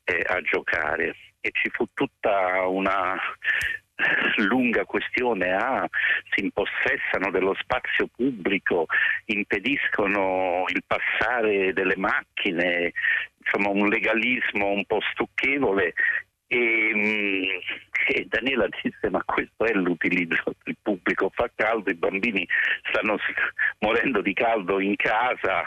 eh, 0.04 0.26
a 0.26 0.42
giocare. 0.42 1.16
E 1.40 1.52
ci 1.52 1.70
fu 1.70 1.86
tutta 1.94 2.66
una 2.66 3.16
lunga 4.50 4.86
questione 4.86 5.54
ah, 5.54 5.88
si 6.32 6.44
impossessano 6.44 7.30
dello 7.32 7.56
spazio 7.60 8.08
pubblico, 8.08 8.88
impediscono 9.26 10.64
il 10.68 10.84
passare 10.86 11.74
delle 11.74 11.96
macchine, 11.96 12.92
insomma 13.38 13.70
un 13.70 13.88
legalismo 13.88 14.70
un 14.70 14.84
po' 14.86 15.00
stucchevole 15.12 15.94
e, 16.48 17.62
e, 18.08 18.26
Daniela 18.28 18.68
disse 18.82 19.10
ma 19.10 19.22
questo 19.24 19.66
è 19.66 19.74
l'utilizzo 19.74 20.56
il 20.66 20.78
pubblico 20.82 21.30
fa 21.34 21.50
caldo 21.54 21.90
i 21.90 21.96
bambini 21.96 22.48
stanno 22.90 23.18
morendo 23.80 24.22
di 24.22 24.34
caldo 24.34 24.80
in 24.80 24.96
casa 24.96 25.64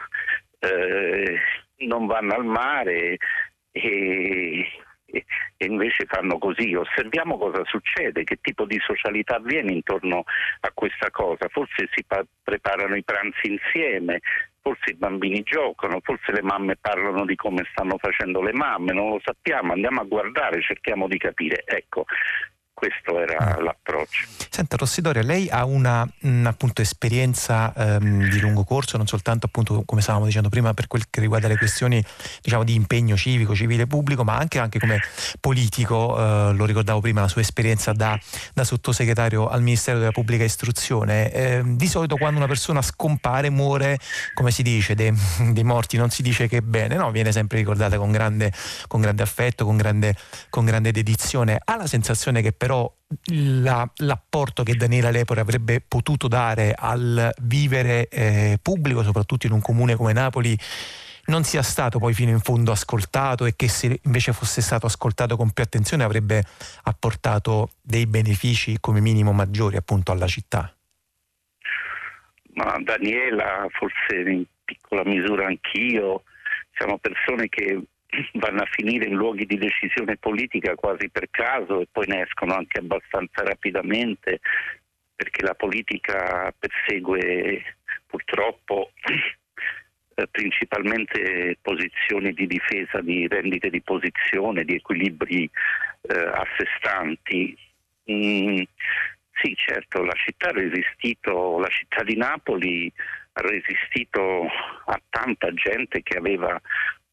eh, 0.61 1.39
non 1.87 2.07
vanno 2.07 2.35
al 2.35 2.45
mare 2.45 3.17
e, 3.73 4.67
e, 5.07 5.25
invece 5.59 6.07
fanno 6.07 6.39
così. 6.39 6.75
Osserviamo 6.75 7.39
cosa 7.39 7.63
succede 7.65 8.25
che 8.25 8.39
tipo 8.41 8.65
di 8.65 8.79
socialità 8.81 9.37
avviene 9.37 9.73
intorno 9.73 10.25
a 10.61 10.71
questa 10.73 11.11
cosa. 11.11 11.49
Forse 11.49 11.89
si 11.93 12.05
pa- 12.07 12.25
preparano 12.43 12.97
i 12.97 13.05
pranzi 13.05 13.51
insieme 13.51 14.21
forse 14.63 14.91
i 14.91 14.95
bambini 14.95 15.43
giocano, 15.43 16.01
forse 16.03 16.33
le 16.33 16.43
mamme 16.43 16.77
parlano 16.81 17.25
di 17.25 17.35
come 17.35 17.67
stanno 17.71 17.97
facendo 17.99 18.43
le 18.43 18.53
mamme, 18.53 18.93
non 18.93 19.11
lo 19.11 19.21
sappiamo, 19.23 19.73
andiamo 19.73 20.01
a 20.01 20.05
guardare, 20.05 20.63
cerchiamo 20.63 21.09
di 21.09 21.19
capire. 21.19 21.63
Ecco, 21.65 22.05
questo 22.81 23.21
era 23.21 23.59
Mm. 23.59 23.65
l'approccio. 23.65 24.27
Senta 24.49 24.77
Rossidoria, 24.77 25.23
lei 25.23 25.49
ha 25.51 25.67
una 25.67 26.09
mh, 26.21 26.47
appunto, 26.47 26.81
esperienza 26.81 27.73
ehm, 27.77 28.29
di 28.31 28.41
lungo 28.41 28.65
corso, 28.65 28.97
non 28.97 29.07
soltanto 29.07 29.45
appunto 29.47 29.83
come 29.85 30.01
stavamo 30.01 30.25
dicendo 30.25 30.49
prima 30.49 30.73
per 30.73 30.87
quel 30.87 31.05
che 31.11 31.21
riguarda 31.21 31.47
le 31.47 31.59
questioni 31.59 32.03
diciamo, 32.41 32.65
di 32.65 32.75
impegno 32.75 33.17
civico, 33.17 33.55
civile 33.55 33.87
pubblico, 33.87 34.25
ma 34.25 34.37
anche, 34.37 34.59
anche 34.59 34.79
come 34.79 34.99
politico, 35.41 36.17
eh, 36.19 36.53
lo 36.55 36.65
ricordavo 36.65 37.01
prima, 37.01 37.21
la 37.21 37.29
sua 37.29 37.43
esperienza 37.43 37.93
da, 37.93 38.19
da 38.55 38.65
sottosegretario 38.65 39.47
al 39.49 39.61
Ministero 39.63 39.99
della 39.99 40.13
Pubblica 40.13 40.45
Istruzione. 40.45 41.31
Eh, 41.33 41.63
di 41.65 41.87
solito 41.87 42.17
quando 42.17 42.39
una 42.39 42.49
persona 42.49 42.81
scompare, 42.81 43.51
muore, 43.51 43.99
come 44.33 44.51
si 44.51 44.63
dice, 44.63 44.95
dei, 44.95 45.13
dei 45.53 45.65
morti 45.65 45.99
non 45.99 46.09
si 46.09 46.23
dice 46.23 46.49
che 46.49 46.63
bene, 46.63 46.97
no? 46.97 47.11
viene 47.11 47.31
sempre 47.31 47.59
ricordata 47.59 47.99
con 47.99 48.11
grande, 48.11 48.53
con 48.89 49.03
grande 49.03 49.23
affetto, 49.23 49.67
con 49.67 49.77
grande, 49.77 50.15
con 50.49 50.65
grande 50.65 50.93
dedizione. 50.93 51.61
Ha 51.63 51.77
la 51.77 51.87
sensazione 51.87 52.41
che 52.41 52.53
però 52.71 52.95
la, 53.33 53.91
l'apporto 53.97 54.63
che 54.63 54.77
Daniela 54.77 55.11
Lepore 55.11 55.41
avrebbe 55.41 55.81
potuto 55.81 56.29
dare 56.29 56.73
al 56.77 57.33
vivere 57.41 58.07
eh, 58.07 58.61
pubblico, 58.63 59.03
soprattutto 59.03 59.47
in 59.47 59.53
un 59.53 59.61
comune 59.61 59.97
come 59.97 60.13
Napoli, 60.13 60.57
non 61.27 61.43
sia 61.43 61.63
stato 61.63 61.99
poi 61.99 62.15
fino 62.15 62.31
in 62.31 62.39
fondo 62.39 62.71
ascoltato 62.71 63.45
e 63.45 63.57
che 63.57 63.69
se 63.69 63.99
invece 64.05 64.33
fosse 64.33 64.63
stato 64.63 64.87
ascoltato 64.87 65.37
con 65.37 65.51
più 65.51 65.65
attenzione 65.65 66.05
avrebbe 66.05 66.45
apportato 66.85 67.71
dei 67.83 68.07
benefici 68.07 68.79
come 68.79 69.01
minimo 69.01 69.33
maggiori 69.33 69.77
appunto 69.77 70.13
alla 70.13 70.29
città. 70.29 70.73
Ma 72.55 72.77
Daniela, 72.81 73.67
forse 73.71 74.31
in 74.31 74.45
piccola 74.65 75.03
misura 75.05 75.47
anch'io, 75.47 76.23
siamo 76.77 76.99
persone 76.99 77.49
che 77.49 77.83
vanno 78.35 78.63
a 78.63 78.69
finire 78.71 79.07
in 79.07 79.15
luoghi 79.15 79.47
di 79.47 79.57
decisione 79.57 80.17
politica 80.17 80.75
quasi 80.75 81.09
per 81.09 81.29
caso 81.31 81.81
e 81.81 81.89
poi 81.91 82.07
ne 82.07 82.23
escono 82.23 82.55
anche 82.55 82.79
abbastanza 82.79 83.43
rapidamente 83.43 84.41
perché 85.15 85.45
la 85.45 85.55
politica 85.55 86.53
persegue 86.59 87.63
purtroppo 88.07 88.93
eh, 90.15 90.27
principalmente 90.31 91.59
posizioni 91.61 92.33
di 92.33 92.47
difesa, 92.47 93.01
di 93.01 93.29
rendite 93.29 93.71
di 93.71 93.83
posizione, 93.83 94.65
di 94.65 94.75
equilibri 94.75 95.49
eh, 96.03 96.19
a 96.19 96.45
sé 96.57 96.67
stanti. 96.79 97.57
Mm, 98.11 98.63
sì, 99.43 99.55
certo, 99.57 100.03
la 100.03 100.15
città 100.15 100.49
ha 100.49 100.53
resistito, 100.53 101.59
la 101.59 101.69
città 101.69 102.03
di 102.03 102.17
Napoli 102.17 102.93
ha 103.33 103.41
resistito 103.43 104.47
a 104.87 105.01
tanta 105.09 105.53
gente 105.55 106.03
che 106.03 106.19
aveva 106.19 106.61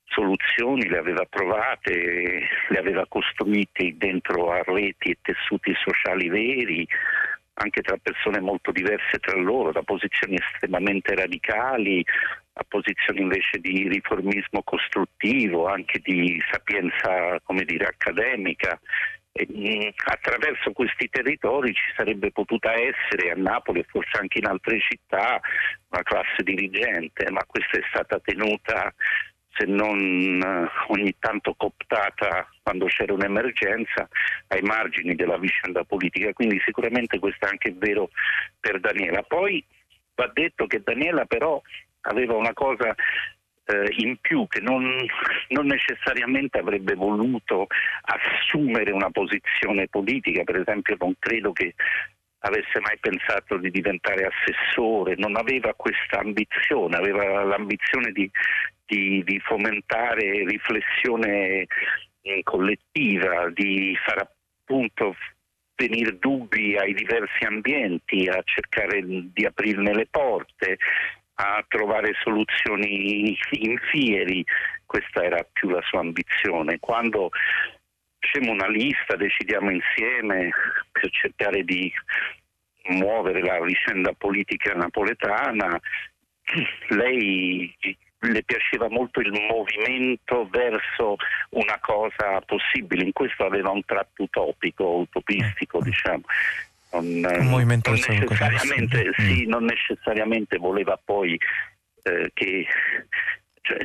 soluzioni, 0.08 0.88
le 0.88 0.98
aveva 0.98 1.26
provate, 1.26 2.48
le 2.70 2.78
aveva 2.78 3.06
costruite 3.08 3.96
dentro 3.98 4.52
a 4.52 4.62
reti 4.64 5.12
e 5.12 5.18
tessuti 5.22 5.74
sociali 5.76 6.30
veri, 6.30 6.88
anche 7.60 7.82
tra 7.82 7.98
persone 7.98 8.40
molto 8.40 8.72
diverse 8.72 9.18
tra 9.20 9.38
loro, 9.38 9.72
da 9.72 9.82
posizioni 9.82 10.38
estremamente 10.38 11.16
radicali 11.16 12.06
a 12.54 12.66
posizioni 12.68 13.22
invece 13.22 13.60
di 13.60 13.88
riformismo 13.88 14.64
costruttivo, 14.64 15.68
anche 15.68 16.00
di 16.04 16.42
sapienza, 16.52 17.40
come 17.44 17.64
dire, 17.64 17.86
accademica. 17.86 18.80
E, 19.32 19.94
attraverso 20.06 20.72
questi 20.72 21.08
territori 21.10 21.72
ci 21.74 21.94
sarebbe 21.96 22.32
potuta 22.32 22.74
essere 22.74 23.32
a 23.32 23.36
Napoli 23.36 23.82
e 23.82 23.86
forse 23.88 24.18
anche 24.20 24.40
in 24.40 24.48
altre 24.48 24.80
città 24.80 25.40
una 25.90 26.02
classe 26.02 26.42
dirigente, 26.42 27.30
ma 27.30 27.44
questa 27.46 27.78
è 27.78 27.84
stata 27.90 28.20
tenuta 28.20 28.92
se 29.58 29.66
non 29.66 30.42
eh, 30.42 30.70
ogni 30.90 31.16
tanto 31.20 31.54
cooptata 31.56 32.48
quando 32.62 32.86
c'era 32.86 33.14
un'emergenza 33.14 34.08
ai 34.48 34.62
margini 34.62 35.16
della 35.16 35.38
vicenda 35.38 35.84
politica. 35.84 36.34
Quindi 36.34 36.62
sicuramente 36.64 37.20
questo 37.20 37.46
è 37.46 37.50
anche 37.50 37.74
vero 37.76 38.10
per 38.60 38.80
Daniela. 38.80 39.24
Poi 39.24 39.64
va 40.16 40.30
detto 40.34 40.68
che 40.68 40.82
Daniela 40.84 41.26
però 41.26 41.62
aveva 42.02 42.36
una 42.36 42.54
cosa 42.54 42.94
eh, 43.66 43.94
in 43.98 44.18
più 44.22 44.48
che 44.48 44.62
non, 44.62 44.96
non, 45.50 45.66
necessariamente 45.66 46.58
avrebbe 46.58 46.96
voluto 46.96 47.68
assumere 48.02 48.92
una 48.92 49.12
posizione 49.12 49.88
politica, 49.88 50.44
per 50.44 50.58
esempio 50.58 50.96
non 51.00 51.14
credo 51.20 51.52
che 51.52 51.76
avesse 52.40 52.80
mai 52.80 52.98
pensato 53.00 53.58
di 53.58 53.72
diventare 53.72 54.28
assessore, 54.28 55.16
non 55.18 55.36
aveva 55.36 55.74
questa 55.74 56.20
ambizione, 56.20 56.96
aveva 56.96 57.44
l'ambizione 57.44 58.12
di, 58.12 58.30
di, 58.86 59.24
di 59.24 59.40
fomentare 59.40 60.46
riflessione 60.46 61.66
eh, 62.22 62.44
collettiva, 62.44 63.50
di 63.50 63.98
far 64.06 64.30
appunto 64.64 65.16
venire 65.76 66.18
dubbi 66.18 66.76
ai 66.76 66.94
diversi 66.94 67.46
ambienti, 67.46 68.28
a 68.28 68.42
cercare 68.44 69.02
di 69.06 69.46
aprirne 69.46 69.94
le 69.94 70.08
porte, 70.10 70.78
a 71.40 71.64
trovare 71.68 72.14
soluzioni 72.24 73.38
infieri, 73.52 74.44
questa 74.86 75.24
era 75.24 75.46
più 75.54 75.70
la 75.70 75.82
sua 75.84 76.00
ambizione. 76.00 76.80
Quando 76.80 77.30
facciamo 78.28 78.52
una 78.52 78.68
lista, 78.68 79.16
decidiamo 79.16 79.72
insieme 79.72 80.52
per 80.92 81.10
cercare 81.12 81.64
di 81.64 81.92
muovere 82.90 83.42
la 83.42 83.60
vicenda 83.62 84.12
politica 84.14 84.74
napoletana, 84.74 85.80
lei 86.90 87.76
le 88.20 88.44
piaceva 88.44 88.90
molto 88.90 89.20
il 89.20 89.32
movimento 89.32 90.48
verso 90.50 91.16
una 91.52 91.78
cosa 91.80 92.42
possibile, 92.46 93.06
in 93.06 93.14
questo 93.14 93.46
aveva 93.46 93.70
un 93.70 93.84
tratto 93.86 94.24
utopico, 94.24 95.00
utopistico, 95.00 95.82
diciamo. 95.82 96.24
Non, 96.90 97.04
un 97.04 97.48
movimento 97.50 97.92
non 97.92 98.00
necessariamente, 98.00 99.12
sì, 99.18 99.46
non 99.46 99.66
necessariamente 99.66 100.58
voleva 100.58 101.00
poi 101.04 101.38
eh, 102.04 102.32
che 102.34 102.66
cioè, 103.68 103.78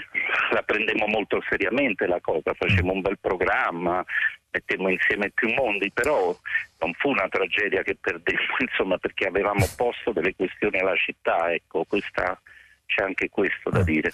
la 0.53 0.63
prendemmo 0.63 1.07
molto 1.07 1.43
seriamente 1.49 2.07
la 2.07 2.21
cosa, 2.21 2.55
facemmo 2.55 2.93
un 2.93 3.01
bel 3.01 3.19
programma, 3.21 4.05
mettemmo 4.51 4.89
insieme 4.89 5.31
più 5.31 5.53
mondi, 5.53 5.91
però 5.91 6.37
non 6.79 6.93
fu 6.95 7.09
una 7.09 7.27
tragedia 7.29 7.83
che 7.83 7.97
perdemmo, 8.01 8.57
insomma, 8.61 8.99
perché 8.99 9.27
avevamo 9.27 9.67
posto 9.77 10.13
delle 10.13 10.37
questioni 10.37 10.79
alla 10.79 10.95
città, 10.95 11.53
ecco, 11.53 11.85
questa, 11.85 12.41
c'è 12.87 13.03
anche 13.03 13.29
questo 13.29 13.71
da 13.71 13.83
dire. 13.83 14.13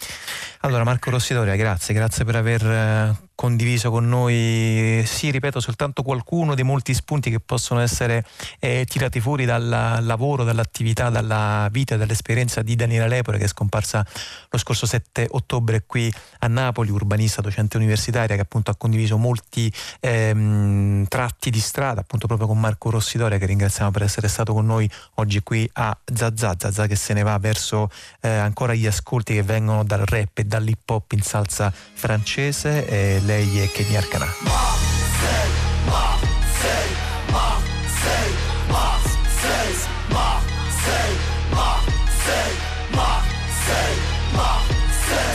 Allora 0.62 0.85
Marco 0.85 1.11
Rossitoria, 1.11 1.55
grazie, 1.55 1.93
grazie 1.93 2.24
per 2.24 2.36
aver 2.36 2.65
eh, 2.65 3.28
condiviso 3.39 3.93
con 3.93 4.09
noi, 4.09 5.05
sì, 5.06 5.31
ripeto, 5.31 5.60
soltanto 5.60 6.02
qualcuno 6.02 6.56
dei 6.56 6.65
molti 6.65 6.93
spunti 6.93 7.31
che 7.31 7.39
possono 7.39 7.78
essere 7.78 8.24
eh, 8.59 8.85
tirati 8.85 9.20
fuori 9.20 9.44
dal 9.44 10.01
lavoro, 10.02 10.43
dall'attività, 10.43 11.09
dalla 11.09 11.69
vita 11.70 11.97
dall'esperienza 11.97 12.62
di 12.62 12.74
Daniela 12.74 13.06
Lepore 13.06 13.39
che 13.39 13.44
è 13.44 13.47
scomparsa 13.47 14.05
lo 14.51 14.59
scorso 14.59 14.86
7 14.86 15.28
ottobre 15.31 15.85
qui 15.86 16.12
a 16.40 16.48
Napoli, 16.48 16.90
urbanista, 16.90 17.40
docente 17.40 17.77
universitaria 17.77 18.35
che 18.35 18.43
appunto 18.43 18.73
ha 18.73 18.74
condiviso 18.77 19.19
molti 19.19 19.73
ehm, 20.01 21.06
tratti 21.06 21.51
di 21.51 21.60
strada, 21.60 22.01
appunto 22.01 22.27
proprio 22.27 22.48
con 22.48 22.59
Marco 22.59 22.90
Rossitoria 22.90 23.39
che 23.39 23.47
ringraziamo 23.47 23.93
per 23.93 24.02
essere 24.02 24.27
stato 24.27 24.52
con 24.52 24.66
noi 24.66 24.90
oggi 25.15 25.44
qui 25.44 25.69
a 25.74 25.97
Zazà, 26.12 26.56
Zazà 26.59 26.89
che 26.89 26.97
se 26.97 27.15
ne 27.15 27.23
va 27.23 27.39
verso 27.39 27.89
eh, 28.20 28.28
ancora 28.28 28.74
gli 28.74 28.89
ascolti 28.89 29.35
che 29.35 29.44
vengono 29.44 29.85
dal 29.85 30.05
rap 30.05 30.39
e 30.39 30.43
dall'hip 30.43 30.90
hop 30.90 31.12
in 31.12 31.23
salsa 31.23 31.73
francese. 31.73 32.85
Eh, 32.89 33.27
Kenny 33.29 33.95
Arcana. 33.95 34.27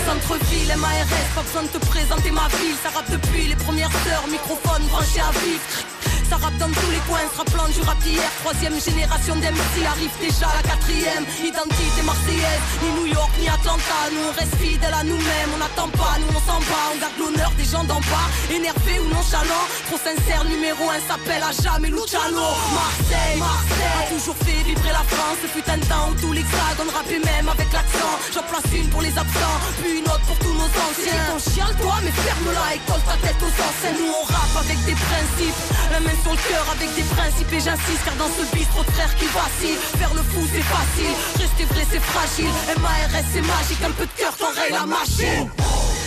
Centre-ville, 0.08 0.74
MARS, 0.76 1.08
pas 1.36 1.42
besoin 1.44 1.62
de 1.62 1.68
te 1.68 1.78
présenter 1.86 2.32
ma 2.32 2.48
ville, 2.48 2.76
ça 2.82 2.90
rappe 2.90 3.12
depuis 3.12 3.48
les 3.48 3.56
premières 3.56 3.92
heures, 4.08 4.28
microphone 4.28 4.82
branché 4.88 5.20
à 5.20 5.32
vif. 5.46 6.03
Ça 6.30 6.38
rappe 6.38 6.58
dans 6.58 6.70
tous 6.70 6.92
les 6.92 7.04
coins, 7.08 7.28
se 7.32 7.38
rappelant 7.38 7.68
du 7.68 7.82
rap 7.82 7.98
d'hier. 8.00 8.30
Troisième 8.44 8.80
génération 8.80 9.36
d'MC 9.36 9.76
arrive 9.86 10.16
déjà 10.20 10.48
la 10.56 10.64
quatrième. 10.64 11.26
Identité 11.44 12.02
marseillaise, 12.04 12.64
ni 12.82 12.90
New 13.00 13.08
York 13.14 13.32
ni 13.40 13.48
Atlanta. 13.50 14.00
Nous 14.12 14.24
on 14.30 14.34
reste 14.40 14.56
fidèles 14.56 14.94
à 14.94 15.04
nous-mêmes, 15.04 15.52
on 15.54 15.60
n'attend 15.60 15.90
pas, 15.90 16.16
nous 16.20 16.32
on 16.32 16.42
s'en 16.48 16.60
bat 16.60 16.96
On 16.96 16.98
garde 17.00 17.18
l'honneur 17.20 17.52
des 17.58 17.66
gens 17.66 17.84
d'en 17.84 18.00
bas, 18.08 18.28
énervés 18.50 19.00
ou 19.04 19.08
nonchalants. 19.14 19.68
Trop 19.88 20.00
sincère, 20.00 20.44
numéro 20.46 20.90
un 20.90 21.02
s'appelle 21.08 21.44
à 21.44 21.52
jamais 21.52 21.90
Luciano. 21.90 22.48
Marseille, 22.74 23.38
Marseille, 23.38 23.98
a 24.00 24.14
toujours 24.14 24.38
fait 24.46 24.64
vibrer 24.64 24.94
la 24.96 25.06
France. 25.12 25.38
Ce 25.44 25.48
putain 25.52 25.78
de 25.78 25.86
temps 25.86 26.10
où 26.12 26.16
tout 26.22 26.34
l'hexagone 26.34 26.90
rappait 26.94 27.20
même 27.20 27.48
avec 27.50 27.68
l'accent. 27.74 28.14
J'en 28.34 28.46
place 28.48 28.68
une 28.74 28.90
pour 28.90 29.02
les 29.02 29.14
absents, 29.18 29.58
puis 29.82 30.00
une 30.00 30.08
autre 30.08 30.26
pour 30.26 30.40
tous 30.40 30.56
nos 30.56 30.72
anciens. 30.88 31.26
Ton 31.30 31.40
chiale 31.40 31.76
toi 31.82 31.96
mais 32.04 32.16
ferme-la 32.16 32.76
et 32.76 32.82
colle 32.88 33.04
ta 33.04 33.18
tête 33.20 33.40
aux 33.44 33.56
anciens. 33.60 33.96
Nous 34.00 34.12
on 34.12 34.24
rappe 34.24 34.56
avec 34.64 34.80
des 34.86 34.96
principes, 34.96 35.60
la 35.92 36.00
main 36.00 36.18
le 36.32 36.38
cœur 36.50 36.66
avec 36.72 36.90
des 36.96 37.04
principes 37.04 37.54
et 37.54 37.60
j'insiste 37.60 38.04
car 38.06 38.16
dans 38.16 38.32
ce 38.32 38.44
bis 38.56 38.68
trop 38.70 38.84
de 38.84 38.92
frères 38.92 39.16
qui 39.16 39.26
vacillent. 39.28 39.80
Faire 40.00 40.14
le 40.14 40.24
fou 40.24 40.42
c'est 40.52 40.64
facile, 40.64 41.14
rester 41.40 41.66
vrai 41.66 41.86
c'est 41.92 42.04
fragile. 42.04 42.54
MARS 42.82 43.26
c'est 43.34 43.42
magique, 43.42 43.84
un 43.84 43.92
peu 43.92 44.06
de 44.06 44.16
cœur 44.18 44.34
t'enraye 44.38 44.72
la 44.72 44.86
machine. 44.86 45.50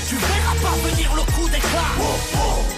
Tu 0.09 0.15
verras 0.17 0.57
pas 0.63 0.77
venir 0.89 1.11
le 1.15 1.25
coup 1.35 1.49
d'éclat. 1.49 1.93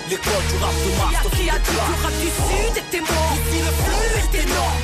L'école 0.09 0.45
du 0.49 0.57
rap 0.65 0.75
de 0.81 0.91
Mars 0.97 1.13
Y'a 1.13 1.21
qui 1.37 1.51
a 1.51 1.59
dit 1.59 1.71
du 1.71 1.95
rap 2.03 2.15
du 2.25 2.31
sud 2.33 2.75
était 2.81 3.05
mort? 3.05 3.37
Ici 3.37 3.59
le 3.61 3.73
flux 3.85 4.13
est 4.25 4.35
énorme 4.45 4.83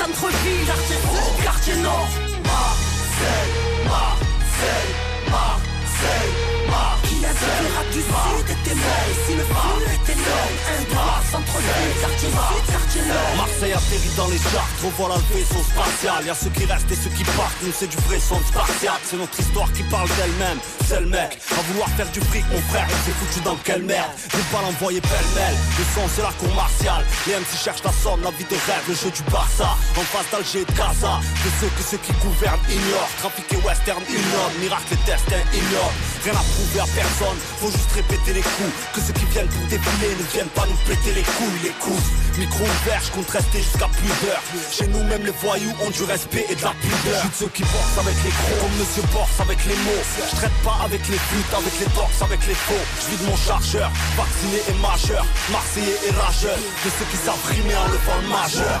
Centre-ville, 0.00 0.66
quartier 0.66 0.98
sud, 0.98 1.44
quartier 1.44 1.76
nord. 1.76 2.08
Marseille, 2.50 3.52
Marseille, 3.86 4.92
Marseille, 5.30 6.32
Marseille. 6.66 7.06
Qui 7.06 7.24
a 7.24 7.30
dit 7.30 7.38
que 7.38 7.62
le 7.62 7.70
rap 7.76 7.88
du 7.94 8.02
sud 8.02 8.46
était 8.50 8.74
mort? 8.74 9.06
Ici 9.14 9.32
le 9.38 9.44
flux 9.44 9.99
énorme 10.30 10.60
Marseille 10.94 11.30
centre-ville, 11.30 12.00
quartier 12.00 12.28
quartier. 12.70 13.02
Marseille 13.36 13.72
atterrit 13.72 14.14
dans 14.16 14.28
les 14.28 14.38
charts, 14.38 14.68
revoilà 14.82 15.16
le 15.16 15.36
vaisseau 15.36 15.62
spatial. 15.62 16.26
Y'a 16.26 16.34
ceux 16.34 16.50
qui 16.50 16.64
restent 16.64 16.90
et 16.90 16.96
ceux 16.96 17.10
qui 17.10 17.24
partent, 17.24 17.62
nous 17.62 17.72
c'est 17.72 17.86
du 17.86 17.96
vrai 18.08 18.18
son 18.18 18.40
spartiate. 18.42 19.00
C'est 19.04 19.16
notre 19.16 19.38
histoire 19.38 19.70
qui 19.72 19.82
parle 19.84 20.08
d'elle-même. 20.16 20.58
C'est 20.86 21.00
le 21.00 21.06
mec, 21.06 21.38
à 21.52 21.62
vouloir 21.70 21.88
faire 21.90 22.10
du 22.10 22.20
fric, 22.20 22.44
mon 22.50 22.60
frère, 22.70 22.86
il 22.88 23.00
s'est 23.04 23.16
foutu 23.18 23.40
dans 23.44 23.56
quelle 23.62 23.82
merde. 23.82 24.10
Les 24.34 24.44
balles 24.52 24.66
envoyées 24.66 25.00
pêle-mêle, 25.00 25.56
le 25.78 25.84
son 25.94 26.06
c'est 26.08 26.22
la 26.22 26.32
cour 26.38 26.52
martiale. 26.54 27.04
Les 27.26 27.34
MC 27.34 27.52
cherchent 27.62 27.84
la 27.84 27.92
somme, 27.92 28.22
la 28.22 28.30
vie 28.30 28.44
de 28.44 28.58
rêve, 28.66 28.84
le 28.88 28.94
jeu 28.94 29.10
du 29.10 29.22
Barça. 29.30 29.76
En 29.96 30.06
face 30.10 30.28
d'Alger 30.32 30.62
et 30.62 30.64
de 30.64 30.76
Gaza, 30.76 31.20
de 31.22 31.50
ceux 31.60 31.70
que 31.76 31.82
ceux 31.82 31.98
qui 31.98 32.12
gouvernent 32.18 32.64
ignorent. 32.68 33.12
Trafiquer 33.18 33.56
western, 33.62 34.02
ignoble, 34.08 34.56
miracle 34.60 34.94
et 34.94 35.02
destin, 35.06 35.42
ignoble. 35.54 35.96
Rien 36.24 36.34
à 36.34 36.44
prouver 36.54 36.80
à 36.80 36.88
personne, 36.90 37.38
faut 37.60 37.70
juste 37.70 37.92
répéter 37.94 38.32
les 38.34 38.42
coups. 38.42 38.74
Que 38.94 39.00
ceux 39.00 39.14
qui 39.14 39.26
viennent 39.30 39.48
pour 39.48 39.66
défiler 39.68 40.10
ne 40.20 40.26
viennent 40.32 40.54
pas 40.54 40.66
nous 40.68 40.76
péter 40.86 41.12
les 41.14 41.22
couilles, 41.22 41.62
les 41.64 41.76
coudes. 41.80 42.10
Micro 42.36 42.64
ouvert, 42.64 43.00
je 43.02 43.10
compte 43.12 43.30
rester 43.30 43.58
jusqu'à 43.58 43.88
plus 43.88 44.12
d'heures. 44.20 44.44
Chez 44.70 44.86
nous, 44.88 45.02
même 45.04 45.24
les 45.24 45.34
voyous 45.40 45.72
ont 45.80 45.90
du 45.90 46.04
respect 46.04 46.46
et 46.48 46.54
de 46.54 46.62
la 46.62 46.74
pudeur. 46.76 47.20
Je 47.24 47.28
de 47.28 47.34
ceux 47.40 47.48
qui 47.48 47.62
bossent 47.62 47.98
avec 48.00 48.16
les 48.24 48.30
gros, 48.30 48.56
comme 48.60 48.76
Monsieur 48.76 49.04
Boss 49.12 49.32
avec 49.40 49.60
les 49.64 49.76
mots. 49.86 50.04
Je 50.30 50.36
traite 50.36 50.58
pas 50.64 50.78
avec 50.84 51.02
les 51.08 51.20
putes, 51.28 51.52
avec 51.56 51.74
les 51.80 51.90
torses, 51.96 52.20
avec 52.22 52.40
les 52.46 52.54
faux. 52.54 52.84
Je 53.00 53.06
vide 53.10 53.24
mon 53.28 53.36
chargeur, 53.36 53.90
vacciné 54.16 54.60
et 54.68 54.76
majeur, 54.80 55.24
marseillais 55.50 55.98
et 56.08 56.12
rageur. 56.12 56.56
De 56.56 56.90
ceux 56.92 57.08
qui 57.08 57.18
savent 57.24 57.44
rimer 57.48 57.76
en 57.76 57.88
le 57.88 57.98
le 58.00 58.28
majeur. 58.28 58.80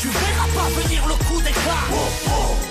Tu 0.00 0.08
verras 0.08 0.50
pas 0.56 0.68
venir 0.82 1.06
le 1.06 1.14
coup 1.26 1.40
d'éclat 1.42 1.86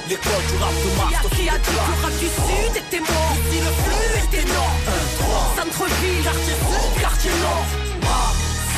L'école 0.09 0.45
du 0.51 0.57
rap 0.59 0.75
de 0.83 0.89
Mars 0.99 1.11
Y'a 1.11 1.29
qui 1.31 1.47
a 1.47 1.57
dit 1.57 1.63
que 1.63 1.71
le 1.71 1.95
rap 2.03 2.15
du 2.19 2.27
sud 2.27 2.73
était 2.75 2.99
mort 2.99 3.35
Si 3.49 3.57
le 3.57 3.71
flux 3.71 4.11
était 4.25 4.47
non 4.51 4.71
Centre-ville, 5.55 6.23
quartier 6.23 6.55
quartier 6.99 7.31
nord 7.39 7.90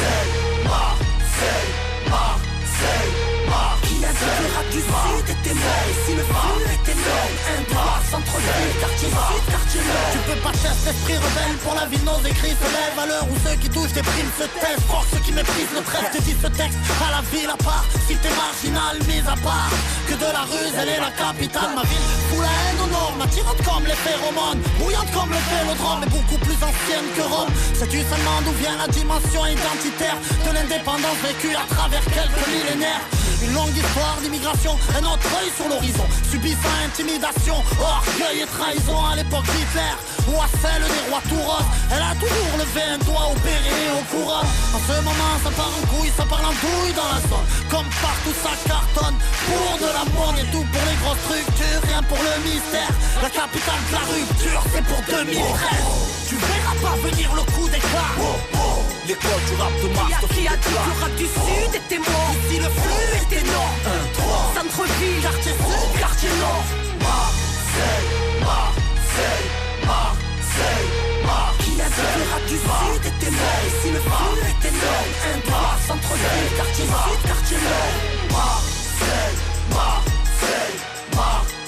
Marseille, 0.04 0.30
Marseille, 0.64 1.72
Marseille, 2.10 2.10
Marseille 2.10 3.23
du 4.72 4.80
sud 4.80 4.94
mort 5.56 5.84
Et 5.90 5.98
si 6.06 6.16
le 6.16 6.24
flux 6.24 6.64
était 6.74 6.96
non 6.96 7.26
Un 7.54 7.62
droit, 7.70 8.00
centre-ville, 8.10 8.74
quartier 8.80 9.10
sud, 9.10 9.44
quartier 9.52 9.82
nord. 9.82 10.12
Tu 10.14 10.20
peux 10.28 10.40
pas 10.40 10.54
faire 10.54 10.74
esprit 10.74 11.18
rebelle. 11.18 11.58
Pour 11.64 11.76
la 11.76 11.86
ville, 11.86 12.04
nos 12.04 12.22
écrits 12.24 12.56
se 12.56 12.70
lèvent. 12.70 13.00
À 13.04 13.24
où 13.26 13.36
ceux 13.44 13.58
qui 13.60 13.70
touchent 13.70 13.94
des 13.94 14.02
primes 14.02 14.34
se 14.40 14.48
taisent 14.60 14.86
Croque 14.88 15.08
ceux 15.12 15.20
qui 15.20 15.34
méprisent 15.34 15.76
le 15.76 15.82
trêve, 15.82 16.10
te 16.12 16.22
disent 16.22 16.42
ce 16.42 16.48
texte 16.48 16.80
à 17.02 17.20
la 17.20 17.22
ville 17.32 17.50
à 17.50 17.58
part 17.58 17.86
Si 18.08 18.16
t'es 18.16 18.32
marginal, 18.32 18.96
mis 19.08 19.24
à 19.26 19.36
part 19.44 19.74
Que 20.08 20.16
de 20.16 20.30
la 20.32 20.44
ruse, 20.48 20.76
elle 20.80 20.90
est 20.90 21.02
la 21.02 21.12
capitale 21.12 21.74
Ma 21.76 21.84
ville. 21.84 22.08
Fout 22.30 22.40
la 22.40 22.54
haine 22.54 22.80
au 22.84 22.90
nord, 22.90 23.14
m'attirante 23.20 23.62
comme 23.64 23.86
les 23.86 24.00
phéromones 24.06 24.62
Bouillante 24.80 25.12
comme 25.12 25.32
le 25.32 25.42
vélodrome, 25.52 26.00
mais 26.02 26.12
beaucoup 26.12 26.40
plus 26.40 26.60
ancienne 26.64 27.08
que 27.16 27.24
Rome. 27.24 27.52
Sais-tu 27.74 28.00
seulement 28.08 28.40
d'où 28.46 28.54
vient 28.62 28.78
la 28.78 28.88
dimension 28.88 29.46
identitaire 29.46 30.18
De 30.46 30.52
l'indépendance 30.54 31.20
vécue 31.24 31.56
à 31.56 31.66
travers 31.68 32.04
quelques 32.06 32.48
millénaires? 32.48 33.04
Une 33.44 33.54
longue 33.54 33.76
histoire 33.76 34.18
d'immigration, 34.22 34.53
un 34.54 35.04
autre 35.04 35.28
œil 35.42 35.50
sur 35.58 35.68
l'horizon. 35.68 36.06
Subissant 36.30 36.78
intimidation, 36.86 37.56
orgueil 37.80 38.42
et 38.44 38.48
trahison 38.48 38.98
à 39.06 39.16
l'époque 39.16 39.46
d'Hitler. 39.46 39.96
Ou 40.30 40.40
à 40.40 40.48
celle 40.62 40.84
des 40.84 41.04
rois 41.10 41.22
tout 41.28 41.42
roses 41.42 41.70
Elle 41.92 42.02
a 42.02 42.16
toujours 42.16 42.56
levé 42.58 42.82
un 42.94 42.98
doigt 43.00 43.28
au 43.32 43.38
béret 43.42 43.84
et 43.88 43.92
au 43.92 44.04
couronne. 44.12 44.48
En 44.74 44.82
ce 44.88 44.96
moment 45.02 45.34
ça 45.44 45.52
part 45.52 45.74
en 45.74 45.84
couille, 45.92 46.12
ça 46.16 46.26
parle 46.26 46.46
en 46.46 46.56
douille 46.62 46.94
dans 46.96 47.10
la 47.10 47.20
zone. 47.28 47.48
Comme 47.70 47.90
partout 48.02 48.36
ça 48.42 48.54
cartonne. 48.68 49.18
Pour 49.48 49.78
de 49.78 49.90
la 49.92 50.04
et 50.40 50.48
tout 50.52 50.66
pour 50.72 50.84
les 50.88 50.98
grosses 51.04 51.24
structures 51.28 51.82
Rien 51.88 52.02
pour 52.04 52.18
le 52.18 52.34
mystère. 52.48 52.94
La 53.22 53.30
capitale 53.30 53.82
de 53.90 53.94
la 53.94 54.04
rupture 54.08 54.64
c'est 54.72 54.84
pour 54.86 55.02
2013 55.10 56.13
Tu 56.28 56.36
verras 56.36 56.76
pas 56.82 56.96
venir 57.08 57.30
le 57.36 57.42
coup 57.52 57.68
d'éclat. 57.70 58.12
L'école 59.08 59.44
du 59.48 59.56
rap 59.62 59.74
de 59.84 59.88
Mars 59.94 60.10
Y'a 60.10 60.18
qui 60.28 60.48
a 60.48 60.56
dit 60.56 60.70
le 60.72 61.02
rap 61.02 61.16
du 61.18 61.26
sud 61.26 61.76
était 61.76 62.00
mort? 62.00 62.36
Si 62.50 62.58
le 62.58 62.70
flux 62.70 63.12
était 63.22 63.44
non 63.52 63.70
Centre-ville, 64.56 65.22
quartier 65.22 65.52
sud, 65.52 66.00
quartier 66.00 66.30
nord. 66.40 66.64
Marseille, 67.04 68.08
Marseille, 68.40 69.50
Marseille, 69.86 70.88
Marseille. 71.26 71.60
Qui 71.60 71.82
a 71.82 71.88
dit 71.92 72.08
que 72.14 72.20
le 72.20 72.26
rap 72.32 72.44
du 72.48 72.58
sud 72.58 73.04
était 73.12 73.32
mort? 73.32 73.68
Si 73.82 73.90
le 73.92 74.00
flux 74.00 74.40
était 74.54 74.76
non 74.84 75.02
Un 75.28 75.38
droit, 75.46 75.76
centre-ville, 75.88 76.52
quartier 76.56 76.86
sud, 76.86 77.20
quartier 77.28 77.58
nord. 77.58 77.96
Marseille, 78.32 79.38
Marseille, 79.76 80.80
Marseille, 81.14 81.63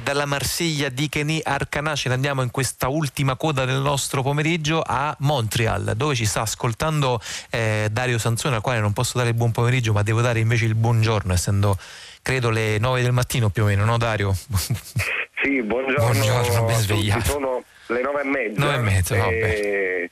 E 0.00 0.02
dalla 0.02 0.24
Marsiglia 0.24 0.88
di 0.88 1.10
Kenny 1.10 1.40
Arcana 1.42 1.94
ce 1.94 2.08
ne 2.08 2.14
andiamo 2.14 2.40
in 2.40 2.50
questa 2.50 2.88
ultima 2.88 3.36
coda 3.36 3.66
del 3.66 3.82
nostro 3.82 4.22
pomeriggio 4.22 4.82
a 4.84 5.14
Montreal, 5.18 5.92
dove 5.94 6.14
ci 6.14 6.24
sta 6.24 6.40
ascoltando 6.40 7.20
eh, 7.50 7.88
Dario 7.92 8.16
Sansone, 8.16 8.56
al 8.56 8.62
quale 8.62 8.80
non 8.80 8.94
posso 8.94 9.18
dare 9.18 9.28
il 9.30 9.34
buon 9.34 9.52
pomeriggio, 9.52 9.92
ma 9.92 10.02
devo 10.02 10.22
dare 10.22 10.38
invece 10.38 10.64
il 10.64 10.74
buongiorno, 10.74 11.34
essendo 11.34 11.76
credo 12.22 12.48
le 12.48 12.78
9 12.78 13.02
del 13.02 13.12
mattino 13.12 13.50
più 13.50 13.64
o 13.64 13.66
meno, 13.66 13.84
no 13.84 13.98
Dario? 13.98 14.34
Sì, 15.42 15.62
buongiorno. 15.62 16.12
Buongiorno, 16.12 16.64
ben 16.64 16.78
svegliato. 16.78 17.24
Sono 17.24 17.62
le 17.86 18.00
nove 18.02 18.20
e 18.20 18.24
mezza. 18.24 18.60
Nove 18.60 18.74
e 18.74 18.78
mezza, 18.78 19.14
e 19.26 20.10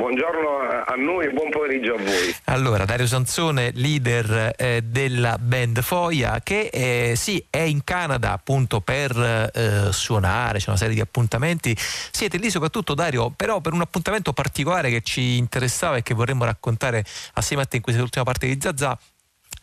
buongiorno 0.00 0.48
a- 0.86 0.94
noi 0.96 1.26
e 1.26 1.30
buon 1.30 1.50
pomeriggio 1.50 1.94
a 1.94 1.98
voi. 1.98 2.34
Allora, 2.44 2.86
Dario 2.86 3.06
Sansone, 3.06 3.70
leader 3.74 4.54
eh, 4.56 4.82
della 4.82 5.36
band 5.38 5.82
Foia, 5.82 6.40
che 6.42 6.70
eh, 6.72 7.14
sì, 7.16 7.44
è 7.50 7.60
in 7.60 7.84
Canada 7.84 8.32
appunto 8.32 8.80
per 8.80 9.50
eh, 9.52 9.92
suonare, 9.92 10.58
c'è 10.58 10.68
una 10.68 10.78
serie 10.78 10.94
di 10.94 11.00
appuntamenti. 11.00 11.76
Siete 11.76 12.38
lì 12.38 12.50
soprattutto, 12.50 12.94
Dario, 12.94 13.30
però 13.30 13.60
per 13.60 13.74
un 13.74 13.82
appuntamento 13.82 14.32
particolare 14.32 14.90
che 14.90 15.02
ci 15.02 15.36
interessava 15.36 15.96
e 15.96 16.02
che 16.02 16.14
vorremmo 16.14 16.44
raccontare 16.44 17.04
assieme 17.34 17.62
a 17.62 17.66
te 17.66 17.76
in 17.76 17.82
questa 17.82 18.00
ultima 18.00 18.24
parte 18.24 18.46
di 18.46 18.58
Zazà. 18.58 18.98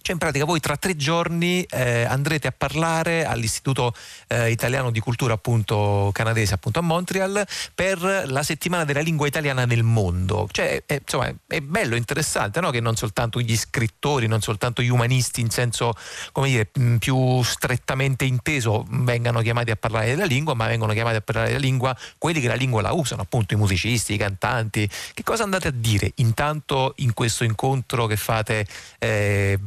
Cioè 0.07 0.15
in 0.15 0.21
pratica 0.21 0.45
voi 0.45 0.61
tra 0.61 0.77
tre 0.77 0.95
giorni 0.95 1.63
eh, 1.63 2.03
andrete 2.03 2.47
a 2.47 2.53
parlare 2.57 3.25
all'Istituto 3.25 3.93
eh, 4.27 4.51
Italiano 4.51 4.89
di 4.89 5.01
Cultura 5.01 5.34
appunto 5.34 6.11
canadese 6.13 6.53
appunto 6.53 6.79
a 6.79 6.81
Montreal 6.81 7.45
per 7.75 8.23
la 8.25 8.41
settimana 8.41 8.85
della 8.85 9.01
lingua 9.01 9.27
italiana 9.27 9.65
nel 9.65 9.84
mondo. 9.84 10.47
Cioè 10.49 10.84
è, 10.85 11.01
insomma 11.01 11.29
è 11.45 11.59
bello, 11.59 11.97
interessante 11.97 12.61
no? 12.61 12.69
che 12.69 12.79
non 12.79 12.95
soltanto 12.95 13.41
gli 13.41 13.57
scrittori, 13.57 14.27
non 14.27 14.39
soltanto 14.39 14.81
gli 14.81 14.88
umanisti 14.88 15.41
in 15.41 15.49
senso 15.49 15.91
come 16.31 16.47
dire 16.47 16.69
mh, 16.71 16.95
più 16.99 17.43
strettamente 17.43 18.23
inteso 18.23 18.85
vengano 18.88 19.41
chiamati 19.41 19.71
a 19.71 19.75
parlare 19.75 20.05
della 20.05 20.23
lingua, 20.23 20.53
ma 20.53 20.67
vengono 20.67 20.93
chiamati 20.93 21.17
a 21.17 21.21
parlare 21.21 21.47
della 21.47 21.59
lingua 21.59 21.93
quelli 22.17 22.39
che 22.39 22.47
la 22.47 22.55
lingua 22.55 22.81
la 22.81 22.93
usano, 22.93 23.23
appunto 23.23 23.55
i 23.55 23.57
musicisti, 23.57 24.13
i 24.13 24.17
cantanti. 24.17 24.89
Che 25.13 25.23
cosa 25.23 25.43
andate 25.43 25.67
a 25.67 25.73
dire 25.75 26.13
intanto 26.15 26.93
in 26.99 27.13
questo 27.13 27.43
incontro 27.43 28.05
che 28.05 28.15
fate 28.15 28.65
eh, 28.99 29.59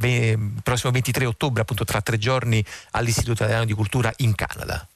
prossimo 0.63 0.93
23 0.93 1.25
ottobre, 1.27 1.63
appunto 1.63 1.85
tra 1.85 2.01
tre 2.01 2.19
giorni, 2.19 2.65
all'Istituto 2.93 3.43
Italiano 3.43 3.65
di 3.65 3.73
Cultura 3.73 4.11
in 4.19 4.35
Canada? 4.35 4.87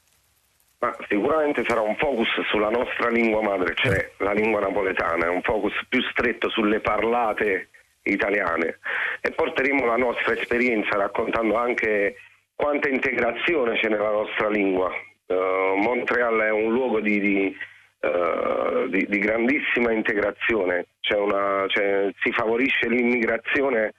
Ma 0.80 0.94
sicuramente 1.08 1.64
sarà 1.66 1.80
un 1.80 1.96
focus 1.96 2.28
sulla 2.50 2.68
nostra 2.68 3.08
lingua 3.08 3.40
madre, 3.42 3.74
cioè 3.76 4.10
la 4.18 4.32
lingua 4.32 4.60
napoletana, 4.60 5.26
è 5.26 5.28
un 5.28 5.40
focus 5.42 5.72
più 5.88 6.02
stretto 6.10 6.50
sulle 6.50 6.80
parlate 6.80 7.68
italiane 8.02 8.78
e 9.22 9.30
porteremo 9.30 9.86
la 9.86 9.96
nostra 9.96 10.34
esperienza 10.38 10.96
raccontando 10.98 11.56
anche 11.56 12.16
quanta 12.54 12.88
integrazione 12.90 13.78
c'è 13.78 13.88
nella 13.88 14.10
nostra 14.10 14.50
lingua. 14.50 14.90
Eh, 15.26 15.74
Montreal 15.80 16.38
è 16.40 16.50
un 16.50 16.70
luogo 16.70 17.00
di, 17.00 17.18
di, 17.18 17.56
eh, 18.00 18.86
di- 18.90 19.06
di 19.08 19.18
grandissima 19.18 19.90
integrazione, 19.92 20.86
C'è 21.00 21.16
una- 21.18 21.64
c'è- 21.68 22.10
si 22.22 22.30
favorisce 22.32 22.88
l'immigrazione 22.88 23.92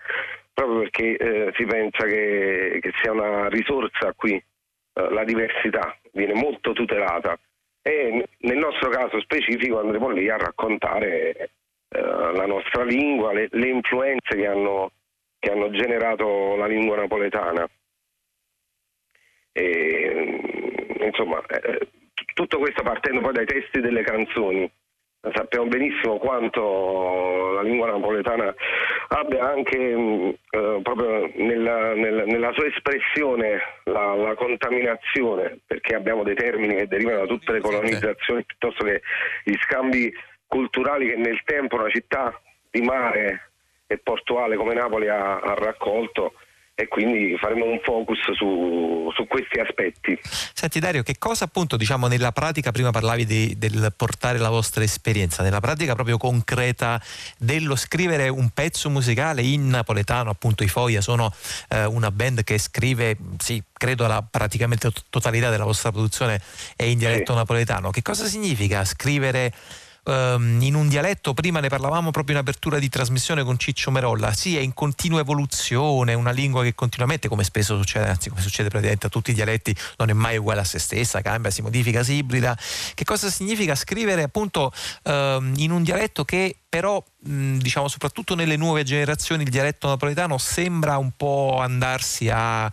proprio 0.55 0.79
perché 0.79 1.17
eh, 1.17 1.51
si 1.55 1.65
pensa 1.65 2.05
che, 2.05 2.79
che 2.81 2.91
sia 3.01 3.11
una 3.11 3.47
risorsa 3.49 4.13
qui, 4.15 4.33
eh, 4.33 5.09
la 5.11 5.23
diversità 5.25 5.95
viene 6.13 6.33
molto 6.33 6.71
tutelata 6.71 7.37
e 7.87 8.27
nel 8.39 8.57
nostro 8.57 8.89
caso 8.89 9.21
specifico 9.21 9.79
andremo 9.79 10.09
lì 10.09 10.27
a 10.27 10.37
raccontare 10.37 11.51
eh, 11.89 12.01
la 12.01 12.47
nostra 12.47 12.83
lingua, 12.83 13.31
le, 13.31 13.47
le 13.51 13.67
influenze 13.67 14.35
che 14.35 14.47
hanno, 14.47 14.91
che 15.37 15.51
hanno 15.51 15.69
generato 15.69 16.55
la 16.55 16.65
lingua 16.65 16.95
napoletana. 16.95 17.69
E, 19.51 20.11
mm, 20.15 21.03
insomma, 21.03 21.45
eh, 21.45 21.87
t- 22.13 22.33
tutto 22.33 22.57
questo 22.57 22.81
partendo 22.81 23.21
poi 23.21 23.33
dai 23.33 23.45
testi 23.45 23.81
delle 23.81 24.01
canzoni. 24.01 24.71
Sappiamo 25.33 25.65
benissimo 25.67 26.17
quanto 26.17 27.51
la 27.53 27.61
lingua 27.61 27.87
napoletana 27.89 28.53
abbia 29.09 29.49
anche 29.49 29.77
mh, 29.95 30.33
eh, 30.51 30.79
proprio 30.83 31.31
nella, 31.35 31.93
nella- 31.93 32.25
nella 32.25 32.51
sua 32.53 32.67
espressione 32.67 33.59
la, 33.85 34.13
la 34.15 34.35
contaminazione, 34.35 35.59
perché 35.65 35.95
abbiamo 35.95 36.23
dei 36.23 36.35
termini 36.35 36.75
che 36.75 36.87
derivano 36.87 37.19
da 37.21 37.25
tutte 37.25 37.53
le 37.53 37.59
colonizzazioni 37.61 38.43
piuttosto 38.45 38.83
che 38.85 39.01
gli 39.43 39.55
scambi 39.61 40.13
culturali 40.47 41.07
che 41.09 41.15
nel 41.15 41.41
tempo 41.43 41.75
una 41.77 41.89
città 41.89 42.39
di 42.69 42.81
mare 42.81 43.51
e 43.87 43.97
portuale 43.97 44.55
come 44.55 44.73
Napoli 44.73 45.07
ha, 45.07 45.39
ha 45.39 45.53
raccolto 45.55 46.33
e 46.77 46.89
quindi 46.89 47.37
faremo 47.37 47.63
un 47.63 47.79
focus 47.81 48.19
su, 48.33 49.09
su, 49.15 49.27
questi 49.27 49.59
aspetti. 49.59 50.19
Senti 50.53 50.79
Dario, 50.79 51.03
che 51.03 51.15
cosa 51.17 51.45
appunto 51.45 51.77
diciamo 51.77 52.07
nella 52.07 52.33
pratica, 52.33 52.73
prima 52.73 52.91
parlavi 52.91 53.25
di, 53.25 53.55
del 53.57 53.93
portare 53.95 54.37
la 54.37 54.49
vostra 54.49 54.83
esperienza, 54.83 55.41
nella 55.41 55.61
pratica 55.61 55.93
proprio 55.93 56.17
concreta 56.17 57.01
dello 57.37 57.77
scrivere 57.77 58.27
un 58.27 58.49
pezzo 58.49 58.89
musicale 58.89 59.41
in 59.41 59.69
napoletano, 59.69 60.29
appunto 60.29 60.65
i 60.65 60.67
Foia 60.67 60.99
sono 60.99 61.33
eh, 61.69 61.85
una 61.85 62.11
band 62.11 62.43
che 62.43 62.57
scrive, 62.57 63.15
sì, 63.37 63.63
credo 63.71 64.05
la 64.05 64.21
praticamente 64.29 64.91
totalità 65.09 65.49
della 65.49 65.63
vostra 65.63 65.93
produzione 65.93 66.41
è 66.75 66.83
in 66.83 66.97
dialetto 66.97 67.31
sì. 67.31 67.37
napoletano, 67.37 67.89
che 67.89 68.01
cosa 68.01 68.25
significa 68.25 68.83
scrivere 68.83 69.53
ehm, 70.05 70.61
in 70.61 70.75
un 70.75 70.87
dialetto, 70.87 71.33
prima 71.33 71.59
ne 71.59 71.67
parlavamo 71.67 72.11
proprio 72.11 72.35
in 72.35 72.41
apertura 72.41 72.79
di 72.79 72.89
trasmissione 72.89 73.43
con 73.43 73.57
Ciccio 73.57 73.91
Merolla, 73.91 74.33
sì 74.33 74.57
è 74.57 74.61
in 74.61 74.73
continua 74.73 75.19
evoluzione, 75.19 76.13
una 76.13 76.31
lingua 76.31 76.63
che 76.63 76.73
continuamente, 76.75 77.27
come 77.27 77.43
spesso 77.43 77.77
succede, 77.77 78.07
anzi 78.07 78.29
come 78.29 78.41
succede 78.41 78.69
praticamente 78.69 79.07
a 79.07 79.09
tutti 79.09 79.31
i 79.31 79.33
dialetti, 79.33 79.75
non 79.97 80.09
è 80.09 80.13
mai 80.13 80.37
uguale 80.37 80.61
a 80.61 80.63
se 80.63 80.79
stessa, 80.79 81.21
cambia, 81.21 81.51
si 81.51 81.61
modifica, 81.61 82.03
si 82.03 82.13
ibrida. 82.13 82.57
Che 82.93 83.03
cosa 83.03 83.29
significa 83.29 83.75
scrivere 83.75 84.23
appunto 84.23 84.71
ehm, 85.03 85.53
in 85.57 85.71
un 85.71 85.83
dialetto 85.83 86.23
che 86.23 86.57
però 86.75 87.01
diciamo 87.21 87.87
soprattutto 87.87 88.35
nelle 88.35 88.57
nuove 88.57 88.83
generazioni 88.83 89.43
il 89.43 89.49
dialetto 89.49 89.87
napoletano 89.87 90.37
sembra 90.37 90.97
un 90.97 91.11
po' 91.15 91.59
andarsi 91.61 92.29
a 92.29 92.69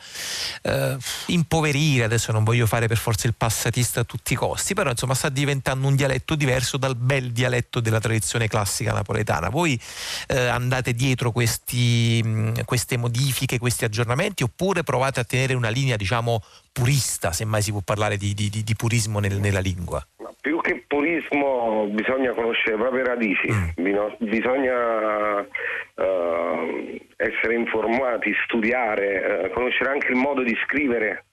eh, 0.63 0.97
impoverire, 1.27 2.03
adesso 2.03 2.33
non 2.33 2.43
voglio 2.43 2.67
fare 2.67 2.89
per 2.89 2.97
forza 2.97 3.29
il 3.29 3.35
passatista 3.35 4.01
a 4.01 4.05
tutti 4.05 4.33
i 4.33 4.37
costi, 4.37 4.75
però 4.75 4.91
insomma 4.91 5.15
sta 5.15 5.29
diventando 5.29 5.87
un 5.87 5.95
dialetto 5.95 6.35
diverso 6.35 6.79
dal 6.79 6.97
bel 6.97 7.31
dialetto 7.31 7.79
della 7.79 8.01
tradizione 8.01 8.49
classica 8.49 8.93
napoletana. 8.93 9.51
Voi 9.51 9.81
eh, 10.27 10.47
andate 10.47 10.95
dietro 10.95 11.31
questi, 11.31 12.53
queste 12.65 12.97
modifiche, 12.97 13.61
questi 13.61 13.85
aggiornamenti 13.85 14.43
oppure 14.43 14.83
provate 14.83 15.21
a 15.21 15.25
tenere 15.25 15.55
una 15.55 15.69
linea 15.69 15.95
diciamo 15.95 16.43
purista, 16.73 17.31
se 17.31 17.45
mai 17.45 17.63
si 17.63 17.71
può 17.71 17.83
parlare 17.83 18.17
di, 18.17 18.35
di, 18.35 18.51
di 18.51 18.75
purismo 18.75 19.21
nel, 19.21 19.39
nella 19.39 19.61
lingua? 19.61 20.05
più 20.43 20.61
che 20.73 20.85
purismo 20.87 21.87
bisogna 21.91 22.33
conoscere 22.33 22.77
le 22.77 22.83
proprie 22.83 23.05
radici, 23.05 23.49
mm. 23.51 24.07
bisogna 24.19 25.41
uh, 25.41 26.99
essere 27.17 27.55
informati, 27.55 28.33
studiare, 28.45 29.45
uh, 29.45 29.51
conoscere 29.51 29.91
anche 29.91 30.09
il 30.09 30.17
modo 30.17 30.43
di 30.43 30.57
scrivere 30.65 31.25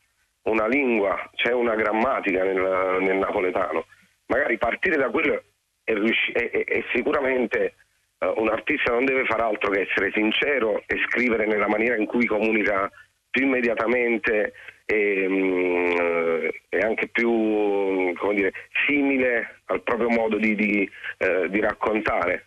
una 0.43 0.67
lingua, 0.67 1.29
c'è 1.35 1.53
una 1.53 1.75
grammatica 1.75 2.43
nel, 2.43 2.97
nel 3.01 3.17
napoletano. 3.17 3.85
Magari 4.27 4.57
partire 4.57 4.97
da 4.97 5.09
quello 5.09 5.41
e, 5.83 5.93
e, 6.33 6.65
e 6.67 6.85
sicuramente 6.93 7.75
uh, 8.19 8.33
un 8.41 8.49
artista 8.49 8.91
non 8.91 9.05
deve 9.05 9.25
fare 9.25 9.43
altro 9.43 9.71
che 9.71 9.87
essere 9.89 10.11
sincero 10.13 10.83
e 10.85 10.97
scrivere 11.07 11.45
nella 11.45 11.67
maniera 11.67 11.95
in 11.95 12.05
cui 12.05 12.25
comunica 12.25 12.89
più 13.29 13.45
immediatamente 13.45 14.53
e, 14.91 15.27
mm, 15.29 16.47
è 16.69 16.79
anche 16.79 17.09
più 17.09 18.11
dire, 18.33 18.51
simile 18.87 19.61
al 19.65 19.83
proprio 19.83 20.09
modo 20.09 20.37
di, 20.37 20.55
di, 20.55 20.89
eh, 21.17 21.47
di 21.49 21.59
raccontare. 21.59 22.45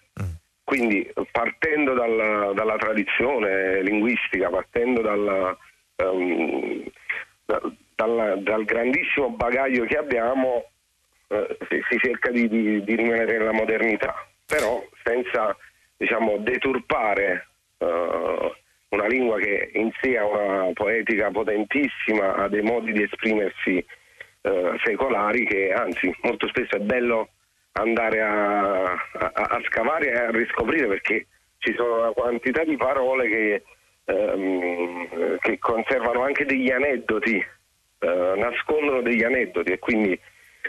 Quindi 0.65 1.09
partendo 1.31 1.93
dalla, 1.93 2.53
dalla, 2.53 2.77
tradizione 2.77 3.83
linguistica, 3.83 4.49
partendo 4.49 5.03
dalla, 5.03 5.57
um, 5.97 6.83
da, 7.45 7.61
dalla, 7.95 8.37
dal 8.37 8.65
grandissimo 8.65 9.31
bagaglio 9.31 9.85
che 9.85 9.99
abbiamo, 9.99 10.65
eh, 11.29 11.59
si, 11.69 11.81
si, 11.91 11.99
cerca 11.99 12.31
di, 12.31 12.49
di, 12.49 12.97
rimanere 12.97 13.39
nella 13.39 13.53
modernità, 13.53 14.15
però 14.47 14.83
senza 15.05 15.55
diciamo, 15.97 16.39
deturpare 16.39 17.49
uh, 17.79 18.51
una 18.93 19.07
lingua 19.07 19.39
che 19.39 19.71
in 19.75 19.91
sé 20.01 20.17
ha 20.17 20.27
una 20.27 20.71
poetica 20.75 21.31
potentissima, 21.31 22.35
ha 22.35 22.49
dei 22.49 22.63
modi 22.63 22.93
di 22.93 23.03
esprimersi 23.03 23.85
eh, 24.43 24.79
secolari 24.85 25.47
che 25.47 25.73
anzi 25.73 26.15
molto 26.23 26.47
spesso 26.49 26.77
è 26.77 26.81
bello 26.81 27.29
andare 27.73 28.21
a, 28.21 28.93
a, 28.93 29.33
a, 29.33 29.61
scavare 29.65 30.11
e 30.11 30.15
a 30.15 30.31
riscoprire 30.31 30.87
perché 30.89 31.27
ci 31.59 31.73
sono 31.75 32.01
una 32.01 32.11
quantità 32.11 32.65
di 32.65 32.77
parole 32.77 33.29
che, 33.29 33.63
ehm, 34.05 35.39
che 35.39 35.59
conservano 35.59 36.23
anche 36.23 36.45
degli 36.45 36.71
aneddoti, 36.71 37.37
eh, 37.37 38.33
nascondono 38.37 39.01
degli 39.01 39.23
aneddoti 39.23 39.73
e 39.73 39.79
quindi 39.79 40.21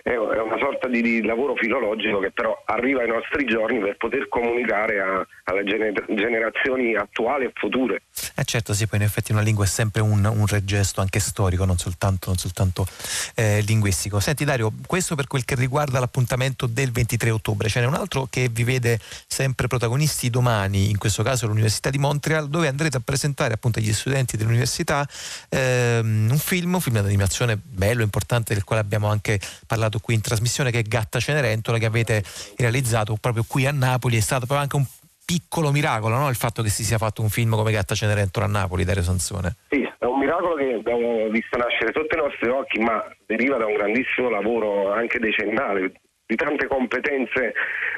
è 0.01 0.15
una 0.17 0.57
sorta 0.57 0.87
di, 0.87 1.01
di, 1.01 1.23
lavoro 1.23 1.55
filologico 1.55 2.19
che 2.19 2.31
però 2.31 2.61
arriva 2.65 3.01
ai 3.01 3.07
nostri 3.07 3.45
giorni 3.45 3.79
per 3.79 3.97
poter 3.97 4.27
comunicare 4.27 4.99
a, 4.99 5.25
alle 5.45 5.63
gener- 5.63 6.05
generazioni 6.07 6.95
attuali 6.95 7.45
e 7.45 7.51
future. 7.53 8.01
Eh 8.35 8.43
certo, 8.43 8.73
sì, 8.73 8.87
poi 8.87 8.99
in 8.99 9.05
effetti 9.05 9.31
una 9.31 9.41
lingua 9.41 9.65
è 9.65 9.67
sempre 9.67 10.01
un, 10.01 10.25
un 10.25 10.47
reggesto 10.47 11.01
anche 11.01 11.19
storico, 11.19 11.65
non 11.65 11.77
soltanto, 11.77 12.29
non 12.29 12.37
soltanto 12.37 12.87
eh, 13.35 13.61
linguistico. 13.61 14.19
Senti 14.19 14.45
Dario, 14.45 14.71
questo 14.87 15.15
per 15.15 15.27
quel 15.27 15.45
che 15.45 15.55
riguarda 15.55 15.99
l'appuntamento 15.99 16.65
del 16.65 16.91
23 16.91 17.29
ottobre, 17.29 17.69
ce 17.69 17.79
n'è 17.79 17.85
un 17.85 17.93
altro 17.93 18.27
che 18.29 18.49
vi 18.51 18.63
vede 18.63 18.99
sempre 19.27 19.67
protagonisti 19.67 20.29
domani, 20.29 20.89
in 20.89 20.97
questo 20.97 21.21
caso 21.21 21.45
l'Università 21.45 21.89
di 21.89 21.99
Montreal, 21.99 22.49
dove 22.49 22.67
andrete 22.67 22.97
a 22.97 23.01
presentare 23.03 23.53
appunto 23.53 23.79
agli 23.79 23.93
studenti 23.93 24.37
dell'università 24.37 25.07
ehm, 25.49 26.29
un 26.31 26.37
film, 26.39 26.73
un 26.73 26.81
film 26.81 26.99
d'animazione 26.99 27.59
bello, 27.61 28.01
importante, 28.01 28.53
del 28.53 28.63
quale 28.63 28.81
abbiamo 28.81 29.07
anche 29.07 29.39
parlato 29.67 29.82
qui 29.99 30.14
in 30.14 30.22
trasmissione, 30.22 30.72
che 30.72 30.80
è 30.80 30.84
Gatta 30.84 31.19
Cenerentola, 31.19 31.77
che 31.77 31.85
avete 31.85 32.23
realizzato 32.57 33.18
proprio 33.19 33.43
qui 33.47 33.65
a 33.65 33.72
Napoli, 33.72 34.18
è 34.18 34.22
stato 34.22 34.45
proprio 34.45 34.61
anche 34.61 34.76
un 34.76 34.85
piccolo 35.26 35.72
miracolo 35.72 36.18
no? 36.18 36.30
il 36.30 36.35
fatto 36.35 36.61
che 36.61 36.69
si 36.69 36.84
sia 36.84 36.97
fatto 36.97 37.22
un 37.22 37.30
film 37.30 37.55
come 37.55 37.72
Gatta 37.72 37.95
Cenerentola 37.95 38.45
a 38.45 38.49
Napoli, 38.49 38.84
Dario 38.84 39.03
Sansone. 39.03 39.55
Sì, 39.69 39.81
è 39.81 40.05
un 40.05 40.19
miracolo 40.19 40.55
che 40.55 40.73
abbiamo 40.73 41.30
visto 41.30 41.57
nascere 41.57 41.91
sotto 41.93 42.15
i 42.15 42.22
nostri 42.22 42.49
occhi, 42.49 42.80
ma 42.80 43.03
deriva 43.26 43.57
da 43.57 43.65
un 43.65 43.73
grandissimo 43.73 44.30
lavoro 44.30 44.91
anche 44.91 45.19
decennale 45.19 45.91
di 46.26 46.35
tante 46.35 46.68
competenze 46.68 47.53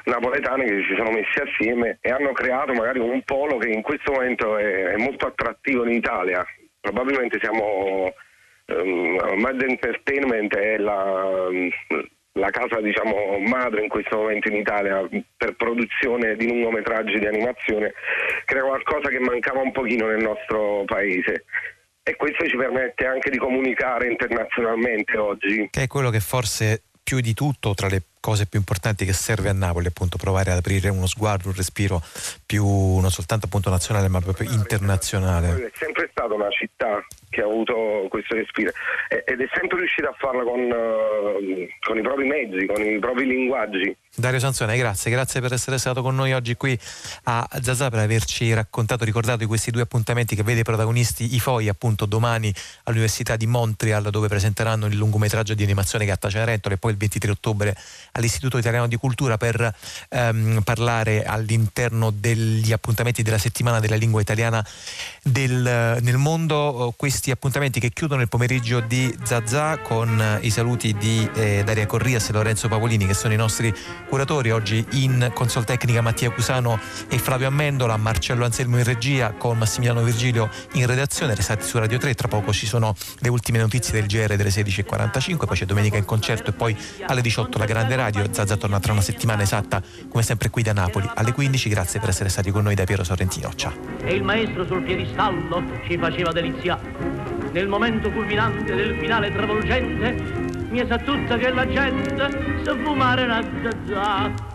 napoletane 0.06 0.66
che 0.66 0.84
si 0.88 0.96
sono 0.98 1.12
messe 1.12 1.44
assieme 1.44 2.00
e 2.02 2.10
hanno 2.10 2.32
creato 2.32 2.74
magari 2.74 3.00
un 3.00 3.22
polo 3.24 3.58
che 3.58 3.70
in 3.70 3.82
questo 3.82 4.12
momento 4.12 4.58
è 4.58 4.96
molto 4.98 5.28
attrattivo 5.28 5.86
in 5.86 5.94
Italia. 5.94 6.46
Probabilmente 6.80 7.40
siamo 7.42 8.14
um, 8.68 9.40
Mad 9.40 9.62
Entertainment 9.62 10.56
è 10.56 10.78
la, 10.78 11.48
la 12.34 12.50
casa 12.50 12.82
diciamo, 12.82 13.40
madre 13.40 13.84
in 13.84 13.90
questo 13.90 14.18
momento 14.18 14.50
in 14.50 14.58
Italia 14.58 15.08
per 15.38 15.56
produzione 15.56 16.36
di 16.36 16.48
lungometraggi 16.48 17.20
di 17.20 17.28
animazione, 17.28 17.94
crea 18.46 18.64
qualcosa 18.64 19.10
che 19.10 19.20
mancava 19.20 19.62
un 19.62 19.72
pochino 19.72 20.08
nel 20.08 20.24
nostro 20.24 20.84
paese 20.86 21.46
e 22.04 22.16
questo 22.16 22.46
ci 22.48 22.56
permette 22.56 23.08
anche 23.08 23.32
di 23.32 23.38
comunicare 23.38 24.08
internazionalmente 24.08 25.18
oggi. 25.18 25.68
Che 25.72 25.82
è 25.82 25.88
quello 25.88 26.12
che 26.12 26.20
forse 26.20 26.84
più 27.04 27.20
di 27.20 27.34
tutto 27.34 27.74
tra 27.74 27.88
le 27.88 28.02
cose 28.26 28.48
più 28.48 28.58
importanti 28.58 29.06
che 29.06 29.14
serve 29.14 29.50
a 29.50 29.54
Napoli, 29.54 29.86
appunto 29.86 30.18
provare 30.18 30.50
ad 30.50 30.58
aprire 30.58 30.90
uno 30.90 31.06
sguardo, 31.06 31.50
un 31.50 31.54
respiro 31.54 32.02
più 32.44 32.66
non 32.98 33.12
soltanto 33.12 33.46
appunto 33.46 33.70
nazionale 33.70 34.08
ma 34.08 34.20
proprio 34.20 34.50
internazionale. 34.50 35.68
È 35.68 35.72
sempre 35.76 36.10
stata 36.10 36.34
una 36.34 36.50
città 36.50 37.06
che 37.30 37.42
ha 37.42 37.46
avuto 37.46 38.08
questo 38.10 38.34
respiro 38.34 38.72
ed 39.10 39.40
è 39.42 39.48
sempre 39.54 39.78
riuscita 39.78 40.10
a 40.10 40.16
farla 40.18 40.42
con, 40.42 40.60
uh, 40.60 41.68
con 41.86 41.98
i 42.00 42.02
propri 42.02 42.26
mezzi, 42.26 42.66
con 42.66 42.82
i 42.82 42.98
propri 42.98 43.28
linguaggi. 43.28 43.96
Dario 44.18 44.40
Sansone, 44.40 44.78
grazie, 44.78 45.12
grazie 45.12 45.42
per 45.42 45.52
essere 45.52 45.78
stato 45.78 46.02
con 46.02 46.16
noi 46.16 46.32
oggi 46.32 46.56
qui 46.56 46.80
a 47.24 47.46
Zazà 47.62 47.90
per 47.90 48.00
averci 48.00 48.54
raccontato, 48.54 49.04
ricordato 49.04 49.40
di 49.40 49.46
questi 49.46 49.72
due 49.72 49.82
appuntamenti 49.82 50.36
che 50.36 50.44
vede 50.44 50.64
protagonisti 50.64 51.36
i 51.36 51.40
FOI 51.40 51.68
appunto 51.68 52.06
domani 52.06 52.52
all'Università 52.84 53.36
di 53.36 53.46
Montreal 53.46 54.10
dove 54.10 54.30
presenteranno 54.30 54.86
il 54.86 54.96
lungometraggio 54.96 55.54
di 55.54 55.64
animazione 55.64 56.06
Gatta 56.06 56.30
Cenerentola 56.30 56.76
e 56.76 56.78
poi 56.78 56.92
il 56.92 56.98
23 56.98 57.32
ottobre 57.32 57.76
all'Istituto 58.16 58.58
Italiano 58.58 58.88
di 58.88 58.96
Cultura 58.96 59.38
per 59.38 59.74
ehm, 60.10 60.62
parlare 60.64 61.24
all'interno 61.24 62.12
degli 62.12 62.72
appuntamenti 62.72 63.24
della 63.24 63.38
settimana 63.38 63.80
della 63.80 63.96
lingua 63.96 64.22
italiana 64.22 64.66
del, 65.22 66.00
nel 66.02 66.18
mondo, 66.18 66.94
questi 66.96 67.32
appuntamenti 67.32 67.80
che 67.80 67.92
chiudono 67.92 68.22
il 68.22 68.30
pomeriggio 68.30 68.80
di 68.80 69.14
Zazà 69.24 69.78
con 69.78 70.40
i 70.42 70.50
saluti 70.50 70.94
di 70.94 71.30
eh, 71.36 71.64
Daria 71.64 71.86
Corrias 71.86 72.30
e 72.30 72.34
Lorenzo 72.34 72.68
Pavolini 72.68 73.06
che 73.06 73.14
sono 73.14 73.34
i 73.34 73.38
nostri 73.38 73.74
curatori. 74.08 74.52
Oggi 74.52 74.86
in 74.92 75.32
consol 75.34 75.66
tecnica 75.66 76.02
Mattia 76.02 76.30
Cusano 76.32 76.80
e 77.10 77.18
Flavio 77.18 77.48
Ammendola, 77.48 77.98
Marcello 77.98 78.46
Anselmo 78.46 78.78
in 78.78 78.84
regia 78.84 79.34
con 79.34 79.58
Massimiliano 79.58 80.04
Virgilio 80.04 80.50
in 80.74 80.86
redazione, 80.86 81.36
restate 81.36 81.64
su 81.64 81.78
Radio 81.78 81.98
3, 81.98 82.14
tra 82.14 82.28
poco 82.28 82.54
ci 82.54 82.66
sono 82.66 82.96
le 83.20 83.30
ultime 83.30 83.60
notizie 83.60 83.94
del 83.94 84.06
GR 84.08 84.36
delle 84.36 84.50
16.45, 84.50 85.46
poi 85.46 85.58
c'è 85.58 85.66
domenica 85.66 85.98
in 85.98 86.06
concerto 86.06 86.52
e 86.52 86.54
poi 86.54 86.78
alle 87.08 87.22
18 87.22 87.58
la 87.58 87.66
grande 87.66 87.96
radio, 87.96 88.05
Zazza 88.12 88.58
torna 88.58 88.80
tra 88.80 88.92
una 88.92 89.02
settimana 89.02 89.44
esatta 89.44 89.82
come 90.10 90.24
sempre 90.24 90.50
qui 90.50 90.64
da 90.64 90.74
Napoli. 90.74 91.10
Alle 91.14 91.34
15, 91.34 91.70
grazie 91.70 92.00
per 92.00 92.10
essere 92.10 92.30
stati 92.30 92.52
con 92.52 92.64
noi 92.64 92.76
da 92.76 92.84
Piero 92.84 93.04
Sorrentino, 93.04 93.52
ciao. 93.56 93.74
E 94.04 94.14
il 94.14 94.24
maestro 94.24 94.66
sul 94.66 94.82
piedistallo 94.84 95.64
ci 95.88 95.98
faceva 95.98 96.32
delizia, 96.32 96.80
nel 97.52 97.68
momento 97.68 98.12
culminante 98.12 98.76
del 98.76 98.98
finale 99.00 99.32
travolgente 99.32 100.44
mi 100.70 100.86
sa 100.88 100.98
tutta 100.98 101.38
che 101.38 101.50
la 101.52 101.66
gente 101.68 102.62
sa 102.64 102.76
fumare 102.84 103.24
una 103.24 103.42
zazza 103.64 104.55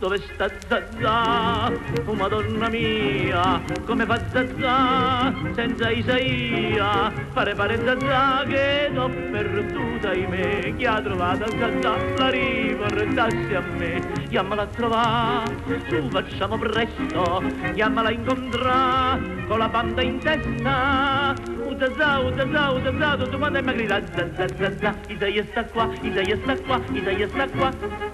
dove 0.00 0.18
sta 0.18 0.50
Zazà? 0.66 1.70
Oh 2.06 2.14
madonna 2.14 2.68
mia, 2.70 3.62
come 3.84 4.06
fa 4.06 4.18
Zazà 4.32 5.32
senza 5.54 5.90
Isaia? 5.90 7.12
Pare 7.34 7.54
pare 7.54 7.78
Zazà 7.84 8.44
che 8.48 8.88
l'ho 8.92 9.10
perduta 9.30 10.14
in 10.14 10.28
me, 10.30 10.74
chi 10.76 10.86
ha 10.86 11.00
trovato 11.02 11.46
Zazà 11.50 11.96
la 12.16 12.30
riportassi 12.30 13.54
a 13.54 13.60
me, 13.76 14.19
chiamala 14.30 14.62
a 14.62 14.66
trovare, 14.66 15.82
su 15.88 16.08
facciamo 16.08 16.56
presto, 16.56 17.42
chiamala 17.74 18.08
a 18.08 18.12
incontrare, 18.12 19.44
con 19.48 19.58
la 19.58 19.68
banda 19.68 20.02
in 20.02 20.20
testa, 20.20 21.34
Zazà, 21.80 22.20
Zazà, 22.36 22.80
Zazà, 22.82 23.16
tutto 23.16 23.38
quanto 23.38 23.58
è 23.58 23.62
magrita, 23.62 24.00
Zazà, 24.14 24.46
Zazà, 24.56 24.94
Isaia 25.08 25.44
sta 25.50 25.64
qua, 25.64 25.90
Isaia 26.02 26.36
sta 26.42 26.56
qua, 26.60 26.80
Isaia 26.92 27.28
sta 27.28 27.48
qua, 27.48 27.70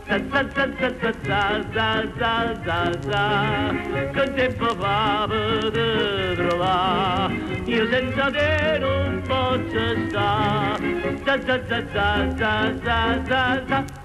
Zazà, 0.06 0.48
Zazà, 0.54 0.94
Zazà, 1.00 1.62
Zazà, 1.74 2.62
Zazà, 2.64 3.74
che 4.12 4.34
tempo 4.34 4.74
fa 4.76 5.26
per 5.28 6.34
trovare, 6.36 7.34
io 7.64 7.86
senza 7.90 8.30
te 8.30 8.78
non 8.80 9.22
posso 9.26 10.08
stare, 10.08 11.20
Zazà, 11.24 11.60
Zazà, 11.66 11.84
Zazà, 11.94 12.34
Zazà, 12.36 13.22
Zazà, 13.26 13.64
Zazà, 13.66 14.04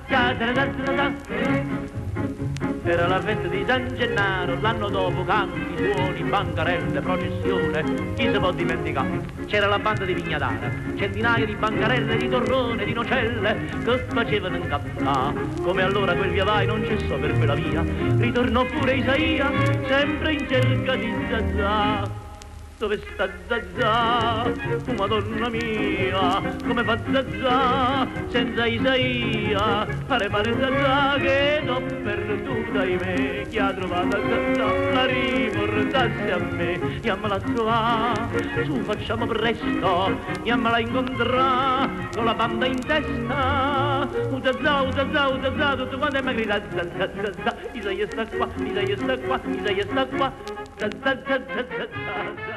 era 2.84 3.08
la 3.08 3.22
festa 3.22 3.48
di 3.48 3.64
San 3.66 3.96
Gennaro, 3.96 4.60
l'anno 4.60 4.90
dopo 4.90 5.24
canti, 5.24 5.78
suoni, 5.78 6.22
bancarelle, 6.24 7.00
processione, 7.00 7.84
chi 8.16 8.30
si 8.30 8.38
può 8.38 8.52
dimenticare? 8.52 9.22
C'era 9.46 9.68
la 9.68 9.80
banda 9.80 10.04
di 10.04 10.14
Vignadara, 10.14 10.70
centinaia 10.98 11.46
di 11.46 11.56
bancarelle, 11.56 12.18
di 12.18 12.28
torrone, 12.28 12.84
di 12.84 12.92
nocelle, 12.92 13.56
che 13.84 14.06
facevano 14.10 14.58
incappare. 14.58 15.40
Come 15.62 15.82
allora 15.84 16.14
quel 16.14 16.32
via 16.32 16.44
vai 16.44 16.66
non 16.66 16.84
cessò 16.86 17.18
per 17.18 17.32
quella 17.38 17.56
via, 17.56 17.82
ritornò 18.18 18.66
pure 18.66 18.96
Isaia, 18.96 19.50
sempre 19.88 20.34
in 20.34 20.48
cerca 20.50 20.96
di 20.96 21.14
Zazà 21.30 22.21
dove 22.82 23.00
sta 23.14 23.30
Zazà? 23.48 24.42
Oh, 24.88 24.94
madonna 24.98 25.50
mia, 25.50 26.42
come 26.66 26.84
fa 26.84 26.98
Zazà 27.12 28.08
senza 28.30 28.66
Isaia? 28.66 29.86
Pare 30.08 30.28
pare 30.28 30.52
Zazà 30.60 31.16
che 31.20 31.62
l'ho 31.64 31.80
perduta 31.80 32.84
in 32.84 32.98
me, 32.98 33.46
chi 33.50 33.60
ha 33.60 33.72
trovato 33.72 34.18
Zazà 34.20 34.94
la 34.94 35.06
riportassi 35.06 36.32
a 36.32 36.38
me, 36.38 37.00
chiamala 37.02 37.36
a 37.36 37.40
trovare, 37.40 38.66
su 38.66 38.74
facciamo 38.82 39.28
presto, 39.28 40.18
chiamala 40.42 40.78
a 40.78 40.80
incontrare, 40.80 42.10
con 42.16 42.26
la 42.26 42.34
banda 42.34 42.66
in 42.66 42.80
testa, 42.80 44.10
Zazà, 44.42 44.92
Zazà, 44.92 45.40
Zazà, 45.40 45.76
tutto 45.76 45.98
quanto 46.00 46.18
è 46.18 46.22
magrita, 46.22 46.60
Zazà, 46.74 47.12
Zazà, 47.14 47.56
Isaia 47.74 48.08
sta 48.10 48.26
qua, 48.26 48.48
Isaia 48.64 48.98
sta 48.98 49.18
qua, 49.20 49.40
Isaia 49.46 49.84
sta 49.84 50.06
qua, 50.08 50.34
Zazà, 50.78 51.22
Zazà, 51.28 51.66
Zazà, 51.78 52.51